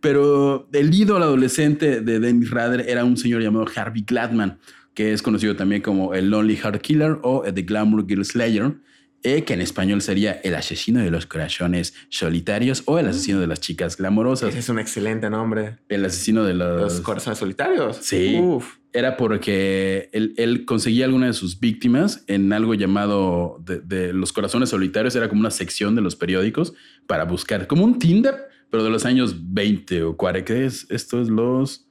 Pero 0.00 0.68
el 0.72 0.94
ídolo 0.94 1.24
adolescente 1.24 2.00
de 2.00 2.20
Dennis 2.20 2.50
Rader 2.50 2.88
era 2.88 3.04
un 3.04 3.16
señor 3.16 3.42
llamado 3.42 3.66
Harvey 3.74 4.02
Gladman, 4.06 4.58
que 4.94 5.12
es 5.12 5.22
conocido 5.22 5.56
también 5.56 5.82
como 5.82 6.14
el 6.14 6.30
Lonely 6.30 6.56
Heart 6.56 6.80
Killer 6.80 7.18
o 7.22 7.42
The 7.42 7.62
Glamour 7.62 8.06
Girl 8.06 8.24
Slayer, 8.24 8.72
eh, 9.22 9.44
que 9.44 9.54
en 9.54 9.60
español 9.60 10.00
sería 10.00 10.40
el 10.44 10.54
asesino 10.54 11.00
de 11.00 11.10
los 11.10 11.26
corazones 11.26 11.94
solitarios 12.08 12.82
o 12.86 12.98
el 12.98 13.06
asesino 13.06 13.40
de 13.40 13.46
las 13.46 13.60
chicas 13.60 13.96
glamorosas. 13.96 14.50
Ese 14.50 14.60
es 14.60 14.68
un 14.68 14.78
excelente 14.78 15.28
nombre. 15.28 15.78
El 15.88 16.04
asesino 16.04 16.44
de 16.44 16.54
los... 16.54 16.80
Los 16.80 17.00
corazones 17.00 17.38
solitarios. 17.38 17.98
Sí. 18.00 18.38
Uf. 18.40 18.76
Era 18.92 19.16
porque 19.16 20.08
él, 20.12 20.34
él 20.36 20.64
conseguía 20.64 21.04
alguna 21.04 21.26
de 21.26 21.32
sus 21.32 21.60
víctimas 21.60 22.24
en 22.26 22.52
algo 22.52 22.74
llamado 22.74 23.62
de, 23.64 23.80
de 23.80 24.12
los 24.12 24.32
corazones 24.32 24.70
solitarios. 24.70 25.14
Era 25.14 25.28
como 25.28 25.40
una 25.40 25.50
sección 25.50 25.94
de 25.94 26.00
los 26.00 26.16
periódicos 26.16 26.72
para 27.06 27.24
buscar, 27.24 27.66
como 27.66 27.84
un 27.84 27.98
Tinder, 27.98 28.48
pero 28.70 28.82
de 28.82 28.90
los 28.90 29.04
años 29.04 29.52
20 29.52 30.02
o 30.02 30.16
40. 30.16 30.44
¿Qué 30.44 30.64
es? 30.64 30.86
Esto 30.90 31.20
es 31.20 31.28
los 31.28 31.86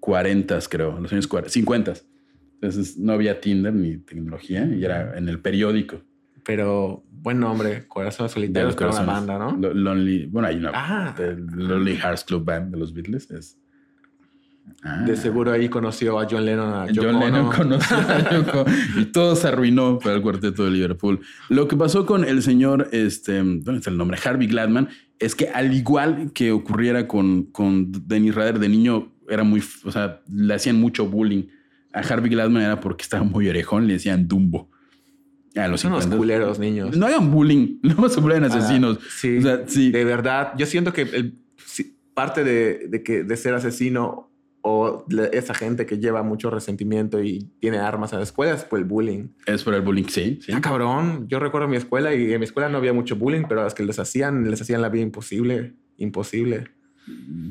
40, 0.00 0.58
creo, 0.70 0.98
los 1.00 1.12
años 1.12 1.26
40, 1.26 1.52
50. 1.52 1.94
Entonces 2.54 2.96
no 2.96 3.12
había 3.12 3.40
Tinder 3.40 3.72
ni 3.72 3.98
tecnología 3.98 4.66
y 4.66 4.84
era 4.84 5.16
en 5.16 5.28
el 5.28 5.40
periódico. 5.40 6.02
Pero 6.48 7.04
buen 7.10 7.38
nombre. 7.38 7.86
Corazones 7.88 8.32
solitarios 8.32 8.74
los 8.74 8.76
para 8.94 9.02
una 9.02 9.12
banda, 9.12 9.38
¿no? 9.38 9.54
Lo- 9.58 9.74
Lonely, 9.74 10.24
bueno, 10.26 10.48
hay 10.48 10.56
una. 10.56 10.70
Ah. 10.74 11.14
Lonely 11.18 11.94
Hearts 11.98 12.24
Club 12.24 12.42
Band 12.42 12.72
de 12.72 12.78
los 12.78 12.94
Beatles. 12.94 13.30
Es, 13.30 13.58
Ah. 14.82 15.02
De 15.06 15.16
seguro 15.16 15.50
ahí 15.52 15.68
conoció 15.70 16.18
a 16.20 16.26
John 16.30 16.44
Lennon, 16.44 16.72
a 16.74 16.86
Yoko 16.86 17.08
John 17.10 17.20
Lennon 17.20 17.46
Ono. 17.46 17.56
conoció 17.56 17.96
a 17.96 18.30
Yoko 18.34 18.64
y 18.98 19.06
todo 19.06 19.34
se 19.34 19.48
arruinó 19.48 19.98
para 19.98 20.14
el 20.16 20.22
cuarteto 20.22 20.64
de 20.64 20.70
Liverpool. 20.70 21.20
Lo 21.48 21.66
que 21.68 21.76
pasó 21.76 22.04
con 22.06 22.22
el 22.24 22.42
señor, 22.42 22.88
este, 22.92 23.38
¿dónde 23.38 23.76
está 23.78 23.90
el 23.90 23.96
nombre? 23.96 24.18
Harvey 24.22 24.46
Gladman, 24.46 24.88
es 25.18 25.34
que 25.34 25.48
al 25.48 25.72
igual 25.74 26.32
que 26.34 26.52
ocurriera 26.52 27.08
con, 27.08 27.44
con 27.44 27.90
Dennis 28.06 28.34
Rader 28.34 28.58
de 28.58 28.68
niño, 28.68 29.10
era 29.28 29.42
muy, 29.42 29.62
o 29.84 29.90
sea, 29.90 30.20
le 30.30 30.54
hacían 30.54 30.78
mucho 30.78 31.06
bullying. 31.06 31.44
A 31.94 32.00
Harvey 32.00 32.30
Gladman 32.30 32.62
era 32.62 32.78
porque 32.78 33.02
estaba 33.02 33.24
muy 33.24 33.48
orejón, 33.48 33.86
le 33.86 33.94
decían 33.94 34.28
Dumbo. 34.28 34.70
A 35.58 35.68
los 35.68 35.80
Son 35.80 35.92
unos 35.92 36.04
50. 36.04 36.16
culeros, 36.18 36.58
niños. 36.58 36.96
No 36.96 37.06
hagan 37.06 37.30
bullying, 37.30 37.78
no 37.82 38.08
se 38.08 38.20
bullying 38.20 38.42
asesinos. 38.42 38.98
Ah, 39.00 39.04
sí. 39.16 39.38
O 39.38 39.42
sea, 39.42 39.62
sí. 39.66 39.90
De 39.90 40.04
verdad, 40.04 40.52
yo 40.56 40.66
siento 40.66 40.92
que 40.92 41.02
el- 41.02 41.38
parte 42.14 42.42
de, 42.42 42.88
de 42.88 43.02
que, 43.04 43.22
de 43.22 43.36
ser 43.36 43.54
asesino 43.54 44.28
o 44.60 45.06
esa 45.32 45.54
gente 45.54 45.86
que 45.86 45.98
lleva 45.98 46.24
mucho 46.24 46.50
resentimiento 46.50 47.22
y 47.22 47.48
tiene 47.60 47.78
armas 47.78 48.12
en 48.12 48.18
la 48.18 48.24
escuela 48.24 48.54
es 48.54 48.64
por 48.64 48.80
el 48.80 48.84
bullying. 48.84 49.28
Es 49.46 49.62
por 49.62 49.72
el 49.74 49.82
bullying, 49.82 50.04
sí. 50.08 50.40
sí. 50.42 50.50
Ah, 50.52 50.60
cabrón. 50.60 51.26
Yo 51.28 51.38
recuerdo 51.38 51.68
mi 51.68 51.76
escuela 51.76 52.12
y 52.14 52.32
en 52.32 52.40
mi 52.40 52.44
escuela 52.44 52.68
no 52.68 52.76
había 52.78 52.92
mucho 52.92 53.14
bullying, 53.14 53.44
pero 53.48 53.62
las 53.62 53.72
que 53.72 53.84
les 53.84 54.00
hacían, 54.00 54.50
les 54.50 54.60
hacían 54.60 54.82
la 54.82 54.88
vida 54.88 55.02
imposible. 55.04 55.74
Imposible. 55.96 56.64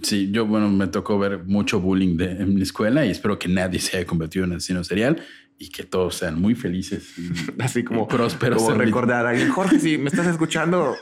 Sí, 0.04 0.30
yo, 0.32 0.46
bueno, 0.46 0.70
me 0.70 0.88
tocó 0.88 1.18
ver 1.18 1.46
mucho 1.46 1.80
bullying 1.80 2.18
de, 2.18 2.32
en 2.32 2.54
mi 2.54 2.62
escuela 2.62 3.06
y 3.06 3.10
espero 3.12 3.40
que 3.40 3.48
nadie 3.48 3.80
se 3.80 3.98
haya 3.98 4.06
convertido 4.06 4.46
en 4.46 4.52
asesino 4.52 4.84
serial 4.84 5.18
y 5.60 5.70
que 5.70 5.84
todos 5.84 6.16
sean 6.16 6.40
muy 6.40 6.54
felices. 6.54 7.14
y- 7.18 7.32
Así 7.62 7.84
como, 7.84 8.08
prósperos. 8.08 8.62
como 8.62 8.74
en 8.74 8.80
recordar 8.80 9.26
a 9.26 9.30
alguien. 9.32 9.50
Jorge, 9.50 9.80
si 9.80 9.98
me 9.98 10.10
estás 10.10 10.28
escuchando, 10.28 10.96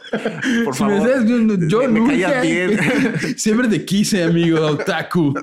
por 0.63 0.75
Si 0.75 0.83
me 0.83 0.91
favor. 0.91 1.07
estás 1.09 1.25
viendo, 1.25 1.67
yo 1.67 1.79
me- 1.89 1.99
nunca- 1.99 2.41
bien. 2.41 2.77
Siempre 3.37 3.67
te 3.67 3.83
quise, 3.83 4.23
amigo 4.23 4.59
otaku 4.65 5.33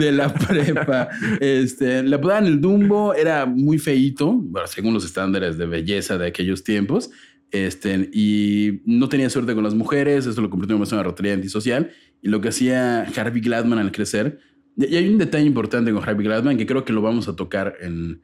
de 0.00 0.10
la 0.12 0.32
prepa. 0.34 1.08
Este, 1.40 2.02
le 2.02 2.16
apodaban 2.16 2.46
el 2.46 2.60
Dumbo, 2.60 3.14
era 3.14 3.46
muy 3.46 3.78
feíto, 3.78 4.32
bueno, 4.32 4.66
según 4.66 4.94
los 4.94 5.04
estándares 5.04 5.56
de 5.58 5.66
belleza 5.66 6.18
de 6.18 6.26
aquellos 6.26 6.64
tiempos. 6.64 7.10
Este, 7.52 8.10
y 8.12 8.82
no 8.84 9.08
tenía 9.08 9.30
suerte 9.30 9.54
con 9.54 9.62
las 9.62 9.74
mujeres, 9.74 10.26
esto 10.26 10.40
lo 10.42 10.50
convirtió 10.50 10.74
en 10.76 10.82
una 10.82 11.02
rotaria 11.04 11.32
antisocial. 11.34 11.92
Y 12.20 12.28
lo 12.28 12.40
que 12.40 12.48
hacía 12.48 13.02
Harvey 13.16 13.40
Gladman 13.40 13.78
al 13.78 13.92
crecer, 13.92 14.40
y 14.76 14.86
y 14.92 14.96
hay 14.96 15.08
un 15.08 15.16
detalle 15.18 15.46
importante 15.46 15.92
con 15.92 16.02
Harvey 16.02 16.26
Gladman 16.26 16.58
que 16.58 16.66
creo 16.66 16.84
que 16.84 16.92
lo 16.92 17.00
vamos 17.00 17.28
a 17.28 17.36
tocar 17.36 17.74
en, 17.80 18.20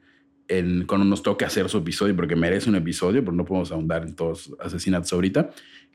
cuando 0.87 1.05
nos 1.05 1.23
toque 1.23 1.45
hacer 1.45 1.69
su 1.69 1.77
episodio, 1.79 2.15
porque 2.15 2.35
merece 2.35 2.69
un 2.69 2.75
episodio, 2.75 3.21
pero 3.23 3.31
no 3.35 3.45
podemos 3.45 3.71
ahondar 3.71 4.03
en 4.03 4.15
todos 4.15 4.49
los 4.49 4.59
asesinatos 4.59 5.11
ahorita, 5.13 5.49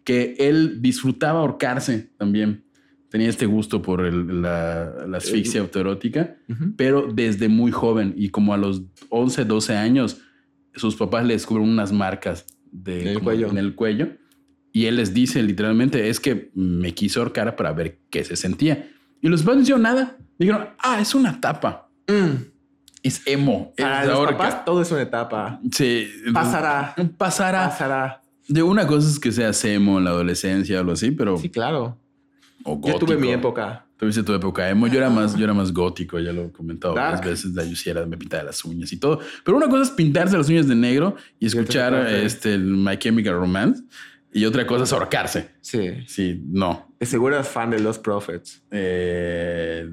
que 0.05 0.35
él 0.39 0.81
disfrutaba 0.83 1.41
ahorcarse 1.41 2.11
también. 2.17 2.65
Tenía 3.11 3.29
este 3.29 3.47
gusto 3.47 3.81
por 3.83 4.05
el- 4.05 4.43
la, 4.43 5.07
la 5.09 5.17
asfixia 5.19 5.61
autoerótica, 5.61 6.37
Ujú. 6.49 6.75
pero 6.77 7.09
desde 7.13 7.49
muy 7.49 7.71
joven 7.73 8.15
y 8.17 8.29
como 8.31 8.53
a 8.53 8.57
los 8.59 8.83
11, 9.11 9.45
12 9.45 9.77
años, 9.77 10.21
sus 10.75 10.95
papás 10.97 11.25
le 11.27 11.35
descubren 11.35 11.69
unas 11.69 11.93
marcas 11.93 12.47
de, 12.71 13.03
En 13.03 13.09
el 13.09 13.21
cuello. 13.21 13.49
en 13.51 13.59
el 13.59 13.75
cuello 13.75 14.09
y 14.73 14.85
él 14.87 14.97
les 14.97 15.15
dice 15.15 15.43
literalmente, 15.43 16.09
es 16.09 16.21
que 16.21 16.51
me 16.55 16.93
quiso 16.95 17.21
ahorcar 17.21 17.57
para 17.57 17.73
ver 17.73 17.99
qué 18.11 18.25
se 18.25 18.37
sentía. 18.37 18.91
Y 19.23 19.29
los 19.29 19.43
papás 19.43 19.69
no 19.69 19.79
nada. 19.79 20.17
Dijeron, 20.39 20.69
ah, 20.79 21.01
es 21.01 21.15
una 21.15 21.41
tapa. 21.41 21.91
Mm. 22.07 22.58
Es 23.03 23.23
emo. 23.27 23.73
Es 23.77 23.85
Para 23.85 24.05
los 24.05 24.15
ahora 24.15 24.37
papás 24.37 24.65
todo 24.65 24.83
es 24.83 24.91
una 24.91 25.03
etapa. 25.03 25.61
Sí. 25.71 26.09
Pasará. 26.33 26.95
Pasará. 27.17 27.69
Pasará. 27.69 28.23
De 28.49 28.63
una 28.63 28.87
cosa 28.87 29.09
es 29.09 29.19
que 29.19 29.31
sea 29.31 29.51
emo 29.71 29.99
en 29.99 30.05
la 30.05 30.11
adolescencia 30.11 30.77
o 30.79 30.81
algo 30.81 30.93
así, 30.93 31.11
pero. 31.11 31.37
Sí, 31.39 31.49
claro. 31.51 31.97
o 32.65 32.75
Yo 32.77 32.99
tuve 32.99 33.15
gótico. 33.15 33.21
mi 33.21 33.31
época. 33.31 33.85
Tuviste 33.99 34.23
tu 34.23 34.33
época 34.33 34.69
emo. 34.71 34.87
Yo 34.87 34.99
era 34.99 35.11
más, 35.11 35.37
yo 35.37 35.45
era 35.45 35.53
más 35.55 35.73
gótico, 35.73 36.19
ya 36.21 36.33
lo 36.33 36.45
he 36.45 36.53
comentado 36.53 36.95
varias 36.95 37.25
veces. 37.25 37.53
La 37.55 37.65
yo 37.65 37.75
sí 37.75 37.91
era, 37.91 38.07
me 38.07 38.17
pintaba 38.17 38.45
las 38.45 38.65
uñas 38.65 38.93
y 38.93 38.97
todo. 38.97 39.19
Pero 39.45 39.57
una 39.57 39.69
cosa 39.69 39.83
es 39.83 39.91
pintarse 39.91 40.37
las 40.39 40.49
uñas 40.49 40.69
de 40.69 40.77
negro 40.77 41.17
y 41.41 41.47
escuchar 41.47 41.95
este, 42.09 42.55
el 42.55 42.65
My 42.65 42.97
Chemical 42.97 43.35
Romance. 43.35 43.83
Y 44.33 44.45
otra 44.45 44.67
cosa 44.67 44.85
es 44.85 44.93
ahorcarse. 44.93 45.51
Sí. 45.71 45.91
Sí, 46.07 46.43
no. 46.47 46.87
De 46.99 47.05
seguro 47.07 47.35
eres 47.37 47.47
fan 47.49 47.71
de 47.71 47.79
los 47.79 47.99
Prophets. 47.99 48.63
Eh, 48.71 49.87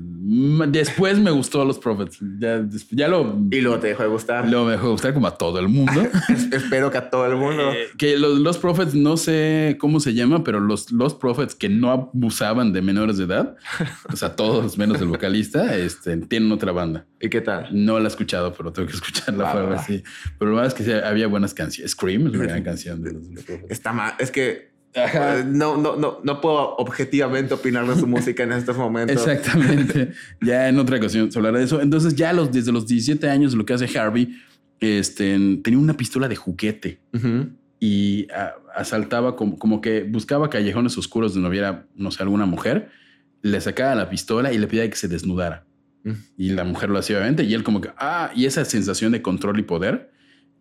después 0.70 1.20
me 1.20 1.30
gustó 1.32 1.64
Los 1.66 1.78
Prophets. 1.78 2.18
Ya, 2.40 2.66
ya 2.92 3.08
lo, 3.10 3.38
Y 3.52 3.62
luego 3.62 3.80
te 3.80 3.88
dejó 3.88 4.04
de 4.04 4.10
gustar. 4.10 4.48
lo 4.50 4.64
me 4.66 4.72
dejó 4.72 4.86
de 4.86 4.92
gustar 4.94 5.14
como 5.14 5.28
a 5.28 5.38
todo 5.38 5.60
el 5.60 5.68
mundo. 5.68 6.02
Es- 6.30 6.52
Espero 6.52 6.90
que 6.92 6.98
a 6.98 7.10
todo 7.10 7.26
el 7.28 7.36
mundo. 7.36 7.72
Eh, 7.74 7.88
que 7.98 8.18
los, 8.18 8.40
los 8.40 8.58
Prophets, 8.58 8.96
no 8.96 9.18
sé 9.18 9.76
cómo 9.80 10.00
se 10.00 10.14
llama, 10.14 10.44
pero 10.44 10.60
los, 10.62 10.92
los 10.94 11.14
Prophets 11.14 11.54
que 11.56 11.68
no 11.70 11.92
abusaban 11.92 12.72
de 12.74 12.82
menores 12.82 13.18
de 13.18 13.26
edad, 13.26 13.56
o 14.12 14.16
sea, 14.16 14.36
todos 14.36 14.78
menos 14.78 15.00
el 15.02 15.08
vocalista, 15.10 15.76
este, 15.76 16.16
tienen 16.18 16.52
otra 16.54 16.72
banda. 16.72 17.06
¿Y 17.20 17.30
qué 17.30 17.42
tal? 17.42 17.68
No 17.72 18.00
la 18.00 18.06
he 18.06 18.08
escuchado, 18.08 18.54
pero 18.54 18.72
tengo 18.72 18.88
que 18.88 18.96
escucharla 18.96 19.44
para 19.52 19.66
ver. 19.66 20.04
Pero 20.40 20.52
lo 20.52 20.58
más 20.58 20.70
es 20.70 20.74
que 20.74 20.84
sí, 20.84 20.92
había 20.92 21.28
buenas 21.28 21.54
canciones. 21.54 21.92
Scream 21.92 22.28
es 22.28 22.34
una 22.34 22.46
gran 22.46 22.64
canción 22.64 23.04
de 23.04 23.12
los, 23.14 23.28
los 23.28 23.44
Prophets. 23.46 23.72
Está 23.72 23.92
mal. 23.94 24.14
Es 24.20 24.32
que 24.32 24.74
no, 25.46 25.78
no, 25.78 25.96
no, 25.96 26.20
no 26.24 26.42
puedo 26.42 26.76
objetivamente 26.78 27.54
opinar 27.54 27.86
de 27.88 27.96
su 27.96 28.08
música 28.08 28.44
en 28.44 28.52
estos 28.54 28.78
momentos. 28.78 29.28
Exactamente. 29.28 30.12
ya 30.42 30.70
en 30.70 30.80
otra 30.80 30.98
ocasión 30.98 31.32
se 31.32 31.38
hablará 31.40 31.60
de 31.60 31.66
eso. 31.66 31.82
Entonces, 31.82 32.16
ya 32.16 32.34
los, 32.34 32.52
desde 32.52 32.72
los 32.72 32.88
17 32.88 33.30
años, 33.30 33.54
lo 33.54 33.66
que 33.66 33.74
hace 33.74 33.98
Harvey, 33.98 34.36
este, 34.80 35.38
tenía 35.64 35.80
una 35.80 35.96
pistola 35.96 36.28
de 36.28 36.36
juguete 36.36 37.00
y 37.80 38.28
asaltaba 38.76 39.36
como, 39.36 39.58
como 39.58 39.82
que 39.82 40.04
buscaba 40.04 40.50
callejones 40.50 40.98
oscuros 40.98 41.34
donde 41.34 41.44
no 41.48 41.50
hubiera, 41.52 41.86
no 41.96 42.12
sé, 42.12 42.24
alguna 42.24 42.46
mujer, 42.46 42.90
le 43.42 43.60
sacaba 43.62 43.96
la 43.96 44.10
pistola 44.10 44.52
y 44.54 44.58
le 44.58 44.68
pedía 44.68 44.90
que 44.90 44.96
se 44.96 45.08
desnudara. 45.08 45.66
Mm. 46.04 46.12
Y 46.38 46.50
la 46.50 46.64
mujer 46.64 46.90
lo 46.90 47.00
hacía 47.00 47.18
obviamente 47.18 47.44
y 47.44 47.54
él 47.54 47.64
como 47.64 47.82
que, 47.82 47.90
ah, 47.98 48.32
y 48.36 48.46
esa 48.46 48.64
sensación 48.66 49.12
de 49.12 49.22
control 49.22 49.60
y 49.60 49.64
poder 49.64 50.12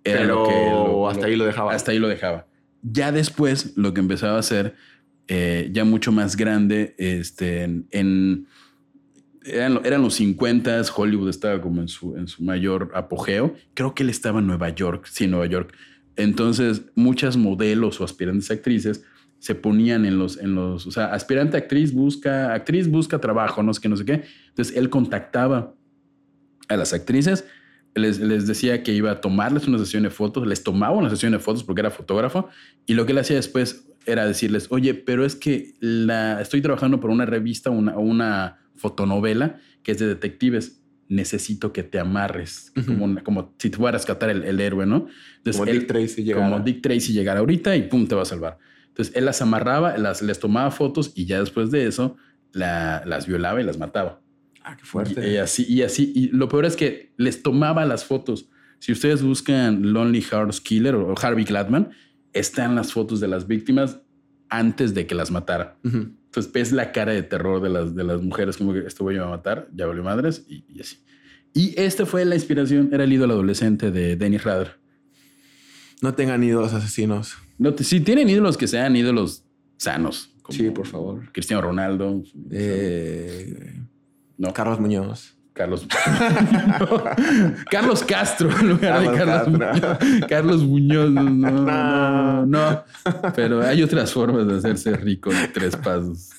era 0.05 0.21
Pero 0.21 0.35
lo 0.43 0.49
que... 0.49 0.55
lo- 0.71 1.09
hasta 1.09 1.23
lo- 1.23 1.27
ahí 1.29 1.37
lo 1.37 1.45
dejaba. 1.45 1.73
Hasta 1.75 1.93
ahí 1.93 1.99
lo 1.99 2.09
dejaba. 2.09 2.47
Ya 2.85 3.11
después 3.11 3.73
lo 3.77 3.93
que 3.95 4.01
empezaba 4.01 4.37
a 4.37 4.41
hacer, 4.41 4.77
eh, 5.27 5.71
ya 5.73 5.85
mucho 5.85 6.13
más 6.13 6.37
grande, 6.37 6.95
este, 6.99 7.63
en... 7.65 7.87
en- 7.91 8.47
eran, 9.47 10.01
los 10.03 10.15
50, 10.15 10.81
Hollywood 10.97 11.29
estaba 11.29 11.61
como 11.61 11.83
en 11.83 11.89
su, 11.89 12.17
en 12.17 12.29
su 12.29 12.43
mayor 12.43 12.91
apogeo. 12.95 13.55
Creo 13.75 13.95
que 13.95 14.03
él 14.03 14.09
estaba 14.09 14.39
en 14.41 14.47
Nueva 14.47 14.71
York, 14.71 15.07
sí, 15.11 15.27
Nueva 15.27 15.45
York. 15.45 15.75
Entonces, 16.17 16.83
muchas 16.95 17.37
modelos 17.37 18.01
o 18.01 18.05
aspirantes 18.05 18.51
actrices 18.51 19.05
se 19.41 19.55
ponían 19.55 20.07
en 20.07 20.19
los, 20.19 20.39
en 20.39 20.55
los, 20.55 20.87
o 20.87 20.91
sea, 20.91 21.13
aspirante 21.13 21.59
actriz 21.59 21.93
busca, 21.93 22.55
actriz 22.55 22.89
busca 22.91 23.21
trabajo, 23.21 23.63
no 23.63 23.75
sé 23.75 23.83
qué, 23.83 23.89
no 23.91 23.97
sé 23.99 24.07
qué. 24.07 24.25
Entonces, 24.49 24.75
él 24.77 24.89
contactaba 24.89 25.75
a 26.69 26.77
las 26.79 26.95
actrices, 26.95 27.45
les, 27.95 28.19
les 28.21 28.47
decía 28.47 28.83
que 28.83 28.93
iba 28.93 29.11
a 29.13 29.21
tomarles 29.21 29.67
una 29.69 29.79
sesión 29.79 30.03
de 30.03 30.11
fotos, 30.11 30.47
les 30.47 30.63
tomaba 30.65 30.97
una 30.97 31.11
sesión 31.11 31.33
de 31.33 31.39
fotos 31.39 31.63
porque 31.65 31.81
era 31.81 31.91
fotógrafo, 31.91 32.49
y 32.87 32.95
lo 32.95 33.07
que 33.07 33.13
él 33.13 33.19
hacía 33.19 33.37
después 33.37 33.87
era 34.07 34.27
decirles, 34.27 34.67
oye, 34.71 34.95
pero 34.95 35.25
es 35.25 35.35
que 35.37 35.75
la, 35.81 36.41
estoy 36.41 36.61
trabajando 36.61 37.01
por 37.01 37.11
una 37.11 37.25
revista 37.27 37.71
una, 37.71 37.97
o 37.97 38.01
una 38.01 38.59
fotonovela 38.77 39.59
que 39.83 39.93
es 39.93 39.99
de 39.99 40.07
detectives. 40.07 40.81
Necesito 41.07 41.73
que 41.73 41.83
te 41.83 41.99
amarres, 41.99 42.73
Ujú. 42.77 42.87
como, 42.87 43.05
una- 43.05 43.23
como 43.23 43.55
si 43.59 43.69
te 43.69 43.77
fuera 43.77 43.91
a 43.91 43.99
rescatar 43.99 44.31
el, 44.31 44.43
el 44.43 44.59
héroe, 44.59 44.87
¿no? 44.87 45.07
Entonces, 45.37 45.61
Como 45.61 45.71
él- 45.71 45.81
Dick 45.81 45.89
Tracy 45.89 46.25
llegara. 46.25 46.49
como 46.51 46.65
Dick 46.65 46.81
Tracy 46.83 47.13
llegara 47.13 47.41
ahorita 47.41 47.77
y 47.77 47.83
pum, 47.83 48.07
te 48.07 48.15
va 48.15 48.23
a 48.23 48.25
salvar. 48.25 48.59
Entonces 48.89 49.15
él 49.15 49.27
las 49.27 49.43
amarraba, 49.43 49.99
las, 49.99 50.23
les 50.23 50.39
tomaba 50.41 50.71
fotos 50.71 51.13
y 51.15 51.27
ya 51.27 51.41
después 51.41 51.71
de 51.71 51.87
eso 51.87 52.17
la- 52.53 53.03
las 53.07 53.27
violaba 53.27 53.61
y 53.61 53.65
las 53.65 53.79
mataba. 53.79 54.21
Ah, 54.65 54.77
qué 54.77 54.85
fuerte. 54.85 55.29
Y, 55.29 55.35
y 55.35 55.37
así, 55.37 55.65
y 55.69 55.83
así. 55.83 56.13
Y 56.15 56.29
lo 56.29 56.49
peor 56.49 56.65
es 56.65 56.75
que 56.77 57.13
les 57.17 57.43
tomaba 57.43 57.85
las 57.85 58.05
fotos. 58.05 58.49
Si 58.79 58.93
ustedes 58.93 59.23
buscan 59.23 59.93
Lonely 59.93 60.23
Hearts 60.23 60.61
Killer 60.61 60.95
o 60.97 61.15
Harvey 61.21 61.45
Gladman, 61.45 61.91
están 62.33 62.75
las 62.75 62.93
fotos 62.93 63.21
de 63.21 63.29
las 63.29 63.47
víctimas 63.47 64.01
antes 64.49 64.95
de 64.95 65.07
que 65.07 65.15
las 65.15 65.31
matara. 65.31 65.79
Ujú. 65.85 66.09
Entonces 66.27 66.53
ves 66.53 66.73
la 66.73 66.91
cara 66.93 67.13
de 67.13 67.23
terror 67.23 67.63
de 67.63 67.69
las, 67.71 67.95
de 67.95 68.05
las 68.05 68.21
mujeres, 68.23 68.57
como 68.57 68.73
que 68.73 68.81
este 68.81 69.05
va 69.05 69.25
a 69.25 69.29
matar, 69.31 69.69
ya 69.73 69.87
valió 69.87 70.03
madres 70.03 70.45
y, 70.49 70.65
y 70.69 70.81
así. 70.81 70.97
Y 71.53 71.79
esta 71.81 72.05
fue 72.07 72.25
la 72.25 72.35
inspiración, 72.35 72.91
era 72.93 73.05
el 73.05 73.13
ídolo 73.13 73.35
adolescente 73.35 73.91
de 73.93 74.17
Dennis 74.17 74.43
Rader. 74.43 74.73
No 76.03 76.15
tengan 76.15 76.43
ídolos 76.43 76.73
asesinos. 76.75 77.37
No, 77.59 77.73
te- 77.75 77.85
si 77.85 78.01
tienen 78.01 78.29
ídolos 78.29 78.57
que 78.57 78.67
sean 78.67 78.97
ídolos 78.97 79.45
sanos. 79.77 80.35
como 80.43 80.59
Sí, 80.59 80.71
por 80.71 80.87
favor. 80.87 81.31
Cristiano 81.33 81.63
Ronaldo. 81.63 82.23
Eh, 82.51 83.84
no, 84.39 84.53
Carlos 84.53 84.81
Muñoz. 84.81 85.31
Carlos. 85.53 85.87
Carlos 87.71 88.03
Castro 88.03 88.51
en 88.59 88.69
lugar 88.71 89.01
de 89.01 89.17
Carlos 89.17 89.19
Carlos 89.19 89.59
Castro. 89.81 89.99
Muñoz. 90.09 90.27
Carlos 90.29 90.63
Muñoz. 90.65 91.11
No, 91.11 91.23
no, 91.23 91.51
No. 91.51 92.47
no, 92.47 92.47
no. 92.47 92.85
Pero 93.35 93.63
hay 93.63 93.83
otras 93.83 94.13
formas 94.13 94.47
de 94.47 94.57
hacerse 94.57 94.97
rico 94.97 95.31
en 95.33 95.53
tres 95.53 95.77
pasos. 95.77 96.31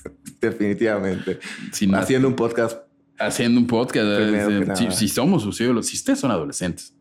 Definitivamente. 0.42 1.40
Sin 1.72 1.94
Haciendo 1.96 2.28
un 2.28 2.36
podcast, 2.36 2.80
haciendo 3.18 3.60
un 3.60 3.68
podcast. 3.68 4.06
Eh, 4.06 4.66
si, 4.76 4.92
si 4.92 5.08
somos 5.08 5.44
sus 5.44 5.60
ídolos, 5.62 5.88
si 5.88 5.96
ustedes 5.98 6.20
son 6.20 6.32
adolescentes. 6.32 6.94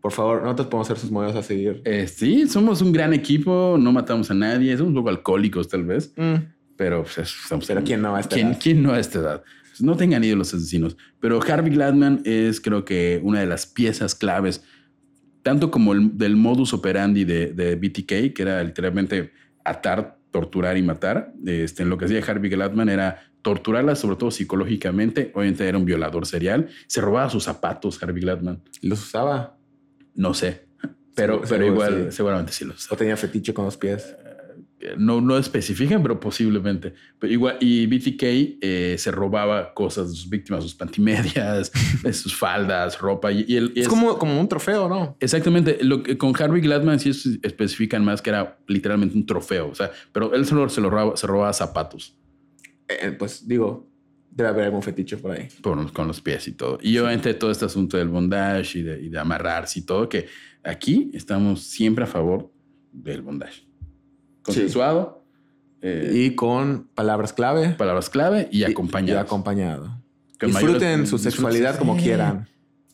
por 0.00 0.12
favor, 0.12 0.42
nosotros 0.42 0.68
podemos 0.68 0.86
ser 0.86 0.98
sus 0.98 1.10
modelos 1.10 1.34
a 1.36 1.42
seguir. 1.42 1.80
Eh, 1.86 2.06
sí, 2.06 2.46
somos 2.46 2.82
un 2.82 2.92
gran 2.92 3.14
equipo, 3.14 3.76
no 3.80 3.90
matamos 3.90 4.30
a 4.30 4.34
nadie, 4.34 4.76
somos 4.76 4.90
un 4.90 4.96
poco 4.96 5.08
alcohólicos 5.08 5.66
tal 5.68 5.84
vez, 5.84 6.12
Mm. 6.14 6.34
pero 6.76 7.04
pues, 7.04 7.18
estamos 7.42 7.66
Pero 7.66 7.82
¿quién 7.82 8.02
no 8.02 8.14
a 8.14 8.20
esta 8.20 8.34
¿Quién, 8.36 8.48
edad? 8.48 8.58
quién 8.62 8.82
no 8.82 8.92
a 8.92 8.98
esta 9.00 9.18
edad? 9.20 9.42
Pues 9.74 9.82
no 9.82 9.96
tengan 9.96 10.22
ídolos 10.22 10.54
asesinos. 10.54 10.96
Pero 11.18 11.40
Harvey 11.42 11.74
Gladman 11.74 12.22
es 12.24 12.60
creo 12.60 12.84
que 12.84 13.18
una 13.24 13.40
de 13.40 13.46
las 13.46 13.66
piezas 13.66 14.14
claves, 14.14 14.62
tanto 15.42 15.72
como 15.72 15.92
el, 15.92 16.16
del 16.16 16.36
modus 16.36 16.72
operandi 16.72 17.24
de, 17.24 17.52
de 17.52 17.74
BTK, 17.74 18.32
que 18.32 18.42
era 18.42 18.62
literalmente 18.62 19.32
atar, 19.64 20.16
torturar 20.30 20.78
y 20.78 20.82
matar. 20.82 21.32
Este, 21.44 21.84
lo 21.84 21.98
que 21.98 22.04
hacía 22.04 22.22
Harvey 22.24 22.50
Gladman 22.50 22.88
era 22.88 23.24
torturarla, 23.42 23.96
sobre 23.96 24.14
todo 24.14 24.30
psicológicamente. 24.30 25.32
Obviamente 25.34 25.66
era 25.66 25.76
un 25.76 25.84
violador 25.84 26.24
serial. 26.24 26.68
Se 26.86 27.00
robaba 27.00 27.28
sus 27.28 27.42
zapatos, 27.42 28.00
Harvey 28.00 28.22
Gladman. 28.22 28.62
¿Los 28.80 29.02
usaba? 29.02 29.58
No 30.14 30.34
sé. 30.34 30.68
Pero, 31.16 31.40
pero 31.40 31.48
seguro 31.48 31.66
igual, 31.66 32.06
sí. 32.10 32.16
seguramente 32.16 32.52
sí 32.52 32.64
los 32.64 32.90
¿O 32.92 32.96
tenía 32.96 33.16
fetiche 33.16 33.52
con 33.52 33.64
los 33.64 33.76
pies? 33.76 34.14
No, 34.98 35.20
no 35.20 35.36
especifican, 35.38 36.02
pero 36.02 36.20
posiblemente. 36.20 36.94
Pero 37.18 37.32
igual, 37.32 37.56
y 37.60 37.86
BTK 37.86 38.22
eh, 38.60 38.96
se 38.98 39.10
robaba 39.10 39.72
cosas 39.74 40.10
de 40.10 40.16
sus 40.16 40.28
víctimas, 40.28 40.62
sus 40.62 40.74
pantimedias, 40.74 41.70
sus 42.12 42.34
faldas, 42.36 42.98
ropa. 43.00 43.32
Y, 43.32 43.44
y 43.48 43.56
él- 43.56 43.72
y 43.74 43.80
Es, 43.80 43.86
es- 43.86 43.88
como, 43.88 44.18
como 44.18 44.38
un 44.40 44.48
trofeo, 44.48 44.88
¿no? 44.88 45.16
Exactamente. 45.20 45.78
Lo 45.82 46.02
que, 46.02 46.18
con 46.18 46.34
Harvey 46.40 46.60
Gladman 46.60 47.00
sí 47.00 47.10
es- 47.10 47.38
especifican 47.42 48.04
más 48.04 48.20
que 48.22 48.30
era 48.30 48.58
literalmente 48.68 49.16
un 49.16 49.24
trofeo. 49.26 49.68
O 49.70 49.74
sea, 49.74 49.90
pero 50.12 50.34
él 50.34 50.44
solo 50.46 50.68
se, 50.68 50.80
lo 50.80 50.90
robaba, 50.90 51.16
se 51.16 51.26
robaba 51.26 51.52
zapatos 51.52 52.16
Eh, 52.88 53.12
pues 53.18 53.46
digo, 53.48 53.88
debe 54.30 54.48
haber 54.50 54.64
algún 54.64 54.82
fetiche 54.82 55.16
por 55.16 55.30
ahí. 55.30 55.48
por- 55.62 55.92
con 55.92 56.06
los 56.08 56.20
pies 56.20 56.46
y 56.48 56.52
todo. 56.52 56.78
Y 56.82 56.98
obviamente 56.98 57.32
todo 57.34 57.50
este 57.50 57.64
asunto 57.64 57.96
del 57.96 58.08
bondage 58.08 58.78
y 58.78 58.82
de, 58.82 59.00
y 59.02 59.08
de 59.08 59.18
amarrarse 59.18 59.78
y 59.78 59.82
todo, 59.82 60.08
que 60.08 60.26
aquí 60.62 61.10
estamos 61.14 61.62
siempre 61.62 62.04
a 62.04 62.06
favor 62.06 62.50
del 62.92 63.22
bondage. 63.22 63.64
Consensuado. 64.44 65.24
eh, 65.82 66.10
Y 66.14 66.34
con 66.34 66.88
palabras 66.94 67.32
clave. 67.32 67.70
palabras 67.70 68.08
clave 68.08 68.48
y 68.50 68.60
Y 68.60 68.64
acompañado. 68.64 70.00
Con 70.40 70.48
Disfruten 70.50 70.90
mayores- 71.00 71.08
su 71.10 71.18
sexualidad 71.18 71.78
como 71.78 71.96
Sí. 71.96 72.04
quieran. 72.04 72.48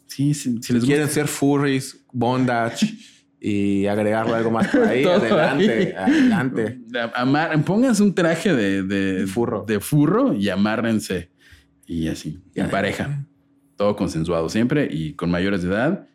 Sí, 0.06 0.34
sí, 0.34 0.56
si 0.56 0.62
Si 0.62 0.72
les 0.72 0.84
quieren 0.84 1.08
ser 1.08 1.28
furries, 1.28 2.04
bondage 2.12 2.86
y 3.40 3.86
agregarle 3.86 4.34
algo 4.34 4.50
más 4.50 4.66
por 4.68 4.82
ahí, 4.84 5.04
adelante, 5.06 5.94
ahí. 5.96 6.12
adelante. 6.12 6.80
Amar, 7.14 7.62
pónganse 7.64 8.02
un 8.02 8.14
traje 8.14 8.52
de, 8.54 9.26
furro. 9.26 9.64
de 9.66 9.78
furro 9.80 10.32
y 10.34 10.48
amárrense. 10.48 11.30
Y 11.86 12.08
así, 12.08 12.40
Ya. 12.54 12.64
en 12.64 12.70
pareja. 12.70 13.24
Todo 13.76 13.94
consensuado 13.96 14.48
siempre 14.48 14.88
y 14.90 15.14
con 15.14 15.30
mayores 15.30 15.62
de 15.62 15.68
edad 15.70 16.06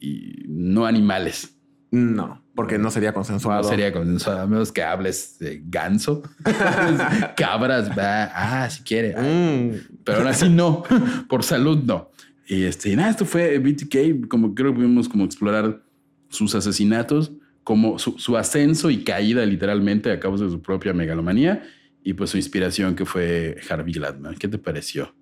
y 0.00 0.44
no 0.48 0.86
animales. 0.86 1.56
No, 1.90 2.42
porque 2.54 2.78
no 2.78 2.90
sería 2.90 3.12
consensuado. 3.12 3.62
No 3.62 3.68
sería 3.68 3.92
consensuado, 3.92 4.40
a 4.40 4.46
menos 4.46 4.72
que 4.72 4.82
hables 4.82 5.38
de 5.38 5.62
ganso. 5.66 6.22
Cabras, 7.36 7.90
va. 7.90 8.30
Ah, 8.34 8.70
si 8.70 8.82
quiere. 8.82 9.14
Mm, 9.16 10.02
pero 10.04 10.18
aún 10.18 10.28
así 10.28 10.48
no, 10.48 10.82
por 11.28 11.42
salud 11.42 11.82
no. 11.84 12.10
Y 12.46 12.64
este, 12.64 12.94
nada, 12.94 13.10
esto 13.10 13.24
fue 13.24 13.58
BTK, 13.58 14.28
como 14.28 14.54
creo 14.54 14.72
que 14.72 14.76
pudimos 14.76 15.08
como 15.08 15.24
explorar 15.24 15.82
sus 16.28 16.54
asesinatos, 16.54 17.32
como 17.62 17.98
su, 17.98 18.18
su 18.18 18.36
ascenso 18.36 18.90
y 18.90 19.04
caída 19.04 19.46
literalmente 19.46 20.12
a 20.12 20.20
causa 20.20 20.44
de 20.44 20.50
su 20.50 20.60
propia 20.60 20.92
megalomanía 20.92 21.62
y 22.02 22.12
pues 22.12 22.30
su 22.30 22.36
inspiración 22.36 22.94
que 22.94 23.06
fue 23.06 23.56
Harvey 23.68 23.94
Gladman. 23.94 24.34
¿Qué 24.34 24.46
te 24.46 24.58
pareció? 24.58 25.14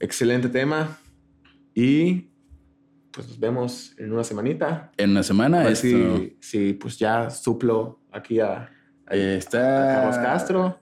excelente 0.00 0.48
tema. 0.48 0.98
Y 1.74 2.28
pues 3.16 3.28
nos 3.28 3.40
vemos 3.40 3.94
en 3.96 4.12
una 4.12 4.22
semanita. 4.22 4.92
En 4.98 5.10
una 5.10 5.22
semana. 5.22 5.62
A 5.62 5.64
ver 5.64 5.72
esto, 5.72 5.86
si, 5.86 6.36
si, 6.38 6.72
pues 6.74 6.98
ya 6.98 7.30
suplo 7.30 8.00
aquí 8.12 8.40
a, 8.40 8.70
eh, 9.10 9.34
a 9.34 9.38
está. 9.38 9.58
Carlos 9.58 10.18
Castro 10.18 10.80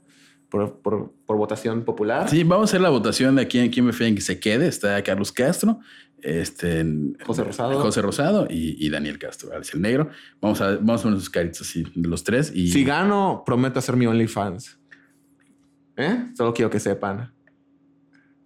por, 0.49 0.81
por, 0.81 1.13
por 1.25 1.37
votación 1.37 1.85
popular. 1.85 2.29
Sí, 2.29 2.43
vamos 2.43 2.65
a 2.65 2.71
hacer 2.71 2.81
la 2.81 2.91
votación 2.91 3.37
de 3.37 3.43
a 3.43 3.49
quién, 3.49 3.71
quién 3.71 3.87
prefieren 3.87 4.17
que 4.17 4.21
se 4.21 4.41
quede. 4.41 4.67
Está 4.67 5.01
Carlos 5.05 5.31
Castro, 5.31 5.79
este, 6.21 6.85
José 7.25 7.45
Rosado. 7.45 7.81
José 7.81 8.03
Rosado 8.03 8.47
y, 8.51 8.85
y 8.85 8.91
Daniel 8.91 9.17
Castro, 9.21 9.53
Alex 9.53 9.73
el 9.75 9.83
Negro. 9.83 10.11
Vamos 10.41 10.61
a, 10.61 10.75
vamos 10.75 11.03
a 11.03 11.05
poner 11.05 11.19
sus 11.21 11.31
caritas 11.31 11.61
así 11.61 11.85
de 11.95 12.09
los 12.09 12.25
tres. 12.25 12.51
Y 12.53 12.67
Si 12.67 12.83
gano, 12.83 13.45
prometo 13.47 13.79
hacer 13.79 13.95
mi 13.97 14.07
OnlyFans. 14.07 14.81
¿Eh? 15.97 16.33
Solo 16.37 16.53
quiero 16.53 16.69
que 16.69 16.81
sepan. 16.81 17.34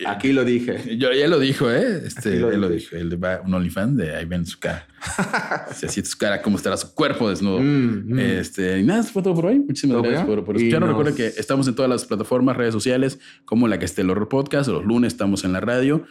Aquí 0.07 0.33
lo 0.33 0.45
dije. 0.45 0.97
Yo, 0.99 1.12
ya 1.12 1.27
lo 1.27 1.39
dijo, 1.41 1.70
¿eh? 1.70 2.03
Este, 2.07 2.29
Aquí 2.31 2.39
lo 2.39 2.51
él 2.53 2.61
lo 2.61 2.69
dije. 2.69 2.97
dijo. 2.97 3.15
Él 3.15 3.23
va 3.23 3.41
un 3.45 3.53
OnlyFans 3.53 3.97
de 3.97 4.15
ahí 4.15 4.25
ven 4.27 4.47
su 4.47 4.59
cara. 4.61 4.87
si 5.75 5.87
así 5.87 6.05
su 6.05 6.16
cara, 6.16 6.41
cómo 6.41 6.57
estará 6.57 6.77
su 6.77 6.95
cuerpo 6.95 7.29
desnudo. 7.31 7.59
Mm, 7.61 8.15
mm. 8.15 8.19
Este, 8.19 8.79
y 8.79 8.83
nada, 8.85 9.01
eso 9.01 9.11
fue 9.12 9.23
todo 9.23 9.35
por 9.35 9.47
hoy. 9.47 9.59
Muchísimas 9.59 10.03
gracias 10.03 10.25
por, 10.25 10.45
por 10.45 10.57
escucharnos. 10.57 10.89
nos- 10.91 10.99
Recuerden 10.99 11.15
que 11.16 11.41
estamos 11.41 11.66
en 11.69 11.75
todas 11.75 11.91
las 11.91 12.05
plataformas, 12.05 12.57
redes 12.57 12.73
sociales, 12.75 13.19
como 13.45 13.66
la 13.66 13.79
que 13.79 13.85
esté 13.87 14.03
el 14.03 14.11
Horror 14.11 14.29
Podcast. 14.29 14.69
Los 14.70 14.85
lunes 14.85 15.12
estamos 15.12 15.45
en 15.45 15.53
la 15.53 15.61
radio. 15.61 16.05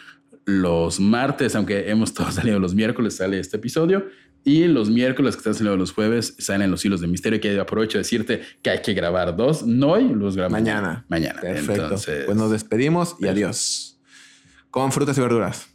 Los 0.45 0.99
martes, 0.99 1.55
aunque 1.55 1.89
hemos 1.89 2.13
todos 2.13 2.35
salido 2.35 2.59
los 2.59 2.75
miércoles, 2.75 3.15
sale 3.15 3.39
este 3.39 3.57
episodio. 3.57 4.05
Y 4.47 4.65
los 4.67 4.89
miércoles 4.89 5.35
que 5.35 5.39
están 5.39 5.55
saliendo 5.55 5.75
los 5.75 5.91
jueves 5.91 6.33
salen 6.39 6.71
los 6.71 6.85
hilos 6.85 7.01
de 7.01 7.07
misterio. 7.07 7.41
Que 7.41 7.59
aprovecho 7.59 7.97
de 7.97 8.03
decirte 8.03 8.41
que 8.61 8.69
hay 8.69 8.81
que 8.81 8.93
grabar 8.93 9.35
dos. 9.35 9.65
No 9.67 9.89
hoy, 9.89 10.07
los 10.07 10.37
grabamos 10.37 10.61
Mañana. 10.61 11.05
Mañana. 11.09 11.41
Perfecto. 11.41 11.83
Entonces, 11.83 12.23
Pues 12.23 12.37
nos 12.37 12.49
despedimos 12.51 13.17
y 13.19 13.27
adiós. 13.27 13.99
Con 14.71 14.93
frutas 14.93 15.17
y 15.17 15.21
verduras. 15.21 15.67